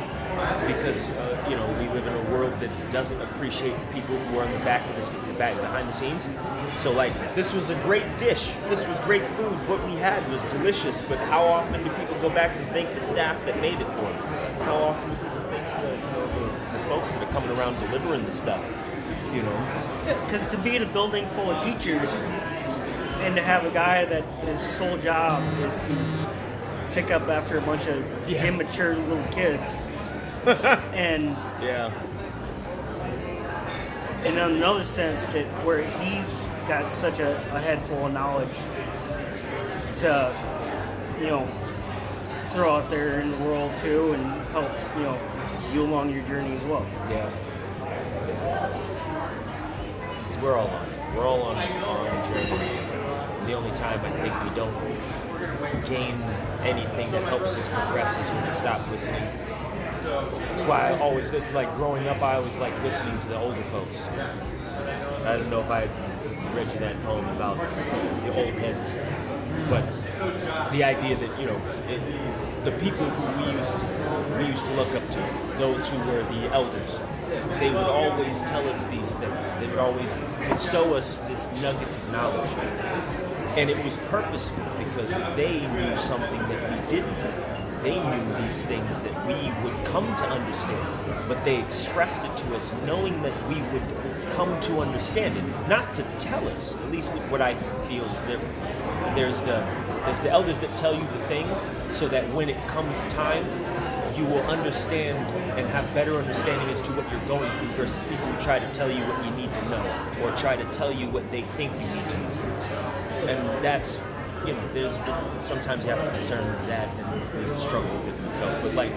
because 0.68 1.12
uh, 1.12 1.48
you 1.50 1.56
know 1.56 1.68
we 1.80 1.88
live 1.90 2.06
in 2.08 2.14
a 2.14 2.32
world 2.32 2.54
that 2.60 2.70
doesn't 2.92 3.20
appreciate 3.22 3.78
the 3.80 3.94
people 3.94 4.18
who 4.18 4.40
are 4.40 4.46
on 4.46 4.52
the 4.52 4.60
back 4.60 4.88
of 4.90 4.96
the, 4.96 5.04
se- 5.04 5.18
the 5.28 5.34
back 5.34 5.56
behind 5.60 5.88
the 5.88 5.94
scenes. 5.94 6.30
So 6.78 6.92
like 6.92 7.14
this 7.36 7.54
was 7.54 7.70
a 7.70 7.76
great 7.84 8.06
dish, 8.18 8.54
this 8.70 8.88
was 8.88 9.00
great 9.00 9.26
food. 9.32 9.54
What 9.70 9.84
we 9.86 9.94
had 9.96 10.28
was 10.32 10.44
delicious, 10.46 11.00
but 11.08 11.18
how 11.20 11.44
often 11.46 11.84
do 11.84 11.90
people 11.92 12.16
go 12.22 12.30
back 12.30 12.56
and 12.58 12.68
thank 12.70 12.94
the 12.96 13.02
staff 13.02 13.44
that 13.46 13.60
made 13.62 13.80
it 13.80 13.88
for 13.88 14.02
them? 14.02 14.24
How 14.64 14.76
often 14.76 15.10
do 15.10 15.16
people 15.16 15.42
thank 15.52 15.82
the, 15.82 16.40
the, 16.40 16.78
the 16.80 16.86
folks 16.86 17.14
that 17.14 17.24
are 17.24 17.32
coming 17.32 17.52
around 17.58 17.80
delivering 17.80 18.26
the 18.26 18.32
stuff? 18.32 18.64
You 19.34 19.42
know, 19.44 19.82
because 20.26 20.50
to 20.52 20.58
be 20.60 20.76
in 20.76 20.84
a 20.84 20.88
building 20.88 21.28
full 21.30 21.50
of 21.50 21.62
teachers 21.64 22.12
and 23.22 23.36
to 23.36 23.42
have 23.42 23.66
a 23.66 23.72
guy 23.72 24.06
that 24.06 24.24
his 24.46 24.62
sole 24.62 24.98
job 24.98 25.42
is 25.66 25.78
to 25.88 26.30
pick 26.92 27.10
up 27.10 27.24
after 27.30 27.58
a 27.58 27.62
bunch 27.62 27.88
of 27.88 28.06
Yeah. 28.30 28.46
immature 28.46 28.96
little 28.96 29.26
kids 29.32 29.76
and 30.94 31.26
yeah, 31.62 31.92
in 34.26 34.38
another 34.38 34.84
sense 34.84 35.26
that 35.26 35.46
where 35.66 35.84
he's 36.00 36.46
got 36.68 36.92
such 36.94 37.20
a, 37.20 37.36
a 37.56 37.60
head 37.60 37.82
full 37.82 38.08
of 38.08 38.14
knowledge 38.14 38.56
to 39.96 40.34
you 41.20 41.28
know 41.28 41.48
throw 42.50 42.76
out 42.76 42.90
there 42.90 43.20
in 43.20 43.32
the 43.32 43.38
world 43.38 43.76
too 43.76 44.14
and 44.14 44.24
help 44.52 44.70
you 44.98 45.04
know 45.04 45.20
you 45.72 45.82
along 45.84 46.14
your 46.14 46.24
journey 46.26 46.56
as 46.56 46.64
well 46.64 46.86
Yeah. 47.10 47.30
we're 50.42 50.58
all 50.58 50.68
on 50.68 50.88
it. 50.90 51.16
We're 51.16 51.26
all 51.26 51.42
on 51.44 51.56
our 51.56 52.10
own 52.10 52.34
journey. 52.34 52.68
And 53.40 53.48
the 53.48 53.54
only 53.54 53.72
time 53.72 54.02
I 54.02 54.12
think 54.12 54.44
we 54.44 54.56
don't 54.56 55.86
gain 55.86 56.22
anything 56.62 57.12
that 57.12 57.24
helps 57.24 57.56
us 57.58 57.68
progress 57.70 58.18
is 58.20 58.30
when 58.30 58.48
we 58.48 58.54
stop 58.54 58.90
listening. 58.92 59.24
That's 60.14 60.62
why 60.64 60.92
I 60.92 61.00
always 61.00 61.30
said 61.30 61.54
like 61.54 61.74
growing 61.76 62.08
up. 62.08 62.22
I 62.22 62.36
always 62.36 62.56
like 62.58 62.74
listening 62.84 63.18
to 63.20 63.28
the 63.28 63.38
older 63.40 63.64
folks. 63.66 64.02
I 65.26 65.38
don't 65.38 65.50
know 65.50 65.62
if 65.62 65.70
I 65.70 65.88
read 66.54 66.72
you 66.72 66.80
that 66.80 67.02
poem 67.04 67.28
about 67.30 67.58
the 67.58 68.34
old 68.36 68.54
heads, 68.54 68.98
but 69.70 69.84
the 70.72 70.84
idea 70.84 71.16
that 71.16 71.40
you 71.40 71.48
know 71.48 71.60
it, 71.90 72.02
the 72.64 72.72
people 72.74 73.10
who 73.10 73.44
we 73.44 73.58
used 73.58 73.80
to, 73.80 74.36
we 74.38 74.46
used 74.46 74.66
to 74.66 74.74
look 74.74 74.90
up 74.90 75.10
to, 75.10 75.58
those 75.58 75.88
who 75.88 75.98
were 76.06 76.24
the 76.24 76.54
elders, 76.54 77.00
they 77.60 77.70
would 77.70 77.78
always 77.78 78.42
tell 78.44 78.68
us 78.70 78.84
these 78.86 79.16
things. 79.16 79.48
They 79.60 79.68
would 79.68 79.80
always 79.80 80.16
bestow 80.48 80.94
us 80.94 81.18
this 81.22 81.52
nuggets 81.54 81.98
of 81.98 82.12
knowledge, 82.12 82.52
and 83.58 83.70
it 83.70 83.84
was 83.84 83.98
purposeful 84.10 84.64
because 84.78 85.10
they 85.36 85.66
knew 85.68 85.98
something 85.98 86.40
that 86.40 86.72
we 86.72 86.90
didn't. 86.90 87.18
They 87.84 88.00
knew 88.00 88.36
these 88.42 88.64
things 88.64 89.02
come 89.94 90.16
to 90.16 90.28
understand, 90.28 91.28
but 91.28 91.46
they 91.46 91.62
expressed 91.62 92.24
it 92.26 92.36
to 92.36 92.56
us 92.56 92.74
knowing 92.88 93.22
that 93.22 93.48
we 93.48 93.62
would 93.72 94.28
come 94.30 94.60
to 94.60 94.80
understand 94.80 95.38
it, 95.38 95.70
not 95.70 95.94
to 95.94 96.02
tell 96.18 96.50
us. 96.50 96.74
At 96.74 96.92
least 96.92 97.14
what 97.30 97.44
I 97.44 97.54
feel 97.88 98.06
is 98.06 98.20
there. 98.24 98.40
There's 99.14 99.42
the 99.42 99.64
there's 100.04 100.22
the 100.22 100.32
elders 100.32 100.58
that 100.62 100.76
tell 100.76 100.96
you 100.96 101.02
the 101.02 101.24
thing, 101.28 101.48
so 101.92 102.08
that 102.08 102.28
when 102.34 102.50
it 102.50 102.58
comes 102.68 103.04
time, 103.14 103.46
you 104.18 104.26
will 104.26 104.42
understand 104.50 105.16
and 105.60 105.68
have 105.70 105.86
better 105.94 106.18
understanding 106.18 106.68
as 106.70 106.82
to 106.82 106.92
what 106.94 107.08
you're 107.12 107.28
going 107.28 107.52
through 107.60 107.86
versus 107.86 108.04
people 108.06 108.26
who 108.26 108.42
try 108.42 108.58
to 108.58 108.72
tell 108.72 108.90
you 108.90 109.04
what 109.06 109.24
you 109.24 109.32
need 109.38 109.54
to 109.54 109.70
know 109.70 109.86
or 110.24 110.36
try 110.36 110.56
to 110.56 110.66
tell 110.74 110.92
you 110.92 111.08
what 111.10 111.30
they 111.30 111.44
think 111.56 111.72
you 111.74 111.88
need 111.88 112.10
to 112.10 112.18
know 112.18 112.30
and 113.30 113.64
that's 113.64 114.02
you 114.46 114.54
know 114.54 114.74
there's 114.74 114.94
sometimes 115.44 115.86
you 115.86 115.92
have 115.92 116.08
to 116.08 116.20
discern 116.20 116.46
that 116.68 116.90
and 116.98 117.60
struggle 117.60 117.96
with 118.00 118.26
it 118.26 118.34
so 118.34 118.60
but 118.62 118.74
like 118.76 118.92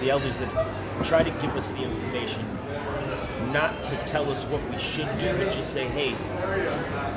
the 0.00 0.10
elders 0.10 0.38
that 0.38 1.04
try 1.04 1.22
to 1.22 1.30
give 1.30 1.54
us 1.56 1.70
the 1.72 1.82
information 1.82 2.42
not 3.52 3.86
to 3.86 3.96
tell 4.06 4.30
us 4.30 4.44
what 4.46 4.62
we 4.70 4.78
should 4.78 5.08
do 5.18 5.36
but 5.36 5.52
just 5.52 5.72
say 5.72 5.86
hey 5.86 6.10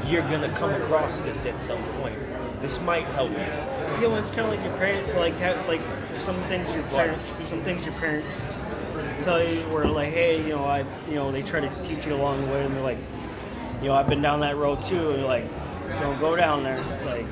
you're 0.09 0.23
gonna 0.23 0.49
come 0.49 0.71
across 0.81 1.21
this 1.21 1.45
at 1.45 1.59
some 1.59 1.83
point. 2.01 2.15
This 2.61 2.81
might 2.81 3.05
help 3.05 3.29
you. 3.31 3.37
Yeah 3.37 4.07
well 4.07 4.17
it's 4.17 4.29
kind 4.29 4.41
of 4.41 4.49
like 4.49 4.63
your 4.63 4.75
parents 4.77 5.15
like 5.15 5.33
ha- 5.39 5.63
like 5.67 5.81
some 6.13 6.39
things 6.41 6.71
your 6.73 6.83
parents 6.83 7.31
some 7.47 7.61
things 7.63 7.85
your 7.85 7.95
parents 7.95 8.39
tell 9.21 9.43
you 9.43 9.59
where 9.69 9.85
like 9.85 10.13
hey 10.13 10.41
you 10.43 10.49
know 10.49 10.65
i 10.65 10.79
you 11.07 11.15
know 11.15 11.31
they 11.31 11.41
try 11.41 11.59
to 11.59 11.69
teach 11.83 12.05
you 12.05 12.13
along 12.13 12.41
the 12.45 12.51
way 12.51 12.63
and 12.63 12.75
they're 12.75 12.83
like 12.83 12.97
you 13.81 13.87
know 13.87 13.93
i've 13.95 14.07
been 14.07 14.21
down 14.21 14.39
that 14.39 14.55
road 14.57 14.81
too 14.83 15.11
and 15.11 15.19
you're 15.19 15.27
like 15.27 15.45
don't 15.99 16.19
go 16.19 16.35
down 16.35 16.63
there 16.63 16.77
like 17.05 17.25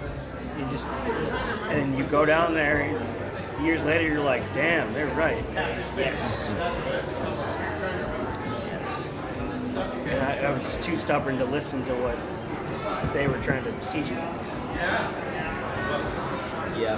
you 0.58 0.66
just 0.70 0.88
and 1.68 1.98
you 1.98 2.04
go 2.06 2.26
down 2.26 2.54
there 2.54 2.82
and 2.82 3.25
years 3.66 3.84
later 3.84 4.06
you're 4.06 4.24
like 4.24 4.42
damn 4.54 4.94
they're 4.94 5.08
right. 5.16 5.44
Yes. 5.98 6.50
And 10.08 10.22
I, 10.22 10.48
I 10.48 10.52
was 10.52 10.62
just 10.62 10.84
too 10.84 10.96
stubborn 10.96 11.38
to 11.40 11.46
listen 11.46 11.84
to 11.86 11.94
what 11.96 12.18
they 13.14 13.28
were 13.28 13.40
trying 13.40 13.64
to 13.64 13.72
teach 13.92 14.12
me. 14.12 14.18
Yeah. 16.80 16.98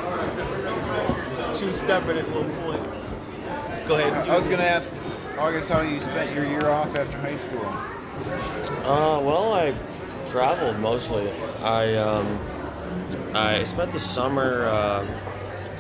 It's 1.39 1.59
too 1.59 1.71
stubborn 1.71 2.17
at 2.17 2.29
one 2.29 2.51
point. 2.63 2.83
Go 3.87 3.95
ahead. 3.95 4.27
I 4.29 4.37
was 4.37 4.47
gonna 4.47 4.63
ask 4.63 4.91
August 5.37 5.69
how 5.69 5.81
you 5.81 5.99
spent 5.99 6.35
your 6.35 6.45
year 6.45 6.67
off 6.67 6.95
after 6.95 7.17
high 7.19 7.37
school. 7.37 7.65
Uh, 8.83 9.21
well, 9.21 9.53
I 9.53 9.73
traveled 10.25 10.79
mostly. 10.79 11.31
I 11.61 11.95
um, 11.95 12.39
I 13.33 13.63
spent 13.63 13.91
the 13.91 13.99
summer 13.99 14.65
uh, 14.65 15.05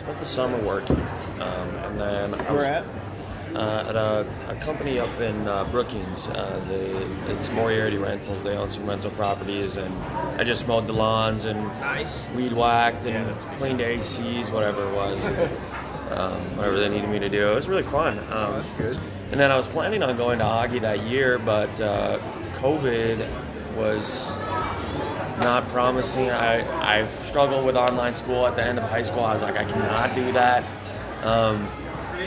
spent 0.07 0.19
the 0.19 0.25
summer 0.25 0.57
working, 0.59 0.95
um, 1.41 1.69
and 1.83 1.99
then 1.99 2.33
I 2.33 2.51
was 2.53 2.63
Where 2.63 2.75
at? 2.75 2.85
uh, 3.57 3.85
at 3.89 3.95
a, 3.97 4.25
a 4.47 4.55
company 4.55 4.99
up 4.99 5.19
in 5.19 5.45
uh, 5.49 5.65
Brookings. 5.65 6.29
Uh, 6.29 6.63
they, 6.69 7.33
it's 7.33 7.51
Moriarty 7.51 7.97
Rentals. 7.97 8.41
They 8.41 8.55
own 8.55 8.69
some 8.69 8.85
rental 8.87 9.11
properties, 9.11 9.75
and 9.75 9.93
I 10.39 10.45
just 10.45 10.65
mowed 10.65 10.87
the 10.87 10.93
lawns 10.93 11.43
and 11.43 11.61
nice 11.81 12.23
weed 12.33 12.53
whacked 12.53 13.03
and 13.05 13.15
Yeah, 13.15 13.55
cleaned 13.57 13.81
ACs, 13.81 14.49
whatever 14.49 14.87
it 14.87 14.95
was, 14.95 15.25
um, 16.17 16.39
whatever 16.55 16.79
they 16.79 16.87
needed 16.87 17.09
me 17.09 17.19
to 17.19 17.27
do. 17.27 17.51
It 17.51 17.55
was 17.55 17.67
really 17.67 17.83
fun. 17.83 18.17
Um, 18.17 18.25
Oh, 18.31 18.53
that's 18.53 18.71
good. 18.71 18.97
and 19.31 19.37
then 19.39 19.51
I 19.51 19.57
was 19.57 19.67
planning 19.67 20.03
on 20.03 20.15
going 20.15 20.39
to 20.39 20.45
Augie 20.45 20.79
that 20.79 21.03
year, 21.05 21.37
but 21.37 21.81
uh, 21.81 22.19
COVID 22.53 23.27
was 23.75 24.37
not 25.39 25.67
promising. 25.69 26.29
I, 26.29 27.01
I 27.03 27.07
struggled 27.19 27.65
with 27.65 27.75
online 27.75 28.13
school 28.13 28.47
at 28.47 28.55
the 28.55 28.63
end 28.63 28.79
of 28.79 28.89
high 28.89 29.03
school. 29.03 29.23
I 29.23 29.33
was 29.33 29.41
like, 29.43 29.57
I 29.57 29.65
cannot 29.65 30.15
do 30.15 30.31
that. 30.33 30.63
Um, 31.23 31.67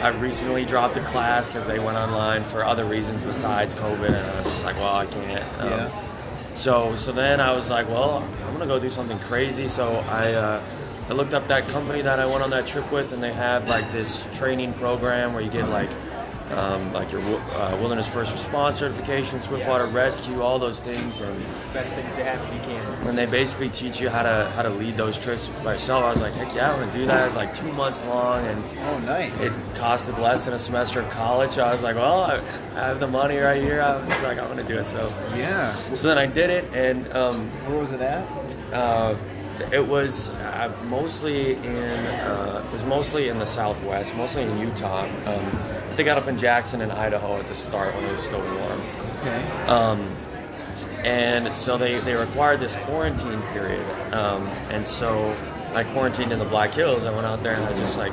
I 0.00 0.08
recently 0.18 0.64
dropped 0.64 0.96
a 0.96 1.00
class 1.02 1.48
because 1.48 1.66
they 1.66 1.78
went 1.78 1.98
online 1.98 2.44
for 2.44 2.64
other 2.64 2.84
reasons 2.84 3.22
besides 3.22 3.74
COVID, 3.74 4.06
and 4.08 4.16
I 4.16 4.36
was 4.38 4.46
just 4.46 4.64
like, 4.64 4.76
well, 4.76 4.94
I 4.94 5.06
can't. 5.06 5.60
Um, 5.60 5.70
Yeah. 5.70 6.06
So 6.54 6.96
so 6.96 7.12
then 7.12 7.40
I 7.40 7.52
was 7.52 7.70
like, 7.70 7.88
well, 7.88 8.26
I'm 8.46 8.52
gonna 8.52 8.66
go 8.66 8.78
do 8.78 8.90
something 8.90 9.18
crazy. 9.20 9.68
So 9.68 10.04
I 10.08 10.32
uh, 10.32 10.62
I 11.08 11.12
looked 11.12 11.32
up 11.34 11.46
that 11.48 11.66
company 11.68 12.02
that 12.02 12.18
I 12.18 12.26
went 12.26 12.42
on 12.42 12.50
that 12.50 12.66
trip 12.66 12.90
with, 12.92 13.12
and 13.12 13.22
they 13.22 13.32
have 13.32 13.68
like 13.68 13.90
this 13.92 14.26
training 14.36 14.72
program 14.74 15.32
where 15.32 15.42
you 15.42 15.50
get 15.50 15.68
like 15.68 15.90
um, 16.50 16.92
like 16.92 17.12
your 17.12 17.20
uh, 17.22 17.76
wilderness 17.80 18.08
first 18.08 18.32
response 18.32 18.78
certification, 18.78 19.40
Swiftwater 19.40 19.86
rescue, 19.86 20.42
all 20.42 20.58
those 20.58 20.80
things, 20.80 21.20
and 21.20 21.36
Best 21.72 21.94
things 21.94 22.14
to 22.16 22.24
happen 22.24 22.54
you 22.54 22.60
can. 22.62 23.08
and 23.08 23.16
they 23.16 23.26
basically 23.26 23.68
teach 23.68 24.00
you 24.00 24.08
how 24.08 24.22
to 24.22 24.50
how 24.56 24.62
to 24.62 24.70
lead 24.70 24.96
those 24.96 25.18
trips 25.18 25.48
by 25.64 25.74
yourself. 25.74 26.02
I 26.04 26.10
was 26.10 26.20
like, 26.20 26.32
heck 26.34 26.54
yeah, 26.54 26.72
I 26.72 26.76
want 26.78 26.90
to 26.92 26.98
do 26.98 27.06
that. 27.06 27.26
It's 27.26 27.36
like 27.36 27.52
two 27.54 27.72
months 27.72 28.02
long, 28.04 28.44
and 28.46 28.62
Oh, 28.80 28.98
nice. 29.00 29.32
it 29.40 29.52
costed 29.74 30.18
less 30.18 30.44
than 30.44 30.54
a 30.54 30.58
semester 30.58 31.00
of 31.00 31.08
college. 31.10 31.50
So 31.50 31.62
I 31.64 31.72
was 31.72 31.82
like, 31.84 31.96
well, 31.96 32.22
I, 32.22 32.36
I 32.74 32.86
have 32.88 33.00
the 33.00 33.08
money 33.08 33.36
right 33.38 33.62
here. 33.62 33.80
I 33.82 33.96
was 33.98 34.08
like, 34.22 34.38
I'm 34.38 34.48
gonna 34.48 34.64
do 34.64 34.78
it. 34.78 34.86
So 34.86 35.12
yeah. 35.36 35.72
so 35.94 36.08
then 36.08 36.18
I 36.18 36.26
did 36.26 36.50
it, 36.50 36.64
and 36.74 37.10
um, 37.12 37.48
Where 37.68 37.78
was 37.78 37.92
it 37.92 38.00
at? 38.00 38.26
uh, 38.72 39.14
it 39.72 39.86
was 39.86 40.30
uh, 40.30 40.72
mostly 40.84 41.52
in 41.54 41.66
uh, 41.66 42.64
it 42.66 42.72
was 42.72 42.82
mostly 42.84 43.28
in 43.28 43.38
the 43.38 43.44
Southwest, 43.46 44.16
mostly 44.16 44.42
in 44.44 44.58
Utah. 44.58 45.04
Um, 45.26 45.46
they 45.96 46.04
got 46.04 46.18
up 46.18 46.28
in 46.28 46.38
Jackson 46.38 46.80
and 46.80 46.92
Idaho 46.92 47.38
at 47.38 47.48
the 47.48 47.54
start 47.54 47.94
when 47.94 48.04
it 48.04 48.12
was 48.12 48.22
still 48.22 48.40
warm. 48.40 48.80
Okay. 49.20 49.42
Um, 49.66 50.16
and 51.04 51.52
so 51.54 51.76
they, 51.76 51.98
they 52.00 52.14
required 52.14 52.60
this 52.60 52.76
quarantine 52.76 53.42
period. 53.52 53.84
Um, 54.14 54.46
and 54.70 54.86
so 54.86 55.36
I 55.74 55.84
quarantined 55.84 56.32
in 56.32 56.38
the 56.38 56.44
Black 56.44 56.72
Hills. 56.72 57.04
I 57.04 57.12
went 57.12 57.26
out 57.26 57.42
there 57.42 57.54
and 57.54 57.64
I 57.64 57.70
was 57.70 57.78
just 57.80 57.98
like 57.98 58.12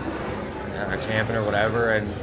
uh, 0.76 0.98
camping 1.02 1.36
or 1.36 1.44
whatever. 1.44 1.92
And 1.92 2.14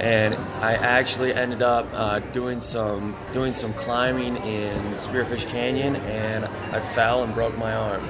and 0.00 0.34
I 0.60 0.72
actually 0.74 1.32
ended 1.32 1.62
up 1.62 1.88
uh, 1.92 2.18
doing 2.18 2.58
some 2.60 3.16
doing 3.32 3.52
some 3.52 3.72
climbing 3.74 4.36
in 4.38 4.76
Spearfish 4.94 5.46
Canyon, 5.46 5.94
and 5.96 6.44
I 6.46 6.80
fell 6.80 7.22
and 7.22 7.32
broke 7.32 7.56
my 7.56 7.72
arm. 7.72 8.04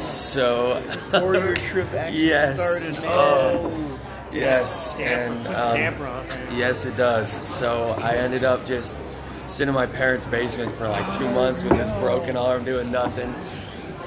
So 0.00 0.82
Before 1.10 1.34
your 1.34 1.54
trip 1.54 1.92
actually 1.92 2.26
Yes. 2.28 2.80
started, 2.80 3.02
man. 3.02 3.10
Oh. 3.12 3.91
Yes, 4.32 4.98
and 4.98 5.46
um, 5.48 5.76
damper 5.76 6.06
on 6.06 6.24
things. 6.26 6.58
Yes, 6.58 6.84
it 6.86 6.96
does. 6.96 7.30
So 7.30 7.90
I 7.98 8.12
ended 8.16 8.44
up 8.44 8.64
just 8.64 8.98
sitting 9.46 9.68
in 9.68 9.74
my 9.74 9.86
parents' 9.86 10.24
basement 10.24 10.74
for 10.76 10.88
like 10.88 11.12
two 11.16 11.28
months 11.30 11.62
with 11.62 11.72
this 11.76 11.92
broken 11.92 12.36
arm, 12.36 12.64
doing 12.64 12.90
nothing. 12.90 13.34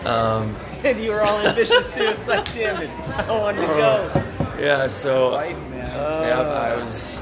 Um, 0.06 0.56
And 0.86 1.02
you 1.02 1.10
were 1.12 1.22
all 1.24 1.40
ambitious 1.40 1.90
too. 1.96 2.04
It's 2.04 2.28
like, 2.28 2.46
damn 2.54 2.80
it, 2.80 2.90
I 3.28 3.32
wanted 3.32 3.62
to 3.62 3.68
go. 3.68 4.24
yeah, 4.60 4.88
so 4.88 5.32
Life, 5.32 5.58
man. 5.72 5.90
yeah, 5.90 6.42
I 6.42 6.76
was 6.76 7.20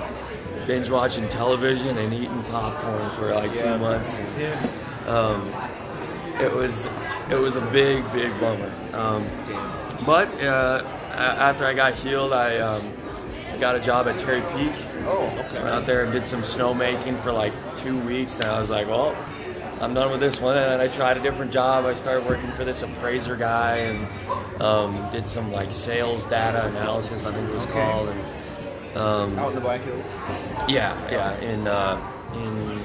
binge 0.68 0.90
watching 0.90 1.30
television 1.30 1.98
and 1.98 2.14
eating 2.14 2.44
popcorn 2.52 3.10
for 3.12 3.34
like 3.34 3.56
two 3.56 3.78
months. 3.78 4.18
And, 4.18 5.08
um, 5.08 5.54
it 6.42 6.54
was 6.54 6.90
it 7.30 7.36
was 7.36 7.56
a 7.56 7.62
big, 7.68 8.04
big 8.12 8.38
bummer. 8.42 8.70
Um, 8.94 9.26
but 10.06 10.28
uh, 10.44 10.84
a- 10.84 11.03
after 11.14 11.66
I 11.66 11.74
got 11.74 11.94
healed, 11.94 12.34
I 12.34 12.58
um, 12.58 12.82
I 13.52 13.58
got 13.58 13.76
a 13.76 13.80
job 13.80 14.08
at 14.08 14.18
Terry 14.18 14.42
Peak. 14.54 14.74
oh, 15.06 15.26
okay. 15.46 15.62
Went 15.62 15.68
out 15.76 15.86
there 15.86 16.04
and 16.04 16.12
did 16.14 16.26
some 16.26 16.42
snowmaking 16.42 17.20
for 17.20 17.32
like 17.32 17.54
two 17.76 18.00
weeks, 18.06 18.40
and 18.40 18.50
I 18.50 18.60
was 18.60 18.70
like, 18.70 18.88
well, 18.88 19.16
I'm 19.80 19.94
done 19.94 20.12
with 20.12 20.20
this 20.20 20.40
one. 20.42 20.58
And 20.58 20.66
then 20.72 20.82
I 20.82 20.88
tried 20.88 21.18
a 21.18 21.20
different 21.22 21.52
job. 21.52 21.86
I 21.86 21.94
started 21.94 22.26
working 22.28 22.50
for 22.52 22.64
this 22.66 22.82
appraiser 22.82 23.36
guy 23.36 23.78
and 23.78 24.62
um, 24.62 25.10
did 25.12 25.28
some 25.28 25.52
like 25.52 25.72
sales 25.72 26.26
data 26.26 26.66
analysis, 26.68 27.26
I 27.26 27.34
think 27.34 27.48
it 27.48 27.54
was 27.54 27.66
Okay. 27.66 27.74
called. 27.74 28.10
And 28.10 28.98
um, 28.98 29.40
out 29.40 29.50
in 29.50 29.56
the 29.56 29.62
Black 29.62 29.82
Hills. 29.82 30.06
yeah, 30.68 30.96
yeah, 31.12 31.36
in 31.40 31.68
uh, 31.68 32.00
in 32.36 32.82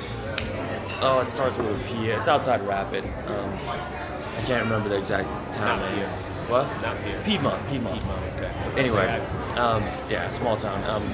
oh, 1.03 1.21
it 1.23 1.29
starts 1.31 1.59
with 1.59 1.69
a 1.71 1.85
P. 1.85 2.07
It's 2.07 2.29
outside 2.29 2.63
Rapid. 2.67 3.05
Um, 3.27 3.53
I 3.69 4.43
can't 4.45 4.63
remember 4.65 4.89
the 4.89 4.97
exact 4.99 5.29
town 5.55 5.81
name. 5.81 6.09
Here. 6.49 6.57
What? 6.57 6.83
Not 6.83 6.99
here. 7.05 7.21
Piedmont. 7.25 7.69
Piedmont. 7.69 8.01
Piedmont, 8.01 8.25
okay. 8.37 8.53
Anyway, 8.77 9.07
um, 9.57 9.83
yeah, 10.11 10.31
small 10.31 10.57
town. 10.57 10.83
Um, 10.85 11.11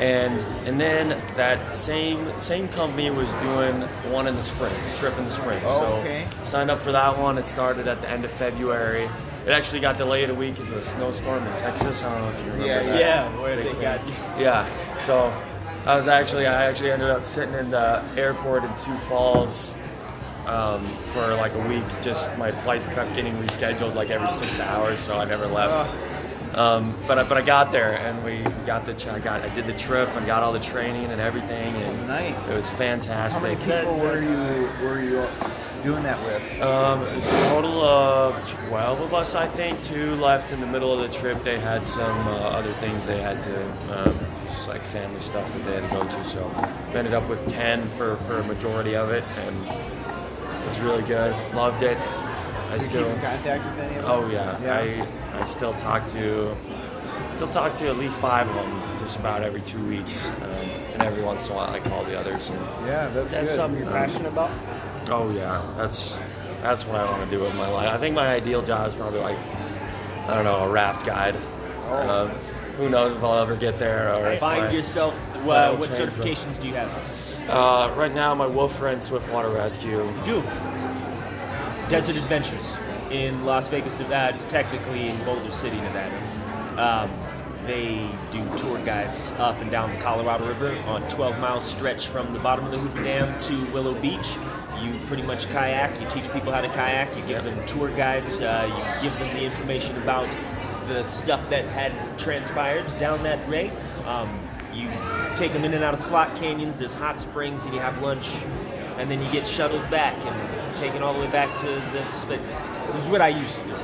and 0.00 0.40
and 0.66 0.80
then 0.80 1.08
that 1.36 1.74
same 1.74 2.38
same 2.38 2.68
company 2.68 3.10
was 3.10 3.34
doing 3.36 3.82
one 4.12 4.26
in 4.26 4.36
the 4.36 4.42
spring, 4.42 4.74
trip 4.96 5.16
in 5.18 5.24
the 5.24 5.30
spring. 5.30 5.60
Oh, 5.64 5.78
so 5.78 5.84
okay. 5.98 6.26
signed 6.44 6.70
up 6.70 6.78
for 6.78 6.92
that 6.92 7.18
one. 7.18 7.38
It 7.38 7.46
started 7.46 7.88
at 7.88 8.00
the 8.00 8.08
end 8.08 8.24
of 8.24 8.30
February. 8.30 9.08
It 9.46 9.52
actually 9.52 9.80
got 9.80 9.96
delayed 9.96 10.30
a 10.30 10.34
week 10.34 10.54
because 10.54 10.68
of 10.68 10.76
the 10.76 10.82
snowstorm 10.82 11.44
in 11.46 11.56
Texas. 11.56 12.02
I 12.02 12.12
don't 12.12 12.22
know 12.22 12.28
if 12.28 12.38
you 12.38 12.52
remember 12.52 12.66
Yeah, 12.66 12.82
that. 12.82 13.00
Yeah, 13.00 13.40
where 13.40 13.56
Big 13.56 13.74
they 13.74 13.82
got 13.82 14.06
you. 14.06 14.12
Yeah. 14.38 14.98
So 14.98 15.34
I 15.86 15.96
was 15.96 16.06
actually 16.06 16.46
I 16.46 16.66
actually 16.66 16.92
ended 16.92 17.10
up 17.10 17.24
sitting 17.24 17.54
in 17.54 17.70
the 17.70 18.04
airport 18.16 18.64
in 18.64 18.76
Sioux 18.76 18.98
Falls 18.98 19.74
um, 20.48 20.86
for 21.02 21.34
like 21.34 21.54
a 21.54 21.68
week. 21.68 21.84
Just 22.02 22.36
my 22.38 22.50
flights 22.50 22.88
kept 22.88 23.14
getting 23.14 23.34
rescheduled 23.34 23.94
like 23.94 24.10
every 24.10 24.30
six 24.30 24.60
hours, 24.60 24.98
so 25.00 25.16
I 25.16 25.24
never 25.24 25.46
left. 25.46 25.88
Um, 26.56 26.96
but 27.06 27.18
I, 27.18 27.24
but 27.24 27.36
I 27.36 27.42
got 27.42 27.70
there 27.70 27.98
and 27.98 28.24
we 28.24 28.40
got 28.64 28.86
the 28.86 29.12
I 29.12 29.18
got 29.20 29.42
I 29.42 29.48
did 29.54 29.66
the 29.66 29.74
trip 29.74 30.08
and 30.16 30.26
got 30.26 30.42
all 30.42 30.52
the 30.52 30.58
training 30.58 31.04
and 31.04 31.20
everything 31.20 31.74
and 31.76 32.08
Nice. 32.08 32.48
it 32.50 32.56
was 32.56 32.68
How 32.70 32.78
many 32.78 33.00
fantastic. 33.02 33.58
people 33.60 33.98
were 33.98 34.20
you 34.20 34.68
were 34.82 35.00
you 35.00 35.26
doing 35.84 36.02
that 36.02 36.18
with? 36.24 36.62
Um, 36.62 37.02
it 37.02 37.14
was 37.16 37.26
a 37.28 37.42
total 37.50 37.80
of 37.82 38.42
12 38.68 39.00
of 39.00 39.14
us, 39.14 39.34
I 39.34 39.46
think. 39.46 39.80
Two 39.80 40.16
left 40.16 40.50
in 40.50 40.60
the 40.60 40.66
middle 40.66 40.92
of 40.92 41.00
the 41.00 41.16
trip. 41.16 41.42
They 41.44 41.60
had 41.60 41.86
some 41.86 42.26
uh, 42.26 42.32
other 42.32 42.72
things 42.74 43.06
they 43.06 43.20
had 43.20 43.40
to, 43.42 44.08
um, 44.08 44.18
just 44.46 44.68
like 44.68 44.84
family 44.84 45.20
stuff 45.20 45.52
that 45.52 45.64
they 45.64 45.80
had 45.80 45.88
to 45.88 45.94
go 45.94 46.04
to. 46.08 46.24
So 46.24 46.46
we 46.92 46.98
ended 46.98 47.14
up 47.14 47.28
with 47.28 47.46
10 47.48 47.88
for, 47.90 48.16
for 48.26 48.38
a 48.40 48.44
majority 48.44 48.96
of 48.96 49.10
it, 49.10 49.22
and 49.36 49.56
it 49.68 49.97
was 50.68 50.80
really 50.80 51.02
good. 51.02 51.32
Loved 51.54 51.82
it. 51.82 51.96
I 51.98 52.72
Did 52.72 52.82
you 52.82 52.88
still. 52.88 53.04
keep 53.04 53.14
in 53.14 53.20
contact 53.20 53.64
with 53.64 53.78
any 53.84 53.96
of 53.96 54.02
them? 54.02 54.10
Oh 54.12 54.30
yeah, 54.30 54.60
Yeah. 54.62 55.06
I 55.36 55.40
I 55.40 55.44
still 55.44 55.72
talk 55.74 56.06
to 56.08 56.56
still 57.30 57.48
talk 57.48 57.72
to 57.74 57.88
at 57.88 57.96
least 57.96 58.18
five 58.18 58.48
of 58.48 58.54
them 58.54 58.98
just 58.98 59.18
about 59.18 59.42
every 59.42 59.60
two 59.62 59.82
weeks, 59.86 60.28
um, 60.28 60.42
and 60.94 61.02
every 61.02 61.22
once 61.22 61.46
in 61.46 61.52
a 61.52 61.56
while 61.56 61.70
I 61.70 61.80
call 61.80 62.04
the 62.04 62.18
others 62.18 62.48
and 62.48 62.58
Yeah, 62.86 63.08
that's, 63.08 63.32
That's 63.32 63.48
good. 63.48 63.56
something 63.56 63.80
you're 63.82 63.90
passionate 63.92 64.28
about. 64.28 64.50
Oh 65.10 65.30
yeah, 65.30 65.62
that's 65.76 66.22
that's 66.62 66.84
what 66.86 66.96
I 67.00 67.04
want 67.10 67.24
to 67.24 67.30
do 67.30 67.42
with 67.42 67.54
my 67.54 67.68
life. 67.68 67.88
I 67.88 67.96
think 67.98 68.14
my 68.16 68.28
ideal 68.28 68.62
job 68.62 68.86
is 68.88 68.94
probably 68.94 69.20
like 69.20 69.38
I 70.28 70.34
don't 70.34 70.44
know 70.44 70.64
a 70.64 70.68
raft 70.68 71.06
guide. 71.06 71.36
Oh. 71.86 71.94
Uh, 71.94 72.28
who 72.76 72.88
knows 72.90 73.12
if 73.12 73.24
I'll 73.24 73.38
ever 73.38 73.56
get 73.56 73.78
there 73.78 74.14
or 74.14 74.28
if 74.28 74.40
Find 74.40 74.64
I- 74.66 74.70
yourself. 74.70 75.14
Well, 75.44 75.76
what 75.78 75.88
certifications 75.90 76.60
do 76.60 76.68
you 76.68 76.74
have? 76.74 76.90
Uh, 77.48 77.90
right 77.96 78.14
now, 78.14 78.34
my 78.34 78.46
Wolf 78.46 78.76
friend 78.76 79.02
Swiftwater 79.02 79.48
Rescue. 79.48 80.12
Do 80.26 80.42
Desert 81.88 82.16
Adventures 82.16 82.76
in 83.10 83.46
Las 83.46 83.68
Vegas, 83.68 83.98
Nevada. 83.98 84.34
It's 84.34 84.44
technically 84.44 85.08
in 85.08 85.24
Boulder 85.24 85.50
City, 85.50 85.76
Nevada. 85.76 86.14
Um, 86.78 87.10
they 87.66 88.06
do 88.30 88.44
tour 88.58 88.78
guides 88.84 89.32
up 89.38 89.56
and 89.62 89.70
down 89.70 89.90
the 89.94 90.00
Colorado 90.00 90.46
River 90.46 90.78
on 90.88 91.08
12 91.08 91.38
mile 91.40 91.62
stretch 91.62 92.08
from 92.08 92.34
the 92.34 92.38
bottom 92.38 92.66
of 92.66 92.70
the 92.70 92.78
Hoover 92.78 93.02
Dam 93.02 93.34
to 93.34 93.70
Willow 93.72 93.98
Beach. 94.00 94.28
You 94.82 94.98
pretty 95.06 95.22
much 95.22 95.48
kayak. 95.48 95.98
You 96.02 96.08
teach 96.10 96.30
people 96.32 96.52
how 96.52 96.60
to 96.60 96.68
kayak. 96.68 97.16
You 97.16 97.24
give 97.24 97.44
them 97.44 97.66
tour 97.66 97.88
guides. 97.90 98.38
Uh, 98.40 99.00
you 99.02 99.08
give 99.08 99.18
them 99.18 99.34
the 99.34 99.44
information 99.44 99.96
about 100.02 100.28
the 100.86 101.02
stuff 101.04 101.48
that 101.48 101.64
had 101.64 101.92
transpired 102.18 102.84
down 103.00 103.22
that 103.22 103.46
way. 103.48 103.70
Um, 104.04 104.28
you 104.74 104.88
take 105.36 105.52
them 105.52 105.64
in 105.64 105.72
and 105.74 105.82
out 105.84 105.94
of 105.94 106.00
slot 106.00 106.36
canyons. 106.36 106.76
There's 106.76 106.94
hot 106.94 107.20
springs, 107.20 107.64
and 107.64 107.74
you 107.74 107.80
have 107.80 108.00
lunch, 108.02 108.28
and 108.98 109.10
then 109.10 109.20
you 109.22 109.30
get 109.30 109.46
shuttled 109.46 109.88
back 109.90 110.14
and 110.24 110.76
taken 110.76 111.02
all 111.02 111.12
the 111.14 111.20
way 111.20 111.30
back 111.30 111.48
to 111.60 111.66
the. 111.66 112.12
sp- 112.12 112.40
This 112.92 113.04
is 113.04 113.10
what 113.10 113.20
I 113.20 113.28
used 113.28 113.56
to 113.60 113.64
do, 113.68 113.74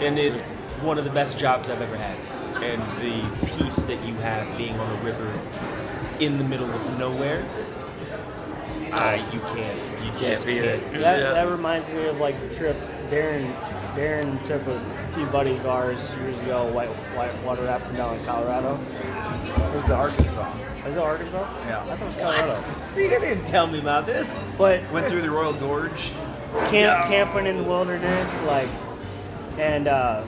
and 0.00 0.18
it's 0.18 0.36
one 0.82 0.98
of 0.98 1.04
the 1.04 1.10
best 1.10 1.38
jobs 1.38 1.68
I've 1.70 1.80
ever 1.82 1.96
had. 1.96 2.16
And 2.62 2.82
the 3.00 3.46
peace 3.56 3.76
that 3.84 4.02
you 4.04 4.14
have 4.16 4.56
being 4.58 4.78
on 4.80 4.98
a 4.98 5.02
river 5.04 5.32
in 6.18 6.38
the 6.38 6.44
middle 6.44 6.68
of 6.70 6.98
nowhere, 6.98 7.44
uh, 8.92 9.18
you 9.32 9.40
can't. 9.40 9.78
You 10.04 10.10
Can't 10.18 10.44
beat 10.46 10.64
it. 10.64 10.92
That, 10.92 11.18
Yeah. 11.20 11.32
that 11.34 11.48
reminds 11.48 11.88
me 11.90 12.06
of 12.06 12.18
like 12.18 12.40
the 12.40 12.52
trip 12.54 12.76
Darren 13.10 13.52
Darren 13.94 14.42
took 14.44 14.62
a 14.66 14.80
few 15.12 15.26
buddies 15.26 15.58
of 15.60 15.66
ours 15.66 16.14
years 16.16 16.38
ago 16.40 16.66
white, 16.72 16.88
white 17.16 17.34
water 17.44 17.62
rafting 17.62 17.96
down 17.96 18.14
in 18.16 18.24
Colorado. 18.24 18.78
It 19.60 19.74
was 19.74 19.84
the 19.86 19.94
Arkansas. 19.94 20.56
Is 20.86 20.96
it 20.96 20.98
Arkansas? 21.02 21.38
Yeah. 21.66 21.82
I 21.84 21.90
thought 21.96 22.02
it 22.02 22.04
was 22.06 22.16
Colorado. 22.16 22.64
See, 22.88 23.02
you 23.02 23.08
didn't 23.10 23.44
tell 23.44 23.66
me 23.66 23.78
about 23.78 24.06
this. 24.06 24.38
But 24.56 24.80
Went 24.92 25.06
through 25.08 25.20
the 25.22 25.30
Royal 25.30 25.52
Gorge. 25.54 26.12
camp, 26.68 27.06
camping 27.08 27.46
in 27.46 27.56
the 27.58 27.62
wilderness, 27.64 28.40
like, 28.42 28.68
and 29.58 29.86
uh, 29.88 30.24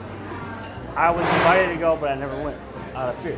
I 0.95 1.09
was 1.09 1.21
invited 1.21 1.73
to 1.73 1.79
go, 1.79 1.95
but 1.97 2.11
I 2.11 2.15
never 2.15 2.35
went 2.43 2.57
out 2.93 3.09
of 3.09 3.15
fear. 3.23 3.37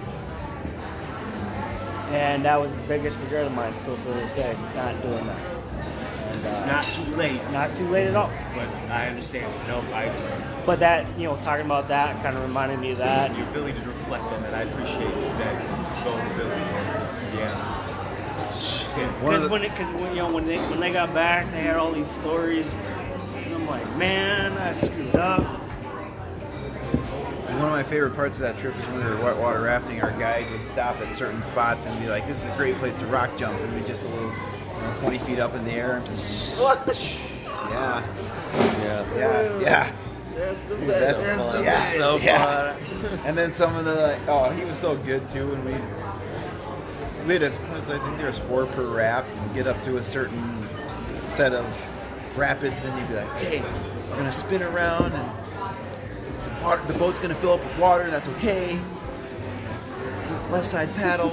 And 2.10 2.46
that 2.46 2.60
was 2.60 2.74
the 2.76 2.82
biggest 2.82 3.18
regret 3.22 3.46
of 3.46 3.54
mine, 3.54 3.74
still 3.74 3.96
to 3.96 4.04
this 4.04 4.36
day, 4.36 4.56
not 4.76 5.02
doing 5.02 5.26
that. 5.26 5.40
And, 6.36 6.46
It's 6.46 6.62
uh, 6.62 6.66
not 6.68 6.84
too 6.84 7.16
late, 7.16 7.42
not 7.52 7.74
too 7.74 7.88
late 7.88 8.08
at 8.08 8.16
all. 8.16 8.32
but 8.56 8.68
I 8.92 9.08
understand. 9.08 9.52
No, 9.68 9.80
I 9.96 10.12
But 10.66 10.80
that, 10.80 11.08
you 11.18 11.24
know, 11.26 11.38
talking 11.38 11.66
about 11.66 11.88
that 11.88 12.22
kind 12.22 12.36
of 12.38 12.44
reminded 12.44 12.80
me 12.80 12.92
of 12.92 12.98
that. 13.00 13.36
your 13.38 13.48
ability 13.48 13.80
to 13.80 13.88
reflect 13.88 14.26
on 14.26 14.44
it. 14.44 14.54
I 14.54 14.64
appreciate 14.64 15.14
that 15.40 15.83
vulnerability. 16.04 16.62
Because 16.94 17.34
yeah, 17.34 18.54
shit. 18.54 18.90
Because 19.20 19.50
when, 19.50 19.70
cause 19.72 19.92
when, 19.94 20.16
you 20.16 20.22
know, 20.22 20.32
when 20.32 20.46
they 20.46 20.58
when 20.70 20.80
they 20.80 20.92
got 20.92 21.14
back, 21.14 21.52
they 21.52 21.62
had 21.62 21.78
all 21.78 21.92
these 21.92 22.10
stories. 22.10 22.68
And 23.36 23.54
I'm 23.56 23.68
like, 23.68 23.98
man, 23.98 24.52
I 24.54 24.74
screwed 24.74 25.16
up. 25.16 25.42
One 27.50 27.60
one 27.60 27.68
of 27.68 27.72
my 27.72 27.84
favorite 27.84 28.16
parts 28.16 28.38
of 28.40 28.44
that 28.44 28.58
trip 28.58 28.76
is 28.78 28.86
when 28.88 28.98
we 28.98 29.04
were 29.04 29.18
whitewater 29.18 29.62
rafting. 29.62 30.02
Our 30.02 30.12
guide 30.12 30.50
would 30.52 30.66
stop 30.66 30.98
at 31.02 31.14
certain 31.14 31.42
spots 31.42 31.86
and 31.86 32.00
be 32.00 32.08
like, 32.08 32.26
"This 32.28 32.44
is 32.44 32.50
a 32.50 32.56
great 32.56 32.76
place 32.78 32.96
to 32.98 33.06
rock 33.06 33.38
jump," 33.38 33.60
and 33.60 33.74
we 33.80 33.86
just 33.88 34.04
a 34.04 34.08
little, 34.08 34.30
you 34.32 34.82
know, 34.82 34.94
20 34.96 35.18
feet 35.20 35.40
up 35.40 35.54
in 35.56 35.64
the 35.64 35.72
air. 35.72 36.02
Yeah, 37.70 38.04
Yeah. 38.80 39.06
yeah, 39.16 39.60
yeah. 39.60 39.92
That's 40.36 40.64
the 40.64 40.76
That's- 40.76 41.06
best. 41.08 41.26
so 41.26 41.38
fun. 41.38 41.64
yeah, 41.64 41.72
That's 41.80 41.96
so 41.98 42.18
yeah. 42.18 42.74
fun. 42.74 43.20
And 43.26 43.38
then 43.38 43.52
some 43.52 43.76
of 43.76 43.86
the 43.86 43.94
like, 43.96 44.20
oh, 44.28 44.50
he 44.52 44.66
was 44.66 44.78
so 44.78 44.96
good 44.98 45.28
too. 45.30 45.54
And 45.54 45.66
we 45.66 45.74
we 47.28 47.34
had 47.34 47.44
a, 47.44 47.48
I 47.48 47.80
think 47.82 48.18
there 48.18 48.28
was 48.28 48.40
four 48.40 48.66
per 48.66 48.86
raft, 48.86 49.34
and 49.38 49.54
get 49.54 49.66
up 49.68 49.82
to 49.84 49.98
a 49.98 50.04
certain 50.04 50.68
set 51.20 51.54
of 51.54 51.66
rapids, 52.38 52.84
and 52.84 53.00
you'd 53.00 53.08
be 53.08 53.16
like, 53.16 53.32
hey, 53.38 53.62
we're 54.10 54.18
gonna 54.18 54.32
spin 54.32 54.62
around, 54.64 55.14
and 55.14 55.32
the 56.60 56.64
water, 56.64 56.82
the 56.88 56.94
boat's 56.96 57.20
gonna 57.22 57.36
fill 57.36 57.54
up 57.54 57.64
with 57.64 57.78
water. 57.78 58.10
That's 58.12 58.28
okay. 58.30 58.80
Left 60.50 60.66
side 60.66 60.94
paddle. 60.96 61.32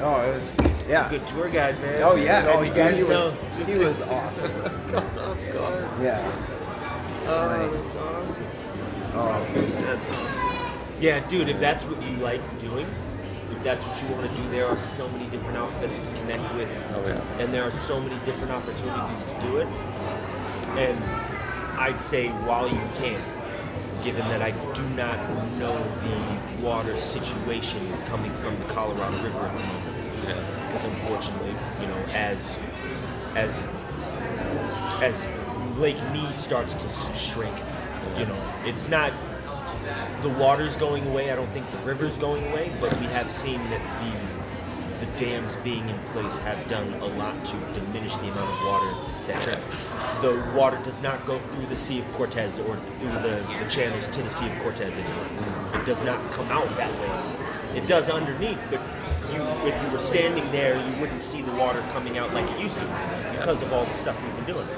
Oh, 0.00 0.20
it 0.30 0.34
was 0.36 0.56
yeah. 0.88 1.08
Good 1.10 1.26
tour 1.26 1.48
guide, 1.48 1.80
man. 1.80 2.02
Oh 2.02 2.14
yeah. 2.16 2.46
Oh, 2.54 2.62
he, 2.62 2.70
he 2.96 3.02
was 3.02 3.34
he 3.68 3.78
was 3.78 4.00
awesome. 4.02 4.52
Oh, 4.94 5.30
off 5.32 5.52
guard. 5.52 5.88
Yeah. 6.00 6.32
Oh, 7.28 7.46
Right. 7.46 7.72
that's 7.72 7.94
awesome. 7.96 8.46
Oh, 9.14 9.46
That's 9.84 10.06
awesome. 10.06 10.70
Yeah, 11.00 11.20
dude, 11.28 11.48
if 11.48 11.58
that's 11.60 11.84
what 11.84 12.02
you 12.02 12.16
like 12.18 12.40
doing, 12.60 12.86
if 13.52 13.62
that's 13.62 13.84
what 13.84 14.02
you 14.02 14.14
want 14.16 14.30
to 14.30 14.36
do, 14.42 14.48
there 14.50 14.66
are 14.66 14.78
so 14.96 15.08
many 15.08 15.26
different 15.26 15.56
outfits 15.56 15.98
to 15.98 16.06
connect 16.20 16.54
with. 16.54 16.68
Oh 16.94 17.06
yeah. 17.06 17.20
And 17.42 17.52
there 17.52 17.64
are 17.64 17.70
so 17.70 18.00
many 18.00 18.14
different 18.24 18.50
opportunities 18.52 19.22
to 19.24 19.40
do 19.42 19.56
it. 19.58 19.68
And 20.76 20.98
I'd 21.78 22.00
say 22.00 22.28
while 22.28 22.68
you 22.68 22.80
can, 22.96 23.20
given 24.04 24.26
that 24.28 24.40
I 24.42 24.52
do 24.72 24.82
not 24.90 25.18
know 25.58 25.76
the 26.02 26.64
water 26.64 26.96
situation 26.96 27.80
coming 28.06 28.32
from 28.34 28.56
the 28.58 28.64
Colorado 28.72 29.16
River 29.22 29.38
at 29.38 29.56
the 29.58 29.66
moment, 29.66 30.28
Yeah. 30.28 30.66
because 30.66 30.84
unfortunately, 30.84 31.54
you 31.80 31.86
know, 31.88 32.02
as 32.12 32.58
as 33.34 33.64
as 35.02 35.26
Lake 35.78 36.02
Mead 36.12 36.38
starts 36.38 36.74
to 36.74 36.88
shrink, 37.14 37.56
you 38.18 38.26
know, 38.26 38.52
it's 38.64 38.88
not 38.88 39.12
the 40.22 40.30
water's 40.30 40.74
going 40.76 41.06
away. 41.08 41.30
I 41.30 41.36
don't 41.36 41.50
think 41.50 41.70
the 41.70 41.78
river's 41.78 42.16
going 42.16 42.44
away, 42.50 42.72
but 42.80 42.98
we 42.98 43.06
have 43.06 43.30
seen 43.30 43.58
that 43.70 44.02
the 44.02 44.36
the 45.00 45.06
dams 45.18 45.54
being 45.56 45.86
in 45.88 45.98
place 46.12 46.38
have 46.38 46.68
done 46.68 46.90
a 46.94 47.04
lot 47.04 47.44
to 47.44 47.52
diminish 47.78 48.16
the 48.16 48.28
amount 48.30 48.50
of 48.50 48.66
water 48.66 49.16
that 49.26 49.60
the 50.22 50.58
water 50.58 50.80
does 50.84 51.02
not 51.02 51.24
go 51.26 51.38
through 51.38 51.66
the 51.66 51.76
Sea 51.76 52.00
of 52.00 52.10
Cortez 52.12 52.58
or 52.58 52.76
through 52.98 53.12
the, 53.20 53.44
the 53.58 53.66
channels 53.68 54.08
to 54.08 54.22
the 54.22 54.30
Sea 54.30 54.50
of 54.50 54.58
Cortez 54.60 54.96
anymore. 54.96 55.26
It 55.74 55.84
does 55.84 56.02
not 56.04 56.18
come 56.32 56.48
out 56.48 56.68
that 56.76 56.90
way. 57.00 57.78
It 57.78 57.86
does 57.86 58.08
underneath, 58.08 58.58
but 58.70 58.80
you, 59.32 59.42
if 59.68 59.84
you 59.84 59.90
were 59.90 59.98
standing 59.98 60.50
there, 60.50 60.76
you 60.76 61.00
wouldn't 61.00 61.20
see 61.20 61.42
the 61.42 61.52
water 61.52 61.84
coming 61.90 62.16
out 62.16 62.32
like 62.32 62.50
it 62.50 62.58
used 62.58 62.78
to 62.78 62.84
because 63.32 63.60
of 63.60 63.72
all 63.72 63.84
the 63.84 63.92
stuff 63.92 64.16
we've 64.22 64.36
been 64.36 64.54
doing. 64.54 64.68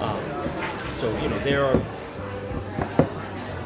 Um, 0.00 0.41
so 1.02 1.10
you 1.18 1.28
know 1.28 1.38
there 1.40 1.64
are 1.64 1.82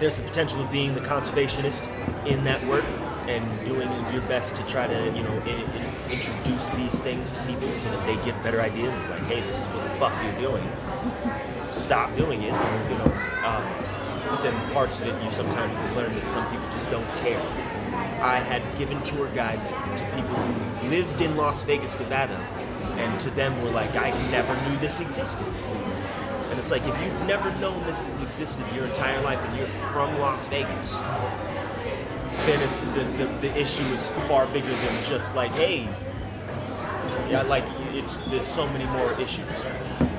there's 0.01 0.17
the 0.17 0.23
potential 0.23 0.59
of 0.65 0.73
being 0.73 0.95
the 0.95 1.03
conservationist 1.03 1.87
in 2.27 2.43
that 2.45 2.67
work 2.67 2.87
and 3.29 3.45
doing 3.67 3.91
your 4.11 4.23
best 4.23 4.57
to 4.57 4.65
try 4.65 4.87
to 4.87 5.05
you 5.15 5.23
know 5.23 5.35
in, 5.43 5.61
in- 5.77 6.13
introduce 6.13 6.67
these 6.69 6.99
things 7.01 7.33
to 7.33 7.43
people 7.45 7.71
so 7.75 7.91
that 7.91 8.07
they 8.07 8.15
get 8.25 8.41
a 8.41 8.43
better 8.43 8.63
ideas 8.63 8.91
like 9.11 9.21
hey 9.25 9.43
this 9.43 9.55
is 9.55 9.67
what 9.67 9.85
the 9.85 9.99
fuck 9.99 10.15
you're 10.25 10.49
doing. 10.49 10.67
Stop 11.69 12.17
doing 12.17 12.41
it 12.41 12.55
you 12.91 12.97
know 12.97 13.13
um, 13.45 13.63
but 14.31 14.43
then 14.43 14.73
parts 14.73 14.99
of 15.03 15.09
it 15.09 15.23
you 15.23 15.31
sometimes 15.31 15.79
learn 15.95 16.15
that 16.15 16.27
some 16.31 16.51
people 16.51 16.67
just 16.71 16.89
don't 16.89 17.09
care. 17.19 17.43
I 18.23 18.39
had 18.39 18.63
given 18.79 19.03
tour 19.03 19.29
guides 19.35 19.73
to 19.73 20.05
people 20.15 20.37
who 20.37 20.89
lived 20.89 21.21
in 21.21 21.37
las 21.37 21.65
vegas 21.65 22.01
nevada 22.01 22.41
and 22.97 23.21
to 23.21 23.29
them 23.31 23.61
were 23.63 23.71
like 23.71 23.95
i 23.95 24.09
never 24.31 24.55
knew 24.71 24.79
this 24.79 25.01
existed. 25.01 25.45
and 25.45 25.76
it's 26.67 26.73
like 26.73 26.83
if 26.83 27.01
you've 27.01 27.27
never 27.29 27.49
known 27.61 27.79
this 27.87 28.05
has 28.07 28.21
existed 28.21 28.65
your 28.75 28.87
entire 28.87 29.23
life 29.23 29.39
and 29.39 29.57
you're 29.57 29.69
from 29.69 30.13
Las 30.19 30.49
Vegas, 30.49 30.91
then 32.45 32.61
it's 32.61 32.83
the, 32.83 33.05
the, 33.25 33.27
the 33.41 33.57
issue 33.57 33.85
is 33.95 34.09
far 34.27 34.47
bigger 34.49 34.67
than 34.67 35.05
just 35.05 35.33
like, 35.37 35.53
hey, 35.53 35.89
yeah, 37.31 37.43
like 37.43 37.63
it's 37.93 38.17
there's 38.31 38.45
so 38.49 38.67
many 38.71 38.85
more 38.87 39.13
issues. 39.21 39.47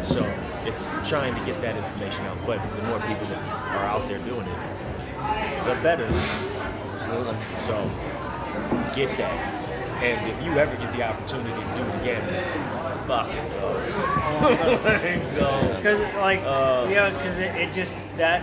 So 0.02 0.24
it's 0.64 0.86
trying 1.04 1.36
to 1.36 1.46
get 1.46 1.60
that 1.60 1.76
information 1.76 2.26
out. 2.28 2.38
But 2.48 2.62
the 2.78 2.84
more 2.84 3.02
people 3.02 3.28
that 3.28 3.44
are 3.76 3.86
out 3.86 4.08
there 4.08 4.20
doing 4.20 4.48
it, 4.48 5.66
the 5.66 5.78
better. 5.84 6.08
Absolutely. 6.08 7.36
So 7.66 7.76
get 8.96 9.18
that. 9.18 9.54
And 10.02 10.32
if 10.32 10.46
you 10.46 10.58
ever 10.58 10.74
get 10.78 10.94
the 10.96 11.04
opportunity 11.04 11.50
to 11.50 11.76
do 11.76 11.84
it 11.84 12.02
again, 12.02 12.87
fuck 13.08 13.30
it, 13.32 15.36
go. 15.36 15.40
go. 15.40 15.76
Because 15.76 16.02
like 16.16 16.42
Uh, 16.44 16.88
yeah, 16.92 17.10
because 17.10 17.38
it, 17.40 17.56
it 17.56 17.74
just 17.74 17.96
that 18.18 18.42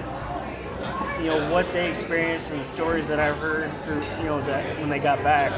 you 1.21 1.27
know 1.27 1.51
what 1.51 1.71
they 1.73 1.89
experienced 1.89 2.51
and 2.51 2.61
the 2.61 2.65
stories 2.65 3.07
that 3.09 3.21
I've 3.21 3.37
heard 3.37 3.71
through 3.83 4.03
you 4.19 4.25
know 4.25 4.41
that 4.43 4.65
when 4.81 4.89
they 4.89 4.99
got 4.99 5.23
back 5.23 5.53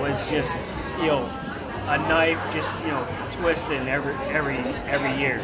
was 0.00 0.30
just 0.30 0.54
you 1.00 1.06
know 1.06 1.24
a 1.88 1.98
knife 2.08 2.42
just 2.52 2.78
you 2.80 2.88
know 2.88 3.06
twisting 3.32 3.88
every 3.88 4.14
every 4.32 4.58
every 4.86 5.16
year. 5.18 5.40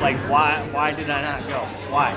Like 0.00 0.16
why 0.30 0.68
why 0.72 0.92
did 0.92 1.10
I 1.10 1.22
not 1.22 1.48
go? 1.48 1.64
Why? 1.92 2.12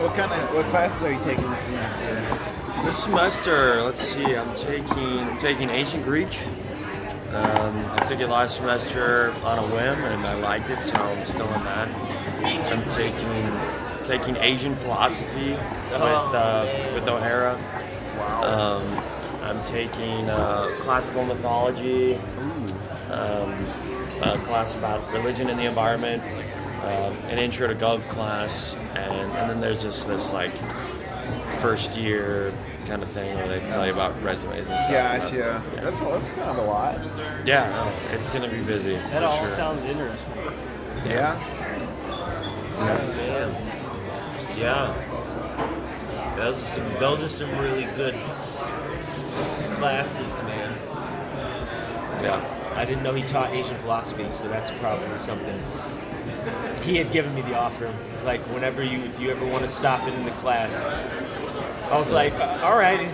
what 0.00 0.14
kind 0.14 0.32
of 0.32 0.54
what 0.54 0.64
classes 0.66 1.02
are 1.02 1.12
you 1.12 1.20
taking 1.22 1.48
this 1.50 1.62
semester? 1.62 2.52
This 2.86 3.02
semester, 3.02 3.82
let's 3.82 4.00
see, 4.00 4.36
I'm 4.36 4.54
taking 4.54 5.18
I'm 5.18 5.38
taking 5.40 5.70
ancient 5.70 6.04
Greek. 6.04 6.28
Um, 7.32 7.84
I 7.90 8.04
took 8.06 8.20
it 8.20 8.28
last 8.28 8.58
semester 8.58 9.32
on 9.42 9.58
a 9.58 9.62
whim, 9.62 10.04
and 10.04 10.24
I 10.24 10.34
liked 10.34 10.70
it, 10.70 10.80
so 10.80 10.94
I'm 10.94 11.24
still 11.24 11.52
in 11.52 11.64
that. 11.64 11.88
I'm 12.44 12.84
taking 12.90 14.04
taking 14.04 14.36
Asian 14.36 14.76
philosophy 14.76 15.50
with 15.50 15.60
uh, 15.92 16.92
with 16.94 17.08
O'Hara. 17.08 17.54
Um, 18.44 19.02
I'm 19.42 19.60
taking 19.62 20.30
uh, 20.30 20.68
classical 20.78 21.24
mythology, 21.24 22.14
um, 23.10 23.66
a 24.22 24.40
class 24.44 24.76
about 24.76 25.12
religion 25.12 25.50
and 25.50 25.58
the 25.58 25.66
environment, 25.66 26.22
um, 26.84 27.16
an 27.30 27.38
intro 27.38 27.66
to 27.66 27.74
Gov 27.74 28.08
class, 28.08 28.76
and, 28.94 29.32
and 29.32 29.50
then 29.50 29.60
there's 29.60 29.82
just 29.82 30.06
this 30.06 30.32
like 30.32 30.52
first 31.58 31.96
year 31.96 32.52
kind 32.86 33.02
of 33.02 33.08
thing 33.10 33.36
where 33.36 33.48
they 33.48 33.60
tell 33.70 33.86
you 33.86 33.92
about 33.92 34.20
resumes 34.22 34.68
and 34.68 34.78
stuff. 34.78 34.90
Gotcha. 34.90 35.62
That's 35.76 36.00
that's 36.00 36.32
kind 36.32 36.50
of 36.50 36.58
a 36.58 36.62
lot. 36.62 36.98
Yeah, 37.44 37.68
no, 37.70 38.14
it's 38.14 38.30
gonna 38.30 38.48
be 38.48 38.62
busy. 38.62 38.96
That 38.96 39.22
all 39.22 39.38
sure. 39.38 39.48
sounds 39.48 39.84
interesting. 39.84 40.36
Yeah. 41.04 41.38
Oh, 42.78 42.84
man. 43.16 44.58
Yeah. 44.58 46.34
Those 46.36 46.62
are 46.62 46.66
some 46.66 46.94
those 46.94 47.22
are 47.22 47.28
some 47.28 47.58
really 47.58 47.84
good 47.96 48.14
classes, 49.76 50.32
man. 50.44 50.72
Yeah. 52.22 52.72
I 52.76 52.84
didn't 52.84 53.02
know 53.02 53.14
he 53.14 53.22
taught 53.22 53.52
Asian 53.52 53.76
philosophy, 53.78 54.28
so 54.30 54.48
that's 54.48 54.70
probably 54.72 55.18
something. 55.18 55.62
He 56.82 56.96
had 56.96 57.10
given 57.10 57.34
me 57.34 57.42
the 57.42 57.56
offer. 57.56 57.92
It's 58.14 58.24
like 58.24 58.40
whenever 58.52 58.82
you, 58.82 58.98
if 59.04 59.18
you 59.18 59.30
ever 59.30 59.46
want 59.46 59.64
to 59.64 59.70
stop 59.70 60.06
it 60.06 60.12
in 60.12 60.24
the 60.24 60.30
class, 60.32 60.74
I 61.90 61.98
was 61.98 62.10
like, 62.12 62.34
all 62.34 62.76
right, 62.76 63.08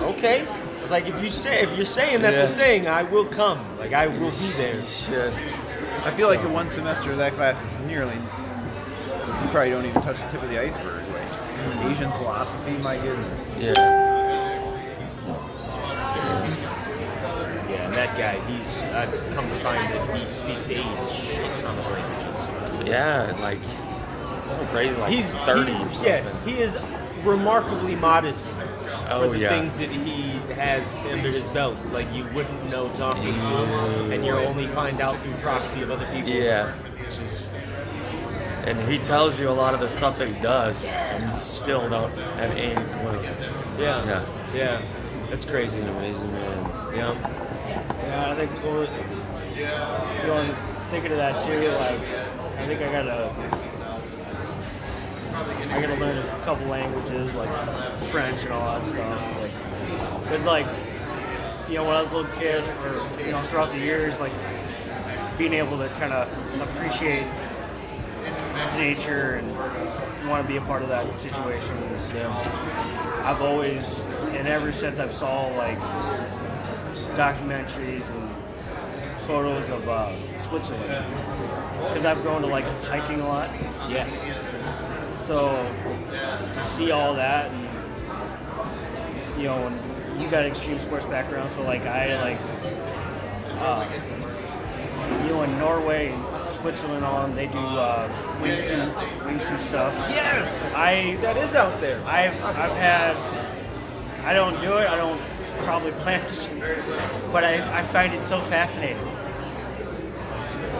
okay. 0.00 0.46
I 0.46 0.82
was 0.82 0.90
like, 0.90 1.06
if 1.06 1.22
you 1.22 1.30
say, 1.30 1.62
if 1.62 1.76
you're 1.76 1.86
saying 1.86 2.22
that's 2.22 2.36
a 2.36 2.50
Yeah. 2.52 2.58
thing, 2.58 2.88
I 2.88 3.02
will 3.02 3.26
come. 3.26 3.78
Like 3.78 3.92
I 3.92 4.06
will 4.06 4.30
be 4.30 4.50
there. 4.56 4.82
Shit. 4.82 5.32
I 6.04 6.10
feel 6.10 6.28
like 6.28 6.42
the 6.42 6.48
one 6.48 6.68
semester 6.70 7.10
of 7.10 7.18
that 7.18 7.32
class 7.34 7.62
is 7.62 7.78
nearly. 7.80 8.14
You 8.14 9.50
probably 9.50 9.70
don't 9.70 9.84
even 9.84 10.00
touch 10.02 10.20
the 10.22 10.28
tip 10.28 10.42
of 10.42 10.48
the 10.50 10.58
iceberg. 10.58 11.02
Like 11.08 11.30
mm. 11.30 11.90
Asian 11.90 12.12
philosophy, 12.12 12.72
my 12.78 12.96
goodness. 12.98 13.56
Yeah. 13.58 13.72
Yeah, 17.68 17.86
and 17.86 17.94
that 17.94 18.16
guy, 18.16 18.38
he's 18.46 18.82
I've 18.84 19.10
come 19.34 19.48
to 19.48 19.54
find 19.56 19.92
that 19.92 20.16
he 20.18 20.26
speaks 20.26 20.68
a 20.68 21.14
shit 21.14 21.58
ton 21.58 21.78
of 21.78 21.84
languages. 21.90 22.88
Yeah, 22.88 23.36
like 23.40 23.60
crazy, 24.70 24.94
like 24.96 25.12
he's 25.12 25.32
30 25.32 25.72
he's, 25.72 25.86
or 25.86 25.92
something. 25.94 26.08
Yeah, 26.08 26.44
he 26.44 26.62
is 26.62 26.76
remarkably 27.24 27.96
modest 27.96 28.48
Oh, 29.06 29.26
for 29.28 29.34
the 29.34 29.40
yeah. 29.40 29.48
things 29.50 29.76
that 29.78 29.90
he 29.90 30.30
has 30.54 30.94
under 31.12 31.30
his 31.30 31.46
belt. 31.50 31.76
Like 31.92 32.10
you 32.14 32.24
wouldn't 32.34 32.70
know 32.70 32.88
talking 32.94 33.22
to 33.24 33.30
him, 33.30 34.12
and 34.12 34.24
you 34.24 34.32
only 34.32 34.66
find 34.68 35.00
out 35.00 35.20
through 35.22 35.34
proxy 35.34 35.82
of 35.82 35.90
other 35.90 36.06
people. 36.12 36.30
Yeah. 36.30 36.72
which 37.02 37.18
is 37.18 37.46
And 38.66 38.78
he 38.90 38.98
tells 38.98 39.38
you 39.38 39.50
a 39.50 39.52
lot 39.52 39.74
of 39.74 39.80
the 39.80 39.88
stuff 39.88 40.16
that 40.18 40.28
he 40.28 40.40
does, 40.40 40.84
and 40.84 41.30
you 41.30 41.36
still 41.36 41.86
don't 41.90 42.10
have 42.38 42.50
any 42.56 42.74
clue. 42.74 43.22
yeah, 43.78 44.04
Yeah. 44.06 44.24
yeah. 44.54 44.80
That's 45.28 45.44
He's 45.44 45.52
crazy. 45.52 45.80
an 45.82 45.88
amazing 45.90 46.32
man. 46.32 46.70
Yeah, 46.96 47.14
Yeah, 48.06 48.30
I 48.30 48.34
think 48.36 48.50
well, 48.64 48.86
going 50.26 50.54
thinking 50.86 51.12
of 51.12 51.18
that 51.18 51.40
too. 51.42 51.68
Like, 51.68 52.00
I 52.58 52.66
think 52.66 52.80
I 52.80 52.90
got 52.92 53.06
a 53.06 53.30
I 55.34 55.80
gotta 55.80 56.00
learn 56.00 56.18
a 56.18 56.40
couple 56.44 56.66
languages 56.66 57.34
like 57.34 57.50
French 58.10 58.44
and 58.44 58.52
all 58.52 58.64
that 58.64 58.84
stuff. 58.84 59.40
Like, 59.40 60.26
cause 60.28 60.44
like, 60.44 60.66
you 61.68 61.74
know, 61.74 61.84
when 61.84 61.96
I 61.96 62.02
was 62.02 62.12
a 62.12 62.16
little 62.16 62.32
kid, 62.32 62.62
or 62.62 63.22
you 63.24 63.32
know, 63.32 63.42
throughout 63.42 63.70
the 63.70 63.78
years, 63.78 64.20
like 64.20 64.32
being 65.36 65.54
able 65.54 65.78
to 65.78 65.88
kind 65.88 66.12
of 66.12 66.60
appreciate 66.62 67.26
nature 68.76 69.36
and 69.36 70.28
want 70.28 70.42
to 70.42 70.48
be 70.48 70.56
a 70.56 70.60
part 70.62 70.82
of 70.82 70.88
that 70.88 71.14
situation 71.16 71.76
is, 71.76 72.08
you 72.08 72.14
know, 72.14 72.30
I've 73.24 73.42
always, 73.42 74.04
and 74.32 74.46
ever 74.46 74.72
since 74.72 74.98
I've 75.00 75.14
saw 75.14 75.48
like 75.56 75.78
documentaries 77.16 78.10
and 78.10 78.30
photos 79.22 79.70
of 79.70 79.88
uh, 79.88 80.12
Switzerland, 80.36 81.04
because 81.88 82.04
I've 82.04 82.22
grown 82.22 82.42
to 82.42 82.46
like 82.46 82.64
hiking 82.84 83.20
a 83.20 83.28
lot. 83.28 83.50
Yes. 83.90 84.24
So 85.16 85.54
to 86.52 86.62
see 86.62 86.90
all 86.90 87.14
that, 87.14 87.50
and 87.50 89.38
you 89.38 89.44
know, 89.44 89.66
and 89.66 90.22
you 90.22 90.28
got 90.28 90.44
extreme 90.44 90.78
sports 90.78 91.06
background, 91.06 91.50
so 91.50 91.62
like 91.62 91.82
I 91.82 92.20
like, 92.22 92.38
uh, 93.60 93.88
you 95.24 95.30
know, 95.30 95.42
in 95.42 95.58
Norway, 95.58 96.12
and 96.12 96.48
Switzerland, 96.48 97.04
on 97.04 97.34
they 97.34 97.46
do 97.46 97.58
uh, 97.58 98.08
wingsuit 98.40 98.92
wingsuit 99.20 99.60
stuff. 99.60 99.94
Yes. 100.10 100.60
I 100.74 101.16
That 101.20 101.36
is 101.36 101.54
out 101.54 101.80
there. 101.80 102.00
I've 102.04 102.34
I've 102.44 102.76
had 102.76 103.16
I 104.24 104.32
don't 104.32 104.58
do 104.62 104.78
it. 104.78 104.88
I 104.88 104.96
don't 104.96 105.20
probably 105.64 105.92
plan 105.92 106.20
to, 106.26 107.30
but 107.30 107.44
I, 107.44 107.80
I 107.80 107.82
find 107.82 108.14
it 108.14 108.22
so 108.22 108.40
fascinating. 108.40 108.96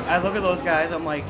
I 0.07 0.19
look 0.23 0.35
at 0.35 0.43
those 0.43 0.63
guys. 0.63 0.93
I'm 0.93 1.05
like, 1.05 1.25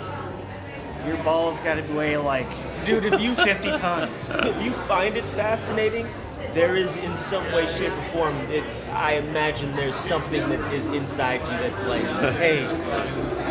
your 1.06 1.16
balls 1.24 1.58
got 1.60 1.74
to 1.74 1.82
weigh 1.92 2.16
like, 2.16 2.48
Dude, 2.84 3.06
if 3.06 3.20
you 3.20 3.34
50 3.34 3.76
tons. 3.78 4.30
if 4.30 4.62
you 4.62 4.72
find 4.72 5.16
it 5.16 5.24
fascinating, 5.24 6.06
there 6.52 6.76
is 6.76 6.96
in 6.98 7.16
some 7.16 7.44
way, 7.52 7.66
shape, 7.66 7.92
or 7.92 8.02
form. 8.12 8.36
It, 8.50 8.62
I 8.92 9.14
imagine 9.14 9.74
there's 9.74 9.96
something 9.96 10.48
that 10.50 10.74
is 10.74 10.86
inside 10.88 11.40
you 11.40 11.46
that's 11.46 11.84
like, 11.86 12.02
hey, 12.36 12.66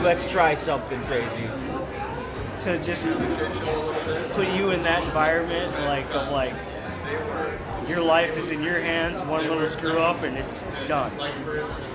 let's 0.04 0.30
try 0.30 0.54
something 0.54 1.02
crazy. 1.06 1.50
to 2.60 2.82
just 2.84 3.06
put 4.34 4.48
you 4.50 4.70
in 4.70 4.84
that 4.84 5.04
environment, 5.04 5.74
like 5.86 6.10
of 6.14 6.32
like 6.32 6.54
your 7.88 8.02
life 8.02 8.38
is 8.38 8.50
in 8.50 8.62
your 8.62 8.80
hands. 8.80 9.22
One 9.22 9.48
little 9.48 9.68
screw 9.68 10.00
up 10.00 10.22
and 10.22 10.38
it's 10.38 10.64
done. 10.88 11.12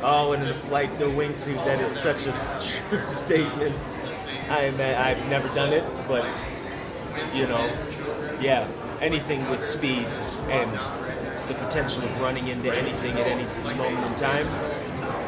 Oh, 0.02 0.32
and 0.32 0.46
the 0.46 0.54
flight, 0.54 0.98
the 0.98 1.04
wingsuit, 1.04 1.64
that 1.64 1.80
is 1.80 1.92
such 1.92 2.26
a 2.26 2.60
true 2.60 3.10
statement. 3.10 3.76
I 4.50 4.66
I've 4.66 5.28
never 5.28 5.48
done 5.54 5.72
it, 5.72 5.84
but 6.06 6.24
you 7.34 7.46
know, 7.46 7.70
yeah, 8.40 8.66
anything 9.00 9.48
with 9.50 9.64
speed 9.64 10.06
and 10.50 10.70
the 11.48 11.54
potential 11.54 12.02
of 12.04 12.20
running 12.20 12.48
into 12.48 12.74
anything 12.74 13.12
at 13.18 13.26
any 13.26 13.44
moment 13.76 14.04
in 14.06 14.14
time. 14.16 14.46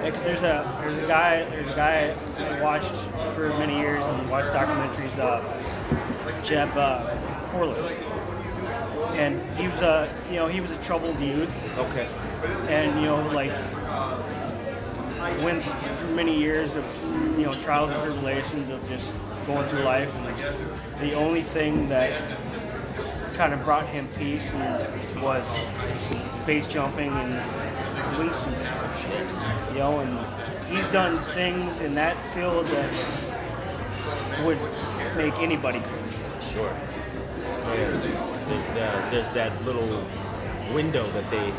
because 0.05 0.25
there's 0.25 0.43
a 0.43 0.65
there's 0.81 0.99
a 0.99 1.07
guy 1.07 1.45
there's 1.51 1.69
a 1.69 1.75
guy 1.75 2.15
I 2.39 2.61
watched 2.63 2.95
for 3.35 3.49
many 3.59 3.79
years 3.79 4.05
and 4.07 4.31
watched 4.31 4.51
documentaries. 4.51 5.19
Uh, 5.19 5.43
Jeb 6.43 6.71
uh, 6.77 7.05
Corliss, 7.51 7.91
and 9.13 9.41
he 9.59 9.69
was 9.69 9.81
a 9.81 10.09
you 10.31 10.37
know 10.37 10.47
he 10.49 10.61
was 10.61 10.71
a 10.71 10.77
troubled 10.77 11.19
youth, 11.21 11.53
Okay. 11.79 12.09
and 12.69 12.99
you 13.01 13.07
know 13.07 13.21
like 13.33 13.53
went 15.43 15.65
through 15.65 16.15
many 16.15 16.39
years 16.39 16.77
of 16.77 16.85
you 17.39 17.47
know 17.47 17.55
trials 17.55 17.91
and 17.91 18.03
tribulations 18.03 18.71
of 18.71 18.87
just 18.89 19.15
going 19.47 19.67
through 19.67 19.83
life, 19.83 20.15
and 20.17 21.03
the 21.03 21.15
only 21.15 21.43
thing 21.43 21.89
that 21.89 22.39
kind 23.35 23.53
of 23.55 23.65
brought 23.65 23.87
him 23.87 24.09
peace 24.19 24.53
and 24.53 25.23
was 25.23 25.67
base 26.47 26.67
jumping 26.67 27.11
and 27.11 27.33
wingsuit. 28.17 28.55
Shit. 29.01 29.73
You 29.73 29.79
know, 29.79 30.01
and 30.01 30.71
he's 30.71 30.89
done 30.89 31.19
things 31.35 31.81
in 31.81 31.95
that 31.95 32.17
field 32.33 32.67
that 32.67 34.45
would 34.45 34.59
make 35.17 35.39
anybody 35.39 35.81
cringe. 35.81 36.15
Sure. 36.53 36.73
Yeah. 37.75 38.45
There's 38.49 38.67
the 38.69 39.11
there's 39.11 39.31
that 39.33 39.65
little 39.65 40.05
window 40.75 41.09
that 41.13 41.31
they 41.31 41.53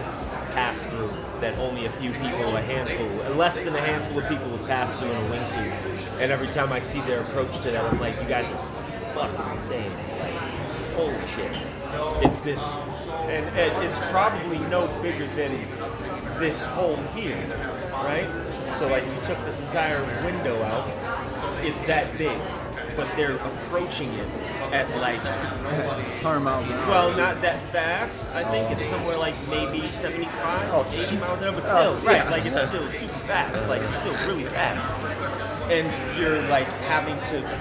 pass 0.52 0.86
through 0.86 1.10
that 1.40 1.58
only 1.58 1.86
a 1.86 1.92
few 1.94 2.12
people, 2.14 2.56
a 2.56 2.62
handful, 2.62 3.36
less 3.36 3.64
than 3.64 3.76
a 3.76 3.82
handful 3.82 4.20
of 4.20 4.30
people 4.30 4.50
have 4.58 4.68
passed 4.68 5.00
through 5.00 5.10
in 5.10 5.18
a 5.18 5.30
wingsuit. 5.30 5.72
And 6.20 6.32
every 6.32 6.48
time 6.48 6.72
I 6.72 6.80
see 6.80 7.02
their 7.02 7.22
approach 7.22 7.60
to 7.62 7.72
that, 7.72 7.86
I'm 7.86 8.00
like, 8.00 8.22
you 8.22 8.28
guys 8.28 8.50
are 8.52 9.14
fucking 9.14 9.58
insane. 9.58 9.92
It's 10.04 10.20
like, 10.20 10.34
holy 10.96 11.28
shit. 11.36 11.58
It's 12.24 12.40
this, 12.42 12.72
and, 12.72 13.46
and 13.58 13.84
it's 13.84 13.98
probably 14.12 14.60
no 14.60 14.88
bigger 15.02 15.26
than 15.28 15.68
this 16.40 16.64
hole 16.64 16.98
here, 17.16 17.38
right? 17.92 18.30
So 18.78 18.88
like, 18.88 19.06
you 19.06 19.16
took 19.24 19.44
this 19.46 19.60
entire 19.62 20.04
window 20.24 20.62
out. 20.64 20.88
It's 21.66 21.84
that 21.84 22.18
big, 22.18 22.40
but 22.96 23.14
they're 23.16 23.36
approaching 23.36 24.10
it 24.14 24.28
at 24.72 24.90
like 24.98 25.20
100 25.24 26.40
miles 26.40 26.66
an 26.68 26.74
hour. 26.74 26.88
well, 26.90 27.18
not 27.18 27.42
that 27.42 27.62
fast. 27.72 28.28
I 28.34 28.44
think 28.44 28.72
it's 28.78 28.90
somewhere 28.90 29.18
like 29.18 29.36
maybe 29.50 29.88
75, 29.88 30.70
Oh, 30.74 30.86
80 30.88 31.06
stu- 31.06 31.18
miles 31.20 31.40
an 31.42 31.46
hour, 31.48 31.52
but 31.54 31.64
oh, 31.68 31.94
still, 31.96 32.08
right? 32.08 32.18
yeah. 32.18 32.30
Like 32.30 32.46
it's 32.46 32.68
still 32.68 32.88
super 32.92 33.20
fast. 33.28 33.68
Like 33.68 33.82
it's 33.82 33.98
still 34.00 34.14
really 34.28 34.46
fast. 34.46 34.88
And 35.72 36.20
you're 36.20 36.42
like 36.50 36.68
having 36.88 37.18
to 37.32 37.60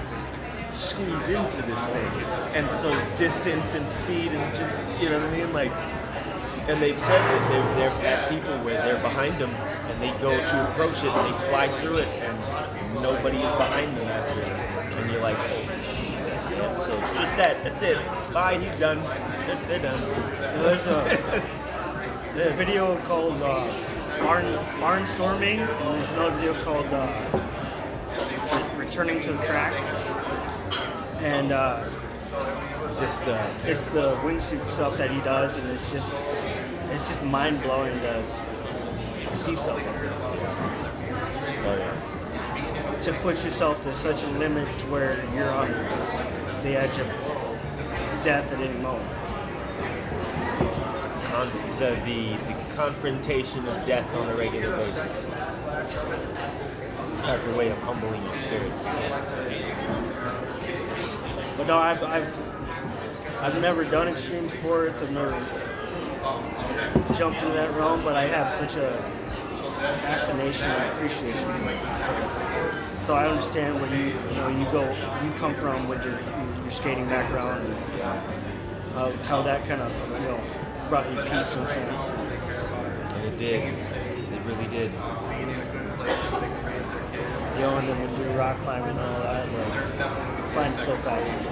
squeeze 0.73 1.29
into 1.29 1.61
this 1.63 1.85
thing, 1.87 2.07
and 2.55 2.69
so 2.69 2.89
distance 3.17 3.75
and 3.75 3.87
speed 3.87 4.31
and 4.31 4.55
just, 4.55 5.01
you 5.01 5.09
know 5.09 5.19
what 5.19 5.29
I 5.29 5.37
mean, 5.37 5.53
like. 5.53 5.71
And 6.69 6.79
they've 6.81 6.97
said 6.97 7.17
that 7.19 7.49
they're, 7.75 7.89
they're 7.99 8.07
at 8.07 8.29
people 8.29 8.55
where 8.63 8.79
they're 8.83 9.01
behind 9.01 9.39
them, 9.41 9.49
and 9.49 9.99
they 10.01 10.11
go 10.21 10.37
to 10.37 10.69
approach 10.71 11.03
it, 11.03 11.09
and 11.09 11.25
they 11.33 11.37
fly 11.49 11.67
through 11.81 11.97
it, 11.97 12.07
and 12.07 12.93
nobody 13.01 13.37
is 13.37 13.51
behind 13.53 13.97
them 13.97 14.07
after. 14.07 14.97
And 15.01 15.11
you're 15.11 15.21
like, 15.21 15.35
oh, 15.39 15.80
so 16.77 16.97
it's 16.97 17.13
just 17.13 17.35
that. 17.37 17.63
That's 17.63 17.81
it. 17.81 17.97
Bye. 18.33 18.57
He's 18.57 18.77
done. 18.79 18.99
They're, 18.99 19.61
they're 19.67 19.81
done. 19.81 20.01
There's 20.61 20.87
a, 20.87 21.03
there's 22.35 22.47
a 22.47 22.53
video 22.53 22.97
called 23.05 23.41
uh, 23.41 23.67
Barn, 24.19 24.45
Barnstorming, 24.79 25.59
and 25.59 25.69
there's 25.69 26.09
another 26.09 26.35
video 26.37 26.53
called 26.63 26.87
uh, 26.91 27.07
Returning 28.77 29.21
to 29.21 29.31
the 29.33 29.39
Crack. 29.39 29.73
And 31.21 31.51
uh, 31.51 31.83
Is 32.89 32.99
this 32.99 33.17
the? 33.19 33.39
it's 33.65 33.85
the 33.87 34.15
wingsuit 34.23 34.65
stuff 34.65 34.97
that 34.97 35.11
he 35.11 35.19
does, 35.21 35.57
and 35.57 35.69
it's 35.69 35.91
just 35.91 36.13
it's 36.91 37.07
just 37.07 37.23
mind 37.23 37.61
blowing 37.61 37.99
to 38.01 38.23
see 39.31 39.55
stuff 39.55 39.77
like 39.77 39.85
that. 39.85 39.95
Oh 41.63 41.75
yeah. 41.77 42.97
To 43.01 43.13
push 43.21 43.43
yourself 43.43 43.81
to 43.83 43.93
such 43.93 44.23
a 44.23 44.27
limit 44.27 44.77
to 44.79 44.85
where 44.87 45.17
you're 45.33 45.49
on 45.49 45.67
the 46.63 46.75
edge 46.79 46.97
of 46.99 47.07
death 48.23 48.51
at 48.51 48.59
any 48.59 48.77
moment. 48.79 49.09
Con- 51.25 51.49
the, 51.79 51.95
the 52.05 52.37
the 52.45 52.75
confrontation 52.75 53.67
of 53.67 53.85
death 53.85 54.13
on 54.15 54.29
a 54.29 54.35
regular 54.35 54.75
basis 54.77 55.29
as 57.23 57.45
a 57.47 57.55
way 57.55 57.69
of 57.69 57.77
humbling 57.79 58.23
your 58.23 58.35
spirits. 58.35 58.85
But 61.57 61.67
no, 61.67 61.77
I've, 61.77 62.03
I've 62.03 63.41
I've 63.41 63.61
never 63.61 63.83
done 63.83 64.07
extreme 64.07 64.49
sports. 64.49 65.01
I've 65.01 65.11
never 65.11 65.31
jumped 67.17 67.41
into 67.41 67.53
that 67.53 67.73
realm, 67.75 68.03
but 68.03 68.15
I 68.15 68.25
have 68.25 68.53
such 68.53 68.75
a 68.75 68.91
fascination 70.01 70.69
and 70.69 70.93
appreciation 70.93 71.45
for 71.45 72.37
it. 72.37 72.40
So, 73.03 73.15
I 73.15 73.27
understand 73.27 73.81
where 73.81 73.93
you 73.95 74.05
you 74.05 74.35
know 74.35 74.47
you 74.47 74.65
go 74.71 74.83
you 75.23 75.31
come 75.37 75.55
from 75.55 75.87
with 75.87 76.03
your 76.05 76.19
your 76.61 76.71
skating 76.71 77.07
background 77.07 77.65
and 77.65 77.73
uh, 78.01 78.21
how, 78.93 79.11
how 79.23 79.41
that 79.41 79.65
kind 79.65 79.81
of 79.81 79.91
you 80.11 80.27
know 80.27 80.39
brought 80.87 81.09
you 81.11 81.21
peace 81.23 81.55
in 81.55 81.63
a 81.63 81.67
sense. 81.67 82.09
And 82.09 83.25
it 83.25 83.37
did. 83.37 83.73
It 83.73 84.41
really 84.45 84.67
did. 84.67 84.91
You 87.55 87.67
know, 87.67 87.77
and 87.77 87.87
then 87.87 87.99
when 87.99 88.11
you 88.11 88.17
do 88.17 88.29
rock 88.37 88.59
climbing 88.61 88.89
and 88.89 88.99
all 88.99 89.19
that, 89.21 89.51
like, 89.51 89.73
I 89.99 90.41
find 90.53 90.73
it 90.73 90.79
so 90.79 90.97
fascinating. 90.97 91.47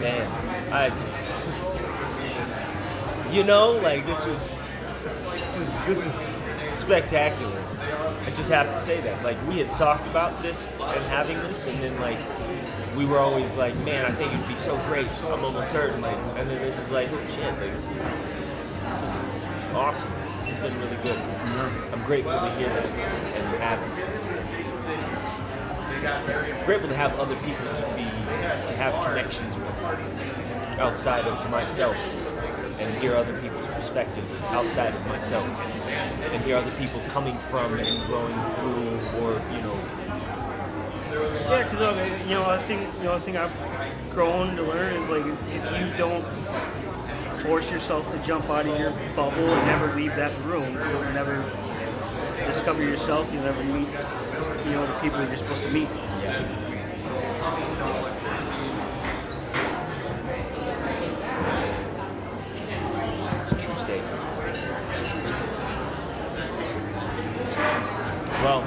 Man, 0.00 0.26
I. 0.72 0.90
You 3.32 3.44
know, 3.44 3.72
like 3.72 4.04
this 4.06 4.24
was. 4.26 4.61
This 5.02 5.58
is 5.58 5.82
this 5.82 6.06
is 6.06 6.28
spectacular. 6.78 7.60
I 8.24 8.30
just 8.30 8.50
have 8.50 8.72
to 8.72 8.80
say 8.80 9.00
that. 9.00 9.24
Like 9.24 9.36
we 9.48 9.58
had 9.58 9.74
talked 9.74 10.06
about 10.06 10.42
this 10.42 10.70
and 10.80 11.04
having 11.04 11.38
this, 11.38 11.66
and 11.66 11.82
then 11.82 12.00
like 12.00 12.18
we 12.96 13.04
were 13.04 13.18
always 13.18 13.56
like, 13.56 13.74
man, 13.78 14.04
I 14.04 14.12
think 14.12 14.32
it'd 14.32 14.46
be 14.46 14.54
so 14.54 14.76
great. 14.86 15.08
I'm 15.24 15.44
almost 15.44 15.72
certain. 15.72 16.00
Like, 16.00 16.16
and 16.36 16.48
then 16.48 16.62
this 16.62 16.78
is 16.78 16.88
like, 16.90 17.10
oh 17.10 17.26
shit, 17.28 17.42
like 17.58 17.72
this 17.72 17.88
is 17.88 17.96
this 17.96 19.02
is 19.02 19.74
awesome. 19.74 20.12
This 20.38 20.50
has 20.50 20.70
been 20.70 20.80
really 20.80 21.02
good. 21.02 21.18
I'm 21.92 22.04
grateful 22.04 22.32
to 22.32 22.54
hear 22.56 22.68
that 22.68 22.86
and 22.86 23.62
have 23.62 23.82
it. 23.98 24.12
grateful 26.64 26.88
to 26.88 26.96
have 26.96 27.18
other 27.18 27.36
people 27.36 27.66
to 27.74 27.82
be 27.96 28.04
to 28.04 28.74
have 28.76 28.94
connections 29.04 29.56
with 29.56 29.82
outside 30.78 31.24
of 31.26 31.50
myself 31.50 31.96
and 32.78 32.98
hear 33.00 33.14
other 33.14 33.38
people's 33.40 33.66
perspectives 33.66 34.42
outside 34.44 34.94
of 34.94 35.06
myself 35.06 35.46
and 35.86 36.44
hear 36.44 36.56
other 36.56 36.70
people 36.72 37.00
coming 37.08 37.38
from 37.50 37.74
and 37.78 38.06
growing 38.06 38.34
through 38.56 38.98
or 39.20 39.32
you 39.54 39.62
know 39.62 39.78
Yeah, 41.50 41.64
because 41.64 41.80
I 41.80 41.90
uh, 41.90 42.24
you 42.24 42.34
know, 42.34 42.44
I 42.44 42.58
think 42.58 42.80
you 42.98 43.04
know, 43.04 43.14
I 43.14 43.18
think 43.18 43.36
I've 43.36 43.54
grown 44.10 44.56
to 44.56 44.62
learn 44.62 44.94
is 44.94 45.08
like 45.08 45.26
if, 45.26 45.64
if 45.64 45.80
you 45.80 45.96
don't 45.96 46.24
force 47.42 47.72
yourself 47.72 48.10
to 48.12 48.18
jump 48.18 48.48
out 48.48 48.66
of 48.66 48.78
your 48.78 48.92
bubble 49.16 49.44
and 49.44 49.66
never 49.66 49.94
leave 49.96 50.14
that 50.16 50.32
room, 50.44 50.74
you'll 50.90 51.12
never 51.12 51.42
discover 52.46 52.82
yourself. 52.82 53.32
You'll 53.32 53.42
never 53.42 53.64
meet, 53.64 53.88
you 54.66 54.72
know, 54.72 54.86
the 54.86 54.98
people 55.00 55.18
you're 55.24 55.36
supposed 55.36 55.62
to 55.62 55.70
meet. 55.70 55.88
It's 63.40 63.52
a 63.52 63.56
true 63.56 63.76
statement. 63.76 64.20
Well, 68.42 68.62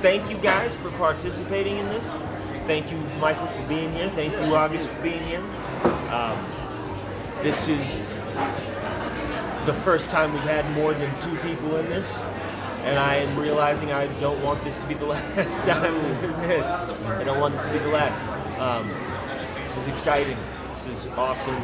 thank 0.00 0.30
you 0.30 0.38
guys 0.38 0.74
for 0.76 0.90
participating 0.92 1.76
in 1.76 1.84
this. 1.86 2.06
Thank 2.66 2.90
you, 2.90 2.98
Michael, 3.18 3.46
for 3.48 3.62
being 3.68 3.92
here. 3.92 4.08
Thank 4.10 4.32
you, 4.32 4.54
August, 4.54 4.88
for 4.88 5.02
being 5.02 5.22
here. 5.22 5.42
Um, 6.10 6.38
this 7.42 7.68
is 7.68 8.08
the 9.66 9.74
first 9.84 10.10
time 10.10 10.32
we've 10.32 10.42
had 10.42 10.70
more 10.72 10.94
than 10.94 11.10
two 11.20 11.36
people 11.38 11.76
in 11.76 11.86
this, 11.86 12.16
and 12.84 12.98
I 12.98 13.16
am 13.16 13.38
realizing 13.38 13.92
I 13.92 14.06
don't 14.20 14.42
want 14.42 14.64
this 14.64 14.78
to 14.78 14.86
be 14.86 14.94
the 14.94 15.06
last 15.36 15.66
time. 15.66 15.94
I 17.06 17.24
don't 17.24 17.38
want 17.38 17.54
this 17.54 17.64
to 17.64 17.72
be 17.72 17.78
the 17.78 17.88
last. 17.88 18.22
Um, 18.58 18.88
this 19.62 19.76
is 19.76 19.86
exciting. 19.88 20.38
This 20.70 20.86
is 20.86 21.06
awesome, 21.08 21.56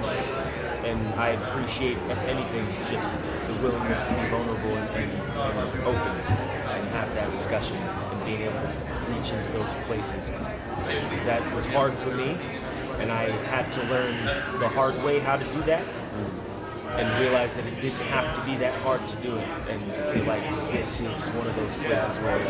and 0.85 1.01
I 1.19 1.31
appreciate, 1.31 1.97
if 2.11 2.23
anything, 2.25 2.67
just 2.85 3.09
the 3.49 3.55
willingness 3.63 4.03
to 4.03 4.11
be 4.11 4.29
vulnerable 4.29 4.77
and, 4.77 4.91
and, 4.91 5.81
open 5.87 5.97
and 5.97 6.89
have 6.91 7.15
that 7.15 7.33
discussion 7.33 7.77
being 8.27 8.43
able 8.43 8.61
to 8.61 8.69
reach 9.09 9.31
into 9.31 9.51
those 9.53 9.73
places. 9.87 10.31
Because 11.09 11.25
that 11.25 11.55
was 11.55 11.65
hard 11.67 11.95
for 11.95 12.11
me, 12.11 12.37
and 12.99 13.11
I 13.11 13.31
had 13.49 13.73
to 13.73 13.83
learn 13.85 14.15
the 14.61 14.69
hard 14.69 15.03
way 15.03 15.21
how 15.21 15.37
to 15.37 15.45
do 15.53 15.63
that 15.63 15.85
and 16.99 17.21
realize 17.21 17.55
that 17.55 17.65
it 17.65 17.81
didn't 17.81 18.07
have 18.09 18.35
to 18.37 18.43
be 18.43 18.57
that 18.57 18.75
hard 18.81 19.07
to 19.09 19.17
do 19.17 19.37
it. 19.37 19.49
And 19.69 19.81
feel 20.13 20.25
like 20.25 20.43
this 20.51 21.01
is 21.01 21.35
one 21.35 21.47
of 21.47 21.57
those 21.57 21.77
places 21.77 22.17
where 22.19 22.41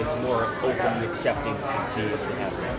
it's 0.00 0.16
more 0.16 0.44
open 0.62 0.86
and 0.86 1.04
accepting 1.04 1.54
to 1.54 1.92
be 1.96 2.02
able 2.02 2.18
to 2.18 2.34
have 2.36 2.56
that. 2.60 2.76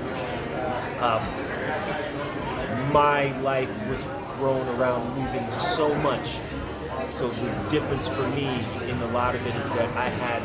Um, 1.04 2.92
my 2.92 3.40
life 3.42 3.72
was 3.88 4.04
grown 4.38 4.68
around 4.80 5.18
moving 5.18 5.52
so 5.52 5.94
much. 5.96 6.38
So 7.10 7.30
the 7.30 7.70
difference 7.70 8.08
for 8.08 8.28
me 8.30 8.64
in 8.88 8.98
a 9.02 9.08
lot 9.12 9.36
of 9.36 9.46
it 9.46 9.56
is 9.56 9.70
that 9.72 9.96
I 9.98 10.10
had, 10.10 10.42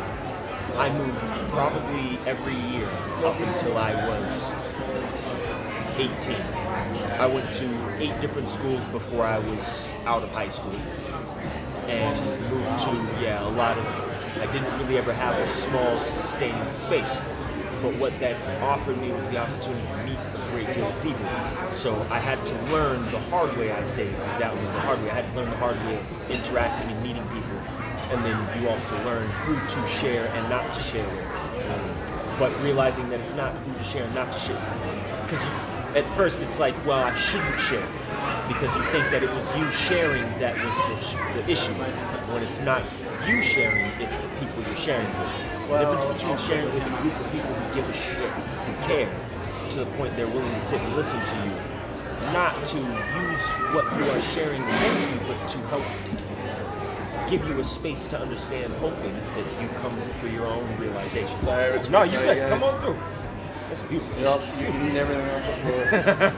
I 0.76 0.90
moved 0.90 1.28
probably 1.50 2.18
every 2.26 2.56
year 2.56 2.88
up 3.24 3.38
until 3.38 3.78
I 3.78 3.94
was 4.08 4.52
18. 5.96 6.36
I 7.20 7.26
went 7.28 7.52
to 7.54 7.96
eight 7.98 8.20
different 8.20 8.48
schools 8.48 8.84
before 8.86 9.24
I 9.24 9.38
was 9.38 9.92
out 10.04 10.24
of 10.24 10.32
high 10.32 10.48
school. 10.48 10.74
And 11.86 12.18
moved 12.50 12.80
to, 12.80 13.22
yeah, 13.22 13.46
a 13.46 13.50
lot 13.50 13.78
of, 13.78 13.86
I 14.40 14.52
didn't 14.52 14.76
really 14.80 14.98
ever 14.98 15.12
have 15.12 15.38
a 15.38 15.44
small, 15.44 16.00
sustaining 16.00 16.70
space. 16.72 17.14
But 17.80 17.94
what 17.96 18.18
that 18.18 18.40
offered 18.60 19.00
me 19.00 19.12
was 19.12 19.28
the 19.28 19.36
opportunity 19.36 19.86
to 19.86 19.96
meet 19.98 20.18
a 20.18 20.50
great 20.50 20.74
deal 20.74 20.88
of 20.88 21.02
people. 21.02 21.28
So 21.72 22.04
I 22.10 22.18
had 22.18 22.44
to 22.46 22.54
learn 22.72 23.12
the 23.12 23.20
hard 23.20 23.56
way, 23.56 23.70
I 23.70 23.84
say. 23.84 24.10
That 24.40 24.58
was 24.58 24.72
the 24.72 24.80
hard 24.80 25.00
way. 25.02 25.10
I 25.10 25.14
had 25.14 25.30
to 25.30 25.36
learn 25.36 25.50
the 25.50 25.56
hard 25.56 25.76
way 25.84 25.98
of 26.00 26.30
interacting 26.30 26.90
and 26.90 27.02
meeting 27.02 27.22
people. 27.28 27.53
And 28.10 28.24
then 28.24 28.62
you 28.62 28.68
also 28.68 28.96
learn 29.04 29.28
who 29.28 29.54
to 29.54 29.88
share 29.88 30.26
and 30.26 30.48
not 30.48 30.72
to 30.74 30.80
share 30.80 31.08
with. 31.08 31.26
Um, 31.70 32.38
but 32.38 32.62
realizing 32.62 33.08
that 33.10 33.20
it's 33.20 33.34
not 33.34 33.54
who 33.54 33.74
to 33.74 33.84
share 33.84 34.04
and 34.04 34.14
not 34.14 34.32
to 34.32 34.38
share. 34.38 34.60
Because 35.22 35.44
at 35.96 36.04
first 36.16 36.42
it's 36.42 36.58
like, 36.58 36.74
well, 36.86 37.02
I 37.02 37.14
shouldn't 37.14 37.60
share 37.60 37.86
because 38.48 38.74
you 38.76 38.82
think 38.92 39.04
that 39.10 39.22
it 39.22 39.30
was 39.30 39.56
you 39.56 39.70
sharing 39.72 40.22
that 40.38 40.54
was 40.56 40.74
the, 41.14 41.42
the 41.42 41.50
issue. 41.50 41.72
When 41.72 42.42
it's 42.42 42.60
not 42.60 42.82
you 43.26 43.40
sharing, 43.42 43.86
it's 44.00 44.16
the 44.16 44.28
people 44.40 44.62
you're 44.66 44.76
sharing 44.76 45.06
with. 45.06 45.54
The 45.68 45.78
difference 45.78 46.22
between 46.22 46.38
sharing 46.38 46.66
with 46.66 46.84
a 46.84 47.02
group 47.02 47.18
of 47.18 47.32
people 47.32 47.54
who 47.54 47.74
give 47.74 47.88
a 47.88 47.92
shit, 47.92 48.30
who 48.30 48.72
care, 48.86 49.08
to 49.70 49.78
the 49.78 49.86
point 49.96 50.14
they're 50.16 50.28
willing 50.28 50.52
to 50.54 50.60
sit 50.60 50.80
and 50.80 50.94
listen 50.94 51.24
to 51.24 51.36
you, 51.46 51.54
not 52.32 52.64
to 52.66 52.76
use 52.76 53.44
what 53.72 53.84
you 53.96 54.04
are 54.10 54.20
sharing 54.20 54.62
against 54.62 55.10
you, 55.10 55.20
but 55.26 55.48
to 55.48 55.58
help 55.72 55.84
give 57.28 57.46
you 57.48 57.58
a 57.58 57.64
space 57.64 58.06
to 58.08 58.18
understand, 58.20 58.72
hoping 58.74 59.14
that 59.14 59.62
you 59.62 59.68
come 59.80 59.96
for 60.20 60.28
your 60.28 60.46
own 60.46 60.76
realization. 60.78 61.40
Sorry, 61.40 61.78
no, 61.90 62.02
you 62.02 62.18
good. 62.18 62.38
guys. 62.38 62.48
Come 62.50 62.62
on 62.62 62.80
through. 62.80 62.98
That's 63.68 63.82
beautiful. 63.82 64.20
Yep, 64.20 64.40
you 64.60 64.66
cleaned 64.66 64.96
everything 64.96 65.28
up 65.30 65.44
before. 65.62 66.32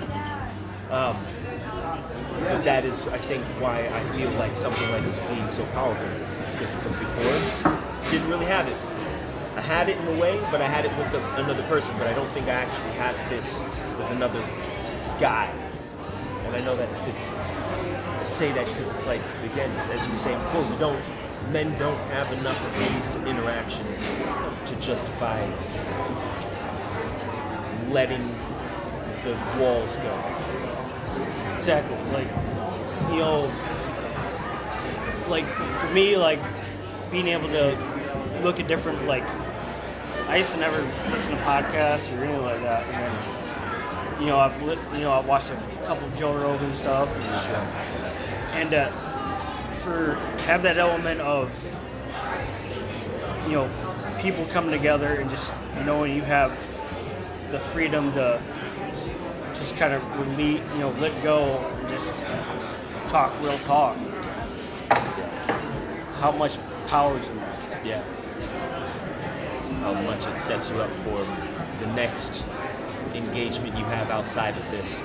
But 2.49 2.63
that 2.65 2.85
is, 2.85 3.09
I 3.09 3.19
think, 3.19 3.45
why 3.61 3.87
I 3.89 4.01
feel 4.17 4.31
like 4.33 4.55
something 4.55 4.89
like 4.91 5.05
this 5.05 5.21
being 5.23 5.49
so 5.49 5.65
powerful. 5.67 6.09
Because 6.53 6.75
from 6.75 6.93
before, 6.93 8.11
didn't 8.11 8.29
really 8.29 8.47
have 8.47 8.69
it. 8.69 8.77
I 9.57 9.63
had 9.63 9.89
it 9.89 9.97
in 9.97 10.07
a 10.07 10.21
way, 10.21 10.39
but 10.51 10.61
I 10.61 10.69
had 10.69 10.85
it 10.85 10.97
with 10.97 11.11
the, 11.13 11.19
another 11.43 11.63
person. 11.65 11.97
But 11.99 12.07
I 12.07 12.13
don't 12.15 12.31
think 12.31 12.47
I 12.47 12.53
actually 12.53 12.93
had 12.93 13.17
this 13.31 13.59
with 13.99 14.11
another 14.13 14.41
guy. 15.19 15.51
And 16.45 16.55
I 16.55 16.61
know 16.61 16.77
that's 16.77 17.03
it's. 17.05 17.31
I 18.27 18.29
say 18.29 18.51
that 18.55 18.67
because 18.67 18.91
it's 18.91 19.07
like 19.07 19.21
again, 19.45 19.71
as 19.93 20.05
you 20.05 20.13
were 20.13 20.19
saying 20.19 20.39
before, 20.43 20.63
we 20.65 20.77
don't. 20.79 21.01
Men 21.53 21.79
don't 21.79 21.97
have 22.11 22.33
enough 22.33 22.61
of 22.61 22.77
these 22.77 23.15
interactions 23.25 24.05
to 24.69 24.81
justify 24.81 25.41
letting 27.93 28.33
the 29.23 29.39
walls 29.61 29.95
go. 29.99 30.13
Exactly. 31.57 31.97
Like, 32.13 32.27
you 33.13 33.19
know, 33.21 33.43
like 35.29 35.47
for 35.79 35.89
me, 35.95 36.17
like 36.17 36.41
being 37.13 37.29
able 37.29 37.47
to 37.51 37.79
look 38.43 38.59
at 38.59 38.67
different, 38.67 39.07
like, 39.07 39.23
I 40.27 40.39
used 40.39 40.51
to 40.51 40.57
never 40.57 40.83
listen 41.13 41.37
to 41.37 41.43
podcasts 41.43 42.11
or 42.11 42.25
anything 42.25 42.43
like 42.43 42.61
that. 42.63 42.83
And 42.89 43.03
then, 43.05 44.21
you 44.21 44.27
know, 44.27 44.39
I've, 44.39 44.61
li- 44.63 44.79
you 44.95 45.05
know, 45.05 45.13
I've 45.13 45.29
watched 45.29 45.51
a 45.51 45.57
couple 45.85 46.09
of 46.09 46.17
Joe 46.17 46.35
Rogan 46.37 46.75
stuff. 46.75 47.15
And, 47.15 47.96
and 48.57 48.73
uh, 48.73 48.91
for, 49.73 50.15
have 50.47 50.63
that 50.63 50.79
element 50.79 51.21
of, 51.21 51.51
you 53.47 53.53
know, 53.53 53.71
people 54.21 54.45
coming 54.47 54.71
together 54.71 55.15
and 55.15 55.31
just 55.31 55.53
knowing 55.85 56.15
you 56.15 56.23
have 56.23 56.51
the 57.53 57.61
freedom 57.61 58.13
to 58.13 58.41
just 59.55 59.77
kind 59.77 59.93
of 59.93 60.03
release, 60.19 60.61
you 60.73 60.81
know, 60.81 60.91
let 60.99 61.23
go 61.23 61.59
and 61.59 61.89
just 61.89 62.13
talk 63.09 63.33
real 63.43 63.59
talk. 63.59 63.97
How 66.21 66.33
much 66.33 66.59
power 66.87 67.19
is 67.19 67.29
in 67.29 67.37
that? 67.37 67.87
Yeah. 67.87 68.03
How 69.81 69.93
much 69.93 70.27
it 70.27 70.41
sets 70.41 70.71
you 70.71 70.77
up 70.81 70.91
for 71.05 71.25
the 71.81 71.93
next 71.95 72.43
engagement 73.15 73.77
you 73.77 73.85
have 73.85 74.11
outside 74.11 74.57
of 74.57 74.71
this. 74.71 75.01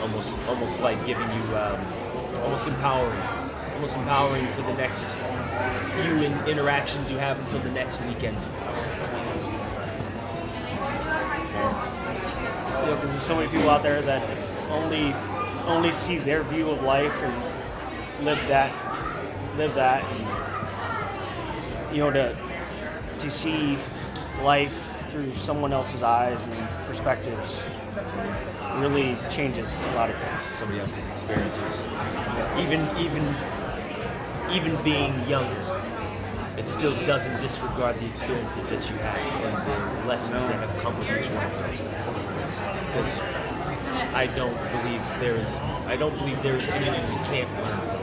Almost, 0.00 0.48
almost 0.48 0.80
like 0.80 0.98
giving 1.06 1.28
you, 1.30 1.56
um, 1.56 1.99
almost 2.42 2.66
empowering, 2.66 3.20
almost 3.74 3.96
empowering 3.96 4.46
for 4.54 4.62
the 4.62 4.74
next 4.74 5.06
few 5.96 6.22
in- 6.22 6.48
interactions 6.48 7.10
you 7.10 7.18
have 7.18 7.38
until 7.40 7.60
the 7.60 7.70
next 7.70 8.00
weekend. 8.04 8.36
You 12.80 12.86
know, 12.86 12.94
because 12.94 13.10
there's 13.10 13.22
so 13.22 13.36
many 13.36 13.48
people 13.48 13.70
out 13.70 13.82
there 13.82 14.02
that 14.02 14.22
only 14.68 15.12
only 15.66 15.92
see 15.92 16.18
their 16.18 16.42
view 16.44 16.70
of 16.70 16.82
life 16.82 17.14
and 17.22 18.24
live 18.24 18.38
that, 18.48 18.72
live 19.56 19.74
that, 19.74 20.02
and 20.04 21.96
you 21.96 22.02
know, 22.02 22.10
to 22.10 22.36
to 23.18 23.30
see 23.30 23.78
life 24.42 24.96
through 25.10 25.34
someone 25.34 25.72
else's 25.72 26.02
eyes 26.02 26.46
and 26.46 26.68
perspectives 26.86 27.60
really 28.78 29.16
changes 29.30 29.80
a 29.80 29.94
lot 29.94 30.10
of 30.10 30.16
things. 30.16 30.42
Somebody 30.56 30.80
else's 30.80 31.06
experiences. 31.08 31.84
Even, 32.58 32.80
even, 32.98 33.34
even 34.52 34.82
being 34.82 35.14
younger, 35.28 35.82
it 36.56 36.66
still 36.66 36.94
doesn't 37.06 37.40
disregard 37.40 37.98
the 38.00 38.06
experiences 38.06 38.68
that 38.68 38.88
you 38.90 38.96
have 38.96 39.16
and 39.44 40.02
the 40.02 40.08
lessons 40.08 40.44
that 40.46 40.58
have 40.60 40.82
come 40.82 40.98
with 40.98 41.08
each 41.08 41.30
one 41.30 41.44
of 41.46 41.52
those. 41.64 41.80
Because 42.86 43.20
I 44.14 44.26
don't 44.26 44.56
believe 44.72 45.02
there 45.20 45.36
is, 45.36 45.48
I 45.86 45.96
don't 45.96 46.16
believe 46.18 46.42
there 46.42 46.56
is 46.56 46.68
anything 46.68 47.02
we 47.08 47.16
can't 47.26 47.50
learn 47.64 47.78
from. 47.80 48.00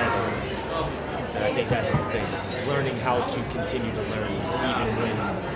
And 0.00 1.44
I 1.44 1.52
think 1.54 1.68
that's 1.68 1.92
the 1.92 2.04
thing. 2.10 2.26
Learning 2.68 2.96
how 2.96 3.26
to 3.26 3.42
continue 3.50 3.90
to 3.90 4.02
learn, 4.02 4.32
even 4.32 4.96
when 4.96 5.49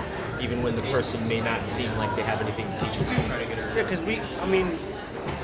even 0.45 0.61
when 0.61 0.75
the 0.75 0.81
person 0.83 1.27
may 1.27 1.41
not 1.41 1.67
seem 1.67 1.91
like 1.97 2.15
they 2.15 2.21
have 2.21 2.39
anything 2.39 2.67
to 2.67 2.85
teach 2.85 3.01
us. 3.01 3.11
Yeah, 3.11 3.81
because 3.81 3.99
we, 4.01 4.19
I 4.19 4.45
mean, 4.45 4.77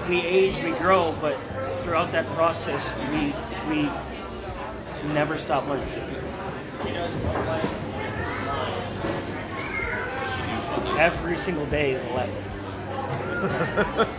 we 0.07 0.21
age, 0.21 0.63
we 0.63 0.77
grow, 0.77 1.15
but 1.19 1.39
throughout 1.77 2.11
that 2.11 2.27
process, 2.35 2.93
we 3.09 3.33
we 3.67 3.89
never 5.11 5.39
stop 5.39 5.67
learning. 5.67 5.87
Every 10.99 11.37
single 11.39 11.65
day 11.65 11.93
is 11.93 12.03
a 12.03 12.13
lesson. 12.13 14.07